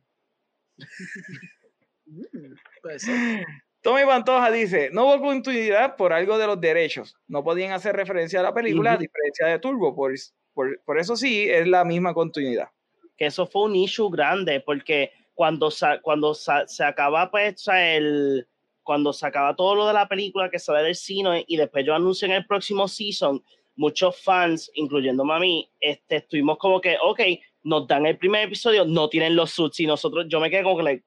Mm, 2.07 2.55
puede 2.83 2.99
ser. 2.99 3.47
Tommy 3.85 4.05
Pantoja 4.07 4.51
dice, 4.51 4.89
no 4.93 5.05
hubo 5.05 5.21
continuidad 5.21 5.95
por 5.97 6.13
algo 6.13 6.39
de 6.39 6.47
los 6.47 6.61
derechos. 6.61 7.15
No 7.29 7.45
podían 7.45 7.71
hacer 7.73 7.95
referencia 7.95 8.41
a 8.41 8.43
la 8.43 8.53
película, 8.55 8.93
a 8.93 8.95
Ujú. 8.95 9.03
diferencia 9.03 9.47
de 9.47 9.59
Turbo. 9.61 9.95
Por, 9.95 10.13
por, 10.55 10.81
por 10.85 10.99
eso 10.99 11.15
sí, 11.17 11.49
es 11.49 11.69
la 11.69 11.85
misma 11.85 12.13
continuidad. 12.15 12.69
que 13.17 13.27
eso 13.27 13.47
fue 13.47 13.63
un 13.65 13.77
issue 13.77 14.11
grande 14.11 14.61
porque 14.61 15.13
cuando, 15.35 15.71
sa- 15.71 16.01
cuando 16.01 16.35
sa- 16.35 16.67
se 16.67 16.83
acaba 16.83 17.31
pues, 17.31 17.69
el 17.73 18.49
cuando 18.83 19.13
se 19.13 19.27
acaba 19.27 19.55
todo 19.57 19.75
lo 19.77 19.87
de 19.87 19.93
la 19.95 20.09
película 20.09 20.51
que 20.51 20.59
sale 20.59 20.83
del 20.83 20.95
cine 20.97 21.45
y 21.47 21.57
después 21.57 21.87
yo 21.87 21.95
anuncio 21.95 22.27
en 22.27 22.33
el 22.33 22.45
próximo 22.47 22.87
season 22.89 23.43
muchos 23.77 24.21
fans 24.21 24.71
incluyéndome 24.75 25.33
a 25.35 25.39
mí 25.39 25.71
este, 25.81 26.17
estuvimos 26.17 26.59
como 26.59 26.81
que 26.83 26.97
ok 27.03 27.21
nos 27.63 27.87
dan 27.87 28.05
el 28.05 28.19
primer 28.19 28.43
episodio 28.45 28.85
no 28.85 29.09
tienen 29.09 29.35
los 29.37 29.53
suits 29.53 29.81
y 29.81 29.87
nosotros 29.87 30.27
yo 30.29 30.39
me 30.39 30.51
quedé 30.51 30.63
como 30.65 30.77
que 30.77 30.83
like 30.83 31.05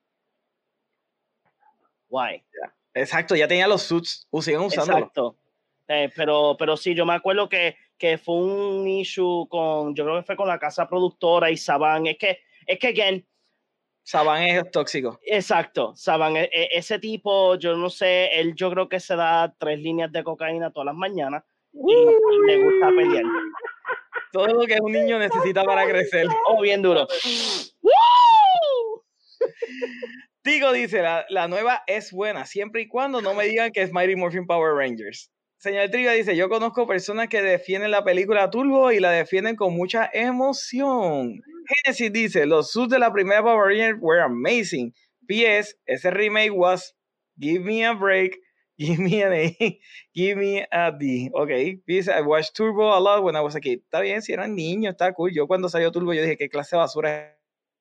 why 2.09 2.43
Exacto, 2.93 3.35
ya 3.35 3.47
tenía 3.47 3.67
los 3.67 3.83
suits, 3.83 4.27
o 4.31 4.41
siguen 4.41 4.61
usándolo. 4.61 4.97
Exacto. 4.99 5.37
Eh, 5.87 6.11
pero, 6.15 6.55
pero 6.57 6.75
sí, 6.75 6.95
yo 6.95 7.05
me 7.05 7.13
acuerdo 7.13 7.47
que, 7.47 7.77
que 7.97 8.17
fue 8.17 8.35
un 8.35 8.87
issue 8.87 9.47
con, 9.49 9.93
yo 9.95 10.03
creo 10.03 10.17
que 10.17 10.23
fue 10.23 10.35
con 10.35 10.47
la 10.47 10.57
casa 10.59 10.87
productora 10.87 11.51
y 11.51 11.57
Saban. 11.57 12.07
Es 12.07 12.17
que, 12.17 12.39
es 12.65 12.79
que, 12.79 12.87
again, 12.87 13.27
Saban 14.03 14.41
es 14.43 14.71
tóxico. 14.71 15.19
exacto, 15.21 15.93
Saban, 15.95 16.37
e- 16.37 16.49
e- 16.51 16.69
ese 16.71 16.97
tipo, 16.97 17.55
yo 17.55 17.75
no 17.75 17.89
sé, 17.89 18.31
él 18.39 18.55
yo 18.55 18.71
creo 18.71 18.89
que 18.89 18.99
se 18.99 19.15
da 19.15 19.53
tres 19.57 19.79
líneas 19.79 20.11
de 20.11 20.23
cocaína 20.23 20.71
todas 20.71 20.87
las 20.87 20.95
mañanas 20.95 21.43
y 21.73 21.95
le 22.47 22.63
gusta 22.63 22.87
pelear. 22.89 23.23
Todo 24.31 24.47
lo 24.47 24.65
que 24.65 24.77
un 24.81 24.91
niño 24.91 25.19
necesita 25.19 25.63
para 25.63 25.85
crecer. 25.87 26.27
Oh, 26.47 26.61
bien 26.61 26.81
duro. 26.81 27.07
Tigo 30.47 30.71
dice, 30.71 31.01
la, 31.01 31.47
nueva 31.49 31.83
es 31.87 32.13
buena, 32.13 32.45
siempre 32.45 32.83
y 32.83 32.87
cuando 32.87 33.21
no 33.21 33.33
me 33.33 33.43
digan 33.43 33.73
que 33.73 33.81
es 33.81 33.91
Mighty 33.91 34.15
Morphin 34.15 34.47
Power 34.47 34.75
Rangers. 34.75 35.29
Señor 35.57 35.89
Triga 35.89 36.13
dice, 36.13 36.37
yo 36.37 36.47
conozco 36.47 36.87
personas 36.87 37.27
que 37.27 37.41
defienden 37.41 37.91
la 37.91 38.05
película 38.05 38.49
Turbo 38.49 38.93
y 38.93 39.01
la 39.01 39.11
defienden 39.11 39.57
con 39.57 39.75
mucha 39.75 40.09
emoción. 40.13 41.41
Genesis 41.83 42.13
dice, 42.13 42.45
los 42.45 42.71
suits 42.71 42.93
de 42.93 42.97
la 42.97 43.11
primera 43.11 43.43
Power 43.43 43.67
Rangers 43.67 43.97
were 43.99 44.21
amazing. 44.21 44.93
P.S. 45.27 45.75
Ese 45.85 46.09
remake 46.11 46.53
was 46.53 46.95
Give 47.37 47.61
me 47.61 47.83
a 47.83 47.93
break, 47.93 48.37
give 48.79 48.99
me 48.99 49.21
an 49.23 49.33
A, 49.33 49.79
give 50.15 50.37
me 50.37 50.65
a 50.71 50.93
D. 50.97 51.29
Ok, 51.33 51.83
P.S. 51.85 52.07
I 52.09 52.21
watched 52.21 52.55
Turbo 52.55 52.97
a 52.97 53.01
lot 53.01 53.21
when 53.21 53.35
I 53.35 53.41
was 53.41 53.57
a 53.57 53.59
kid. 53.59 53.81
Está 53.91 54.01
bien, 54.01 54.21
si 54.21 54.31
eran 54.31 54.55
niños, 54.55 54.93
está 54.93 55.13
cool. 55.13 55.29
Yo 55.33 55.45
cuando 55.45 55.67
salió 55.67 55.91
Turbo 55.91 56.13
yo 56.13 56.21
dije, 56.21 56.37
¿qué 56.37 56.47
clase 56.47 56.77
de 56.77 56.79
basura 56.79 57.36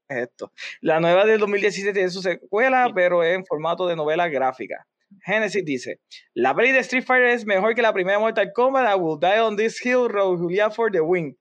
es 0.09 0.29
esto? 0.29 0.53
La 0.81 1.01
nueva 1.01 1.25
del 1.25 1.39
2017 1.41 1.93
tiene 1.93 2.11
su 2.11 2.23
secuela, 2.23 2.87
Sí. 2.87 2.93
pero 2.95 3.23
en 3.25 3.45
formato 3.45 3.87
de 3.87 3.97
novela 3.97 4.29
gráfica. 4.29 4.87
Genesis 5.25 5.65
dice, 5.65 6.01
la 6.35 6.55
peli 6.55 6.73
de 6.73 6.81
Street 6.81 7.05
Fighter 7.05 7.29
es 7.29 7.47
mejor 7.47 7.75
que 7.75 7.83
la 7.83 7.93
primera 7.93 8.19
Mortal 8.19 8.53
Kombat. 8.53 8.91
I 8.97 8.99
will 8.99 9.19
die 9.19 9.41
on 9.41 9.57
this 9.57 9.85
hill, 9.85 10.09
Raúl 10.09 10.37
Julia 10.39 10.71
for 10.71 10.91
the 10.91 11.01
win. 11.01 11.37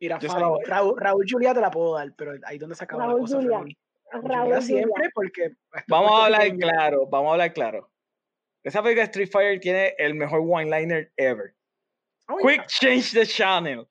Mira, 0.00 0.18
Raúl, 0.18 0.94
Raúl 0.98 1.24
Julia 1.28 1.54
te 1.54 1.60
la 1.60 1.70
puedo 1.70 1.94
dar, 1.94 2.12
pero 2.16 2.32
ahí 2.44 2.58
donde 2.58 2.74
se 2.76 2.84
acaba 2.84 3.06
Raúl 3.06 3.20
la 3.20 3.20
cosa. 3.22 3.36
Julia. 3.36 3.58
Raúl. 3.58 3.76
Julia 4.22 4.40
Julia. 4.42 4.60
siempre, 4.60 5.08
porque. 5.14 5.50
Vamos 5.88 6.12
a 6.12 6.24
hablar 6.26 6.56
claro, 6.58 7.06
vamos 7.08 7.28
a 7.30 7.32
hablar 7.32 7.52
claro. 7.54 7.90
Esa 8.62 8.82
película 8.82 9.04
de 9.04 9.10
Street 9.10 9.30
Fighter 9.30 9.60
tiene 9.60 9.94
el 9.98 10.14
mejor 10.14 10.40
one-liner 10.46 11.10
ever. 11.16 11.54
Oh, 12.28 12.36
Quick 12.38 12.56
yeah. 12.56 12.66
change 12.66 13.12
the 13.12 13.24
channel. 13.26 13.88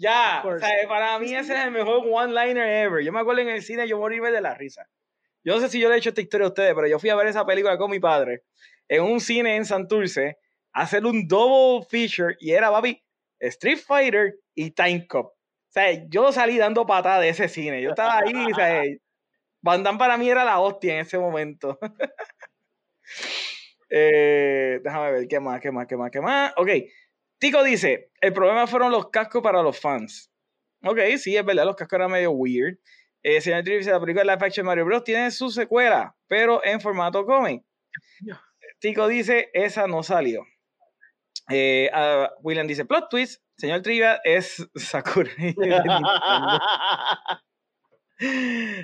Ya, 0.00 0.42
o 0.46 0.58
sea, 0.58 0.88
para 0.88 1.18
mí 1.18 1.34
ese 1.34 1.52
es 1.52 1.60
el 1.60 1.70
mejor 1.70 2.02
one-liner 2.10 2.86
ever. 2.86 3.04
Yo 3.04 3.12
me 3.12 3.20
acuerdo 3.20 3.42
en 3.42 3.50
el 3.50 3.62
cine, 3.62 3.86
yo 3.86 3.98
morirme 3.98 4.30
de 4.30 4.40
la 4.40 4.54
risa. 4.54 4.88
Yo 5.44 5.54
no 5.54 5.60
sé 5.60 5.68
si 5.68 5.78
yo 5.78 5.88
le 5.90 5.96
he 5.96 5.98
hecho 5.98 6.08
esta 6.08 6.22
historia 6.22 6.46
a 6.46 6.48
ustedes, 6.48 6.74
pero 6.74 6.86
yo 6.86 6.98
fui 6.98 7.10
a 7.10 7.16
ver 7.16 7.26
esa 7.26 7.44
película 7.44 7.76
con 7.76 7.90
mi 7.90 8.00
padre 8.00 8.44
en 8.88 9.02
un 9.02 9.20
cine 9.20 9.56
en 9.56 9.64
Santurce, 9.66 10.38
a 10.72 10.82
hacer 10.82 11.04
un 11.04 11.28
double 11.28 11.86
feature 11.86 12.34
y 12.40 12.52
era, 12.52 12.70
papi, 12.70 13.02
Street 13.38 13.78
Fighter 13.78 14.36
y 14.54 14.70
Time 14.70 15.06
Cop. 15.06 15.26
O 15.26 15.72
sea, 15.72 15.92
yo 16.08 16.32
salí 16.32 16.56
dando 16.56 16.86
patada 16.86 17.20
de 17.20 17.28
ese 17.28 17.48
cine. 17.48 17.82
Yo 17.82 17.90
estaba 17.90 18.18
ahí, 18.18 18.50
o 18.50 18.54
sea, 18.54 18.82
Van 19.62 19.82
Damme 19.82 19.98
para 19.98 20.16
mí 20.16 20.30
era 20.30 20.44
la 20.44 20.60
hostia 20.60 20.94
en 20.94 21.00
ese 21.00 21.18
momento. 21.18 21.78
Eh, 23.92 24.78
déjame 24.84 25.10
ver, 25.10 25.26
¿qué 25.26 25.40
más, 25.40 25.60
qué 25.60 25.72
más, 25.72 25.84
qué 25.88 25.96
más, 25.96 26.12
qué 26.12 26.20
más? 26.20 26.52
Ok, 26.56 26.68
Tico 27.40 27.64
dice, 27.64 28.12
el 28.20 28.34
problema 28.34 28.66
fueron 28.66 28.92
los 28.92 29.08
cascos 29.08 29.42
para 29.42 29.62
los 29.62 29.80
fans. 29.80 30.30
Ok, 30.84 30.98
sí, 31.16 31.34
es 31.34 31.44
verdad, 31.44 31.64
los 31.64 31.74
cascos 31.74 31.96
eran 31.96 32.10
medio 32.10 32.32
weird. 32.32 32.78
Eh, 33.22 33.40
señor 33.40 33.64
Tripp 33.64 33.78
dice, 33.78 33.90
la 33.90 34.00
película 34.00 34.24
de 34.24 34.30
Live 34.30 34.46
Action 34.46 34.66
Mario 34.66 34.84
Bros. 34.84 35.04
tiene 35.04 35.30
su 35.30 35.50
secuela, 35.50 36.14
pero 36.26 36.62
en 36.64 36.82
formato 36.82 37.24
cómic. 37.24 37.64
Tico 38.78 39.08
dice, 39.08 39.48
esa 39.54 39.86
no 39.86 40.02
salió. 40.02 40.44
Eh, 41.48 41.90
William 42.42 42.66
dice, 42.66 42.84
plot 42.84 43.08
twist, 43.08 43.42
señor 43.56 43.80
Trivia 43.80 44.20
es 44.22 44.62
Sakura. 44.74 45.30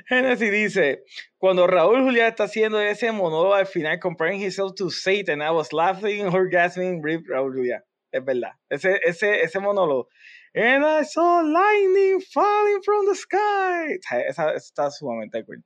Genesis 0.08 0.50
dice, 0.50 1.04
cuando 1.36 1.66
Raúl 1.66 2.02
Julián 2.02 2.28
está 2.28 2.44
haciendo 2.44 2.80
ese 2.80 3.12
monólogo 3.12 3.52
al 3.52 3.66
final, 3.66 4.00
comparing 4.00 4.40
himself 4.40 4.72
to 4.76 4.88
Satan, 4.88 5.42
I 5.42 5.50
was 5.50 5.74
laughing, 5.74 6.24
orgasming, 6.24 7.04
rip 7.04 7.28
Raúl 7.28 7.54
Julián. 7.54 7.82
Es 8.16 8.24
verdad. 8.24 8.52
Ese, 8.68 9.00
ese, 9.04 9.42
ese 9.42 9.60
monólogo. 9.60 10.08
And 10.54 10.84
I 10.84 11.04
saw 11.04 11.42
lightning 11.42 12.20
falling 12.32 12.80
from 12.82 13.06
the 13.06 13.14
sky. 13.14 13.98
Esa, 14.00 14.22
esa 14.22 14.54
está 14.54 14.90
sumamente 14.90 15.44
cool. 15.44 15.62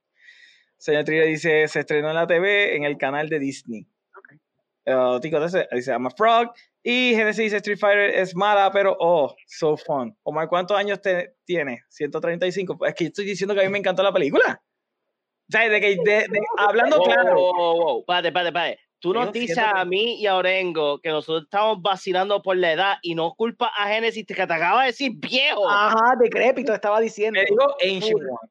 Señor 0.79 1.05
Trilla 1.05 1.25
dice, 1.25 1.69
se 1.69 1.81
estrenó 1.81 2.09
en 2.09 2.17
la 2.17 2.27
TV 2.27 2.75
en 2.75 2.85
el 2.85 2.97
canal 2.97 3.29
de 3.29 3.39
Disney. 3.39 3.87
Ok. 4.17 4.41
Uh, 4.87 5.21
Tico 5.21 5.39
dice, 5.39 5.93
I'm 5.93 6.07
a 6.07 6.11
frog. 6.11 6.53
Y 6.83 7.15
Genesis 7.15 7.45
dice 7.45 7.57
Street 7.59 7.79
Fighter 7.79 8.11
es 8.11 8.35
mala, 8.35 8.73
pero 8.73 8.97
oh, 8.99 9.37
so 9.47 9.77
fun. 9.77 10.17
Omar, 10.23 10.49
¿cuántos 10.49 10.77
años 10.77 11.01
te, 11.01 11.37
tiene? 11.45 11.83
135. 11.91 12.87
Es 12.87 12.95
que 12.95 13.05
yo 13.05 13.09
estoy 13.09 13.27
diciendo 13.27 13.55
que 13.55 13.61
a 13.61 13.65
mí 13.65 13.69
me 13.69 13.79
encantó 13.79 14.03
la 14.03 14.13
película. 14.13 14.61
O 14.63 15.53
sea, 15.53 15.69
de 15.69 15.81
que, 15.81 15.97
de, 15.97 16.13
de- 16.29 16.41
hablando 16.59 17.01
claro. 17.03 17.35
wow, 17.35 17.55
wow, 17.55 17.77
wow. 17.77 18.05
Párate, 18.07 18.33
párate, 18.33 18.53
párate. 18.53 18.90
Tú 19.01 19.15
nos 19.15 19.33
dices 19.33 19.59
a 19.59 19.83
mí 19.87 20.21
y 20.21 20.27
a 20.27 20.37
Orengo 20.37 21.01
que 21.01 21.09
nosotros 21.09 21.45
estamos 21.45 21.81
vacilando 21.81 22.43
por 22.43 22.57
la 22.57 22.73
edad 22.73 22.99
y 23.03 23.15
no 23.15 23.35
culpa 23.35 23.73
a 23.77 23.89
Genesis 23.89 24.27
que 24.27 24.35
te 24.35 24.43
acaba 24.43 24.83
de 24.83 24.89
decir 24.89 25.13
viejo. 25.17 25.69
Ajá, 25.69 26.15
decrépito, 26.21 26.75
estaba 26.75 27.01
diciendo. 27.01 27.41
Digo 27.49 27.75
Ancient 27.83 28.21
One. 28.21 28.51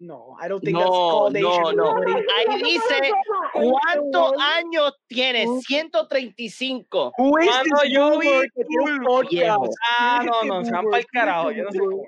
No, 0.00 0.36
I 0.40 0.46
don't 0.46 0.62
think 0.62 0.78
that's 0.78 0.88
No, 0.88 1.10
called 1.10 1.40
no, 1.40 1.72
no. 1.72 1.96
Ahí 1.96 2.62
dice, 2.62 3.10
¿Cuántos 3.52 4.32
años 4.38 4.94
tienes? 5.08 5.48
135. 5.64 7.12
Who 7.18 7.38
is 7.40 7.48
Cuando 7.48 7.84
yo 7.88 8.18
vi 8.18 8.28
podcast? 9.04 9.72
Ah, 9.98 10.18
¿Quién 10.20 10.30
no, 10.30 10.60
no, 10.60 10.64
se 10.64 10.70
van 10.70 10.84
para 10.84 10.98
el 10.98 11.06
¿Quién 11.06 11.22
es 11.22 11.26
carajo. 11.26 11.50
Yo 11.50 11.64
no 11.64 11.72
sé 11.72 11.78
cómo. 11.78 12.02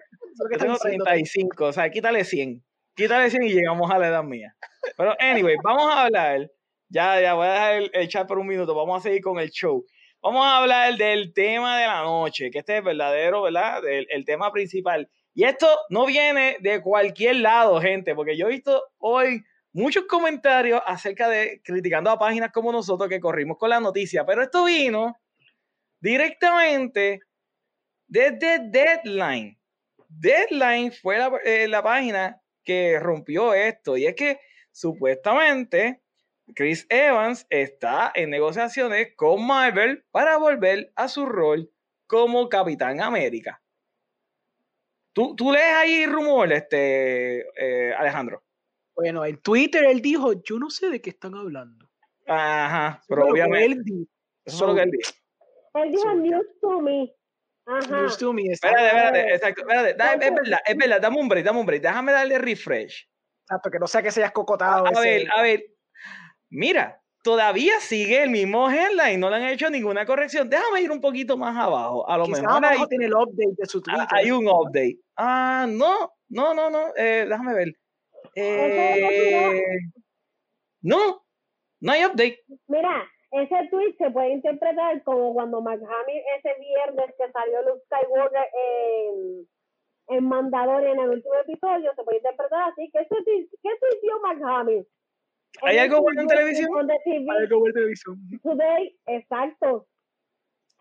Yo 0.53 0.59
tengo 0.59 0.75
diciendo. 0.75 1.05
35, 1.05 1.65
o 1.65 1.73
sea, 1.73 1.91
quítale 1.91 2.25
100. 2.25 2.63
Quítale 2.95 3.31
100 3.31 3.43
y 3.43 3.53
llegamos 3.55 3.91
a 3.91 3.99
la 3.99 4.09
edad 4.09 4.23
mía. 4.23 4.55
Pero, 4.97 5.17
anyway, 5.19 5.57
vamos 5.65 5.91
a 5.93 6.05
hablar. 6.05 6.49
Ya, 6.91 7.21
ya 7.21 7.35
voy 7.35 7.47
a 7.47 7.53
dejar 7.53 7.91
el, 7.93 8.09
chat 8.09 8.27
por 8.27 8.39
un 8.39 8.49
minuto. 8.49 8.75
Vamos 8.75 8.99
a 8.99 9.03
seguir 9.03 9.23
con 9.23 9.39
el 9.39 9.51
show. 9.51 9.87
Vamos 10.21 10.45
a 10.45 10.59
hablar 10.59 10.97
del 10.97 11.33
tema 11.33 11.79
de 11.79 11.87
la 11.87 12.03
noche, 12.03 12.51
que 12.51 12.59
este 12.59 12.79
es 12.79 12.85
verdadero, 12.85 13.43
¿verdad? 13.43 13.81
El, 13.87 14.25
tema 14.25 14.51
principal. 14.53 15.09
Y 15.33 15.45
esto 15.45 15.69
no 15.89 16.05
viene 16.07 16.57
de 16.61 16.83
cualquier 16.83 17.37
lado, 17.37 17.81
gente, 17.81 18.15
porque 18.15 18.37
yo 18.37 18.49
he 18.49 18.51
visto 18.51 18.83
hoy 18.99 19.41
muchos 19.73 20.05
comentarios 20.07 20.83
acerca 20.85 21.29
de 21.29 21.63
criticando 21.65 22.11
a 22.11 22.19
páginas 22.19 22.51
como 22.51 22.73
nosotros 22.73 23.09
que 23.09 23.21
corrimos 23.21 23.57
con 23.57 23.71
la 23.71 23.79
noticia, 23.79 24.27
pero 24.27 24.43
esto 24.43 24.65
vino 24.65 25.17
directamente 26.01 27.21
desde 28.09 28.69
Deadline. 28.69 29.57
Deadline 30.09 30.91
fue 30.91 31.19
la, 31.19 31.31
eh, 31.45 31.69
la 31.69 31.85
página 31.85 32.43
que 32.65 32.99
rompió 32.99 33.55
esto 33.55 33.97
y 33.97 34.07
es 34.07 34.17
que 34.17 34.41
supuestamente 34.73 36.03
Chris 36.55 36.87
Evans 36.89 37.47
está 37.51 38.13
en 38.15 38.31
negociaciones 38.31 39.15
con 39.17 39.47
Marvel 39.47 40.05
para 40.11 40.37
volver 40.37 40.93
a 40.97 41.09
su 41.09 41.27
rol 41.27 41.71
como 42.07 42.49
Capitán 42.49 43.01
América. 43.01 43.63
¿Tú, 45.13 45.35
tú 45.35 45.51
lees 45.53 45.75
ahí 45.75 46.07
rumor, 46.07 46.53
este, 46.53 47.41
eh, 47.57 47.93
Alejandro? 47.95 48.43
Bueno, 48.95 49.25
en 49.25 49.39
Twitter 49.39 49.85
él 49.85 50.01
dijo, 50.01 50.33
yo 50.43 50.59
no 50.59 50.71
sé 50.71 50.89
de 50.91 51.01
qué 51.01 51.11
están 51.11 51.35
hablando. 51.35 51.89
Ajá, 52.27 52.99
Eso 53.01 53.07
pero 53.09 53.27
obviamente. 53.29 53.65
él 53.67 53.83
dijo. 53.85 54.11
Eso 54.45 54.59
fue 54.59 54.67
lo 54.69 54.75
que 54.77 54.83
él 54.83 54.91
dijo. 54.93 55.13
Él 55.75 55.91
dijo 55.93 56.15
news 56.15 56.47
to 56.61 56.81
me. 56.81 57.13
Ajá. 57.67 58.01
News 58.03 58.19
to 58.19 58.33
me, 58.33 58.43
Espérate, 58.53 58.87
espérate, 58.87 59.35
exacto. 59.35 59.61
Espérate, 59.63 59.95
da- 59.95 60.15
es 60.15 60.35
verdad, 60.35 60.59
es 60.67 60.77
verdad, 60.77 61.01
dame 61.01 61.21
un 61.21 61.29
break, 61.29 61.45
dame 61.45 61.61
un 61.61 61.67
break. 61.67 61.83
Déjame 61.83 62.13
darle 62.13 62.39
refresh. 62.39 63.09
Exacto, 63.45 63.71
que 63.71 63.79
no 63.79 63.87
sea 63.87 64.03
que 64.03 64.11
se 64.13 64.21
hayas 64.21 64.33
cocotado. 64.33 64.87
A 64.87 64.91
ese- 64.91 65.01
ver, 65.01 65.29
a 65.35 65.43
ver. 65.43 65.65
Mira, 66.51 67.01
todavía 67.23 67.79
sigue 67.81 68.23
el 68.25 68.31
mismo 68.31 68.69
headline, 68.71 69.21
no 69.21 69.31
le 69.31 69.37
han 69.37 69.45
hecho 69.45 69.71
ninguna 69.71 70.05
corrección. 70.05 70.51
Déjame 70.51 70.83
ir 70.83 70.91
un 70.91 71.01
poquito 71.01 71.37
más 71.37 71.57
abajo. 71.57 72.09
A 72.09 72.19
lo 72.19 72.27
mejor 72.27 72.49
abajo 72.65 72.83
hay, 72.83 72.89
tiene 72.89 73.07
el 73.07 73.15
update 73.15 73.55
de 73.57 73.67
su 73.67 73.81
Twitter. 73.81 74.07
hay 74.11 74.31
un 74.31 74.49
update. 74.49 74.99
Ah, 75.17 75.67
no, 75.69 76.13
no, 76.29 76.55
no, 76.55 76.71
no. 76.71 76.89
eh, 76.97 77.27
déjame 77.29 77.55
ver. 77.55 77.69
Eh, 78.35 79.63
no, 80.83 81.23
no 81.81 81.93
hay 81.93 82.05
update. 82.05 82.41
Mira, 82.69 83.07
ese 83.33 83.69
tweet 83.71 83.95
se 83.97 84.11
puede 84.11 84.31
interpretar 84.31 85.03
como 85.05 85.33
cuando 85.35 85.59
Hamill 85.59 86.23
ese 86.39 86.55
viernes 86.59 87.15
que 87.17 87.31
salió 87.33 87.63
Luke 87.63 87.83
Skywalker 87.87 88.47
en, 88.53 89.49
en 90.17 90.25
Mandalorian 90.29 90.99
en 90.99 91.05
el 91.05 91.11
último 91.11 91.35
episodio, 91.47 91.93
se 91.95 92.03
puede 92.03 92.19
interpretar 92.19 92.71
así. 92.71 92.91
¿Qué, 92.93 93.07
ti- 93.25 93.49
qué? 93.63 93.71
¿Hay 95.63 95.79
algo 95.79 96.01
bueno 96.01 96.23
en 96.23 96.29
televisión? 96.29 96.69
TV 97.05 97.27
Para 97.27 97.49
que 97.49 97.55
ver 97.55 97.73
televisión. 97.75 98.17
today, 98.43 98.99
exacto. 99.07 99.89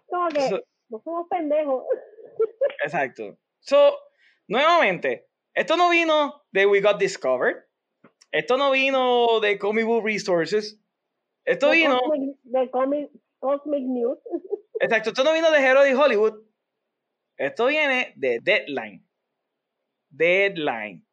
Como 0.07 0.27
que 0.29 0.41
So- 0.49 0.63
no 0.89 1.01
somos 1.03 1.27
pendejos. 1.29 1.83
Exacto. 2.83 3.37
So, 3.59 3.97
nuevamente, 4.47 5.27
esto 5.53 5.75
no 5.77 5.89
vino 5.89 6.43
de 6.51 6.65
We 6.65 6.81
Got 6.81 6.97
Discovered. 6.99 7.57
Esto 8.31 8.57
no 8.57 8.71
vino 8.71 9.39
de 9.39 9.57
Comic 9.59 9.85
Book 9.85 10.05
Resources. 10.05 10.79
Esto 11.45 11.69
de 11.69 11.75
vino, 11.77 11.99
Cosmic, 11.99 12.37
de 12.43 12.69
Comic, 12.71 13.11
Cosmic 13.39 13.83
News. 13.83 14.17
exacto, 14.79 15.09
esto 15.09 15.23
no 15.23 15.33
vino 15.33 15.51
de 15.51 15.59
Hero 15.59 15.81
de 15.83 15.95
Hollywood. 15.95 16.43
Esto 17.37 17.67
viene 17.67 18.13
de 18.15 18.39
Deadline. 18.41 19.05
Deadline. 20.09 21.05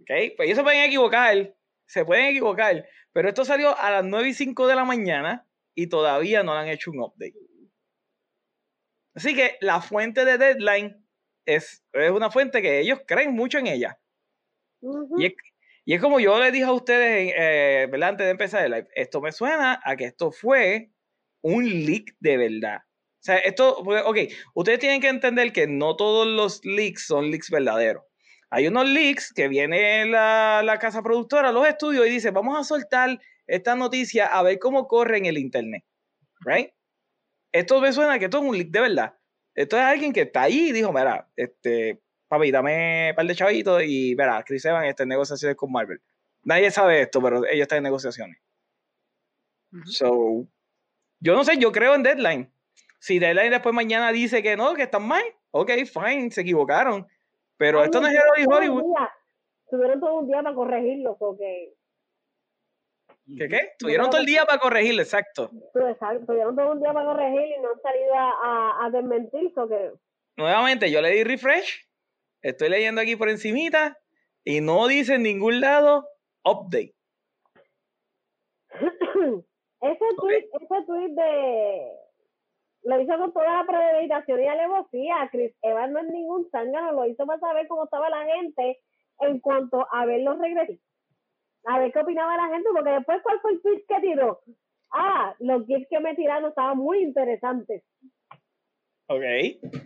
¿Ok? 0.00 0.10
Pues 0.36 0.46
ellos 0.46 0.58
se 0.58 0.62
pueden 0.64 0.84
equivocar. 0.84 1.54
Se 1.86 2.04
pueden 2.04 2.26
equivocar. 2.26 2.86
Pero 3.12 3.28
esto 3.28 3.44
salió 3.44 3.78
a 3.78 3.90
las 3.90 4.04
9 4.04 4.28
y 4.28 4.34
5 4.34 4.66
de 4.66 4.74
la 4.74 4.84
mañana 4.84 5.46
y 5.74 5.88
todavía 5.88 6.42
no 6.42 6.54
le 6.54 6.60
han 6.60 6.68
hecho 6.68 6.90
un 6.90 7.00
update. 7.00 7.34
Así 9.14 9.34
que 9.34 9.56
la 9.60 9.80
fuente 9.80 10.24
de 10.24 10.38
Deadline 10.38 11.06
es, 11.46 11.84
es 11.92 12.10
una 12.10 12.30
fuente 12.30 12.62
que 12.62 12.80
ellos 12.80 13.00
creen 13.06 13.32
mucho 13.32 13.58
en 13.58 13.68
ella. 13.68 13.98
Y 15.16 15.26
es, 15.26 15.34
y 15.84 15.94
es 15.94 16.00
como 16.00 16.18
yo 16.18 16.38
les 16.40 16.52
dije 16.52 16.64
a 16.64 16.72
ustedes, 16.72 17.32
eh, 17.36 17.86
¿verdad? 17.90 18.10
Antes 18.10 18.26
de 18.26 18.30
empezar 18.30 18.64
el 18.64 18.72
live, 18.72 18.88
esto 18.94 19.20
me 19.20 19.32
suena 19.32 19.80
a 19.84 19.96
que 19.96 20.06
esto 20.06 20.32
fue 20.32 20.90
un 21.42 21.64
leak 21.64 22.16
de 22.20 22.36
verdad. 22.36 22.78
O 22.78 23.24
sea, 23.24 23.38
esto, 23.38 23.82
porque, 23.84 24.02
ok, 24.02 24.32
ustedes 24.54 24.80
tienen 24.80 25.00
que 25.00 25.08
entender 25.08 25.52
que 25.52 25.66
no 25.66 25.96
todos 25.96 26.26
los 26.26 26.64
leaks 26.64 27.06
son 27.06 27.30
leaks 27.30 27.50
verdaderos. 27.50 28.04
Hay 28.54 28.68
unos 28.68 28.88
leaks 28.88 29.32
que 29.32 29.48
viene 29.48 30.06
la, 30.06 30.62
la 30.64 30.78
casa 30.78 31.02
productora, 31.02 31.50
los 31.50 31.66
estudios, 31.66 32.06
y 32.06 32.10
dice, 32.10 32.30
vamos 32.30 32.56
a 32.56 32.62
soltar 32.62 33.18
esta 33.48 33.74
noticia 33.74 34.26
a 34.26 34.44
ver 34.44 34.60
cómo 34.60 34.86
corre 34.86 35.18
en 35.18 35.26
el 35.26 35.38
internet. 35.38 35.84
¿Right? 36.44 36.70
Esto 37.50 37.80
me 37.80 37.92
suena 37.92 38.16
que 38.16 38.26
esto 38.26 38.38
es 38.38 38.44
un 38.44 38.56
leak 38.56 38.70
de 38.70 38.80
verdad. 38.80 39.14
Esto 39.56 39.76
es 39.76 39.82
alguien 39.82 40.12
que 40.12 40.20
está 40.20 40.42
ahí 40.42 40.68
y 40.68 40.72
dijo, 40.72 40.92
mira, 40.92 41.28
este, 41.34 42.00
papi, 42.28 42.52
dame 42.52 43.10
un 43.10 43.16
par 43.16 43.26
de 43.26 43.34
chavitos 43.34 43.82
y 43.84 44.14
verá, 44.14 44.44
Chris 44.44 44.64
Evans 44.64 44.88
está 44.88 45.02
en 45.02 45.08
negociaciones 45.08 45.56
con 45.56 45.72
Marvel. 45.72 46.00
Nadie 46.44 46.70
sabe 46.70 47.00
esto, 47.00 47.20
pero 47.20 47.44
ella 47.44 47.62
está 47.62 47.76
en 47.76 47.82
negociaciones. 47.82 48.38
So, 49.86 50.46
yo 51.18 51.34
no 51.34 51.42
sé, 51.42 51.58
yo 51.58 51.72
creo 51.72 51.96
en 51.96 52.04
Deadline. 52.04 52.52
Si 53.00 53.18
Deadline 53.18 53.50
después 53.50 53.74
mañana 53.74 54.12
dice 54.12 54.44
que 54.44 54.56
no, 54.56 54.74
que 54.74 54.84
están 54.84 55.08
mal, 55.08 55.24
ok, 55.50 55.72
fine, 55.92 56.30
se 56.30 56.42
equivocaron. 56.42 57.08
Pero 57.56 57.78
Ay, 57.80 57.84
esto 57.86 58.00
no 58.00 58.06
es 58.08 58.12
tuvieron 58.14 58.32
Hero 58.36 58.42
y 58.42 58.44
todo 58.44 58.54
un 58.54 58.58
Hollywood. 58.58 58.82
día- 58.96 59.12
Tuvieron 59.70 60.00
todo 60.00 60.14
un 60.14 60.26
día 60.26 60.42
para 60.42 60.54
corregirlo, 60.54 61.16
porque 61.18 61.74
¿Qué 63.38 63.48
qué? 63.48 63.72
Tuvieron 63.78 64.10
todo 64.10 64.20
el 64.20 64.26
día 64.26 64.44
para 64.44 64.58
corregirlo, 64.58 65.00
exacto. 65.02 65.50
pues, 65.72 65.92
exacto, 65.92 66.26
tuvieron 66.26 66.54
todo 66.54 66.72
un 66.72 66.80
día 66.80 66.92
para 66.92 67.06
corregirlo 67.06 67.56
y 67.56 67.60
no 67.62 67.70
han 67.70 67.80
salido 67.80 68.14
a, 68.14 68.30
a, 68.30 68.84
a 68.86 68.90
desmentir, 68.90 69.52
que 69.54 69.92
Nuevamente, 70.36 70.90
yo 70.90 71.00
le 71.00 71.10
di 71.10 71.24
refresh. 71.24 71.88
Estoy 72.42 72.68
leyendo 72.68 73.00
aquí 73.00 73.16
por 73.16 73.30
encimita 73.30 73.96
y 74.44 74.60
no 74.60 74.86
dice 74.88 75.14
en 75.14 75.22
ningún 75.22 75.60
lado 75.60 76.06
update. 76.44 76.94
ese 79.80 80.04
tweet, 80.20 80.48
ese 80.60 80.82
tweet 80.86 81.10
de 81.14 81.92
lo 82.84 83.00
hizo 83.00 83.16
con 83.18 83.32
toda 83.32 83.62
la 83.62 83.66
premeditación 83.66 84.42
y 84.42 84.46
alevosía. 84.46 85.28
Chris 85.32 85.54
Evans 85.62 85.92
no 85.92 86.00
es 86.00 86.08
ningún 86.08 86.48
zángano, 86.50 86.92
lo 86.92 87.06
hizo 87.06 87.26
para 87.26 87.40
saber 87.40 87.66
cómo 87.66 87.84
estaba 87.84 88.08
la 88.10 88.24
gente 88.24 88.80
en 89.20 89.40
cuanto 89.40 89.86
a 89.92 90.04
ver 90.06 90.20
los 90.22 90.38
regresos. 90.38 90.76
A 91.66 91.78
ver 91.78 91.92
qué 91.92 92.00
opinaba 92.00 92.36
la 92.36 92.48
gente, 92.48 92.68
porque 92.74 92.90
después, 92.90 93.22
¿cuál 93.22 93.40
fue 93.40 93.52
el 93.52 93.62
tweet 93.62 93.84
que 93.88 94.00
tiró? 94.00 94.40
Ah, 94.92 95.34
los 95.38 95.66
gifs 95.66 95.88
que 95.88 95.98
me 95.98 96.14
tiraron 96.14 96.50
estaban 96.50 96.76
muy 96.78 97.02
interesantes. 97.02 97.82
Ok. 99.08 99.20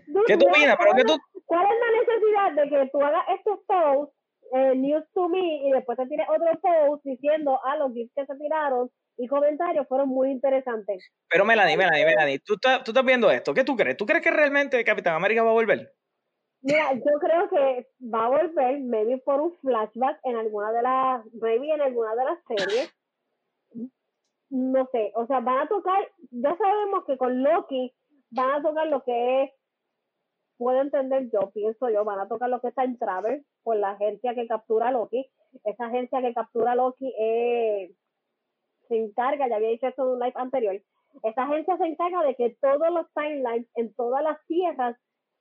Dude, 0.06 0.24
¿Qué 0.26 0.36
tú 0.36 0.48
opinas? 0.48 0.76
¿Pero 0.76 0.90
¿cuál 0.90 0.94
qué 0.94 1.00
es 1.00 1.06
tú, 1.06 1.12
la- 1.12 1.42
¿Cuál 1.46 1.66
es 1.66 1.78
la 1.80 2.00
necesidad 2.00 2.52
de 2.62 2.68
que 2.68 2.90
tú 2.90 3.00
hagas 3.02 3.24
estos 3.36 3.60
posts, 3.66 4.14
eh, 4.52 4.74
news 4.76 5.04
to 5.14 5.28
me, 5.28 5.68
y 5.68 5.70
después 5.72 5.96
te 5.98 6.06
tires 6.06 6.26
otro 6.28 6.46
post 6.60 7.04
diciendo, 7.04 7.58
ah, 7.64 7.76
los 7.76 7.92
gifs 7.92 8.12
que 8.14 8.26
se 8.26 8.34
tiraron 8.36 8.90
y 9.18 9.26
comentarios 9.26 9.86
fueron 9.88 10.08
muy 10.08 10.30
interesantes? 10.30 11.10
Pero 11.28 11.44
Melanie, 11.44 11.76
Melanie, 11.76 12.06
Melanie, 12.06 12.38
¿tú 12.38 12.54
estás, 12.54 12.82
tú 12.84 12.92
estás 12.92 13.04
viendo 13.04 13.30
esto. 13.30 13.52
¿Qué 13.52 13.64
tú 13.64 13.76
crees? 13.76 13.96
¿Tú 13.96 14.06
crees 14.06 14.22
que 14.22 14.30
realmente 14.30 14.82
Capitán 14.84 15.14
América 15.14 15.42
va 15.42 15.50
a 15.50 15.54
volver? 15.54 15.92
Mira, 16.62 16.92
yo 16.94 17.18
creo 17.20 17.48
que 17.48 17.88
va 18.02 18.26
a 18.26 18.28
volver, 18.28 18.80
maybe 18.80 19.18
por 19.18 19.40
un 19.40 19.56
flashback 19.58 20.18
en 20.24 20.36
alguna 20.36 20.72
de 20.72 20.82
las, 20.82 21.24
maybe 21.34 21.70
en 21.72 21.80
alguna 21.80 22.14
de 22.14 22.24
las 22.24 22.38
series. 22.46 22.94
No 24.50 24.88
sé, 24.92 25.12
o 25.14 25.26
sea, 25.26 25.40
van 25.40 25.58
a 25.58 25.68
tocar, 25.68 26.08
ya 26.30 26.56
sabemos 26.56 27.04
que 27.06 27.18
con 27.18 27.42
Loki 27.42 27.92
van 28.30 28.50
a 28.50 28.62
tocar 28.62 28.86
lo 28.86 29.04
que 29.04 29.42
es, 29.42 29.50
puedo 30.56 30.80
entender 30.80 31.30
yo, 31.30 31.50
pienso 31.50 31.90
yo, 31.90 32.04
van 32.04 32.18
a 32.18 32.28
tocar 32.28 32.48
lo 32.48 32.60
que 32.60 32.68
está 32.68 32.84
en 32.84 32.98
Travel 32.98 33.44
por 33.62 33.76
la 33.76 33.90
agencia 33.90 34.34
que 34.34 34.46
captura 34.46 34.88
a 34.88 34.92
Loki. 34.92 35.30
Esa 35.64 35.86
agencia 35.86 36.20
que 36.20 36.34
captura 36.34 36.72
a 36.72 36.76
Loki 36.76 37.12
eh, 37.18 37.92
se 38.88 38.96
encarga, 38.96 39.48
ya 39.48 39.56
había 39.56 39.70
dicho 39.70 39.86
esto 39.86 40.02
en 40.02 40.08
un 40.10 40.18
live 40.18 40.32
anterior, 40.36 40.82
Esta 41.22 41.44
agencia 41.44 41.76
se 41.78 41.86
encarga 41.86 42.22
de 42.22 42.34
que 42.34 42.56
todos 42.60 42.90
los 42.92 43.06
timelines 43.14 43.66
en 43.74 43.94
todas 43.94 44.22
las 44.22 44.38
tierras 44.46 44.96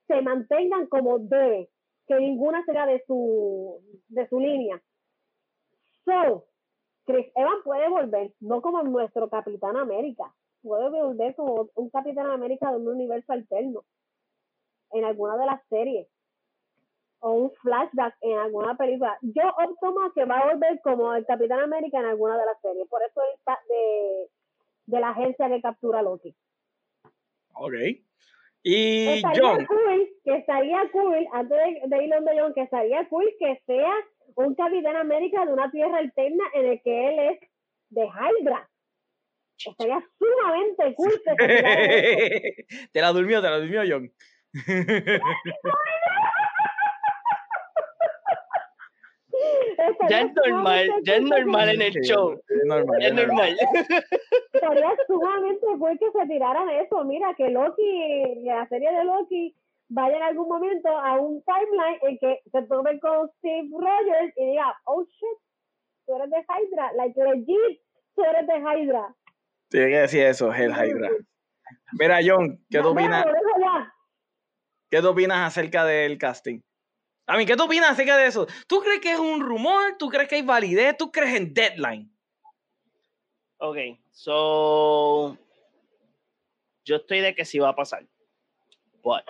se 0.08 0.22
mantengan 0.22 0.88
como 0.88 1.20
debe, 1.20 1.70
que 2.08 2.16
ninguna 2.16 2.64
será 2.66 2.86
de 2.86 3.04
su, 3.06 3.82
de 4.08 4.28
su 4.30 4.40
línea. 4.40 4.82
So, 6.06 6.46
Chris 7.06 7.28
Evans 7.36 7.64
puede 7.64 7.90
volver, 7.90 8.34
no 8.40 8.62
como 8.62 8.84
nuestro 8.84 9.30
Capitán 9.30 9.76
América, 9.76 10.34
puede 10.62 10.90
volver 10.90 11.36
como 11.36 11.70
un 11.76 11.90
Capitán 11.90 12.30
América 12.32 12.72
de 12.72 12.78
un 12.78 12.88
universo 12.88 13.34
alterno 13.34 13.84
en 14.92 15.06
alguna 15.06 15.38
de 15.38 15.46
las 15.46 15.62
series 15.68 16.08
o 17.20 17.32
un 17.32 17.52
flashback 17.62 18.16
en 18.22 18.38
alguna 18.38 18.76
película. 18.76 19.18
Yo 19.22 19.44
opto 19.50 19.92
más 19.94 20.12
que 20.14 20.26
va 20.26 20.40
a 20.40 20.54
volver 20.54 20.80
como 20.82 21.14
el 21.14 21.26
Capitán 21.26 21.60
América 21.60 22.00
en 22.00 22.06
alguna 22.06 22.38
de 22.38 22.46
las 22.46 22.62
series. 22.62 22.88
Por 22.88 23.02
eso 23.04 23.22
es 23.34 23.40
de, 23.70 24.28
de 24.86 25.00
la 25.00 25.10
agencia 25.10 25.50
que 25.50 25.62
captura 25.62 26.02
Loki. 26.02 26.36
Ok. 27.54 27.74
Y 28.64 29.08
estaría 29.08 29.42
John. 29.42 29.66
cool, 29.66 30.10
que 30.24 30.36
estaría 30.36 30.90
cool, 30.92 31.28
antes 31.32 31.58
de, 31.58 31.82
de 31.86 32.04
ir 32.04 32.10
donde 32.10 32.40
John, 32.40 32.54
que 32.54 32.62
estaría 32.62 33.08
cool 33.08 33.34
que 33.40 33.62
sea 33.66 33.94
un 34.36 34.56
Capitán 34.56 34.96
América 34.98 35.46
de 35.46 35.54
una 35.54 35.72
tierra 35.72 35.98
alterna 35.98 36.44
en 36.54 36.66
el 36.66 36.82
que 36.82 37.10
él 37.10 37.20
es 37.20 37.40
de 37.90 38.06
Hydra. 38.06 38.70
Estaría 39.66 40.04
sumamente 40.20 40.94
cool 40.96 41.14
que 41.26 42.66
te 42.92 43.02
la 43.02 43.12
durmió, 43.12 43.42
te 43.42 43.50
la 43.50 43.60
durmió 43.60 43.82
John. 43.88 44.12
Ya 50.10 50.22
es 50.22 50.34
normal, 50.34 50.90
ya 51.04 51.16
es 51.16 51.22
normal 51.22 51.70
en 51.70 51.82
el 51.82 51.94
Sí, 51.94 52.00
show. 52.02 52.40
Es 52.48 52.66
normal. 52.66 53.02
Es 53.02 53.14
normal. 53.14 53.58
Estaría 54.54 54.96
sumamente 55.08 55.66
cool 55.78 56.00
que 56.00 56.12
se 56.12 56.28
tiraran 56.28 56.70
eso. 56.70 57.04
Mira, 57.04 57.34
que 57.36 57.50
Loki, 57.50 58.44
la 58.44 58.68
serie 58.68 58.92
de 58.92 59.04
Loki 59.04 59.56
vaya 59.90 60.18
en 60.18 60.24
algún 60.24 60.50
momento 60.50 60.90
a 60.90 61.16
un 61.16 61.44
timeline 61.44 62.00
en 62.02 62.18
que 62.20 62.42
se 62.52 62.62
tomen 62.64 63.00
con 63.00 63.30
Steve 63.38 63.70
Rogers 63.72 64.34
y 64.38 64.46
diga, 64.52 64.76
oh 64.86 65.04
shit, 65.04 65.40
tú 66.06 66.16
eres 66.16 66.30
de 66.30 66.38
Hydra, 66.38 66.92
like 66.94 67.22
legit, 67.22 67.82
tú 68.16 68.24
eres 68.24 68.48
de 68.48 68.60
Hydra. 68.60 69.16
Tiene 69.70 69.90
que 69.90 69.98
decir 69.98 70.24
eso, 70.24 70.54
Hell 70.54 70.72
Hydra. 70.72 71.10
Mira, 72.00 72.20
John, 72.26 72.60
¿qué 72.70 72.80
tú 72.80 72.90
opinas? 72.90 73.26
¿Qué 74.90 75.02
tú 75.02 75.10
opinas 75.10 75.48
acerca 75.48 75.84
del 75.86 76.18
casting? 76.18 76.62
A 77.30 77.36
mí, 77.36 77.46
¿qué 77.46 77.58
tú 77.58 77.66
opinas 77.66 77.92
acerca 77.92 78.16
de 78.16 78.28
eso? 78.28 78.48
¿Tú 78.68 78.80
crees 78.80 79.02
que 79.02 79.12
es 79.12 79.20
un 79.20 79.42
rumor? 79.42 79.98
¿Tú 80.00 80.08
crees 80.08 80.30
que 80.30 80.36
hay 80.36 80.44
validez? 80.44 80.96
¿Tú 80.98 81.12
crees 81.12 81.36
en 81.36 81.54
deadline? 81.54 82.10
Ok, 83.58 83.78
so. 84.12 85.38
Yo 86.86 86.96
estoy 86.96 87.20
de 87.20 87.36
que 87.36 87.44
sí 87.44 87.60
va 87.60 87.70
a 87.70 87.76
pasar. 87.76 88.08
But. 89.04 89.26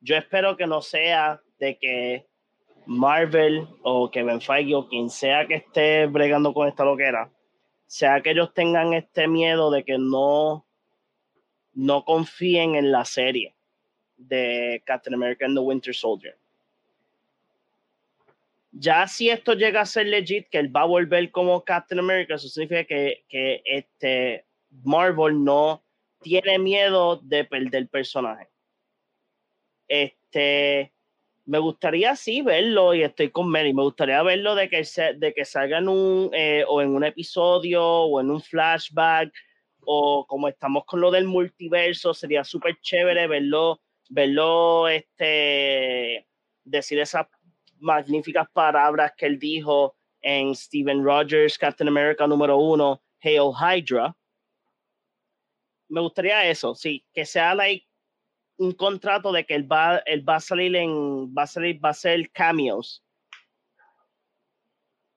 Yo 0.00 0.16
espero 0.16 0.54
que 0.56 0.66
no 0.66 0.82
sea 0.82 1.40
de 1.58 1.78
que 1.78 2.28
Marvel 2.84 3.66
o 3.82 4.10
Kevin 4.10 4.40
Feige 4.40 4.74
o 4.74 4.86
quien 4.86 5.08
sea 5.08 5.46
que 5.46 5.54
esté 5.54 6.06
bregando 6.06 6.52
con 6.52 6.68
esta 6.68 6.84
loquera, 6.84 7.32
sea 7.86 8.20
que 8.20 8.32
ellos 8.32 8.52
tengan 8.52 8.92
este 8.92 9.26
miedo 9.28 9.70
de 9.70 9.82
que 9.82 9.96
no, 9.98 10.66
no 11.72 12.04
confíen 12.04 12.76
en 12.76 12.92
la 12.92 13.06
serie 13.06 13.56
de 14.16 14.82
Captain 14.84 15.14
America 15.14 15.46
and 15.46 15.56
the 15.56 15.62
Winter 15.62 15.94
Soldier. 15.94 16.38
Ya 18.70 19.06
si 19.08 19.30
esto 19.30 19.54
llega 19.54 19.80
a 19.80 19.86
ser 19.86 20.06
legit, 20.06 20.48
que 20.50 20.58
él 20.58 20.74
va 20.74 20.82
a 20.82 20.86
volver 20.86 21.30
como 21.30 21.64
Captain 21.64 21.98
America, 21.98 22.34
eso 22.34 22.48
significa 22.48 22.84
que, 22.84 23.24
que 23.28 23.62
este 23.64 24.46
Marvel 24.84 25.42
no 25.42 25.84
tiene 26.20 26.58
miedo 26.58 27.16
de 27.16 27.44
perder 27.44 27.88
personaje. 27.88 28.48
Este, 29.88 30.92
me 31.46 31.58
gustaría 31.58 32.14
sí 32.14 32.42
verlo 32.42 32.94
y 32.94 33.02
estoy 33.02 33.30
con 33.30 33.48
Mary. 33.48 33.72
Me 33.72 33.82
gustaría 33.82 34.22
verlo 34.22 34.54
de 34.54 34.68
que, 34.68 34.84
se, 34.84 35.14
de 35.14 35.32
que 35.32 35.44
salga 35.46 35.78
en 35.78 35.88
un 35.88 36.30
eh, 36.34 36.64
o 36.68 36.82
en 36.82 36.94
un 36.94 37.04
episodio 37.04 37.82
o 37.82 38.20
en 38.20 38.30
un 38.30 38.42
flashback 38.42 39.32
o 39.90 40.26
como 40.26 40.48
estamos 40.48 40.84
con 40.84 41.00
lo 41.00 41.10
del 41.10 41.24
multiverso, 41.24 42.12
sería 42.12 42.44
súper 42.44 42.78
chévere 42.82 43.26
verlo, 43.26 43.80
verlo 44.10 44.86
este, 44.86 46.26
decir 46.62 46.98
esas 46.98 47.26
magníficas 47.80 48.48
palabras 48.50 49.12
que 49.16 49.26
él 49.26 49.38
dijo 49.38 49.96
en 50.20 50.54
Steven 50.54 51.04
Rogers, 51.04 51.58
Captain 51.58 51.88
America 51.88 52.26
número 52.26 52.56
uno, 52.56 53.02
Hail 53.20 53.52
Hydra. 53.52 54.16
Me 55.88 56.00
gustaría 56.00 56.44
eso, 56.48 56.74
sí, 56.74 57.04
que 57.12 57.24
sea 57.24 57.54
like 57.54 57.86
un 58.58 58.72
contrato 58.72 59.32
de 59.32 59.46
que 59.46 59.54
él 59.54 59.70
va, 59.70 59.98
él 59.98 60.28
va 60.28 60.36
a 60.36 60.40
salir 60.40 60.74
en, 60.76 61.32
va 61.34 61.42
a 61.42 61.46
salir, 61.46 61.82
va 61.82 61.90
a 61.90 61.94
ser 61.94 62.30
cameos. 62.30 63.04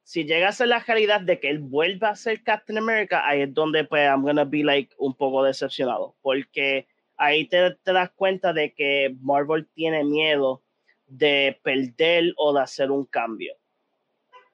Si 0.03 0.25
llega 0.25 0.49
a 0.49 0.51
ser 0.51 0.67
la 0.67 0.79
realidad 0.79 1.21
de 1.21 1.39
que 1.39 1.49
él 1.49 1.59
vuelva 1.59 2.09
a 2.09 2.15
ser 2.15 2.43
Captain 2.43 2.77
America, 2.77 3.25
ahí 3.27 3.41
es 3.41 3.53
donde 3.53 3.83
pues 3.85 4.07
I'm 4.07 4.21
gonna 4.21 4.45
be 4.45 4.63
like 4.63 4.93
un 4.97 5.15
poco 5.15 5.43
decepcionado, 5.43 6.15
porque 6.21 6.88
ahí 7.17 7.47
te, 7.47 7.75
te 7.83 7.93
das 7.93 8.11
cuenta 8.11 8.53
de 8.53 8.73
que 8.73 9.15
Marvel 9.21 9.67
tiene 9.73 10.03
miedo 10.03 10.63
de 11.11 11.59
perder 11.61 12.33
o 12.38 12.53
de 12.53 12.61
hacer 12.61 12.89
un 12.89 13.05
cambio. 13.05 13.55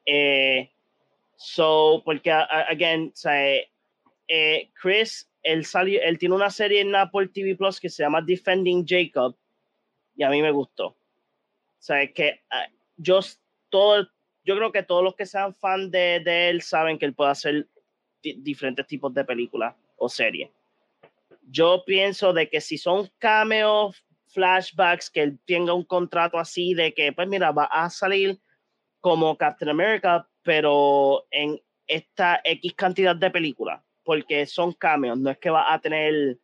Eh, 0.05 0.71
so, 1.35 2.01
porque, 2.03 2.31
again, 2.31 3.11
sea, 3.13 3.61
eh, 4.27 4.71
Chris, 4.73 5.29
él, 5.43 5.65
salió, 5.65 6.01
él 6.01 6.17
tiene 6.17 6.35
una 6.35 6.49
serie 6.49 6.81
en 6.81 6.95
Apple 6.95 7.27
TV 7.27 7.55
Plus 7.55 7.79
que 7.79 7.89
se 7.89 8.03
llama 8.03 8.21
Defending 8.21 8.85
Jacob 8.87 9.35
y 10.15 10.23
a 10.23 10.29
mí 10.29 10.41
me 10.41 10.51
gustó. 10.51 10.87
O 10.87 10.95
sea, 11.79 12.01
es 12.01 12.11
que 12.13 12.41
ah, 12.49 12.67
yo, 12.97 13.19
todo, 13.69 14.07
yo 14.43 14.55
creo 14.55 14.71
que 14.71 14.83
todos 14.83 15.03
los 15.03 15.15
que 15.15 15.25
sean 15.27 15.53
fan 15.53 15.91
de, 15.91 16.21
de 16.21 16.49
él 16.49 16.61
saben 16.63 16.97
que 16.97 17.05
él 17.05 17.13
puede 17.13 17.31
hacer 17.31 17.67
di- 18.23 18.33
diferentes 18.41 18.87
tipos 18.87 19.13
de 19.13 19.23
películas 19.23 19.75
o 19.97 20.09
series. 20.09 20.49
Yo 21.49 21.83
pienso 21.85 22.33
de 22.33 22.49
que 22.49 22.59
si 22.59 22.77
son 22.77 23.09
cameos, 23.19 24.03
flashbacks, 24.27 25.09
que 25.09 25.23
él 25.23 25.39
tenga 25.45 25.73
un 25.73 25.83
contrato 25.83 26.37
así 26.37 26.73
de 26.73 26.93
que, 26.93 27.11
pues 27.13 27.27
mira, 27.27 27.51
va 27.51 27.65
a 27.65 27.89
salir 27.89 28.39
como 28.99 29.37
Captain 29.37 29.69
America, 29.69 30.27
pero 30.43 31.25
en 31.31 31.61
esta 31.87 32.41
X 32.43 32.73
cantidad 32.73 33.15
de 33.15 33.31
películas, 33.31 33.81
porque 34.03 34.45
son 34.45 34.73
cameos, 34.73 35.17
no 35.17 35.29
es 35.29 35.37
que 35.37 35.49
va 35.49 35.73
a 35.73 35.79
tener, 35.79 36.33
o 36.33 36.39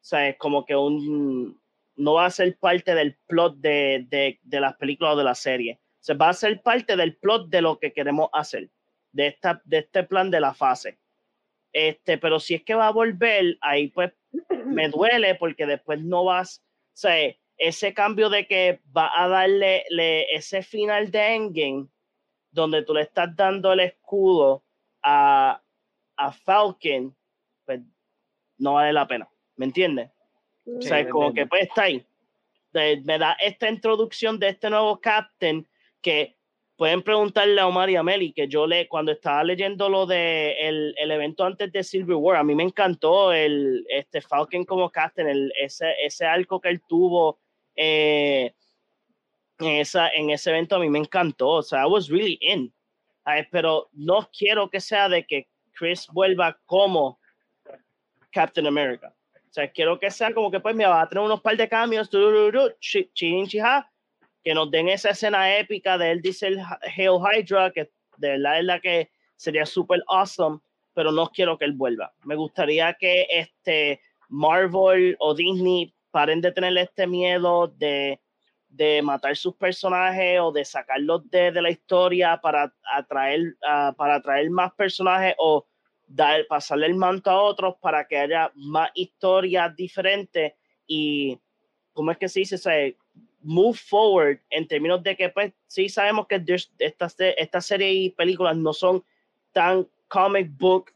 sea, 0.00 0.28
es 0.28 0.36
como 0.36 0.64
que 0.64 0.74
un, 0.74 1.60
no 1.96 2.14
va 2.14 2.26
a 2.26 2.30
ser 2.30 2.56
parte 2.58 2.94
del 2.94 3.16
plot 3.26 3.56
de, 3.58 4.06
de, 4.08 4.38
de 4.42 4.60
las 4.60 4.76
películas 4.76 5.14
o 5.14 5.16
de 5.18 5.24
la 5.24 5.34
serie, 5.34 5.80
o 5.82 6.04
sea, 6.06 6.16
va 6.16 6.30
a 6.30 6.34
ser 6.34 6.62
parte 6.62 6.96
del 6.96 7.16
plot 7.16 7.48
de 7.48 7.62
lo 7.62 7.78
que 7.78 7.92
queremos 7.92 8.30
hacer, 8.32 8.70
de, 9.12 9.28
esta, 9.28 9.60
de 9.64 9.78
este 9.78 10.04
plan 10.04 10.30
de 10.30 10.40
la 10.40 10.54
fase. 10.54 10.98
Este, 11.72 12.16
pero 12.16 12.40
si 12.40 12.54
es 12.54 12.62
que 12.62 12.74
va 12.74 12.88
a 12.88 12.92
volver, 12.92 13.58
ahí 13.60 13.88
pues 13.88 14.12
me 14.64 14.88
duele 14.88 15.34
porque 15.34 15.66
después 15.66 16.00
no 16.02 16.24
vas, 16.24 16.64
sea, 16.96 17.34
ese 17.58 17.94
cambio 17.94 18.28
de 18.28 18.46
que 18.46 18.80
va 18.96 19.10
a 19.14 19.28
darle 19.28 19.84
le- 19.90 20.34
ese 20.34 20.62
final 20.62 21.10
de 21.10 21.34
Endgame, 21.34 21.86
donde 22.50 22.82
tú 22.82 22.94
le 22.94 23.02
estás 23.02 23.34
dando 23.36 23.72
el 23.72 23.80
escudo 23.80 24.62
a, 25.02 25.62
a 26.16 26.32
Falcon, 26.32 27.14
pues 27.64 27.80
no 28.58 28.74
vale 28.74 28.92
la 28.92 29.06
pena, 29.06 29.28
¿me 29.56 29.66
entiendes? 29.66 30.10
o 30.66 30.80
Sí, 30.80 30.88
sea, 30.88 31.04
te 31.04 31.08
como 31.10 31.28
entiendo. 31.28 31.48
que 31.48 31.48
pues 31.50 31.62
está 31.68 31.82
ahí. 31.84 32.04
De- 32.72 33.02
me 33.04 33.18
da 33.18 33.32
esta 33.40 33.68
introducción 33.70 34.38
de 34.38 34.48
este 34.48 34.68
nuevo 34.70 35.00
Captain 35.00 35.66
que 36.00 36.35
pueden 36.76 37.02
preguntarle 37.02 37.60
a 37.60 37.66
Omar 37.66 37.88
y 37.90 37.96
a 37.96 38.02
Meli, 38.02 38.32
que 38.32 38.48
yo 38.48 38.66
le, 38.66 38.86
cuando 38.88 39.12
estaba 39.12 39.42
leyendo 39.42 39.88
lo 39.88 40.06
de 40.06 40.52
el, 40.60 40.94
el 40.98 41.10
evento 41.10 41.44
antes 41.44 41.72
de 41.72 41.82
Silver 41.82 42.16
War, 42.16 42.36
a 42.36 42.44
mí 42.44 42.54
me 42.54 42.62
encantó 42.62 43.32
el 43.32 43.84
este 43.88 44.20
Falcon 44.20 44.64
como 44.64 44.90
Captain, 44.90 45.28
el, 45.28 45.52
ese, 45.58 45.92
ese 46.04 46.26
arco 46.26 46.60
que 46.60 46.68
él 46.68 46.82
tuvo 46.86 47.40
eh, 47.74 48.52
en, 49.58 49.66
esa, 49.66 50.08
en 50.10 50.30
ese 50.30 50.50
evento, 50.50 50.76
a 50.76 50.78
mí 50.78 50.90
me 50.90 50.98
encantó. 50.98 51.48
O 51.48 51.62
sea, 51.62 51.82
I 51.82 51.86
was 51.86 52.08
really 52.08 52.38
in. 52.40 52.72
Pero 53.50 53.88
no 53.92 54.28
quiero 54.36 54.70
que 54.70 54.80
sea 54.80 55.08
de 55.08 55.26
que 55.26 55.48
Chris 55.72 56.06
vuelva 56.12 56.58
como 56.64 57.18
Captain 58.30 58.66
America. 58.66 59.14
O 59.34 59.52
sea, 59.56 59.70
quiero 59.70 59.98
que 59.98 60.10
sea 60.10 60.32
como 60.34 60.50
que 60.50 60.60
pues 60.60 60.76
me 60.76 60.84
va 60.86 61.00
a 61.00 61.08
tener 61.08 61.24
unos 61.24 61.40
par 61.40 61.56
de 61.56 61.68
cambios, 61.68 62.10
turururu, 62.10 62.72
chi- 62.78 63.10
chin, 63.14 63.46
chija, 63.46 63.90
que 64.46 64.54
nos 64.54 64.70
den 64.70 64.88
esa 64.88 65.10
escena 65.10 65.58
épica 65.58 65.98
de 65.98 66.12
él 66.12 66.22
dice 66.22 66.46
el 66.46 66.60
Hail 66.96 67.18
Hydra, 67.18 67.72
que 67.72 67.90
de 68.16 68.28
verdad 68.28 68.60
es 68.60 68.64
la 68.64 68.78
que 68.78 69.10
sería 69.34 69.66
súper 69.66 70.04
awesome, 70.06 70.60
pero 70.94 71.10
no 71.10 71.26
quiero 71.30 71.58
que 71.58 71.64
él 71.64 71.72
vuelva. 71.72 72.14
Me 72.22 72.36
gustaría 72.36 72.94
que 72.94 73.26
este 73.28 74.00
Marvel 74.28 75.16
o 75.18 75.34
Disney 75.34 75.92
paren 76.12 76.40
de 76.40 76.52
tener 76.52 76.78
este 76.78 77.08
miedo 77.08 77.66
de, 77.66 78.20
de 78.68 79.02
matar 79.02 79.36
sus 79.36 79.56
personajes 79.56 80.38
o 80.40 80.52
de 80.52 80.64
sacarlos 80.64 81.28
de, 81.28 81.50
de 81.50 81.62
la 81.62 81.70
historia 81.70 82.40
para 82.40 82.72
atraer, 82.94 83.56
ah, 83.66 83.92
para 83.98 84.22
más 84.48 84.72
personajes 84.74 85.34
o, 85.38 85.66
dar, 86.06 86.46
pasarle 86.46 86.86
el 86.86 86.94
manto 86.94 87.30
a 87.30 87.42
otros 87.42 87.74
para 87.80 88.06
que 88.06 88.16
haya 88.16 88.52
más 88.54 88.90
historias 88.94 89.74
diferentes 89.74 90.52
y, 90.86 91.36
¿cómo 91.92 92.12
es 92.12 92.18
que 92.18 92.28
se 92.28 92.38
dice? 92.38 92.96
Move 93.46 93.78
forward 93.78 94.40
en 94.50 94.66
términos 94.66 95.02
de 95.02 95.16
que, 95.16 95.28
pues, 95.28 95.52
sí 95.66 95.88
sabemos 95.88 96.26
que 96.26 96.42
esta, 96.78 97.08
esta 97.18 97.60
serie 97.60 97.92
y 97.92 98.10
películas 98.10 98.56
no 98.56 98.72
son 98.72 99.04
tan 99.52 99.88
comic 100.08 100.50
book 100.56 100.92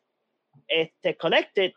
este, 0.68 1.16
connected, 1.16 1.72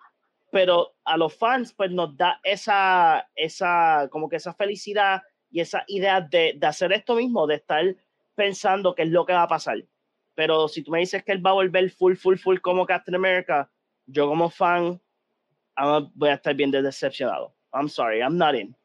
pero 0.52 0.96
a 1.06 1.18
los 1.18 1.34
fans, 1.36 1.74
pues, 1.74 1.92
nos 1.92 2.16
da 2.18 2.40
esa, 2.44 3.30
esa, 3.36 4.08
como 4.12 4.28
que 4.28 4.38
esa 4.38 4.54
felicidad 4.54 5.22
y 5.50 5.62
esa 5.62 5.84
idea 5.88 6.22
de, 6.22 6.54
de 6.58 6.68
hacer 6.68 6.92
esto 6.92 7.16
mismo, 7.16 7.48
de 7.48 7.56
estar 7.56 7.96
pensando 8.36 8.96
qué 8.96 9.04
es 9.04 9.10
lo 9.10 9.26
que 9.26 9.34
va 9.34 9.44
a 9.44 9.48
pasar. 9.48 9.78
Pero 10.36 10.68
si 10.68 10.84
tú 10.84 10.92
me 10.92 11.00
dices 11.00 11.24
que 11.24 11.32
él 11.32 11.46
va 11.46 11.52
a 11.52 11.54
volver 11.54 11.90
full, 11.92 12.16
full, 12.16 12.38
full 12.38 12.58
como 12.60 12.86
Captain 12.86 13.16
America, 13.16 13.70
yo 14.08 14.28
como 14.28 14.50
fan 14.50 15.00
voy 16.16 16.30
a 16.30 16.34
estar 16.34 16.56
bien 16.56 16.72
decepcionado. 16.72 17.54
I'm 17.74 17.90
sorry, 17.90 18.20
I'm 18.20 18.38
not 18.38 18.56
in. 18.56 18.76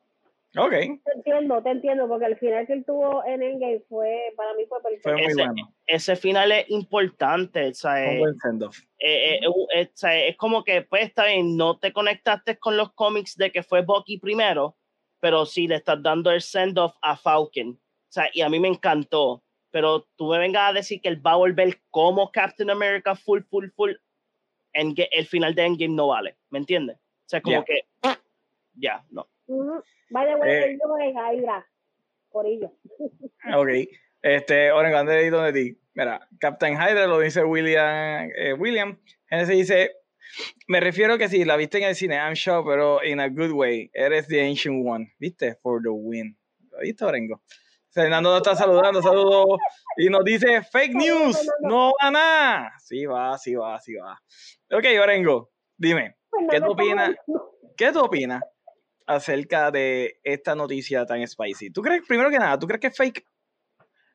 Ok. 0.56 0.70
Te 0.70 1.12
entiendo, 1.14 1.62
te 1.62 1.70
entiendo, 1.70 2.08
porque 2.08 2.26
el 2.26 2.36
final 2.38 2.66
que 2.66 2.72
él 2.72 2.84
tuvo 2.84 3.24
en 3.26 3.42
Endgame 3.42 3.80
fue, 3.88 4.32
para 4.36 4.54
mí 4.54 4.64
fue 4.66 4.82
perfecto. 4.82 5.10
Fue 5.10 5.12
muy 5.12 5.26
ese, 5.26 5.34
bueno. 5.44 5.74
ese 5.86 6.16
final 6.16 6.52
es 6.52 6.70
importante, 6.70 7.68
o 7.68 7.74
sea, 7.74 7.96
send-off. 8.42 8.78
eh, 8.98 9.34
eh, 9.34 9.40
eh, 9.74 9.86
o 9.86 9.90
sea, 9.94 10.24
es 10.24 10.36
como 10.36 10.64
que, 10.64 10.82
pues, 10.82 11.02
está 11.02 11.26
bien, 11.26 11.56
no 11.56 11.78
te 11.78 11.92
conectaste 11.92 12.58
con 12.58 12.76
los 12.76 12.92
cómics 12.94 13.36
de 13.36 13.52
que 13.52 13.62
fue 13.62 13.82
Bucky 13.82 14.18
primero, 14.18 14.76
pero 15.20 15.44
sí 15.44 15.68
le 15.68 15.76
estás 15.76 16.02
dando 16.02 16.30
el 16.30 16.40
send-off 16.40 16.96
a 17.02 17.16
Falcon. 17.16 17.70
O 17.72 18.10
sea, 18.10 18.30
y 18.32 18.40
a 18.40 18.48
mí 18.48 18.58
me 18.58 18.68
encantó. 18.68 19.42
Pero 19.70 20.08
tú 20.16 20.30
me 20.30 20.38
vengas 20.38 20.70
a 20.70 20.72
decir 20.72 20.98
que 21.02 21.08
él 21.10 21.24
va 21.24 21.32
a 21.32 21.36
volver 21.36 21.78
como 21.90 22.32
Captain 22.32 22.70
America 22.70 23.14
full, 23.14 23.42
full, 23.50 23.66
full. 23.76 23.92
En 24.72 24.94
el 24.96 25.26
final 25.26 25.54
de 25.54 25.66
Endgame 25.66 25.94
no 25.94 26.08
vale, 26.08 26.38
¿me 26.48 26.58
entiendes? 26.58 26.96
O 26.96 27.28
sea, 27.28 27.42
como 27.42 27.58
Ya. 27.58 27.64
que, 27.64 27.82
ya, 28.74 29.04
no. 29.10 29.28
Vaya, 30.10 30.36
Eh. 30.44 30.78
yo 30.80 30.96
es 30.98 31.14
Hydra, 31.14 31.66
Corillo. 32.30 32.72
Ok. 33.54 33.68
Este, 34.22 34.72
Oren, 34.72 34.92
¿dónde 34.92 35.52
ti? 35.52 35.78
Mira, 35.94 36.28
Captain 36.40 36.74
Hydra 36.74 37.06
lo 37.06 37.20
dice 37.20 37.42
William. 37.44 38.30
eh, 38.36 38.52
William. 38.52 38.98
Genesis 39.28 39.56
dice: 39.56 39.92
Me 40.66 40.80
refiero 40.80 41.16
que 41.18 41.28
si 41.28 41.44
la 41.44 41.56
viste 41.56 41.78
en 41.78 41.84
el 41.84 41.94
cine, 41.94 42.16
I'm 42.16 42.34
sure, 42.34 42.62
pero 42.66 43.02
in 43.04 43.20
a 43.20 43.28
good 43.28 43.52
way. 43.52 43.90
Eres 43.94 44.26
the 44.28 44.40
ancient 44.40 44.84
one. 44.86 45.12
¿Viste? 45.18 45.54
For 45.62 45.80
the 45.82 45.88
win. 45.90 46.36
¿Lo 46.70 46.78
viste, 46.80 47.04
Orengo? 47.04 47.42
Fernando 47.90 48.30
nos 48.30 48.38
está 48.38 48.54
saludando, 48.54 49.00
saludos. 49.02 49.58
Y 49.96 50.08
nos 50.08 50.24
dice: 50.24 50.62
Fake 50.62 50.94
news. 50.94 51.48
No 51.60 51.92
va 52.02 52.10
nada. 52.10 52.72
Sí 52.78 53.06
va, 53.06 53.38
sí 53.38 53.54
va, 53.54 53.78
sí 53.80 53.94
va. 53.94 54.20
Ok, 54.72 54.84
Orengo, 55.02 55.50
dime. 55.76 56.16
Pues 56.30 56.46
¿Qué 56.50 56.60
tú 56.60 56.72
opinas? 56.72 57.14
¿Qué 57.76 57.92
tú 57.92 58.00
opinas 58.00 58.42
acerca 59.09 59.70
de 59.70 60.20
esta 60.22 60.55
noticia 60.55 61.05
tan 61.05 61.26
spicy? 61.26 61.70
¿Tú 61.70 61.82
crees, 61.82 62.02
primero 62.06 62.30
que 62.30 62.39
nada, 62.39 62.59
tú 62.59 62.66
crees 62.66 62.80
que 62.80 62.86
es 62.89 62.97
fake? 62.97 63.26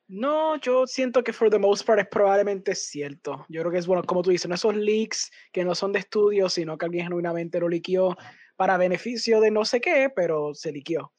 No, 0.08 0.58
yo 0.58 0.86
siento 0.86 1.24
que 1.24 1.34
for 1.34 1.50
the 1.50 1.58
most 1.58 1.86
part 1.86 2.00
es 2.00 2.08
probablemente 2.08 2.76
cierto. 2.76 3.46
Yo 3.50 3.62
creo 3.62 3.72
que 3.72 3.80
es 3.80 3.88
bueno, 3.88 4.04
como 4.04 4.22
tú 4.22 4.30
dices, 4.30 4.48
no 4.48 4.56
esos 4.56 4.76
leaks 4.76 5.32
que 5.52 5.64
no 5.64 5.74
son 5.74 5.92
de 5.92 6.00
estudio, 6.00 6.50
sino 6.50 6.78
que 6.78 6.86
alguien 6.86 7.06
genuinamente 7.06 7.60
lo 7.60 7.68
liqueó 7.68 8.16
para 8.56 8.78
beneficio 8.78 9.42
de 9.42 9.50
no 9.50 9.66
sé 9.66 9.82
qué, 9.82 10.12
pero 10.16 10.54
se 10.54 10.72
liqueó. 10.72 11.12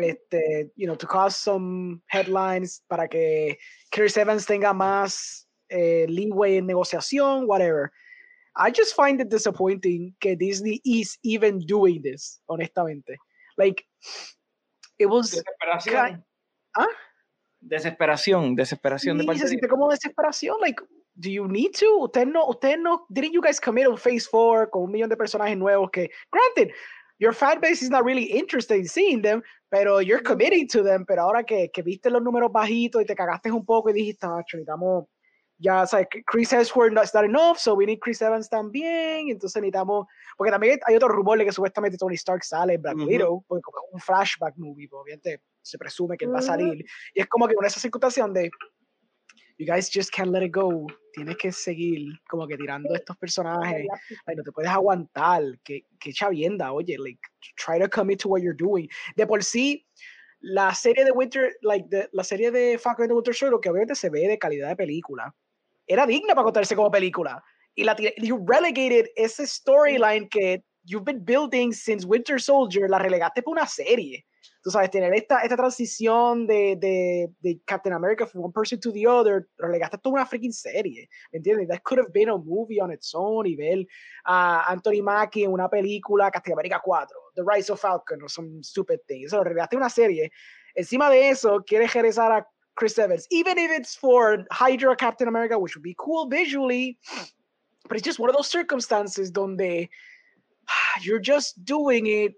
Este, 0.00 0.72
you 0.76 0.86
know, 0.86 0.96
to 0.96 1.06
cause 1.06 1.36
some 1.36 2.00
headlines 2.08 2.82
para 2.88 3.06
que 3.06 3.58
Chris 3.90 4.16
Evans 4.16 4.46
tenga 4.46 4.72
más 4.72 5.48
eh, 5.68 6.06
leeway 6.08 6.56
en 6.56 6.66
negociación, 6.66 7.44
whatever. 7.46 7.90
I 8.56 8.70
just 8.70 8.94
find 8.94 9.20
it 9.20 9.28
disappointing 9.28 10.14
that 10.22 10.38
Disney 10.38 10.80
is 10.84 11.18
even 11.22 11.60
doing 11.60 12.00
this, 12.02 12.40
honestamente. 12.48 13.16
Like, 13.58 13.84
it 14.98 15.06
was 15.06 15.32
Desesperación. 15.32 16.24
¿Ah? 16.76 16.86
Desesperación, 17.60 18.54
desesperación 18.54 19.18
de 19.18 19.24
se 19.24 19.44
de 19.44 19.48
siente 19.48 19.68
como 19.68 19.90
desesperación. 19.90 20.56
Like, 20.60 20.80
do 21.18 21.30
you 21.30 21.48
need 21.48 21.74
to? 21.74 22.04
Usted 22.04 22.26
no, 22.26 22.46
usted 22.46 22.78
no, 22.78 23.06
didn't 23.12 23.32
you 23.32 23.40
guys 23.40 23.58
commit 23.58 23.86
on 23.86 23.96
Phase 23.96 24.26
4 24.26 24.70
con 24.70 24.82
un 24.84 24.92
millón 24.92 25.08
de 25.08 25.16
personajes 25.16 25.56
nuevos 25.56 25.90
que, 25.90 26.10
granted, 26.30 26.72
your 27.18 27.32
fan 27.32 27.60
base 27.60 27.82
is 27.82 27.90
not 27.90 28.04
really 28.04 28.24
interested 28.24 28.78
in 28.78 28.86
seeing 28.86 29.22
them, 29.22 29.42
pero 29.70 29.98
you're 29.98 30.22
committing 30.22 30.68
to 30.68 30.82
them, 30.82 31.04
pero 31.06 31.22
ahora 31.22 31.44
que, 31.44 31.70
que 31.72 31.82
viste 31.82 32.10
los 32.10 32.22
números 32.22 32.52
bajitos 32.52 33.02
y 33.02 33.06
te 33.06 33.14
cagaste 33.14 33.50
un 33.50 33.64
poco 33.64 33.90
y 33.90 33.94
dijiste, 33.94 34.26
ah, 34.26 34.38
necesitamos, 34.38 35.06
ya, 35.58 35.86
sabes, 35.86 36.08
Chris 36.26 36.52
Hemsworth 36.52 36.92
no 36.92 37.02
not 37.02 37.24
enough, 37.24 37.58
so 37.58 37.74
we 37.74 37.86
need 37.86 37.98
Chris 38.00 38.20
Evans 38.20 38.48
también, 38.48 39.30
entonces 39.30 39.60
necesitamos, 39.62 40.06
porque 40.36 40.50
también 40.50 40.78
hay 40.86 40.96
otro 40.96 41.08
rumor 41.08 41.38
de 41.38 41.46
que 41.46 41.52
supuestamente 41.52 41.96
Tony 41.96 42.14
Stark 42.14 42.44
sale 42.44 42.74
en 42.74 42.82
Black 42.82 42.96
Ujú. 42.96 43.06
Widow, 43.06 43.44
porque 43.46 43.62
como 43.62 43.78
es 43.78 43.94
un 43.94 44.00
flashback 44.00 44.54
movie, 44.56 44.88
pues, 44.88 45.00
obviamente 45.02 45.40
se 45.62 45.78
presume 45.78 46.16
que 46.16 46.26
él 46.26 46.34
va 46.34 46.40
a 46.40 46.42
salir, 46.42 46.84
y 47.14 47.20
es 47.20 47.26
como 47.26 47.48
que 47.48 47.54
con 47.54 47.64
esa 47.64 47.80
circunstancia 47.80 48.22
donde 48.22 48.50
you 49.58 49.66
guys 49.66 49.88
just 49.88 50.12
can't 50.12 50.30
let 50.30 50.42
it 50.42 50.52
go. 50.52 50.86
Tienes 51.14 51.36
que 51.38 51.50
seguir 51.50 52.12
como 52.28 52.46
que 52.46 52.56
tirando 52.56 52.94
estos 52.94 53.16
personajes. 53.16 53.86
Like, 54.26 54.36
no 54.36 54.42
te 54.42 54.52
puedes 54.52 54.70
aguantar. 54.70 55.42
Que, 55.64 55.86
que 55.98 56.12
chavienda, 56.12 56.72
oye. 56.72 56.96
Like, 56.98 57.20
try 57.56 57.78
to 57.78 57.88
commit 57.88 58.20
to 58.20 58.28
what 58.28 58.42
you're 58.42 58.56
doing. 58.56 58.88
De 59.16 59.26
por 59.26 59.42
sí, 59.42 59.86
la 60.40 60.74
serie 60.74 61.04
de 61.04 61.12
Winter, 61.12 61.56
like, 61.62 61.88
de, 61.88 62.08
la 62.12 62.22
serie 62.22 62.50
de 62.50 62.78
Falcon 62.78 63.04
and 63.04 63.10
the 63.10 63.14
Winter 63.14 63.34
Soldier, 63.34 63.58
que 63.60 63.70
obviamente 63.70 63.94
se 63.94 64.10
ve 64.10 64.28
de 64.28 64.38
calidad 64.38 64.68
de 64.68 64.76
película, 64.76 65.34
era 65.86 66.06
digna 66.06 66.34
para 66.34 66.44
contarse 66.44 66.76
como 66.76 66.90
película. 66.90 67.42
Y 67.74 67.84
la 67.84 67.94
you 68.18 68.44
relegated 68.46 69.06
ese 69.16 69.46
storyline 69.46 70.28
que 70.28 70.62
you've 70.84 71.04
been 71.04 71.24
building 71.24 71.72
since 71.72 72.06
Winter 72.06 72.40
Soldier, 72.40 72.88
la 72.88 72.98
relegaste 72.98 73.42
por 73.42 73.52
una 73.52 73.66
serie 73.66 74.24
tú 74.66 74.72
sabes, 74.72 74.90
tener 74.90 75.14
esta, 75.14 75.42
esta 75.42 75.56
transición 75.56 76.44
de, 76.44 76.74
de, 76.74 77.30
de 77.38 77.60
Captain 77.64 77.94
America 77.94 78.26
from 78.26 78.42
one 78.42 78.52
person 78.52 78.80
to 78.80 78.90
the 78.90 79.06
other, 79.06 79.48
relegaste 79.58 79.96
toda 79.98 80.14
una 80.14 80.26
freaking 80.26 80.52
serie, 80.52 81.08
¿me 81.30 81.38
entiendes? 81.38 81.68
That 81.68 81.84
could 81.84 82.00
have 82.00 82.12
been 82.12 82.30
a 82.30 82.36
movie 82.36 82.80
on 82.80 82.90
its 82.90 83.14
own 83.14 83.46
y 83.46 83.54
ver 83.54 83.86
a 84.24 84.64
Anthony 84.68 85.02
Mackie 85.04 85.44
en 85.44 85.52
una 85.52 85.68
película, 85.68 86.32
Captain 86.32 86.52
America 86.52 86.80
4, 86.84 87.06
The 87.36 87.44
Rise 87.46 87.70
of 87.70 87.80
Falcon 87.80 88.20
or 88.20 88.28
some 88.28 88.60
stupid 88.60 88.98
thing. 89.06 89.24
Eso 89.24 89.36
lo 89.36 89.44
relegaste 89.44 89.76
una 89.76 89.88
serie. 89.88 90.32
Encima 90.74 91.08
de 91.10 91.28
eso, 91.28 91.62
quieres 91.64 91.94
regresar 91.94 92.32
a 92.32 92.48
Chris 92.76 92.98
Evans, 92.98 93.26
even 93.30 93.58
if 93.58 93.70
it's 93.70 93.94
for 93.94 94.44
Hydra 94.52 94.94
Captain 94.96 95.28
America, 95.28 95.58
which 95.58 95.74
would 95.74 95.82
be 95.82 95.96
cool 95.98 96.28
visually, 96.28 96.98
but 97.88 97.96
it's 97.96 98.04
just 98.04 98.18
one 98.18 98.28
of 98.28 98.36
those 98.36 98.48
circumstances 98.48 99.30
donde 99.30 99.88
you're 101.02 101.18
just 101.18 101.64
doing 101.64 102.06
it, 102.06 102.34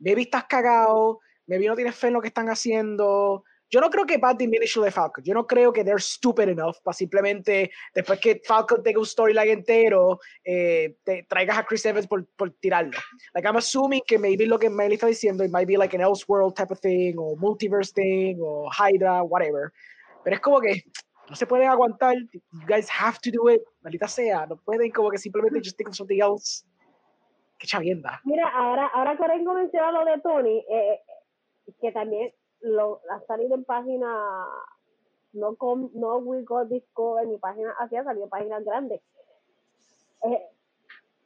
maybe 0.00 0.26
estás 0.26 0.48
cagado, 0.48 1.18
maybe 1.46 1.66
no 1.66 1.76
tienes 1.76 1.94
fe 1.94 2.08
en 2.08 2.14
lo 2.14 2.20
que 2.20 2.30
están 2.30 2.48
haciendo. 2.48 3.42
Yo 3.70 3.80
no 3.80 3.88
creo 3.88 4.04
que 4.04 4.18
va 4.18 4.30
a 4.30 4.34
diminish 4.34 4.78
de 4.80 4.90
Falcon. 4.90 5.22
Yo 5.22 5.32
no 5.32 5.46
creo 5.46 5.72
que 5.72 5.84
they're 5.84 6.00
stupid 6.00 6.48
enough 6.48 6.76
para 6.82 6.92
simplemente, 6.92 7.70
después 7.94 8.18
que 8.18 8.40
Falcon 8.44 8.82
tenga 8.82 8.98
un 8.98 9.06
storyline 9.06 9.50
entero, 9.50 10.18
eh, 10.44 10.96
te 11.04 11.22
traigas 11.28 11.58
a 11.58 11.64
Chris 11.64 11.86
Evans 11.86 12.08
por, 12.08 12.26
por 12.36 12.50
tirarlo. 12.50 12.98
Like, 13.32 13.46
I'm 13.46 13.56
assuming 13.56 14.02
que 14.06 14.18
maybe 14.18 14.46
lo 14.46 14.58
que 14.58 14.68
Melly 14.68 14.94
está 14.94 15.06
diciendo, 15.06 15.44
it 15.44 15.52
might 15.52 15.68
be 15.68 15.76
like 15.76 15.94
an 15.94 16.02
Elseworld 16.02 16.56
type 16.56 16.72
of 16.72 16.80
thing, 16.80 17.14
o 17.16 17.36
multiverse 17.36 17.92
thing, 17.92 18.38
o 18.40 18.68
Hydra, 18.68 19.22
whatever. 19.22 19.72
Pero 20.24 20.34
es 20.34 20.42
como 20.42 20.60
que 20.60 20.82
no 21.28 21.36
se 21.36 21.46
pueden 21.46 21.68
aguantar. 21.68 22.16
You 22.32 22.66
guys 22.66 22.88
have 22.90 23.18
to 23.20 23.30
do 23.30 23.48
it. 23.50 23.62
Maldita 23.82 24.08
sea. 24.08 24.46
No 24.46 24.56
pueden 24.56 24.90
como 24.90 25.10
que 25.10 25.18
simplemente 25.18 25.60
just 25.60 25.76
think 25.76 25.88
of 25.88 25.94
something 25.94 26.20
else. 26.20 26.64
Qué 27.56 27.68
chavienda. 27.68 28.20
Mira, 28.24 28.48
ahora, 28.48 28.88
ahora 28.88 29.16
que 29.16 29.22
Orengo 29.22 29.54
menciona 29.54 29.92
lo 29.92 30.04
de 30.04 30.20
Tony, 30.22 30.64
eh, 30.68 31.00
que 31.80 31.92
también 31.92 32.32
lo, 32.60 33.00
ha 33.10 33.20
salido 33.26 33.54
en 33.54 33.64
página, 33.64 34.46
no 35.32 35.56
con, 35.56 35.90
no 35.94 36.18
We 36.18 36.42
Got 36.42 36.68
Discover, 36.68 37.26
ni 37.26 37.38
página 37.38 37.74
así, 37.78 37.96
ha 37.96 38.04
salido 38.04 38.24
en 38.24 38.30
páginas 38.30 38.64
grandes. 38.64 39.00
Eh, 40.24 40.46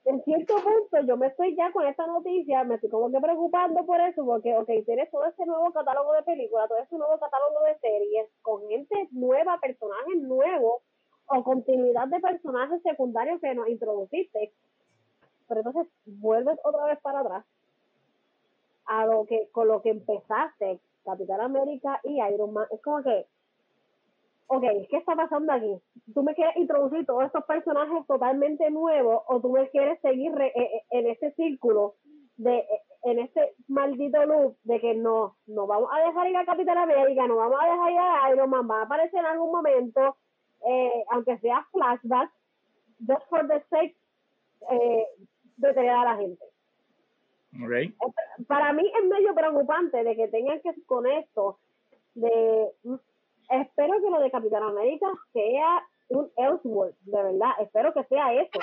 en 0.04 0.22
cierto 0.22 0.54
punto, 0.56 1.06
yo 1.06 1.16
me 1.16 1.28
estoy 1.28 1.56
ya 1.56 1.72
con 1.72 1.86
esta 1.86 2.06
noticia, 2.06 2.62
me 2.64 2.74
estoy 2.74 2.90
como 2.90 3.10
que 3.10 3.20
preocupando 3.20 3.86
por 3.86 4.00
eso, 4.00 4.24
porque, 4.24 4.54
ok, 4.56 4.68
tienes 4.84 5.10
todo 5.10 5.24
ese 5.24 5.46
nuevo 5.46 5.72
catálogo 5.72 6.12
de 6.12 6.22
películas, 6.22 6.68
todo 6.68 6.78
ese 6.78 6.96
nuevo 6.96 7.18
catálogo 7.18 7.64
de 7.64 7.78
series, 7.78 8.28
con 8.42 8.68
gente 8.68 9.08
nueva, 9.12 9.58
personajes 9.60 10.20
nuevos, 10.20 10.82
o 11.26 11.42
continuidad 11.42 12.08
de 12.08 12.20
personajes 12.20 12.82
secundarios 12.82 13.40
que 13.40 13.54
nos 13.54 13.68
introduciste, 13.68 14.52
pero 15.48 15.60
entonces 15.60 15.90
vuelves 16.04 16.58
otra 16.64 16.84
vez 16.86 17.00
para 17.00 17.20
atrás 17.20 17.44
a 18.86 19.06
lo 19.06 19.24
que 19.24 19.48
con 19.50 19.68
lo 19.68 19.80
que 19.80 19.90
empezaste 19.90 20.78
Capitán 21.04 21.40
América 21.40 22.00
y 22.04 22.20
Iron 22.32 22.52
Man 22.52 22.66
es 22.70 22.80
como 22.82 23.02
que 23.02 23.26
ok, 24.46 24.64
¿qué 24.90 24.96
está 24.98 25.14
pasando 25.14 25.52
aquí? 25.52 25.80
¿tú 26.14 26.22
me 26.22 26.34
quieres 26.34 26.56
introducir 26.56 27.06
todos 27.06 27.24
estos 27.24 27.44
personajes 27.44 28.06
totalmente 28.06 28.70
nuevos 28.70 29.22
o 29.26 29.40
tú 29.40 29.50
me 29.50 29.68
quieres 29.70 30.00
seguir 30.00 30.32
eh, 30.40 30.52
eh, 30.54 30.82
en 30.90 31.06
ese 31.08 31.32
círculo 31.32 31.94
de 32.36 32.58
eh, 32.58 32.82
en 33.04 33.18
ese 33.18 33.54
maldito 33.68 34.24
loop 34.24 34.56
de 34.64 34.80
que 34.80 34.94
no, 34.94 35.36
no 35.46 35.66
vamos 35.66 35.90
a 35.92 36.00
dejar 36.06 36.26
ir 36.28 36.36
a 36.36 36.46
Capitán 36.46 36.78
América, 36.78 37.26
no 37.26 37.36
vamos 37.36 37.58
a 37.60 37.66
dejar 37.66 37.92
ir 37.92 37.98
a 37.98 38.30
Iron 38.32 38.50
Man, 38.50 38.68
va 38.68 38.80
a 38.80 38.84
aparecer 38.84 39.20
en 39.20 39.26
algún 39.26 39.52
momento, 39.52 40.16
eh, 40.66 41.04
aunque 41.10 41.38
sea 41.38 41.66
flashback, 41.70 42.30
just 43.06 43.28
for 43.28 43.46
the 43.46 43.62
sake 43.68 43.94
eh, 44.70 45.06
detener 45.58 45.90
a 45.90 46.04
la 46.04 46.16
gente. 46.16 46.44
Para 48.48 48.72
mí 48.72 48.90
es 48.98 49.08
medio 49.08 49.34
preocupante 49.34 50.02
de 50.02 50.16
que 50.16 50.28
tengan 50.28 50.60
que 50.60 50.74
con 50.86 51.06
esto 51.06 51.58
de 52.14 52.72
espero 53.50 54.00
que 54.00 54.10
lo 54.10 54.20
de 54.20 54.30
Capitán 54.30 54.62
América 54.62 55.06
sea 55.32 55.82
un 56.08 56.30
Elseworld, 56.36 56.94
de 57.02 57.22
verdad, 57.22 57.50
espero 57.60 57.92
que 57.92 58.04
sea 58.04 58.32
eso. 58.34 58.58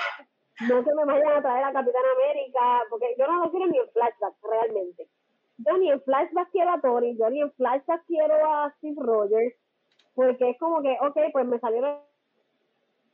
No 0.68 0.84
que 0.84 0.94
me 0.94 1.04
vayan 1.04 1.32
a 1.32 1.42
traer 1.42 1.64
a 1.64 1.72
Capitán 1.72 2.02
América, 2.14 2.82
porque 2.90 3.14
yo 3.18 3.26
no 3.26 3.44
lo 3.44 3.50
quiero 3.50 3.66
ni 3.66 3.78
en 3.78 3.88
flashback, 3.90 4.34
realmente. 4.42 5.08
Yo 5.58 5.78
ni 5.78 5.90
en 5.90 6.00
flashback 6.02 6.50
quiero 6.50 6.70
a 6.70 6.80
Tony, 6.80 7.16
yo 7.16 7.30
ni 7.30 7.40
en 7.40 7.52
flashback 7.52 8.04
quiero 8.06 8.34
a 8.34 8.70
Steve 8.78 8.96
Rogers, 8.98 9.54
porque 10.14 10.50
es 10.50 10.58
como 10.58 10.82
que, 10.82 10.96
ok, 11.00 11.18
pues 11.32 11.46
me 11.46 11.58
salieron 11.58 11.98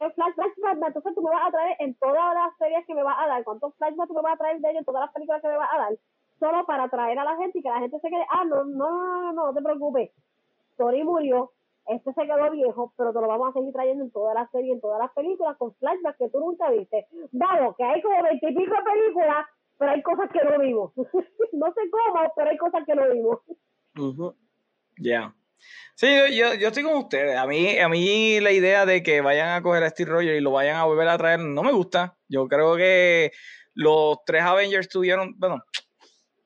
entonces 0.00 1.14
tú 1.14 1.22
me 1.22 1.30
vas 1.30 1.48
a 1.48 1.50
traer 1.50 1.76
en 1.80 1.94
todas 1.94 2.34
las 2.34 2.56
series 2.58 2.86
que 2.86 2.94
me 2.94 3.02
vas 3.02 3.16
a 3.18 3.26
dar, 3.26 3.44
cuántos 3.44 3.74
flashbacks 3.76 4.08
tú 4.08 4.14
me 4.14 4.22
vas 4.22 4.34
a 4.34 4.38
traer 4.38 4.60
de 4.60 4.70
ellos 4.70 4.80
en 4.80 4.84
todas 4.84 5.02
las 5.02 5.12
películas 5.12 5.42
que 5.42 5.48
me 5.48 5.56
vas 5.56 5.70
a 5.72 5.78
dar, 5.78 5.92
solo 6.38 6.66
para 6.66 6.84
atraer 6.84 7.18
a 7.18 7.24
la 7.24 7.36
gente 7.36 7.58
y 7.58 7.62
que 7.62 7.68
la 7.68 7.80
gente 7.80 7.98
se 8.00 8.08
quede, 8.08 8.26
ah, 8.30 8.44
no, 8.44 8.64
no, 8.64 8.90
no, 8.90 9.02
no, 9.02 9.32
no, 9.32 9.46
no 9.46 9.54
te 9.54 9.62
preocupes, 9.62 10.10
Tony 10.76 11.02
murió, 11.04 11.52
este 11.88 12.12
se 12.12 12.26
quedó 12.26 12.50
viejo, 12.50 12.92
pero 12.96 13.12
te 13.12 13.20
lo 13.20 13.26
vamos 13.26 13.48
a 13.48 13.52
seguir 13.52 13.72
trayendo 13.72 14.04
en 14.04 14.10
todas 14.10 14.34
las 14.34 14.50
series, 14.50 14.74
en 14.74 14.80
todas 14.80 15.00
las 15.00 15.10
películas, 15.12 15.56
con 15.56 15.74
flashbacks 15.76 16.18
que 16.18 16.28
tú 16.28 16.38
nunca 16.38 16.70
viste. 16.70 17.06
Vamos, 17.32 17.76
que 17.76 17.84
hay 17.84 18.02
como 18.02 18.22
veintipico 18.22 18.76
películas, 18.84 19.46
pero 19.78 19.92
hay 19.92 20.02
cosas 20.02 20.30
que 20.30 20.44
no 20.44 20.58
vimos. 20.58 20.92
no 21.52 21.72
sé 21.72 21.80
cómo, 21.90 22.32
pero 22.36 22.50
hay 22.50 22.58
cosas 22.58 22.84
que 22.84 22.94
no 22.94 23.08
vimos. 23.10 23.38
Ya. 24.98 25.34
Sí, 25.94 26.06
yo, 26.36 26.54
yo, 26.54 26.68
estoy 26.68 26.82
con 26.84 26.94
ustedes. 26.96 27.36
A 27.36 27.46
mí, 27.46 27.78
a 27.78 27.88
mí 27.88 28.40
la 28.40 28.52
idea 28.52 28.86
de 28.86 29.02
que 29.02 29.20
vayan 29.20 29.48
a 29.48 29.62
coger 29.62 29.82
a 29.82 29.90
Steve 29.90 30.10
Rogers 30.10 30.38
y 30.38 30.40
lo 30.40 30.52
vayan 30.52 30.76
a 30.76 30.84
volver 30.84 31.08
a 31.08 31.18
traer 31.18 31.40
no 31.40 31.62
me 31.62 31.72
gusta. 31.72 32.16
Yo 32.28 32.46
creo 32.46 32.76
que 32.76 33.32
los 33.74 34.18
tres 34.24 34.42
Avengers 34.42 34.88
tuvieron, 34.88 35.34
bueno, 35.38 35.62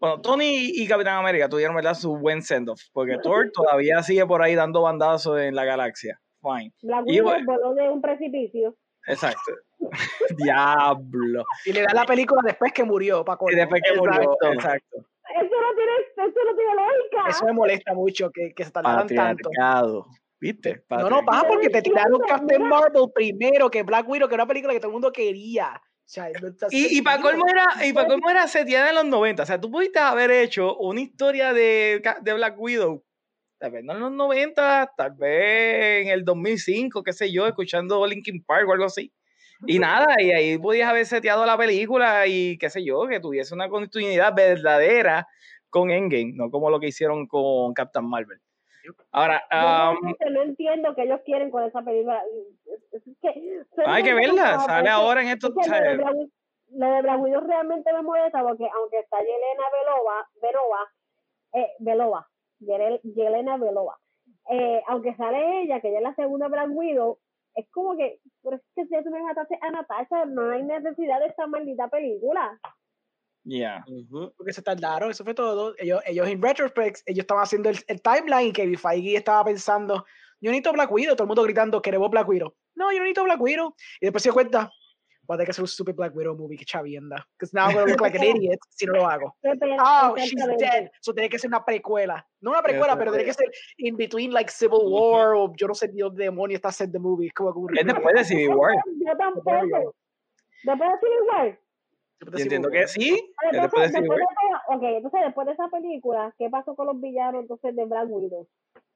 bueno, 0.03 0.21
Tony 0.21 0.71
y 0.75 0.89
Capitán 0.89 1.19
América 1.19 1.49
tuvieron, 1.49 1.77
¿verdad? 1.77 1.95
Su 1.95 2.17
buen 2.17 2.43
send-off, 2.43 2.81
porque 2.93 3.19
Thor 3.23 3.51
todavía 3.53 4.03
sigue 4.03 4.27
por 4.27 4.43
ahí 4.43 4.55
dando 4.55 4.83
bandazos 4.83 5.39
en 5.39 5.55
la 5.55 5.65
galaxia. 5.65 6.21
Fine. 6.41 6.73
La 6.81 7.03
y, 7.07 7.21
voló 7.21 7.75
de 7.75 7.89
un 7.89 8.03
precipicio. 8.03 8.75
Exacto. 9.07 9.53
Diablo. 10.39 11.45
Y 11.65 11.73
le 11.73 11.83
da 11.83 11.95
la 11.95 12.05
película 12.05 12.41
después 12.45 12.73
que 12.73 12.83
murió, 12.83 13.25
Paco. 13.25 13.47
Y 13.51 13.55
después 13.55 13.81
que 13.85 13.97
murió, 13.97 14.37
exacto. 14.53 15.07
Eso 15.35 15.61
no 15.61 15.75
tiene, 15.75 15.93
eso 16.17 16.41
no 16.45 16.57
tiene 16.57 16.75
lógica. 16.75 17.31
Eso 17.31 17.45
me 17.47 17.53
molesta 17.53 17.95
mucho 17.95 18.31
que, 18.31 18.53
que 18.55 18.65
se 18.65 18.71
tardaran 18.71 19.09
tanto. 19.09 19.51
¿Viste? 20.41 20.85
No, 20.91 21.09
no, 21.09 21.25
pasa 21.25 21.47
porque 21.47 21.71
te 21.71 21.83
tiraron 21.83 22.21
Captain 22.27 22.67
Marvel 22.67 23.11
primero 23.15 23.71
que 23.71 23.85
Black 23.85 24.09
Widow, 24.09 24.29
que 24.29 24.35
era 24.35 24.43
una 24.43 24.49
película 24.49 24.73
que 24.73 24.81
todo 24.81 24.89
el 24.89 24.95
mundo 24.95 25.13
quería 25.13 25.81
y, 26.71 26.99
y 26.99 27.03
para 27.03 27.23
colmo 27.23 27.45
era, 27.49 27.87
y 27.87 27.93
para 27.93 28.09
colmo 28.09 28.29
era 28.29 28.47
seteada 28.47 28.91
en 28.91 28.97
los 28.97 29.07
90. 29.07 29.43
O 29.43 29.47
sea, 29.47 29.61
tú 29.61 29.71
pudiste 29.71 29.99
haber 29.99 30.31
hecho 30.31 30.77
una 30.77 31.01
historia 31.01 31.53
de, 31.53 32.03
de 32.21 32.33
Black 32.35 32.59
Widow, 32.59 33.03
tal 33.59 33.73
vez 33.73 33.85
no 33.85 33.95
en 33.95 34.01
los 34.01 34.13
90, 34.13 34.93
tal 34.97 35.13
vez 35.13 36.05
en 36.05 36.09
el 36.09 36.25
2005, 36.25 37.03
qué 37.03 37.13
sé 37.13 37.33
yo, 37.33 37.47
escuchando 37.47 38.07
Linkin 38.07 38.45
Park 38.45 38.69
o 38.69 38.73
algo 38.73 38.85
así. 38.85 39.13
Y 39.67 39.79
nada, 39.79 40.17
y 40.19 40.33
ahí 40.33 40.59
podías 40.59 40.91
haber 40.91 41.07
seteado 41.07 41.47
la 41.47 41.57
película 41.57 42.27
y 42.27 42.59
qué 42.59 42.69
sé 42.71 42.85
yo, 42.85 43.07
que 43.07 43.21
tuviese 43.21 43.55
una 43.55 43.69
continuidad 43.69 44.35
verdadera 44.35 45.27
con 45.71 45.91
Endgame, 45.91 46.33
no 46.35 46.51
como 46.51 46.71
lo 46.71 46.81
que 46.81 46.89
hicieron 46.89 47.27
con 47.27 47.73
Captain 47.75 48.07
Marvel. 48.07 48.41
Ahora, 49.13 49.43
um, 49.53 50.15
no 50.33 50.43
entiendo 50.43 50.95
que 50.95 51.03
ellos 51.03 51.21
quieren 51.25 51.51
con 51.51 51.65
esa 51.65 51.83
película. 51.83 52.23
hay 53.87 54.03
que 54.03 54.15
verla, 54.15 54.59
sale 54.61 54.89
ahora 54.89 55.23
en 55.23 55.29
esto. 55.29 55.49
Lo 56.75 56.87
de, 56.87 57.03
Black, 57.03 57.21
Widow 57.21 57.41
realmente 57.47 57.93
me 57.93 58.03
molesta 58.03 58.43
porque 58.43 58.67
aunque 58.75 58.99
está 59.01 59.19
Yelena 59.19 59.65
Belova, 59.79 60.29
Belova, 60.41 60.93
eh, 61.53 61.71
Belova, 61.79 62.29
Yelena 63.03 63.57
Belova, 63.59 63.99
eh, 64.51 64.83
aunque 64.89 65.15
sale 65.17 65.63
ella, 65.63 65.81
que 65.81 65.89
ella 65.89 65.99
es 65.99 66.03
la 66.03 66.15
segunda 66.15 66.49
Black 66.49 66.71
Widow, 66.71 67.19
es 67.55 67.67
como 67.71 67.97
que, 67.97 68.21
por 68.43 68.55
eso 68.55 68.63
es 68.75 68.89
que 68.89 68.97
si 68.97 69.05
tú 69.05 69.11
me 69.11 69.23
mataste 69.23 69.59
a 69.61 69.71
Natasha, 69.71 70.25
no 70.27 70.51
hay 70.51 70.63
necesidad 70.63 71.21
de 71.21 71.27
esta 71.27 71.47
maldita 71.47 71.89
película. 71.89 72.59
Yeah. 73.45 73.85
Porque 74.37 74.53
se 74.53 74.63
tardaron, 74.63 75.11
eso 75.11 75.25
fue 75.25 75.35
todo. 75.35 75.75
Ellos, 75.79 76.01
ellos 76.07 76.29
en 76.29 76.41
retrospect, 76.41 77.01
ellos 77.07 77.23
estaban 77.23 77.43
haciendo 77.43 77.71
el, 77.71 78.03
timeline 78.03 78.49
y 78.49 78.53
Kevin 78.53 78.79
Feige 78.79 79.17
estaba 79.17 79.45
pensando, 79.45 80.05
yo 80.41 80.51
necesito 80.51 80.73
Black 80.73 80.93
Widow, 80.93 81.17
todo 81.17 81.25
el 81.25 81.29
mundo 81.29 81.43
gritando, 81.43 81.83
queremos 81.83 82.11
Black 82.11 82.29
Widow. 82.29 82.55
No, 82.75 82.91
yo 82.93 82.99
no 82.99 83.05
necesito 83.05 83.25
Black 83.25 83.41
Widow. 83.41 83.75
Y 84.01 84.07
después 84.07 84.23
se 84.23 84.29
dio 84.29 84.35
cuenta, 84.35 84.71
voy 85.27 85.35
a 85.35 85.39
tener 85.39 85.47
que 85.47 85.51
hacer 85.53 85.63
un 85.63 85.69
stupid 85.69 85.95
Black 85.95 86.15
Widow 86.15 86.37
movie, 86.37 86.57
que 86.57 86.65
chavienda. 86.65 87.27
Because 87.39 87.55
now 87.55 87.67
I'm 87.67 87.75
gonna 87.75 87.87
look 87.87 88.01
like 88.01 88.17
an 88.17 88.25
idiot 88.37 88.59
si 88.71 88.87
no 88.87 88.95
lo 88.95 89.09
hago. 89.09 89.37
Oh, 89.81 90.15
she's 90.17 90.35
dead. 90.59 90.91
So 91.01 91.13
tiene 91.13 91.29
que 91.29 91.39
ser 91.39 91.49
una 91.49 91.65
precuela. 91.65 92.27
No 92.41 92.51
una 92.51 92.63
precuela, 92.63 92.97
pero 92.97 93.13
tiene 93.13 93.25
que 93.25 93.35
ser 93.35 93.51
in 93.79 93.97
between 93.97 94.33
like 94.33 94.51
Civil 94.51 94.81
War 94.85 95.35
o 95.35 95.53
yo 95.57 95.69
no 95.69 95.75
sé 95.75 95.89
de 95.89 96.03
dónde 96.03 96.25
demonios 96.25 96.59
está 96.59 96.73
set 96.73 96.91
the 96.93 96.99
movie. 96.99 97.29
Es 97.29 97.35
como 97.35 97.69
Es 97.71 97.87
después 97.87 98.15
de 98.15 98.25
Civil 98.25 98.55
War. 98.55 98.75
Yo 98.75 99.17
tampoco. 99.17 99.95
Después 100.65 100.91
de 100.91 100.99
Civil 100.99 101.23
War. 101.31 101.59
Yo 102.21 102.39
entiendo 102.39 102.71
que 102.71 102.87
sí. 102.87 103.35
Entonces, 103.51 103.93
después, 103.93 104.21
de, 104.21 104.77
okay, 104.77 104.95
entonces, 104.97 105.21
después 105.25 105.47
de 105.47 105.53
esa 105.55 105.69
película, 105.69 106.33
¿qué 106.39 106.49
pasó 106.49 106.77
con 106.77 106.87
los 106.87 107.01
villanos 107.01 107.43
entonces 107.43 107.75
de 107.75 107.85
Black 107.85 108.07
Widow? 108.09 108.47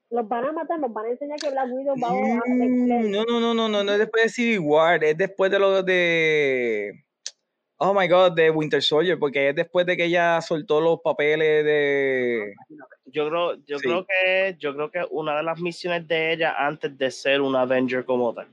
Los 0.09 0.27
van 0.27 0.45
a 0.45 0.51
matar, 0.53 0.79
nos 0.79 0.93
van 0.93 1.05
a 1.05 1.09
enseñar 1.09 1.37
que 1.37 1.49
Black 1.49 1.67
Widow 1.69 1.95
va 2.01 2.07
a. 2.07 2.11
Mm, 2.11 3.11
no, 3.11 3.25
no, 3.25 3.39
no, 3.39 3.53
no, 3.53 3.69
no, 3.69 3.83
no 3.83 3.91
es 3.91 3.99
después 3.99 4.23
de 4.23 4.29
Civil 4.29 4.59
War, 4.59 5.03
es 5.03 5.17
después 5.17 5.51
de 5.51 5.59
lo 5.59 5.83
de. 5.83 7.03
Oh 7.79 7.93
my 7.93 8.07
god, 8.07 8.31
de 8.31 8.49
Winter 8.49 8.81
Soldier, 8.81 9.19
porque 9.19 9.49
es 9.49 9.55
después 9.55 9.85
de 9.85 9.95
que 9.97 10.05
ella 10.05 10.41
soltó 10.41 10.79
los 10.79 11.01
papeles 11.01 11.63
de. 11.65 12.53
Yo 13.05 13.27
creo, 13.29 13.55
yo 13.65 13.77
creo 13.77 14.05
que 14.05 14.55
yo 14.57 14.73
creo 14.73 14.89
que 14.89 15.05
una 15.11 15.37
de 15.37 15.43
las 15.43 15.59
misiones 15.59 16.07
de 16.07 16.33
ella 16.33 16.55
antes 16.57 16.97
de 16.97 17.11
ser 17.11 17.41
una 17.41 17.61
Avenger 17.61 18.05
como 18.05 18.33
tal. 18.33 18.47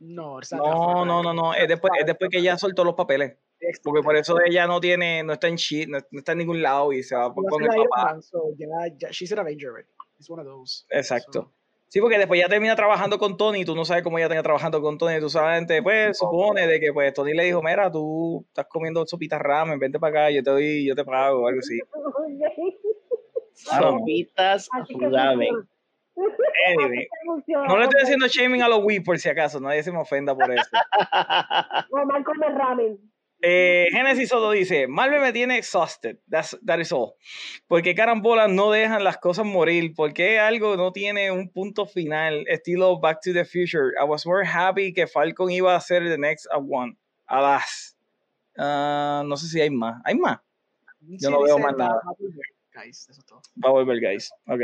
No, 0.00 0.40
no, 0.52 1.04
no, 1.04 1.22
no, 1.22 1.32
no, 1.32 1.54
es 1.54 1.68
después, 1.68 1.92
es 2.00 2.06
después 2.06 2.30
que 2.30 2.38
ella 2.38 2.58
soltó 2.58 2.84
los 2.84 2.94
papeles. 2.94 3.36
Porque 3.82 4.02
por 4.02 4.16
eso 4.16 4.36
ella 4.44 4.66
no 4.66 4.80
tiene, 4.80 5.22
no 5.22 5.34
está 5.34 5.46
en 5.46 5.56
shit, 5.56 5.88
no, 5.88 5.98
está 5.98 6.32
en 6.32 6.38
ningún 6.38 6.62
lado 6.62 6.92
y 6.92 7.02
se 7.02 7.14
va 7.14 7.32
con 7.32 7.44
el 7.62 7.68
papá. 7.88 8.18
she's 9.10 9.30
an 9.32 9.38
Avenger, 9.38 9.72
right? 9.74 9.86
It's 10.20 10.28
one 10.28 10.38
of 10.38 10.46
those. 10.46 10.84
Exacto. 10.90 11.50
Sí, 11.88 11.98
porque 11.98 12.18
después 12.18 12.38
ya 12.38 12.48
termina 12.48 12.76
trabajando 12.76 13.18
con 13.18 13.38
Tony 13.38 13.62
y 13.62 13.64
tú 13.64 13.74
no 13.74 13.86
sabes 13.86 14.04
cómo 14.04 14.18
ella 14.18 14.28
tenga 14.28 14.42
trabajando 14.42 14.82
con 14.82 14.98
Tony. 14.98 15.18
Tú 15.18 15.30
sabes, 15.30 15.66
pues, 15.82 16.18
supone 16.18 16.66
de 16.66 16.78
que 16.78 16.92
pues 16.92 17.12
Tony 17.14 17.32
le 17.32 17.44
dijo, 17.44 17.62
mira, 17.62 17.90
tú 17.90 18.44
estás 18.46 18.66
comiendo 18.68 19.04
sopitas 19.06 19.40
ramen, 19.40 19.78
vente 19.78 19.98
para 19.98 20.24
acá, 20.26 20.30
yo 20.30 20.42
te 20.42 20.50
doy, 20.50 20.86
yo 20.86 20.94
te 20.94 21.04
pago, 21.04 21.42
o 21.42 21.48
algo 21.48 21.58
así. 21.58 21.80
sopitas 23.54 24.68
ramen. 25.10 25.68
Anyway, 26.68 27.08
no 27.66 27.78
le 27.78 27.84
estoy 27.84 28.02
haciendo 28.02 28.28
shaming 28.28 28.62
a 28.62 28.68
los 28.68 28.84
Wii 28.84 29.00
por 29.00 29.18
si 29.18 29.30
acaso, 29.30 29.58
nadie 29.58 29.82
se 29.82 29.90
me 29.90 29.98
ofenda 29.98 30.34
por 30.34 30.52
eso. 30.52 30.68
O 31.90 32.04
mal 32.04 32.22
comer 32.22 32.52
ramen. 32.52 33.09
Eh, 33.42 33.88
Genesis 33.90 34.28
Soto 34.28 34.50
dice, 34.50 34.86
Marvel 34.86 35.20
me 35.20 35.32
tiene 35.32 35.56
exhausted, 35.56 36.18
That's, 36.28 36.58
that 36.64 36.78
is 36.78 36.92
all. 36.92 37.14
Porque 37.68 37.94
carambolas 37.94 38.50
no 38.50 38.70
dejan 38.70 39.02
las 39.02 39.16
cosas 39.16 39.46
morir, 39.46 39.94
porque 39.96 40.38
algo 40.38 40.76
no 40.76 40.92
tiene 40.92 41.30
un 41.30 41.48
punto 41.48 41.86
final, 41.86 42.44
estilo 42.48 43.00
Back 43.00 43.20
to 43.22 43.32
the 43.32 43.44
Future. 43.44 43.92
I 43.98 44.04
was 44.04 44.26
more 44.26 44.44
happy 44.44 44.92
que 44.92 45.06
Falcon 45.06 45.50
iba 45.50 45.74
a 45.74 45.80
ser 45.80 46.06
the 46.08 46.18
next 46.18 46.46
one. 46.52 46.96
Alas. 47.26 47.96
Uh, 48.58 49.24
no 49.24 49.36
sé 49.36 49.46
si 49.48 49.60
hay 49.60 49.70
más. 49.70 50.02
¿Hay 50.04 50.16
más? 50.16 50.38
Yo 51.00 51.30
no 51.30 51.42
veo 51.42 51.58
más 51.58 51.74
nada. 51.76 52.00
Va 52.04 53.68
a 53.68 53.70
volver, 53.70 54.00
guys. 54.00 54.30
Ok. 54.46 54.60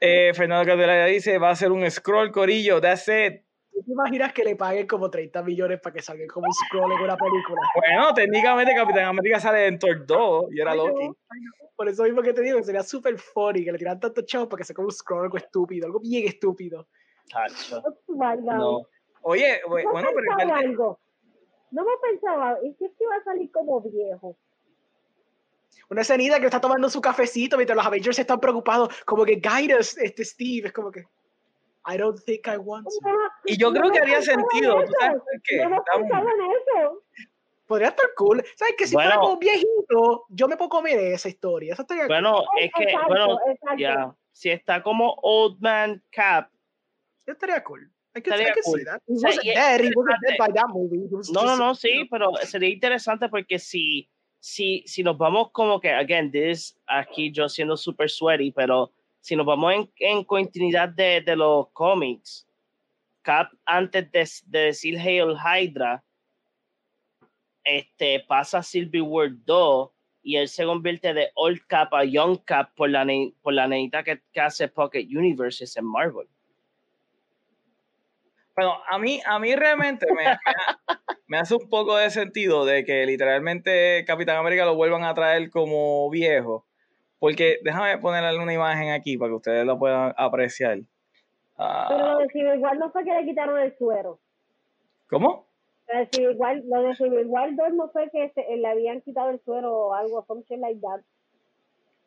Eh, 0.00 0.32
Fernando 0.34 0.66
Candela 0.66 1.06
dice, 1.06 1.38
va 1.38 1.50
a 1.50 1.56
ser 1.56 1.70
un 1.70 1.88
scroll 1.88 2.32
corillo, 2.32 2.80
that's 2.80 3.06
it 3.06 3.44
te 3.82 3.92
imaginas 3.92 4.32
que 4.32 4.44
le 4.44 4.56
paguen 4.56 4.86
como 4.86 5.10
30 5.10 5.42
millones 5.42 5.80
para 5.80 5.94
que 5.94 6.02
salga 6.02 6.26
como 6.26 6.46
un 6.46 6.52
scroll 6.52 6.92
en 6.92 7.00
una 7.00 7.16
película? 7.16 7.60
Bueno, 7.76 8.14
técnicamente 8.14 8.74
Capitán 8.74 9.04
América 9.04 9.40
sale 9.40 9.66
en 9.66 9.78
Thor 9.78 10.06
2 10.06 10.52
y 10.52 10.60
era 10.60 10.74
Loki. 10.74 11.10
Por 11.76 11.88
eso 11.88 12.02
mismo 12.04 12.22
que 12.22 12.32
te 12.32 12.42
digo, 12.42 12.62
sería 12.62 12.82
súper 12.82 13.18
funny 13.18 13.64
que 13.64 13.72
le 13.72 13.78
tiran 13.78 13.98
tanto 13.98 14.22
chavos 14.22 14.48
para 14.48 14.58
que 14.58 14.64
sea 14.64 14.74
como 14.76 14.88
un 14.88 14.92
scroll 14.92 15.24
algo 15.24 15.36
estúpido, 15.36 15.86
algo 15.86 16.00
bien 16.00 16.28
estúpido. 16.28 16.88
Oh 18.08 18.34
no. 18.36 18.82
Oye, 19.22 19.60
bueno, 19.66 20.08
pero... 20.14 20.54
Algo? 20.54 21.00
No 21.70 21.84
me 21.84 21.92
pensaba, 22.02 22.58
¿y 22.64 22.74
si 22.74 22.84
es 22.84 22.92
que 22.98 23.06
va 23.06 23.16
a 23.16 23.24
salir 23.24 23.50
como 23.52 23.80
viejo? 23.80 24.36
Una 25.88 26.02
escenita 26.02 26.40
que 26.40 26.46
está 26.46 26.60
tomando 26.60 26.90
su 26.90 27.00
cafecito 27.00 27.56
mientras 27.56 27.76
los 27.76 27.86
Avengers 27.86 28.18
están 28.18 28.40
preocupados, 28.40 29.02
como 29.04 29.24
que 29.24 29.36
guide 29.36 29.78
us, 29.78 29.96
este 29.98 30.24
Steve, 30.24 30.68
es 30.68 30.72
como 30.72 30.90
que... 30.90 31.06
I 31.86 31.96
don't 31.96 32.18
think 32.24 32.46
I 32.46 32.56
want 32.56 32.86
to. 32.86 33.08
Y 33.46 33.56
yo 33.56 33.72
creo 33.72 33.90
que 33.90 33.98
haría 34.00 34.22
sentido. 34.22 34.84
¿Tú 34.84 34.92
sabes 35.00 35.18
por 35.20 35.42
qué? 35.44 35.56
No 35.64 35.76
en 35.96 36.40
eso. 36.52 37.04
Podría 37.66 37.88
estar 37.88 38.06
cool. 38.16 38.44
¿Sabes 38.56 38.74
que 38.76 38.86
si 38.86 38.94
fuera 38.94 39.16
como 39.16 39.38
viejito, 39.38 40.24
yo 40.28 40.48
me 40.48 40.56
puedo 40.56 40.70
comer 40.70 40.98
esa 40.98 41.28
historia? 41.28 41.74
Eso 41.74 41.86
bueno, 42.08 42.42
es 42.58 42.70
que, 42.76 42.86
bueno, 43.06 43.38
ya. 43.78 44.14
Si 44.32 44.50
está 44.50 44.82
como 44.82 45.14
Old 45.22 45.60
Man 45.60 46.02
Cap. 46.10 46.50
Yo 47.26 47.32
estaría 47.32 47.62
cool. 47.62 47.90
I 48.14 48.18
Estaría 48.18 48.52
cool. 48.64 48.84
that. 48.84 49.00
He 49.06 49.14
O 49.14 49.18
sea, 49.18 49.28
wasn't 49.30 49.44
y 49.44 49.50
es 49.50 49.54
dead. 49.54 49.80
He 49.80 49.92
wasn't 49.94 50.18
dead 50.22 50.32
interesante. 50.32 50.38
by 50.38 50.52
that 50.52 50.68
movie. 50.68 51.06
He 51.08 51.14
was 51.14 51.30
No, 51.30 51.44
no, 51.44 51.56
no, 51.56 51.74
sí, 51.76 52.08
pero 52.10 52.32
sería 52.42 52.70
interesante 52.70 53.28
porque 53.28 53.58
si, 53.60 54.10
si, 54.40 54.82
si 54.86 55.04
nos 55.04 55.16
vamos 55.16 55.52
como 55.52 55.80
que, 55.80 55.90
again, 55.90 56.32
this, 56.32 56.76
aquí 56.86 57.30
yo 57.30 57.48
siendo 57.48 57.76
super 57.76 58.10
sweaty, 58.10 58.50
pero 58.50 58.92
si 59.20 59.36
nos 59.36 59.46
vamos 59.46 59.72
en, 59.74 59.90
en 59.96 60.24
continuidad 60.24 60.88
de, 60.88 61.20
de 61.20 61.36
los 61.36 61.68
cómics, 61.70 62.46
Cap 63.22 63.50
antes 63.66 64.10
de, 64.10 64.28
de 64.46 64.58
decir 64.66 64.98
Hail 64.98 65.36
Hydra, 65.36 66.02
este, 67.64 68.24
pasa 68.26 68.58
a 68.58 68.62
Civil 68.62 69.02
War 69.02 69.28
2 69.44 69.90
y 70.22 70.36
él 70.36 70.48
se 70.48 70.64
convierte 70.64 71.12
de 71.14 71.30
Old 71.34 71.60
Cap 71.66 71.94
a 71.94 72.04
Young 72.04 72.38
Cap 72.44 72.74
por 72.74 72.90
la, 72.90 73.06
por 73.42 73.54
la 73.54 73.68
que, 74.04 74.22
que 74.32 74.40
hace 74.40 74.68
Pocket 74.68 75.06
Universes 75.06 75.76
en 75.76 75.84
Marvel. 75.84 76.26
Bueno, 78.54 78.76
a 78.90 78.98
mí, 78.98 79.20
a 79.24 79.38
mí 79.38 79.54
realmente 79.54 80.06
me, 80.12 80.38
me 81.26 81.38
hace 81.38 81.54
un 81.54 81.68
poco 81.68 81.96
de 81.96 82.10
sentido 82.10 82.64
de 82.64 82.84
que 82.84 83.06
literalmente 83.06 84.04
Capitán 84.06 84.36
América 84.36 84.64
lo 84.64 84.74
vuelvan 84.74 85.04
a 85.04 85.14
traer 85.14 85.50
como 85.50 86.10
viejo. 86.10 86.66
Porque 87.20 87.58
déjame 87.62 87.98
ponerle 87.98 88.42
una 88.42 88.52
imagen 88.54 88.90
aquí 88.90 89.16
para 89.16 89.30
que 89.30 89.34
ustedes 89.36 89.64
lo 89.66 89.78
puedan 89.78 90.12
apreciar. 90.16 90.78
Ah, 91.56 91.86
Pero 91.90 92.12
lo 92.14 92.18
de 92.20 92.28
Civil 92.28 92.58
War 92.58 92.76
no 92.78 92.90
fue 92.90 93.04
que 93.04 93.12
le 93.12 93.24
quitaron 93.26 93.58
el 93.60 93.76
suero. 93.76 94.18
¿Cómo? 95.08 95.46
Lo 95.92 95.98
de 95.98 96.08
Civil 96.12 96.36
War, 96.36 96.56
lo 96.64 96.82
de 96.82 96.94
Civil 96.96 97.26
War 97.26 97.54
2 97.54 97.72
no 97.74 97.90
fue 97.90 98.10
que 98.10 98.30
se- 98.34 98.56
le 98.56 98.66
habían 98.66 99.00
quitado 99.02 99.30
el 99.30 99.40
suero 99.44 99.72
o 99.76 99.94
algo, 99.94 100.24
something 100.26 100.58
like 100.58 100.80
that. 100.80 101.00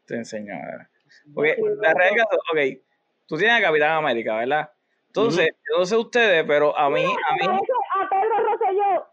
Te 0.08 0.16
enseño. 0.16 0.54
a 0.54 0.58
ver. 0.58 0.88
Porque 1.34 1.56
la 1.80 1.94
realidad 1.94 2.26
ok, 2.52 2.82
tú 3.28 3.38
tienes 3.38 3.60
a 3.60 3.62
Capitán 3.62 3.92
América, 3.92 4.36
¿verdad? 4.38 4.70
Entonces, 5.08 5.50
yo 5.70 5.78
no 5.78 5.86
sé 5.86 5.96
ustedes, 5.96 6.44
pero 6.48 6.76
a 6.76 6.90
mí, 6.90 7.04
a 7.04 7.06
mí, 7.36 7.58
a 8.02 8.10
Pedro 8.10 8.50
Rosselló. 8.50 9.06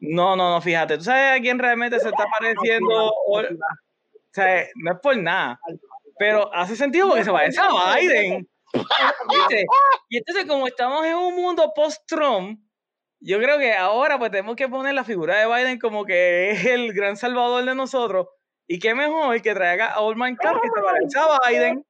no, 0.00 0.34
no, 0.34 0.50
no, 0.50 0.60
fíjate, 0.62 0.96
¿tú 0.96 1.04
sabes 1.04 1.38
a 1.38 1.42
quién 1.42 1.58
realmente 1.58 2.00
se 2.00 2.08
está 2.08 2.24
pareciendo? 2.40 3.12
O, 4.32 4.34
sea, 4.34 4.66
no 4.76 4.92
es 4.92 4.98
por 5.00 5.14
nada, 5.16 5.60
pero 6.18 6.52
hace 6.54 6.74
sentido 6.74 7.08
porque 7.08 7.24
se 7.24 7.30
parece 7.30 7.60
a 7.60 7.96
Biden. 7.96 8.48
¿Viste? 8.72 9.66
Y 10.08 10.16
entonces, 10.16 10.46
como 10.46 10.66
estamos 10.66 11.04
en 11.04 11.16
un 11.16 11.34
mundo 11.36 11.70
post-Trump, 11.76 12.58
yo 13.20 13.38
creo 13.38 13.58
que 13.58 13.74
ahora 13.74 14.18
pues 14.18 14.30
tenemos 14.30 14.56
que 14.56 14.68
poner 14.68 14.94
la 14.94 15.04
figura 15.04 15.36
de 15.36 15.46
Biden 15.46 15.78
como 15.78 16.06
que 16.06 16.50
es 16.50 16.64
el 16.64 16.94
gran 16.94 17.18
salvador 17.18 17.64
de 17.66 17.74
nosotros. 17.74 18.26
Y 18.66 18.78
qué 18.78 18.94
mejor 18.94 19.42
que 19.42 19.52
traiga 19.52 19.92
a 19.92 20.00
Old 20.00 20.16
Man 20.16 20.34
Cap 20.36 20.56
que 20.62 20.68
se 20.68 20.82
parece 20.82 21.18
a 21.18 21.50
Biden. 21.50 21.84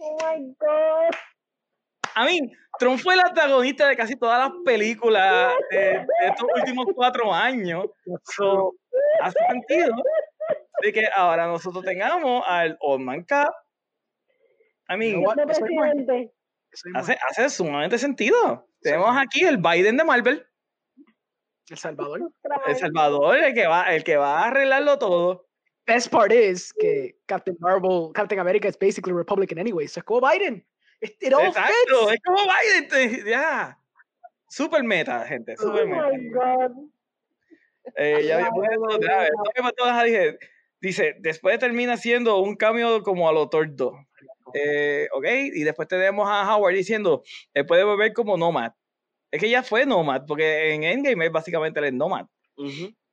Oh 0.00 0.16
my 0.22 0.54
God. 0.58 1.14
A 2.14 2.24
mí, 2.24 2.40
Trump 2.78 2.98
fue 3.00 3.14
el 3.14 3.20
antagonista 3.20 3.86
de 3.86 3.96
casi 3.96 4.16
todas 4.16 4.38
las 4.38 4.52
películas 4.64 5.52
de, 5.70 5.78
de 5.78 6.06
estos 6.22 6.48
últimos 6.56 6.86
cuatro 6.94 7.30
años. 7.34 7.84
So, 8.22 8.72
hace 9.20 9.38
sentido 9.48 9.94
de 10.84 10.92
que 10.92 11.08
ahora 11.16 11.46
nosotros 11.46 11.84
tengamos 11.84 12.44
al 12.46 12.76
Old 12.80 13.02
Man 13.02 13.24
Cap. 13.24 13.52
I 14.88 14.96
mean, 14.96 15.14
es 15.14 15.24
bueno. 15.24 15.46
presidente. 15.46 16.32
Es 16.70 16.82
hace, 16.94 17.18
hace 17.30 17.48
sumamente 17.48 17.98
sentido. 17.98 18.68
Tenemos 18.82 19.16
aquí 19.16 19.44
el 19.44 19.56
Biden 19.56 19.96
de 19.96 20.04
Marvel, 20.04 20.46
El 21.70 21.78
Salvador. 21.78 22.20
El 22.66 22.76
Salvador, 22.76 23.38
el 23.38 23.54
que 23.54 23.66
va, 23.66 23.94
el 23.94 24.04
que 24.04 24.16
va 24.16 24.40
a 24.42 24.48
arreglarlo 24.48 24.98
todo. 24.98 25.46
Best 25.86 26.10
part 26.10 26.32
is 26.32 26.72
que 26.72 27.16
Captain 27.26 27.56
Marvel, 27.60 28.10
Captain 28.14 28.38
America 28.38 28.68
is 28.68 28.76
basically 28.78 29.12
Republican 29.12 29.58
anyway. 29.58 29.86
So 29.86 30.00
es 30.00 30.04
como 30.04 30.20
Biden. 30.20 30.64
It, 31.00 31.16
it 31.20 31.32
all 31.32 31.46
Exacto, 31.46 32.08
fits. 32.08 32.12
es 32.12 32.20
como 32.22 32.38
Biden. 32.44 33.26
Ya. 33.26 33.78
Super 34.48 34.82
meta, 34.82 35.24
gente. 35.26 35.54
Oh 35.58 35.62
Super 35.62 35.86
meta. 35.86 36.08
my 36.10 36.30
God. 36.30 36.72
Eh, 37.96 38.24
ya 38.26 38.40
eso 38.40 38.50
wow, 38.52 38.94
otra 38.94 39.18
vez. 39.20 39.30
No 39.36 39.44
me 39.56 39.62
mató 39.62 39.84
a 39.84 39.94
Dice, 40.84 41.16
después 41.20 41.58
termina 41.58 41.96
siendo 41.96 42.40
un 42.40 42.56
cambio 42.56 43.02
como 43.02 43.26
a 43.26 43.32
lo 43.32 43.48
tordo. 43.48 44.06
Eh, 44.52 45.08
ok, 45.14 45.24
y 45.54 45.62
después 45.62 45.88
tenemos 45.88 46.28
a 46.28 46.54
Howard 46.54 46.74
diciendo, 46.74 47.22
él 47.54 47.64
puede 47.64 47.84
volver 47.84 48.12
como 48.12 48.36
Nomad. 48.36 48.72
Es 49.30 49.40
que 49.40 49.48
ya 49.48 49.62
fue 49.62 49.86
Nomad, 49.86 50.26
porque 50.26 50.74
en 50.74 50.84
Endgame 50.84 51.24
es 51.24 51.32
básicamente 51.32 51.80
el 51.80 51.96
Nomad. 51.96 52.26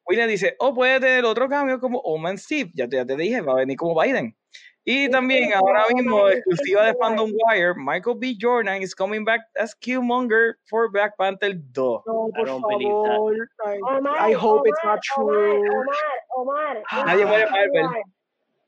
William 0.06 0.27
dice, 0.27 0.53
o 0.60 0.73
puede 0.73 0.99
tener 0.99 1.23
otro 1.23 1.48
cambio 1.48 1.80
como 1.80 1.99
Oman 1.99 2.38
Steve. 2.38 2.72
Ya 2.73 2.89
ya 2.91 3.06
te 3.06 3.15
dije, 3.15 3.39
va 3.39 3.53
a 3.53 3.56
venir 3.56 3.77
como 3.77 3.98
Biden. 3.99 4.35
Y 4.84 5.10
también 5.10 5.53
ahora 5.53 5.86
mismo, 5.94 6.28
exclusiva 6.28 6.86
de 6.88 6.95
Fandom 6.95 7.32
Wire, 7.32 7.76
Michael 7.76 8.18
B. 8.18 8.36
Jordan 8.40 8.82
is 8.82 8.95
coming 8.95 9.24
back 9.24 9.41
as 9.56 9.76
Killmonger 9.76 10.56
for 10.66 10.90
Black 10.90 11.16
Panther 11.18 11.53
2. 11.53 12.03
No, 12.08 12.30
por 12.36 12.45
don't 12.45 12.64
favor. 12.68 13.48
I, 13.64 13.78
Omar, 13.78 14.18
I 14.18 14.34
hope 14.34 14.68
it's 14.68 14.80
Omar, 14.84 14.95
not 14.95 15.03
true. 15.03 15.70
Omar, 15.70 15.95
Omar, 16.36 16.84
Omar. 16.91 17.06
Nadie 17.06 17.26
muere 17.26 17.52
Marvel. 17.52 17.84
War, 17.84 18.02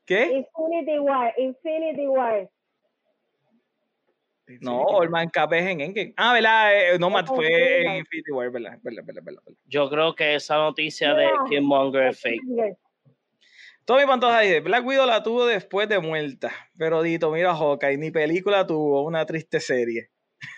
¿Qué? 0.06 0.44
Infinity 0.44 0.98
War, 1.00 1.32
Infinity 1.36 2.06
War. 2.06 2.48
No, 4.60 4.82
Orman 4.82 5.30
Cap 5.30 5.52
es 5.54 5.64
en 5.66 5.80
Endgame. 5.80 6.14
Ah, 6.16 6.34
¿verdad? 6.34 6.94
Eh, 6.94 6.98
Nomad 6.98 7.24
Oh, 7.30 7.36
fue 7.36 7.82
en 7.82 7.96
Infinity 7.96 8.30
War, 8.30 8.50
¿verdad? 8.50 8.78
¿verdad? 8.82 9.02
¿verdad? 9.04 9.22
¿verdad? 9.24 9.42
¿verdad? 9.46 9.58
Yo 9.66 9.88
creo 9.88 10.14
que 10.14 10.34
esa 10.36 10.58
noticia 10.58 11.14
de. 11.14 11.28
Killmonger 11.48 12.08
es 12.08 12.20
fake. 12.20 12.42
Tommy 13.84 14.06
Pantoja 14.06 14.40
dice, 14.40 14.60
Black 14.60 14.84
Widow 14.86 15.06
la 15.06 15.22
tuvo 15.22 15.44
después 15.46 15.88
de 15.88 15.98
muerta. 15.98 16.50
Pero 16.78 17.02
Dito, 17.02 17.30
mira 17.30 17.54
Hawkeye, 17.54 17.98
ni 17.98 18.10
película 18.10 18.66
tuvo, 18.66 19.02
una 19.02 19.26
triste 19.26 19.60
serie. 19.60 20.10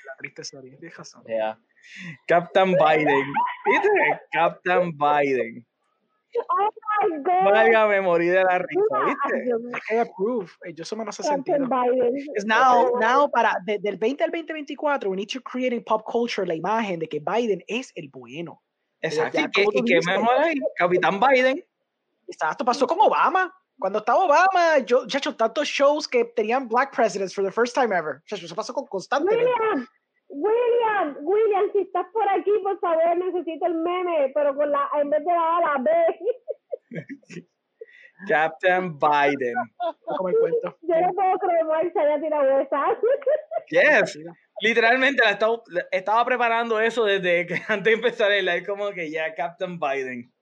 La 0.07 0.15
triste 0.19 0.45
serie. 0.45 0.79
Razón. 0.97 1.25
Yeah. 1.27 1.59
Captain 2.27 2.73
Biden. 2.75 3.25
¿Viste? 3.67 3.89
Captain 4.33 4.93
Biden. 4.97 5.67
Oh 6.49 6.69
my 7.09 7.17
God. 7.23 7.51
Válgame 7.53 8.01
morir 8.03 8.33
de 8.33 8.45
la 8.45 8.59
risa, 8.59 8.99
¿viste? 9.07 9.95
I 9.95 9.99
approve. 9.99 10.51
Eh, 10.65 10.75
Yo 10.75 10.83
eso 10.83 10.95
me 10.97 11.05
no 11.05 11.11
hace 11.11 11.23
Captain 11.23 11.45
sentido. 11.45 11.69
Biden. 11.69 12.13
Because 12.15 12.47
now, 12.47 12.99
now 13.01 13.31
para 13.31 13.57
de- 13.65 13.79
del 13.79 13.97
20 13.97 14.23
al 14.25 14.31
2024, 14.31 15.09
we 15.11 15.17
need 15.17 15.29
to 15.33 15.41
create 15.41 15.75
in 15.75 15.83
pop 15.83 16.03
culture 16.05 16.47
la 16.47 16.55
imagen 16.55 16.99
de 16.99 17.09
que 17.09 17.21
Biden 17.21 17.63
es 17.67 17.91
el 17.95 18.09
bueno. 18.11 18.63
Exacto. 19.01 19.39
¿Y 19.41 19.51
tú 19.51 19.71
y 19.75 19.95
dices. 19.95 20.07
mejor 20.07 20.39
ahí? 20.39 20.55
Capitán 20.77 21.19
Biden. 21.21 21.65
Exacto, 22.29 22.65
pasó 22.65 22.87
con 22.87 23.01
Obama. 23.01 23.53
Cuando 23.79 23.99
estaba 23.99 24.25
Obama, 24.25 24.79
yo, 24.79 25.07
ya 25.07 25.19
hecho 25.19 25.37
tantos 25.37 25.69
shows 25.69 26.09
que 26.09 26.25
tenían 26.25 26.67
black 26.67 26.95
presidents 26.95 27.35
for 27.35 27.45
the 27.45 27.53
first 27.53 27.75
time 27.75 27.95
ever. 27.95 28.23
Chacho, 28.25 28.47
Eso 28.47 28.55
pasó 28.55 28.73
con 28.73 28.87
constantemente. 28.87 29.45
William, 29.45 29.87
William, 30.29 31.17
William, 31.21 31.71
si 31.73 31.81
estás 31.81 32.07
por 32.13 32.27
aquí, 32.29 32.53
por 32.63 32.79
favor, 32.81 33.17
necesito 33.17 33.67
el 33.67 33.75
meme, 33.75 34.33
pero 34.35 34.55
con 34.57 34.71
la, 34.71 34.89
en 35.01 35.11
vez 35.11 35.25
de 35.25 35.33
la 35.33 35.57
A, 35.57 35.61
la 35.61 35.83
B. 35.83 35.91
Captain 38.29 38.99
Biden. 38.99 39.55
Como 40.05 40.29
el 40.31 40.37
cuento. 40.37 40.77
Yo 40.83 41.01
no 41.01 41.13
puedo 41.13 41.39
creer 41.39 41.83
que 41.83 41.91
se 41.93 42.01
haya 42.01 42.21
tirado 42.21 42.61
esa. 42.61 42.85
Yes. 43.69 44.17
Literalmente 44.61 45.23
la 45.25 45.33
estaba, 45.33 45.61
estaba 45.91 46.25
preparando 46.25 46.81
eso 46.81 47.05
desde 47.05 47.47
que 47.47 47.55
antes 47.69 47.85
de 47.85 47.93
empezar 47.93 48.31
el 48.31 48.47
live, 48.47 48.65
como 48.65 48.91
que 48.91 49.11
ya 49.11 49.35
Captain 49.35 49.79
Biden. 49.79 50.33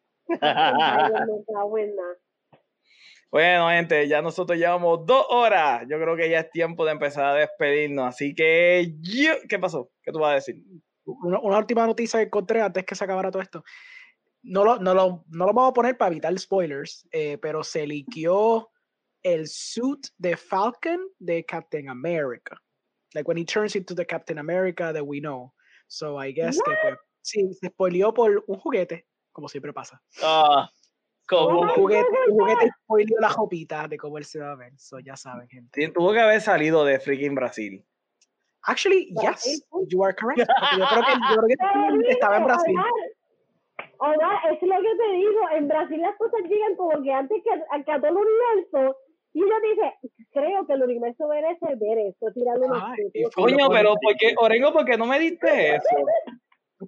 Bueno, 3.31 3.69
gente, 3.71 4.07
ya 4.07 4.23
nosotros 4.23 4.57
llevamos 4.59 5.05
dos 5.07 5.27
horas. 5.29 5.83
Yo 5.89 6.01
creo 6.01 6.17
que 6.17 6.31
ya 6.31 6.41
es 6.41 6.51
tiempo 6.51 6.85
de 6.85 6.93
empezar 6.93 7.25
a 7.25 7.35
despedirnos. 7.35 8.07
Así 8.07 8.35
que, 8.35 8.95
yo- 9.01 9.35
¿qué 9.49 9.59
pasó? 9.59 9.91
¿Qué 10.03 10.13
tú 10.13 10.21
vas 10.21 10.33
a 10.33 10.35
decir? 10.37 10.63
Una, 11.05 11.41
una 11.41 11.59
última 11.59 11.87
noticia 11.87 12.21
que 12.21 12.27
encontré 12.27 12.61
antes 12.61 12.85
que 12.85 12.95
se 12.95 13.03
acabara 13.05 13.31
todo 13.31 13.43
esto. 13.43 13.65
No 14.43 14.65
lo, 14.65 14.79
no 14.79 14.95
lo, 14.95 15.25
no 15.29 15.47
lo 15.47 15.53
vamos 15.53 15.71
a 15.71 15.75
poner 15.75 15.97
para 15.97 16.13
evitar 16.13 16.39
spoilers, 16.39 17.09
eh, 17.11 17.39
pero 17.39 17.65
se 17.65 17.87
liqueó 17.87 18.71
el 19.23 19.49
suit 19.49 20.07
de 20.19 20.37
Falcon 20.37 21.01
de 21.19 21.45
Captain 21.45 21.89
America. 21.89 22.57
Like 23.15 23.27
when 23.27 23.39
he 23.39 23.45
turns 23.45 23.75
into 23.75 23.95
the 23.95 24.05
Captain 24.05 24.39
America 24.39 24.93
that 24.93 25.03
we 25.05 25.19
know. 25.19 25.53
So 25.89 26.21
I 26.23 26.33
guess 26.33 26.57
que 26.63 26.73
pues, 26.83 26.99
sí, 27.23 27.53
se 27.55 27.69
spoileó 27.69 28.13
por 28.13 28.45
un 28.47 28.59
juguete, 28.61 29.07
como 29.35 29.49
siempre 29.49 29.73
pasa. 29.73 30.01
Ah, 30.23 30.71
como 31.27 31.61
Un 31.63 31.69
juguete, 31.69 32.09
un 32.29 32.39
juguete 32.39 32.71
spoileó 32.85 33.17
la 33.21 33.29
jopita 33.39 33.89
de 33.89 33.99
cómo 33.99 34.17
él 34.17 34.25
se 34.25 34.41
va 34.41 34.53
a 34.53 34.57
ver. 34.57 34.73
So 34.79 35.01
ya 35.01 35.17
saben, 35.17 35.49
gente. 35.49 35.87
Sí, 35.87 35.93
Tuvo 35.93 36.13
que 36.13 36.21
haber 36.21 36.41
salido 36.41 36.85
de 36.85 36.99
freaking 37.01 37.35
Brasil. 37.35 37.85
Actually, 38.67 39.13
yes, 39.21 39.67
you 39.89 40.03
are 40.05 40.15
correct. 40.15 40.39
Yo 40.79 40.87
creo 40.87 41.03
que, 41.03 41.13
yo 41.13 41.43
creo 41.43 42.01
que 42.01 42.09
estaba 42.09 42.39
en 42.39 42.45
Brasil. 42.45 42.77
Omar, 43.99 44.53
es 44.53 44.63
lo 44.63 44.77
que 44.77 44.97
te 44.97 45.13
digo. 45.13 45.41
En 45.53 45.69
Brasil 45.69 46.01
las 46.01 46.17
cosas 46.17 46.41
llegan 46.49 46.77
como 46.77 47.03
que 47.03 47.13
antes 47.13 47.43
que, 47.43 47.51
a, 47.51 47.85
que 47.85 47.93
a 47.93 48.01
todo 48.01 48.09
el 48.09 48.17
universo. 48.17 48.97
Y 49.35 49.43
uno 49.43 49.55
dice, 49.61 49.95
creo 50.33 50.65
que 50.67 50.73
el 50.75 50.83
universo 50.85 51.27
merece 51.27 51.67
ver 51.75 51.99
eso, 51.99 52.33
tirarle 52.33 52.67
unos 52.67 52.83
Coño, 53.35 53.69
pero 53.69 53.95
¿por 54.01 54.17
qué, 54.17 54.33
Orengo, 54.39 54.73
por 54.73 54.85
qué 54.85 54.97
no 54.97 55.07
me 55.07 55.19
diste 55.19 55.75
eso? 55.75 55.97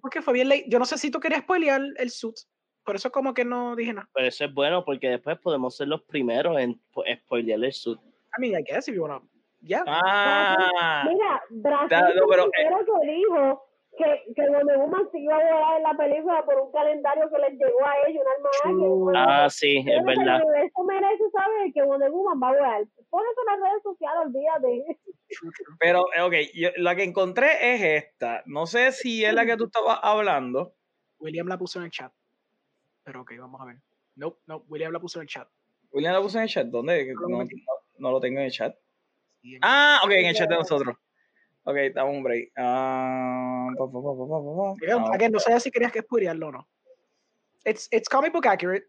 Porque 0.01 0.23
fue 0.23 0.35
bien 0.35 0.49
late. 0.49 0.65
Yo 0.69 0.79
no 0.79 0.85
sé 0.85 0.99
si 0.99 1.11
tú 1.11 1.21
querías 1.21 1.41
spoilear 1.43 1.81
el 1.97 2.11
suit. 2.11 2.37
Por 2.85 2.95
eso 2.97 3.11
como 3.11 3.35
que 3.35 3.45
no 3.45 3.75
dije 3.75 3.93
nada. 3.93 4.09
Pero 4.15 4.29
eso 4.29 4.45
es 4.45 4.55
bueno 4.55 4.85
porque 4.85 5.09
después 5.09 5.39
podemos 5.39 5.77
ser 5.77 5.89
los 5.89 6.03
primeros 6.03 6.57
en 6.59 6.81
po- 6.93 7.05
spoilear 7.25 7.63
el 7.65 7.73
suit. 7.73 7.99
I 8.39 8.41
mean, 8.41 8.61
I 8.61 8.63
guess 8.63 8.87
if 8.89 8.95
you 8.95 9.03
wanna. 9.03 9.21
Yeah. 9.63 9.83
Ah, 9.87 11.05
Mira, 11.11 11.43
Brasil 11.51 12.15
no, 12.15 12.27
pero, 12.29 12.45
el 12.45 12.51
primero 12.51 12.85
que 13.03 13.11
dijo 13.13 13.66
que, 13.97 14.35
que 14.35 14.49
Wonder 14.49 14.79
Woman 14.79 15.09
se 15.11 15.19
iba 15.19 15.37
a 15.37 15.39
volar 15.39 15.77
en 15.79 15.83
la 15.83 15.97
película 15.97 16.45
por 16.45 16.61
un 16.61 16.73
calendario 16.73 17.31
que 17.31 17.39
les 17.39 17.53
llegó 17.59 17.85
a 17.87 18.09
ellos, 18.09 18.23
un 18.25 18.75
almanaque. 18.75 19.45
Ah, 19.45 19.51
sí, 19.51 19.79
es 19.79 20.05
verdad. 20.05 20.41
Eso 20.65 20.85
merece 20.85 21.31
saber 21.31 21.73
que 21.73 21.83
Wonder 21.83 22.11
Woman 22.11 22.41
va 22.43 22.49
a 22.49 22.53
volar. 22.55 22.85
Pon 23.11 23.23
eso 23.31 23.41
en 23.41 23.61
las 23.61 23.71
redes 23.71 23.83
sociales, 23.83 24.21
olvídate. 24.27 24.99
Pero, 25.81 26.05
eh, 26.15 26.23
ok, 26.23 26.35
yo- 26.55 26.71
la 26.77 26.95
que 26.97 27.05
encontré 27.05 27.75
es 27.75 28.05
esta. 28.05 28.43
No 28.47 28.67
sé 28.67 28.93
si 28.93 29.25
es 29.25 29.33
la 29.35 29.45
que 29.47 29.57
tú 29.57 29.65
estabas 29.65 29.99
hablando. 30.03 30.75
William 31.19 31.47
la 31.49 31.59
puso 31.59 31.79
en 31.79 31.87
el 31.87 31.91
chat. 31.91 32.13
Pero 33.05 33.23
ok, 33.23 33.33
vamos 33.39 33.61
a 33.61 33.65
ver. 33.67 33.77
Nope, 34.17 34.41
no, 34.47 34.65
William 34.69 34.93
la 34.93 35.01
puso 35.01 35.19
en 35.19 35.23
el 35.23 35.29
chat. 35.29 35.49
William 35.91 36.13
la 36.15 36.21
puso 36.23 36.39
en 36.39 36.45
el 36.45 36.49
chat. 36.51 36.67
¿Dónde? 36.67 37.05
Que 37.07 37.13
No 37.15 37.21
lo 37.23 37.29
No, 37.29 37.45
no- 37.45 37.49
no 37.99 38.11
lo 38.13 38.21
tengo 38.21 38.39
en 38.41 38.47
el 38.47 38.53
chat. 38.53 38.75
Sí, 39.41 39.55
en- 39.55 39.61
Ah, 39.63 40.01
ok, 40.05 40.11
en 40.13 40.27
el 40.27 40.35
chat 40.35 40.49
de 40.49 40.57
nosotros. 40.57 40.97
Ok, 41.69 41.77
dame 41.95 42.11
un 42.11 42.23
break. 42.23 42.53
Ah, 42.57 43.67
pa, 43.77 43.87
pa, 43.87 43.93
pa, 43.93 44.15
pa, 44.15 44.25
pa, 44.29 44.39
pa, 44.39 44.53
pa. 44.57 44.71
Again, 44.85 45.03
Ah, 45.03 45.15
again, 45.15 45.33
no 45.33 45.41
sé 45.41 45.59
si 45.61 45.71
querías 45.71 45.91
que 45.91 46.01
spoilearlo 46.01 46.49
o 46.49 46.53
no. 46.53 46.69
It's, 47.65 47.89
it's 47.91 48.09
comic 48.09 48.33
book 48.33 48.47
accurate. 48.47 48.85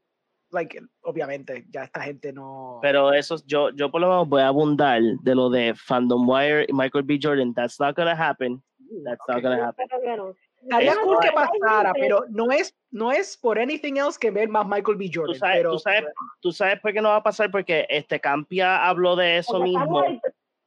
Like, 0.52 0.80
obviamente, 1.02 1.66
ya 1.72 1.84
esta 1.86 2.02
gente 2.02 2.32
no. 2.32 2.78
Pero 2.84 3.12
eso, 3.12 3.38
yo, 3.48 3.72
yo 3.72 3.90
por 3.90 4.00
lo 4.00 4.10
menos 4.10 4.30
voy 4.30 4.42
a 4.42 4.48
abundar 4.50 5.02
de 5.02 5.36
lo 5.36 5.50
de 5.50 5.74
Fandom 5.76 6.30
Wire 6.30 6.66
y 6.70 6.74
Michael 6.74 7.04
B. 7.04 7.20
Jordan. 7.22 7.54
That's 7.54 7.80
not 7.80 7.96
gonna 7.96 8.16
happen. 8.16 8.62
That's 9.04 9.20
not 9.28 9.38
Ok. 9.38 9.44
gonna 9.44 9.68
happen. 9.68 9.88
No. 10.16 10.36
Estaría 10.62 10.96
cool 11.04 11.18
que 11.20 11.32
pasara, 11.32 11.94
pero 11.94 12.26
no 12.30 12.52
es, 12.52 12.76
no 12.92 13.12
es 13.12 13.38
por 13.38 13.58
anything 13.58 13.98
else 13.98 14.18
que 14.20 14.30
ver 14.32 14.50
más 14.50 14.68
Michael 14.68 14.98
B. 14.98 15.10
Jordan. 15.12 15.34
Tú 15.34 15.40
sabes, 15.40 15.58
pero, 15.58 15.72
tú, 15.72 15.80
sabes, 15.80 16.06
tú 16.42 16.52
sabes 16.52 16.80
por 16.80 16.94
qué 16.94 17.02
no 17.02 17.10
va 17.10 17.18
a 17.18 17.24
pasar, 17.24 17.50
porque 17.52 17.86
este 17.90 18.20
Campia 18.20 18.88
habló 18.88 19.16
de 19.16 19.40
eso 19.40 19.60
mismo. 19.60 20.04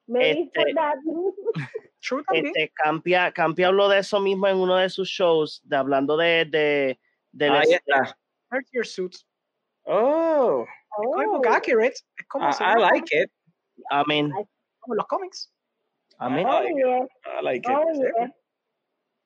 Este-. 0.08 0.74
True 2.00 2.22
también. 2.24 2.46
Este 2.46 2.72
Campia, 2.74 3.30
Campia 3.32 3.68
habló 3.68 3.88
de 3.88 3.98
eso 3.98 4.20
mismo 4.20 4.46
en 4.48 4.56
uno 4.56 4.76
de 4.76 4.88
sus 4.88 5.08
shows, 5.08 5.60
de, 5.64 5.76
hablando 5.76 6.16
de, 6.16 6.46
de, 6.46 7.00
del 7.32 7.52
Ahí 7.52 7.62
este- 7.72 7.76
está. 7.92 8.16
Your 8.72 8.86
suits. 8.86 9.26
Oh, 9.84 10.66
Oh. 10.98 11.24
book 11.24 11.46
accurate. 11.46 11.94
Es 12.16 12.26
como, 12.28 12.48
I, 12.48 12.52
se 12.52 12.64
I 12.64 12.74
like 12.78 13.16
it. 13.22 13.30
I 13.92 14.02
mean, 14.06 14.30
como 14.80 14.94
los 14.96 15.06
cómics. 15.06 15.52
I 16.20 16.28
mean, 16.28 16.46
Oh, 16.46 16.60
like 16.62 16.70
it. 16.72 16.76
yeah. 16.84 17.38
I 17.38 17.42
like 17.42 17.68
Oh, 17.70 17.90
it. 17.92 18.12
yeah. 18.18 18.30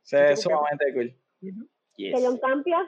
Se 0.02 0.16
ve 0.22 0.36
sumamente 0.36 0.92
cool. 0.92 1.14
yes. 1.96 2.20
John 2.22 2.38
Campia. 2.38 2.86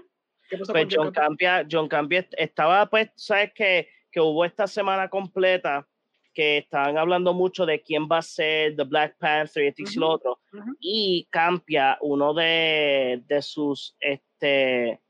¿Qué 0.50 0.58
pasó 0.58 0.72
Pues 0.72 0.86
John 0.90 1.10
Campia? 1.10 1.50
Campia, 1.62 1.68
John 1.70 1.88
Campia 1.88 2.18
est- 2.20 2.34
estaba, 2.36 2.86
pues, 2.86 3.10
sabes 3.16 3.52
que, 3.54 3.88
que 4.12 4.20
hubo 4.20 4.44
esta 4.44 4.66
semana 4.66 5.08
completa 5.08 5.88
que 6.36 6.58
estaban 6.58 6.98
hablando 6.98 7.32
mucho 7.32 7.64
de 7.64 7.80
quién 7.80 8.06
va 8.06 8.18
a 8.18 8.22
ser 8.22 8.76
The 8.76 8.84
Black 8.84 9.16
Panther 9.18 9.64
y 9.64 9.68
esto 9.68 9.82
y 9.90 9.98
lo 9.98 10.10
otro. 10.10 10.38
ujú. 10.52 10.76
Y 10.78 11.26
Campia, 11.30 11.96
uno 12.02 12.34
de, 12.34 13.22
de 13.26 13.40
sus 13.40 13.96
este 13.98 15.00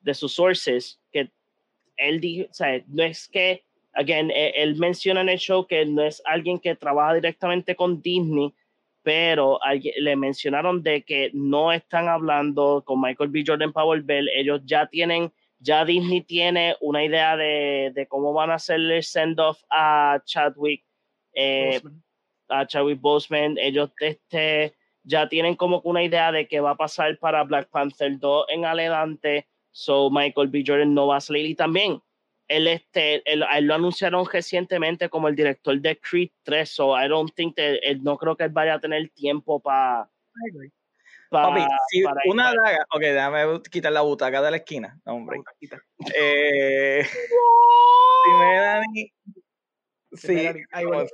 de 0.00 0.14
sus 0.14 0.32
sources, 0.32 0.98
que 1.12 1.30
él 1.98 2.20
dijo, 2.20 2.48
o 2.50 2.54
sea, 2.54 2.82
no 2.86 3.02
es 3.02 3.28
que, 3.28 3.64
again, 3.92 4.30
él, 4.30 4.52
él 4.54 4.76
menciona 4.76 5.20
en 5.20 5.28
el 5.28 5.38
show 5.38 5.66
que 5.66 5.84
no 5.84 6.02
es 6.02 6.22
alguien 6.24 6.58
que 6.58 6.74
trabaja 6.76 7.14
directamente 7.14 7.74
con 7.76 8.00
Disney, 8.00 8.54
pero 9.02 9.62
alguien- 9.62 9.94
le 9.98 10.16
mencionaron 10.16 10.82
de 10.82 11.02
que 11.02 11.30
no 11.34 11.72
están 11.72 12.08
hablando 12.08 12.82
con 12.86 13.00
Michael 13.02 13.30
B. 13.30 13.44
Jordan 13.46 13.72
para 13.72 13.84
volver, 13.84 14.24
ellos 14.34 14.62
ya 14.64 14.86
tienen, 14.86 15.30
ya 15.58 15.84
Disney 15.84 16.22
tiene 16.22 16.76
una 16.80 17.04
idea 17.04 17.36
de, 17.36 17.92
de 17.94 18.06
cómo 18.06 18.32
van 18.32 18.50
a 18.50 18.54
hacerle 18.54 19.02
send-off 19.02 19.62
a 19.70 20.20
Chadwick, 20.24 20.84
eh, 21.34 21.80
a 22.48 22.66
Chadwick 22.66 23.00
Boseman, 23.00 23.56
ellos 23.58 23.90
este, 24.00 24.74
ya 25.02 25.28
tienen 25.28 25.56
como 25.56 25.80
una 25.84 26.02
idea 26.02 26.32
de 26.32 26.46
qué 26.46 26.60
va 26.60 26.72
a 26.72 26.76
pasar 26.76 27.18
para 27.18 27.44
Black 27.44 27.68
Panther 27.70 28.18
2 28.18 28.46
en 28.48 28.64
adelante, 28.64 29.48
so 29.70 30.10
Michael 30.10 30.48
B. 30.48 30.64
Jordan 30.66 30.94
no 30.94 31.06
va 31.06 31.16
a 31.16 31.20
salir. 31.20 31.46
Y 31.46 31.54
también 31.54 32.00
él, 32.48 32.68
este, 32.68 33.22
él 33.30 33.44
lo 33.66 33.74
anunciaron 33.74 34.24
recientemente 34.30 35.08
como 35.08 35.28
el 35.28 35.36
director 35.36 35.80
de 35.80 35.98
Creed 35.98 36.30
3, 36.42 36.68
so 36.68 36.96
I 36.96 37.08
don't 37.08 37.32
think 37.34 37.56
that, 37.56 37.76
él, 37.82 38.02
no 38.02 38.16
creo 38.16 38.36
que 38.36 38.44
él 38.44 38.50
vaya 38.50 38.74
a 38.74 38.80
tener 38.80 39.08
tiempo 39.10 39.60
para 39.60 40.08
Papi, 41.30 41.60
pa, 41.60 41.78
si 41.88 42.02
para 42.02 42.20
una 42.28 42.52
daga. 42.54 42.86
Ok, 42.92 43.00
déjame 43.00 43.60
quitar 43.70 43.92
la 43.92 44.02
butaca 44.02 44.40
de 44.42 44.50
la 44.50 44.56
esquina. 44.58 44.98
No, 45.04 45.14
hombre. 45.14 45.38
Eh, 46.14 47.02
si 48.24 48.30
me 48.38 48.54
dan. 48.56 48.84
Se 50.12 50.32
me 50.32 50.52
Sí, 50.52 50.84
vuelve. 50.86 51.08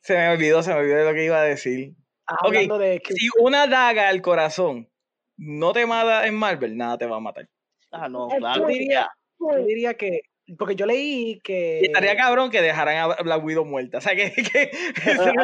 se 0.00 0.14
me 0.14 0.28
olvidó, 0.30 0.62
se 0.62 0.72
me 0.74 0.80
olvidó 0.80 0.96
de 0.98 1.04
lo 1.04 1.14
que 1.14 1.24
iba 1.24 1.38
a 1.40 1.44
decir. 1.44 1.94
Ah, 2.26 2.36
Ok, 2.42 2.46
Hablando 2.48 2.78
de 2.78 3.00
que 3.00 3.14
Si 3.14 3.28
una 3.38 3.66
daga 3.66 4.08
al 4.08 4.22
corazón 4.22 4.88
no 5.36 5.72
te 5.72 5.86
mata 5.86 6.26
en 6.26 6.34
Marvel, 6.36 6.76
nada 6.76 6.98
te 6.98 7.06
va 7.06 7.16
a 7.16 7.20
matar. 7.20 7.48
Ah, 7.90 8.08
no, 8.08 8.28
claro. 8.28 8.62
yo 8.62 8.66
diría, 8.68 9.10
yo 9.38 9.64
diría 9.64 9.94
que, 9.94 10.20
porque 10.58 10.74
yo 10.76 10.84
leí 10.86 11.40
que... 11.40 11.80
Y 11.82 11.86
estaría 11.86 12.16
cabrón 12.16 12.50
que 12.50 12.60
dejaran 12.60 12.96
a 12.98 13.22
Black 13.22 13.42
Widow 13.44 13.64
muerta. 13.64 13.98
O 13.98 14.00
sea, 14.00 14.14
que, 14.14 14.30
que, 14.32 14.70
Ah, 15.06 15.24
dieran 15.24 15.38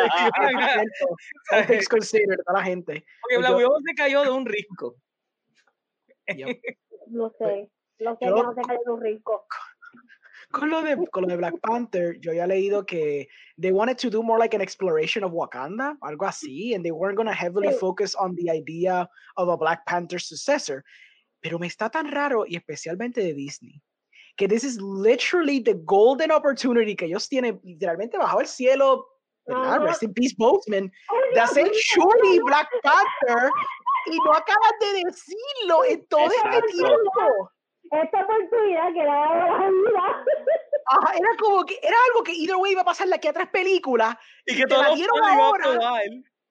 a- 0.62 0.72
cierto. 0.74 1.16
All 1.52 1.66
things 1.66 1.89
considered, 1.89 2.39
toda 2.47 2.59
la 2.59 2.64
gente. 2.64 3.05
Porque 3.22 3.39
Black 3.39 3.51
yo- 3.52 3.56
Widow 3.56 3.81
se 3.86 3.94
cayó 3.94 4.22
de 4.22 4.31
un 4.31 4.44
risco. 4.47 4.97
No 7.09 7.32
sé. 7.39 7.68
Lo 7.98 8.16
sé 8.16 8.27
Yo- 8.27 8.35
que 8.35 8.43
no 8.43 8.55
se 8.55 8.62
cayó 8.62 8.94
un 8.94 9.01
rico. 9.02 9.47
Con 10.51 10.68
lo, 10.68 10.82
de, 10.82 10.97
con 11.12 11.22
lo 11.22 11.28
de 11.28 11.36
Black 11.36 11.60
Panther, 11.60 12.18
yo 12.18 12.32
ya 12.32 12.43
he 12.44 12.48
leído 12.48 12.85
que 12.85 13.28
they 13.60 13.70
wanted 13.70 13.97
to 13.98 14.10
do 14.10 14.20
more 14.20 14.36
like 14.39 14.52
an 14.56 14.60
exploration 14.60 15.22
of 15.22 15.32
Wakanda, 15.32 15.97
algo 16.01 16.27
así, 16.27 16.74
and 16.74 16.82
they 16.85 16.90
weren't 16.90 17.16
going 17.16 17.28
to 17.28 17.32
heavily 17.35 17.68
Sí. 17.68 17.78
focus 17.78 18.16
on 18.16 18.35
the 18.35 18.51
idea 18.51 19.09
of 19.36 19.48
a 19.48 19.56
Black 19.56 19.85
Panther 19.86 20.20
successor. 20.20 20.82
Pero 21.40 21.59
me 21.60 21.68
está 21.68 21.89
tan 21.89 22.10
raro, 22.10 22.44
y 22.47 22.56
especialmente 22.56 23.20
de 23.20 23.32
Disney, 23.32 23.81
que 24.40 24.48
this 24.48 24.64
is 24.64 24.80
literally 24.80 25.60
the 25.60 25.74
golden 25.84 26.30
opportunity 26.32 26.96
que 26.96 27.04
ellos 27.04 27.28
tienen 27.28 27.60
literalmente 27.62 28.16
bajo 28.16 28.40
el 28.40 28.46
cielo, 28.46 29.06
¿verdad? 29.46 29.74
Ajá. 29.74 29.78
Rest 29.84 30.02
in 30.02 30.14
peace, 30.14 30.34
Boseman, 30.38 30.90
Ay, 31.08 31.34
de 31.34 31.40
hacer 31.40 31.70
Shuri 31.70 32.40
Black 32.46 32.66
Panther, 32.82 33.50
y 34.06 34.16
no 34.16 34.32
acaban 34.32 34.72
de 34.80 35.04
decirlo 35.04 35.84
en 35.84 36.06
todo 36.06 36.24
este 36.24 36.36
Exacto. 36.36 36.66
tiempo. 36.72 37.50
Esta 37.90 38.22
oportunidad 38.22 38.86
que 38.86 39.02
vida. 39.02 40.24
Ajá, 40.86 41.12
era 41.14 41.28
como 41.38 41.66
que 41.66 41.78
era 41.82 41.96
algo 42.08 42.22
que 42.22 42.32
either 42.32 42.56
way 42.56 42.72
iba 42.72 42.80
a 42.80 42.84
pasar 42.84 43.08
de 43.08 43.16
aquí 43.16 43.28
a 43.28 43.32
tres 43.34 43.48
películas 43.48 44.16
Y 44.46 44.56
que 44.56 44.64
Te 44.64 44.76
la 44.76 44.94
dieron 44.94 45.22
ahora. 45.22 46.00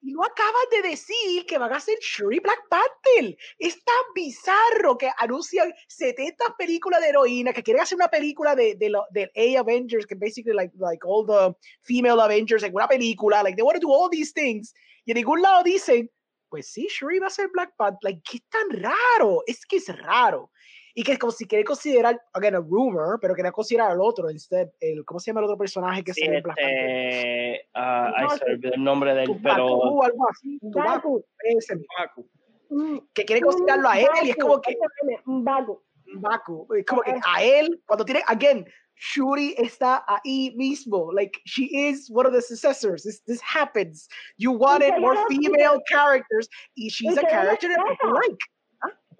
Y 0.02 0.12
no 0.12 0.22
acaban 0.24 0.66
de 0.70 0.88
decir 0.88 1.44
que 1.46 1.58
van 1.58 1.72
a 1.72 1.76
hacer 1.76 1.98
Shuri 2.00 2.38
Black 2.40 2.68
Panther. 2.68 3.36
Es 3.58 3.82
tan 3.84 4.14
bizarro 4.14 4.96
que 4.96 5.10
anuncian 5.18 5.72
70 5.88 6.56
películas 6.56 7.00
de 7.00 7.08
heroína, 7.10 7.52
que 7.52 7.62
quieren 7.62 7.82
hacer 7.82 7.96
una 7.96 8.08
película 8.08 8.54
de, 8.54 8.76
de, 8.76 9.24
A 9.36 9.60
Avengers, 9.60 10.06
que 10.06 10.14
basically 10.14 10.54
like, 10.54 10.74
like 10.78 11.04
all 11.04 11.26
the 11.26 11.54
female 11.82 12.20
Avengers 12.20 12.62
en 12.62 12.74
una 12.74 12.88
película. 12.88 13.42
Like 13.42 13.56
they 13.56 13.62
want 13.62 13.78
to 13.78 13.86
do 13.86 13.92
all 13.92 14.08
these 14.10 14.32
things. 14.32 14.72
Y 15.04 15.12
en 15.12 15.16
ningún 15.16 15.42
lado 15.42 15.62
dicen, 15.62 16.10
pues 16.48 16.66
sí, 16.72 16.88
Shuri 16.90 17.18
va 17.18 17.26
a 17.26 17.30
ser 17.30 17.48
Black 17.52 17.76
Panther. 17.76 17.98
Like, 18.02 18.22
¿qué 18.24 18.40
tan 18.48 18.82
raro? 18.82 19.42
Es 19.46 19.66
que 19.66 19.76
es 19.76 19.88
raro. 19.98 20.50
Y 20.94 21.02
que 21.02 21.12
es 21.12 21.18
como 21.18 21.32
si 21.32 21.46
quiere 21.46 21.64
considerar, 21.64 22.20
again, 22.32 22.54
a 22.54 22.58
rumor, 22.58 23.18
pero 23.20 23.34
quería 23.34 23.52
considerar 23.52 23.92
al 23.92 24.00
otro, 24.00 24.30
instead, 24.30 24.68
el, 24.80 25.04
¿cómo 25.04 25.20
se 25.20 25.30
llama 25.30 25.40
el 25.40 25.44
otro 25.44 25.58
personaje 25.58 26.02
que 26.02 26.12
Sí, 26.12 26.26
Panther? 26.26 26.52
este, 26.56 27.68
ah, 27.74 28.12
ay, 28.16 28.24
No, 28.24 28.36
se 28.36 28.44
olvidó 28.44 28.74
el 28.74 28.84
nombre 28.84 29.14
de 29.14 29.22
él, 29.24 29.40
pero 29.42 30.02
algo 30.02 30.28
así, 30.28 30.58
Tubacu, 30.72 31.14
Baku. 31.14 31.24
ese 31.44 31.76
Paco. 31.96 32.26
Mm, 32.70 32.98
que 33.14 33.24
quiere 33.24 33.42
considerarlo 33.42 33.88
a 33.88 34.00
él 34.00 34.08
y 34.22 34.30
es 34.30 34.36
como 34.36 34.60
que 34.60 34.72
ese 34.72 34.80
meme, 35.04 35.20
un 35.26 35.44
Baku. 35.44 35.82
Baku, 36.14 36.66
es 36.74 36.84
como 36.86 37.02
que 37.02 37.14
a 37.24 37.42
él, 37.42 37.80
cuando 37.86 38.04
tiene, 38.04 38.22
again, 38.26 38.66
Shuri 39.00 39.54
está 39.56 40.04
ahí 40.06 40.52
mismo, 40.56 41.12
like 41.12 41.40
she 41.46 41.64
is 41.72 42.10
one 42.10 42.26
of 42.26 42.32
the 42.32 42.42
successors, 42.42 43.02
this, 43.02 43.22
this 43.26 43.40
happens, 43.40 44.08
you 44.36 44.52
wanted 44.52 44.98
more 44.98 45.16
female 45.28 45.80
characters 45.88 46.48
y 46.76 46.88
she's 46.90 47.16
a 47.16 47.22
character 47.22 47.68
that 47.68 47.78
people 47.86 48.12
like. 48.12 48.38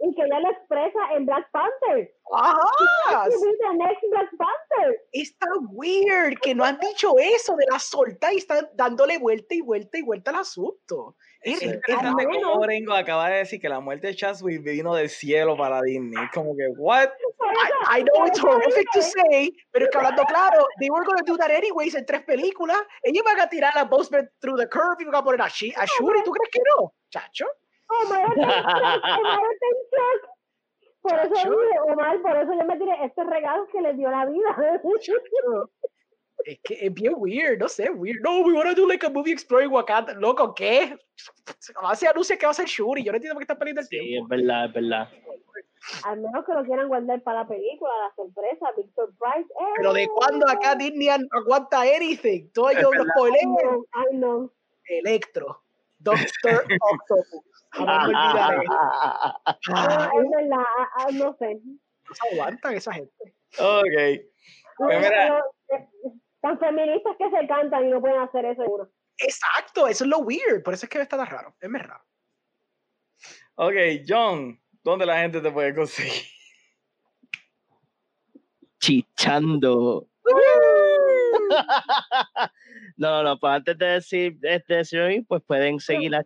Y 0.02 0.14
que 0.14 0.22
ya 0.28 0.40
lo 0.40 0.50
expresa 0.50 0.98
en 1.14 1.26
Black 1.26 1.50
Panther. 1.52 2.10
Ajá, 2.32 3.28
the 3.28 3.76
next 3.76 4.02
Black 4.10 4.30
Panther. 4.38 4.96
está 5.12 5.46
weird 5.72 6.38
que 6.40 6.54
no 6.54 6.64
han 6.64 6.78
dicho 6.78 7.14
eso 7.18 7.54
de 7.56 7.66
la 7.70 7.78
solta 7.78 8.32
y 8.32 8.38
están 8.38 8.68
dándole 8.74 9.18
vuelta 9.18 9.54
y 9.54 9.60
vuelta 9.60 9.98
y 9.98 10.02
vuelta 10.02 10.30
al 10.30 10.38
asunto. 10.38 11.16
Es, 11.42 11.56
Es 11.56 11.62
es 11.62 11.74
interesante 11.74 12.26
Orengo 12.44 12.94
acaba 12.94 13.28
de 13.30 13.38
decir 13.38 13.60
que 13.60 13.68
la 13.68 13.80
muerte 13.80 14.08
de 14.08 14.14
Chadwick 14.14 14.62
vino 14.62 14.94
del 14.94 15.08
cielo 15.08 15.56
para 15.56 15.80
Disney. 15.82 16.28
Como 16.32 16.54
que, 16.56 16.68
what? 16.76 17.08
I, 17.88 18.00
I 18.00 18.02
know 18.02 18.26
it's 18.26 18.38
horrific 18.42 18.86
to 18.92 19.02
say, 19.02 19.52
pero 19.70 19.86
es 19.86 19.90
que 19.90 19.98
hablando 19.98 20.22
claro, 20.24 20.66
they 20.78 20.90
were 20.90 21.04
going 21.04 21.18
to 21.18 21.24
do 21.24 21.36
that 21.36 21.50
anyways 21.50 21.94
en 21.94 22.06
tres 22.06 22.22
películas. 22.22 22.78
Ellos 23.02 23.22
van 23.24 23.40
a 23.40 23.48
tirar 23.48 23.76
a 23.76 23.84
Boseman 23.84 24.30
through 24.40 24.58
the 24.58 24.68
curve 24.68 24.96
y 25.00 25.04
van 25.04 25.16
a 25.16 25.24
poner 25.24 25.40
a, 25.40 25.46
a 25.46 25.48
Shuri. 25.48 26.22
¿Tú 26.24 26.30
crees 26.32 26.50
que 26.52 26.60
no? 26.76 26.94
Chacho. 27.10 27.46
Omar 28.04 28.24
está 28.36 28.42
en 28.42 29.00
shock, 29.00 29.04
Omar 29.20 29.40
está 29.52 29.66
en 29.66 29.76
shock. 29.90 30.30
Por 31.02 31.14
eso 31.14 31.50
dije, 31.50 31.80
Omar, 31.92 32.22
por 32.22 32.36
eso 32.36 32.52
yo 32.52 32.64
me 32.64 32.76
tiré 32.78 33.04
estos 33.04 33.26
regalos 33.26 33.68
que 33.72 33.80
le 33.80 33.94
dio 33.94 34.10
la 34.10 34.26
vida. 34.26 34.56
Es 36.44 36.58
que 36.64 36.86
es 36.86 36.94
bien 36.94 37.14
weird, 37.16 37.58
no 37.58 37.68
sé, 37.68 37.90
weird. 37.90 38.20
No, 38.22 38.40
we 38.40 38.52
wanna 38.54 38.74
do 38.74 38.86
like 38.86 39.04
a 39.04 39.10
movie 39.10 39.32
exploring 39.32 39.70
Wakanda. 39.70 40.14
Loco, 40.14 40.54
¿qué? 40.54 40.96
Hace 41.82 42.08
anuncia 42.08 42.36
que 42.38 42.46
va 42.46 42.52
a 42.52 42.54
ser 42.54 42.66
Shuri. 42.66 43.02
Yo 43.04 43.12
no 43.12 43.16
entiendo 43.16 43.34
por 43.34 43.40
qué 43.40 43.44
están 43.44 43.58
perdiendo 43.58 43.80
el 43.82 43.86
Sí, 43.88 43.96
es 43.96 44.02
tiempo. 44.04 44.28
verdad, 44.28 44.64
es 44.66 44.72
verdad. 44.72 45.08
Al 46.04 46.20
menos 46.20 46.44
que 46.44 46.52
lo 46.52 46.62
quieran 46.64 46.88
guardar 46.88 47.22
para 47.22 47.40
la 47.42 47.48
película, 47.48 47.90
la 48.08 48.14
sorpresa, 48.14 48.66
Big 48.76 48.86
Surprise. 48.94 49.48
¡Eh! 49.60 49.72
Pero 49.76 49.92
de 49.92 50.08
cuándo 50.08 50.46
acá 50.48 50.74
Disney 50.74 51.08
an- 51.08 51.28
aguanta 51.32 51.80
anything. 51.82 52.48
Todo 52.52 52.70
ellos 52.70 52.90
los 52.94 53.06
no. 54.12 54.50
Electro. 54.86 55.62
Doctor 55.98 56.64
Octopus. 56.92 57.44
Jamás 57.72 58.08
me 58.08 58.14
olvidaré. 58.14 58.64
No, 58.66 58.74
Ah, 59.74 60.10
es 60.14 60.30
verdad, 60.30 60.64
ah, 60.78 60.88
ah, 60.96 61.06
no 61.12 61.36
sé. 61.38 61.60
no 61.64 62.14
se 62.14 62.28
aguantan 62.32 62.74
esa 62.74 62.92
gente. 62.92 63.34
Ok. 63.58 64.24
Pues 64.76 64.98
mira. 64.98 65.42
Pero, 65.68 65.82
eh, 65.82 65.88
tan 66.40 66.58
feministas 66.58 67.16
que 67.18 67.30
se 67.30 67.46
cantan 67.46 67.86
y 67.86 67.90
no 67.90 68.00
pueden 68.00 68.20
hacer 68.20 68.44
eso 68.46 68.62
seguro. 68.62 68.90
Exacto, 69.18 69.86
eso 69.86 70.04
es 70.04 70.10
lo 70.10 70.18
weird. 70.20 70.62
Por 70.62 70.74
eso 70.74 70.86
es 70.86 70.90
que 70.90 71.00
está 71.00 71.16
tan 71.16 71.26
raro. 71.26 71.54
Es 71.60 71.68
más 71.68 71.82
raro. 71.86 72.02
Ok, 73.56 73.74
John, 74.08 74.58
¿dónde 74.82 75.04
la 75.06 75.18
gente 75.20 75.40
te 75.40 75.50
puede 75.52 75.74
conseguir? 75.74 76.22
Chichando. 78.78 80.08
No, 83.00 83.22
no, 83.22 83.38
pues 83.40 83.50
antes 83.54 83.78
de 83.78 83.86
decir, 83.86 84.38
de 84.40 84.62
decir 84.68 85.00
ahí, 85.00 85.22
pues 85.22 85.42
pueden 85.46 85.80
seguir 85.80 86.14
a 86.14 86.22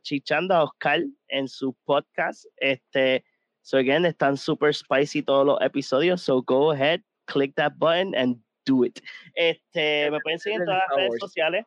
Oscar 0.65 1.05
en 1.29 1.47
su 1.47 1.73
podcast. 1.85 2.47
Este, 2.57 3.25
so 3.63 3.79
again, 3.79 4.05
están 4.05 4.37
super 4.37 4.75
spicy 4.75 5.23
todos 5.23 5.47
los 5.47 5.61
episodios, 5.61 6.23
so 6.23 6.43
go 6.43 6.73
ahead, 6.73 7.01
click 7.27 7.55
that 7.55 7.75
button 7.77 8.13
and 8.17 8.43
do 8.67 8.85
it. 8.85 8.99
Este, 9.37 10.11
me 10.11 10.19
pueden 10.19 10.41
seguir 10.41 10.63
en 10.63 10.67
todas 10.67 10.83
las 10.89 10.97
redes 10.97 11.21
sociales 11.21 11.65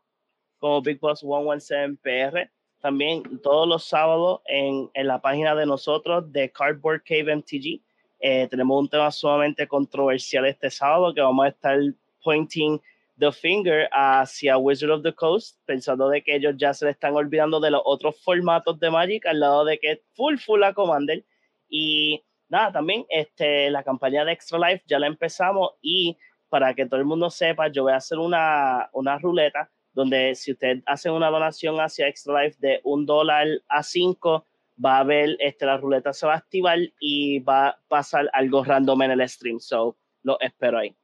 como 0.59 0.81
Big 0.81 0.99
Boss 0.99 1.21
117 1.21 1.97
PR. 2.03 2.51
También 2.81 3.23
todos 3.41 3.65
los 3.65 3.85
sábados 3.85 4.41
en, 4.47 4.89
en 4.93 5.07
la 5.07 5.21
página 5.21 5.55
de 5.55 5.65
nosotros 5.65 6.29
de 6.33 6.51
Cardboard 6.51 7.03
Cave 7.05 7.33
MTG. 7.33 7.81
Eh, 8.19 8.47
tenemos 8.49 8.77
un 8.77 8.89
tema 8.89 9.09
sumamente 9.09 9.69
controversial 9.69 10.45
este 10.47 10.69
sábado 10.69 11.13
que 11.13 11.21
vamos 11.21 11.45
a 11.45 11.47
estar 11.47 11.79
pointing 12.21 12.81
the 13.19 13.31
finger 13.31 13.87
hacia 13.91 14.57
Wizard 14.57 14.91
of 14.91 15.03
the 15.03 15.13
Coast, 15.13 15.59
pensando 15.65 16.09
de 16.09 16.21
que 16.21 16.35
ellos 16.35 16.55
ya 16.57 16.73
se 16.73 16.85
le 16.85 16.91
están 16.91 17.15
olvidando 17.15 17.59
de 17.59 17.71
los 17.71 17.81
otros 17.85 18.21
formatos 18.23 18.79
de 18.79 18.89
Magic, 18.89 19.25
al 19.25 19.39
lado 19.39 19.65
de 19.65 19.79
que 19.79 19.91
es 19.91 19.99
full, 20.13 20.37
full 20.37 20.63
a 20.63 20.73
Commander. 20.73 21.23
Y 21.69 22.23
nada, 22.49 22.71
también 22.71 23.05
este, 23.09 23.69
la 23.71 23.83
campaña 23.83 24.23
de 24.23 24.33
Extra 24.33 24.59
Life 24.59 24.83
ya 24.87 24.99
la 24.99 25.07
empezamos 25.07 25.71
y 25.81 26.17
para 26.49 26.73
que 26.73 26.85
todo 26.85 26.99
el 26.99 27.05
mundo 27.05 27.29
sepa, 27.29 27.67
yo 27.67 27.83
voy 27.83 27.93
a 27.93 27.97
hacer 27.97 28.19
una, 28.19 28.89
una 28.93 29.17
ruleta 29.17 29.69
donde 29.93 30.35
si 30.35 30.51
usted 30.51 30.81
hace 30.85 31.09
una 31.09 31.29
donación 31.29 31.79
hacia 31.79 32.07
Extra 32.07 32.43
Life 32.43 32.57
de 32.59 32.79
un 32.83 33.05
dólar 33.05 33.47
a 33.67 33.83
cinco, 33.83 34.45
va 34.83 34.99
a 34.99 35.03
ver, 35.03 35.35
este, 35.39 35.65
la 35.65 35.77
ruleta 35.77 36.13
se 36.13 36.27
va 36.27 36.33
a 36.35 36.37
activar 36.37 36.77
y 36.99 37.39
va 37.39 37.69
a 37.69 37.79
pasar 37.87 38.29
algo 38.33 38.63
random 38.63 39.01
en 39.01 39.11
el 39.11 39.27
stream. 39.27 39.59
So, 39.59 39.97
lo 40.21 40.39
espero 40.39 40.77
ahí. 40.77 40.95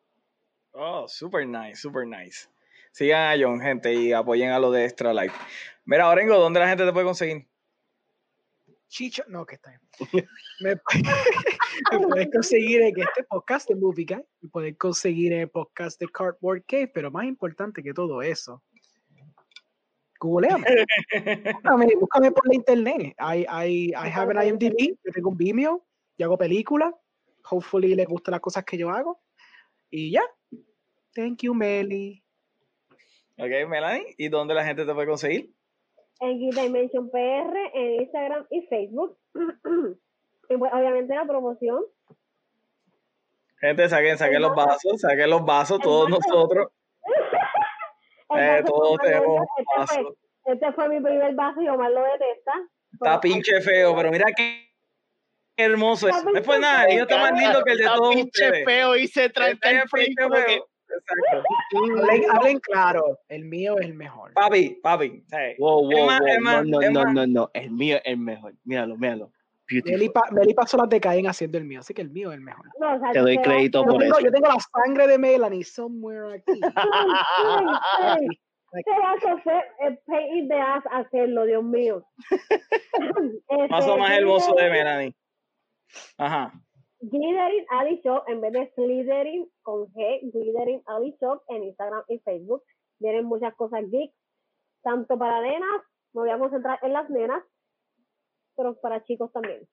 Oh, 0.73 1.07
super 1.07 1.45
nice, 1.45 1.81
super 1.81 2.05
nice. 2.05 2.47
Sigan 2.91 3.31
a 3.31 3.43
John, 3.43 3.59
gente, 3.59 3.93
y 3.93 4.11
apoyen 4.11 4.49
a 4.49 4.59
lo 4.59 4.71
de 4.71 4.85
Extra 4.85 5.13
Life. 5.13 5.35
Mira, 5.85 6.09
Orengo, 6.09 6.37
¿dónde 6.37 6.59
la 6.59 6.67
gente 6.67 6.85
te 6.85 6.91
puede 6.91 7.05
conseguir? 7.05 7.47
Chicho, 8.87 9.23
no, 9.27 9.45
que 9.45 9.55
está 9.55 9.71
bien. 9.71 9.81
Me, 10.61 10.75
me 11.99 12.07
puedes 12.07 12.29
conseguir 12.31 12.81
en 12.81 12.99
este 12.99 13.23
podcast 13.23 13.67
de 13.69 13.75
Movie 13.75 14.05
Guy, 14.05 14.23
me 14.41 14.49
puedes 14.49 14.77
conseguir 14.77 15.33
en 15.33 15.41
el 15.41 15.49
podcast 15.49 15.99
de 15.99 16.07
Cardboard 16.07 16.63
Cave, 16.67 16.91
pero 16.93 17.11
más 17.11 17.25
importante 17.25 17.81
que 17.81 17.93
todo 17.93 18.21
eso, 18.21 18.63
googleame. 20.19 20.63
búscame, 21.53 21.87
búscame 21.99 22.31
por 22.31 22.47
la 22.47 22.55
internet. 22.55 23.15
I, 23.19 23.45
I, 23.49 23.93
I 23.95 24.09
have 24.09 24.31
an 24.31 24.47
IMDb, 24.47 24.95
yo 25.03 25.11
tengo 25.11 25.29
un 25.29 25.37
Vimeo, 25.37 25.85
yo 26.17 26.25
hago 26.25 26.37
películas, 26.37 26.93
hopefully 27.49 27.95
les 27.95 28.07
gustan 28.07 28.33
las 28.33 28.41
cosas 28.41 28.63
que 28.63 28.77
yo 28.77 28.89
hago, 28.89 29.21
y 29.89 30.11
ya. 30.11 30.23
Thank 31.15 31.41
you, 31.43 31.53
Meli. 31.53 32.23
Ok, 33.37 33.67
Melanie, 33.67 34.15
¿y 34.17 34.29
dónde 34.29 34.53
la 34.53 34.63
gente 34.63 34.85
te 34.85 34.93
puede 34.93 35.07
conseguir? 35.07 35.49
En 36.19 36.39
Dimension 36.39 37.09
PR, 37.09 37.71
en 37.73 38.01
Instagram 38.01 38.45
y 38.49 38.61
Facebook. 38.67 39.17
y 40.49 40.57
pues, 40.57 40.71
obviamente 40.73 41.15
la 41.15 41.25
promoción. 41.25 41.83
Gente, 43.59 43.89
saquen, 43.89 44.17
saquen 44.17 44.41
los 44.41 44.55
vasos, 44.55 45.01
saquen 45.01 45.29
los 45.29 45.43
vasos, 45.45 45.79
todos 45.79 46.09
vaso. 46.09 46.21
nosotros. 46.27 46.67
Eh, 48.35 48.63
todos 48.65 48.97
tenemos 49.03 49.45
este, 49.77 49.93
fue, 49.93 50.13
este 50.45 50.71
fue 50.73 50.89
mi 50.89 50.99
primer 50.99 51.35
vaso 51.35 51.61
y 51.61 51.67
Omar 51.67 51.91
lo 51.91 52.01
detesta. 52.01 52.51
Está 52.93 53.21
pinche 53.21 53.61
feo, 53.61 53.95
pero 53.95 54.09
mira 54.09 54.25
qué 54.35 54.71
hermoso 55.55 56.07
es. 56.07 56.15
Está 56.15 56.31
No 56.31 56.39
es 56.39 56.43
por 56.43 56.55
pinche 56.55 56.67
nada, 56.67 56.85
feo. 56.85 56.95
y 56.95 57.01
está 57.01 57.17
más 57.19 57.39
lindo 57.39 57.63
que 57.63 57.71
el 57.73 57.77
de 57.77 57.83
Está 57.83 57.95
todos 57.95 58.15
pinche 58.15 58.45
ustedes. 58.45 58.65
feo 58.65 58.95
y 58.95 59.07
se 59.07 59.25
Este 59.25 59.41
el 59.51 59.59
feo. 59.59 60.67
Exacto. 60.97 61.43
Hablen, 62.01 62.23
hablen 62.31 62.59
claro, 62.59 63.19
el 63.27 63.45
mío 63.45 63.77
es 63.79 63.85
el 63.87 63.93
mejor. 63.95 64.33
Papi, 64.33 64.79
papi. 64.81 65.23
más, 65.31 65.57
wow, 65.59 66.05
más, 66.05 66.65
no, 66.65 66.79
no, 66.81 67.03
más. 67.03 67.13
no, 67.13 67.27
no, 67.27 67.51
el 67.53 67.71
mío 67.71 67.95
es 67.97 68.01
el 68.05 68.17
mejor. 68.17 68.53
Míralo, 68.63 68.97
míralo. 68.97 69.31
Meli, 69.85 70.09
pa- 70.09 70.29
Meli 70.31 70.53
pasó 70.53 70.77
las 70.77 70.89
de 70.89 70.99
Caen 70.99 71.25
haciendo 71.25 71.57
el 71.57 71.63
mío, 71.63 71.79
así 71.79 71.93
que 71.93 72.01
el 72.01 72.09
mío 72.09 72.31
es 72.31 72.37
el 72.37 72.43
mejor. 72.43 72.65
No, 72.79 72.95
o 72.95 72.99
sea, 72.99 73.11
Te 73.11 73.19
doy 73.19 73.37
crédito 73.39 73.81
te 73.81 73.85
Yo 73.87 73.91
por 73.93 74.01
tengo, 74.01 74.17
eso. 74.17 74.25
yo 74.25 74.31
tengo 74.31 74.47
la 74.47 74.57
sangre 74.59 75.07
de 75.07 75.17
Melanie 75.17 75.63
somewhere 75.63 76.35
aquí. 76.35 76.59
Ay, 77.99 78.27
Este 78.73 78.91
vaso 79.01 79.37
fue 79.43 79.53
el 79.87 79.97
pain 80.05 80.37
in 80.37 80.47
the 80.49 80.55
ass 80.59 80.83
hacerlo, 80.91 81.45
Dios 81.45 81.63
mío. 81.63 82.05
Este, 82.29 83.67
más 83.69 84.11
hermoso 84.11 84.53
de 84.55 84.63
Glittering- 84.63 84.71
Melanie. 84.71 85.15
Ajá. 86.17 86.51
Glittering 87.03 87.65
Ali 87.69 88.01
Shop 88.01 88.23
en 88.27 88.39
vez 88.39 88.53
de 88.53 88.71
Slytherin 88.75 89.49
con 89.61 89.91
G, 89.93 90.21
Glittering 90.31 90.81
Ali 90.85 91.15
Shop 91.19 91.43
en 91.49 91.63
Instagram 91.63 92.03
y 92.07 92.19
Facebook. 92.19 92.63
Vienen 92.99 93.25
muchas 93.25 93.53
cosas 93.55 93.83
geeks, 93.91 94.15
tanto 94.81 95.17
para 95.17 95.41
nenas, 95.41 95.81
me 96.13 96.21
voy 96.21 96.29
a 96.29 96.39
concentrar 96.39 96.79
en 96.81 96.93
las 96.93 97.09
nenas, 97.09 97.43
pero 98.55 98.79
para 98.79 99.03
chicos 99.03 99.33
también. 99.33 99.67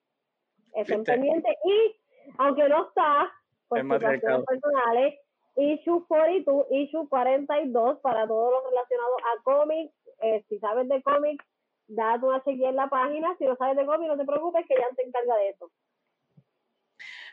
Estén 0.73 1.01
¿Viste? 1.01 1.13
pendientes 1.13 1.57
y, 1.65 2.01
aunque 2.39 2.69
no 2.69 2.89
está, 2.89 3.31
por 3.69 3.81
situaciones 3.81 4.45
personales, 4.47 5.21
issue 5.57 6.05
42, 6.09 6.67
issue 6.71 7.09
42 7.09 8.01
para 8.01 8.27
todos 8.27 8.53
los 8.53 8.65
relacionados 8.71 9.17
a 9.23 9.43
cómics. 9.45 9.95
Eh, 10.23 10.45
si 10.49 10.59
sabes 10.59 10.89
de 10.89 11.01
cómics, 11.03 11.45
date 11.87 12.27
una 12.27 12.43
chequeada 12.43 12.71
en 12.71 12.77
la 12.77 12.89
página. 12.89 13.37
Si 13.39 13.45
no 13.45 13.55
sabes 13.55 13.77
de 13.77 13.87
cómics, 13.87 14.09
no 14.09 14.17
te 14.17 14.25
preocupes 14.25 14.67
que 14.67 14.75
ya 14.75 14.95
se 14.97 15.03
encarga 15.03 15.37
de 15.37 15.51
eso. 15.51 15.71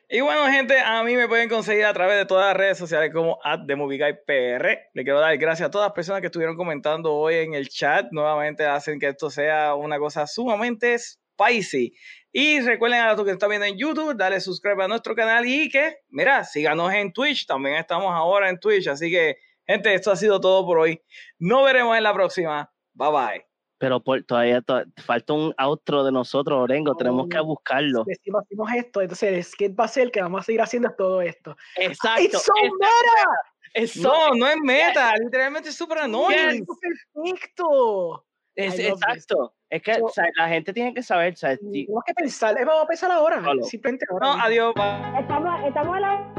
Y 0.10 0.22
bueno, 0.22 0.48
gente, 0.48 0.80
a 0.80 1.04
mí 1.04 1.16
me 1.18 1.28
pueden 1.28 1.50
conseguir 1.50 1.84
a 1.84 1.94
través 1.94 2.16
de 2.16 2.26
todas 2.26 2.48
las 2.48 2.56
redes 2.56 2.78
sociales 2.78 3.12
como 3.14 3.40
at 3.44 3.66
The 3.68 3.76
Movie 3.76 3.98
Guy 3.98 4.14
PR. 4.26 4.90
Le 4.94 5.04
quiero 5.04 5.20
dar 5.20 5.38
gracias 5.38 5.68
a 5.68 5.72
todas 5.72 5.88
las 5.88 5.94
personas 5.94 6.22
que 6.22 6.28
estuvieron 6.28 6.56
comentando 6.56 7.14
hoy 7.14 7.36
en 7.36 7.54
el 7.54 7.68
chat. 7.68 8.08
Nuevamente 8.12 8.66
hacen 8.66 9.02
que 9.02 9.10
esto 9.10 9.30
sea 9.30 9.76
una 9.76 10.00
cosa 10.00 10.26
sumamente 10.26 10.98
spicy. 10.98 11.94
Y 12.32 12.62
recuerden 12.62 13.02
a 13.02 13.14
los 13.14 13.26
que 13.26 13.32
están 13.32 13.50
viendo 13.50 13.66
en 13.66 13.78
YouTube, 13.78 14.16
dale 14.16 14.40
subscribe 14.40 14.82
a 14.82 14.88
nuestro 14.88 15.14
canal 15.14 15.46
y 15.46 15.68
que, 15.68 15.98
mira, 16.08 16.46
síganos 16.46 16.94
en 16.94 17.12
Twitch. 17.12 17.46
También 17.46 17.76
estamos 17.76 18.14
ahora 18.14 18.50
en 18.50 18.60
Twitch. 18.60 18.88
Así 18.88 19.12
que, 19.12 19.36
gente, 19.66 19.94
esto 19.94 20.12
ha 20.12 20.16
sido 20.16 20.40
todo 20.40 20.66
por 20.66 20.80
hoy. 20.80 21.02
Nos 21.38 21.66
veremos 21.66 21.98
en 21.98 22.04
la 22.04 22.14
próxima. 22.14 22.72
Bye 22.94 23.12
bye. 23.12 23.47
Pero 23.80 24.00
por, 24.04 24.24
todavía 24.24 24.62
to- 24.62 24.84
falta 25.06 25.34
un 25.34 25.54
outro 25.58 26.04
de 26.04 26.12
nosotros, 26.12 26.58
Orengo. 26.60 26.96
Tenemos 26.96 27.28
que 27.30 27.40
buscarlo. 27.40 28.04
Decimos, 28.06 28.44
hacemos 28.44 28.72
esto, 28.74 29.02
entonces 29.02 29.32
el 29.34 29.44
skate 29.44 29.80
va 29.80 29.86
a 29.86 29.88
ser 29.88 30.10
que 30.12 30.22
vamos 30.22 30.42
a 30.42 30.44
seguir 30.44 30.62
haciendo 30.62 30.90
todo 30.98 31.22
esto. 31.22 31.56
Exacto. 31.76 32.24
¡It's 32.24 32.42
so 32.42 32.52
es- 32.64 32.72
meta! 32.80 33.30
es- 33.74 33.98
No, 33.98 34.34
no 34.34 34.48
es 34.48 34.58
meta. 34.64 35.14
Literalmente 35.18 35.70
es 35.70 35.76
súper 35.76 36.00
annoying. 36.00 36.64
¡Eso 36.64 36.76
perfecto! 37.14 38.26
es- 38.56 38.80
exacto. 38.80 39.54
Es 39.70 39.82
que 39.84 39.94
So- 39.96 40.06
o 40.06 40.10
sea, 40.10 40.26
la 40.38 40.48
gente 40.50 40.74
tiene 40.74 40.94
que 40.94 41.04
saber. 41.04 41.34
o 41.34 41.36
sea, 41.38 41.56
si- 41.58 41.86
Tenemos 41.86 42.04
que 42.06 42.14
pensar, 42.16 42.58
eh, 42.60 42.66
vamos 42.66 42.84
a 42.86 42.88
pensar 42.88 43.12
ahora. 43.12 43.44
Solo. 43.44 43.64
Simplemente 43.64 44.06
ahora. 44.10 44.26
No, 44.28 44.34
mismo. 44.34 44.46
adiós. 44.48 44.74
bye. 44.76 45.20
Estamos, 45.22 45.66
estamos 45.68 45.96
en 45.98 46.02
la 46.02 46.34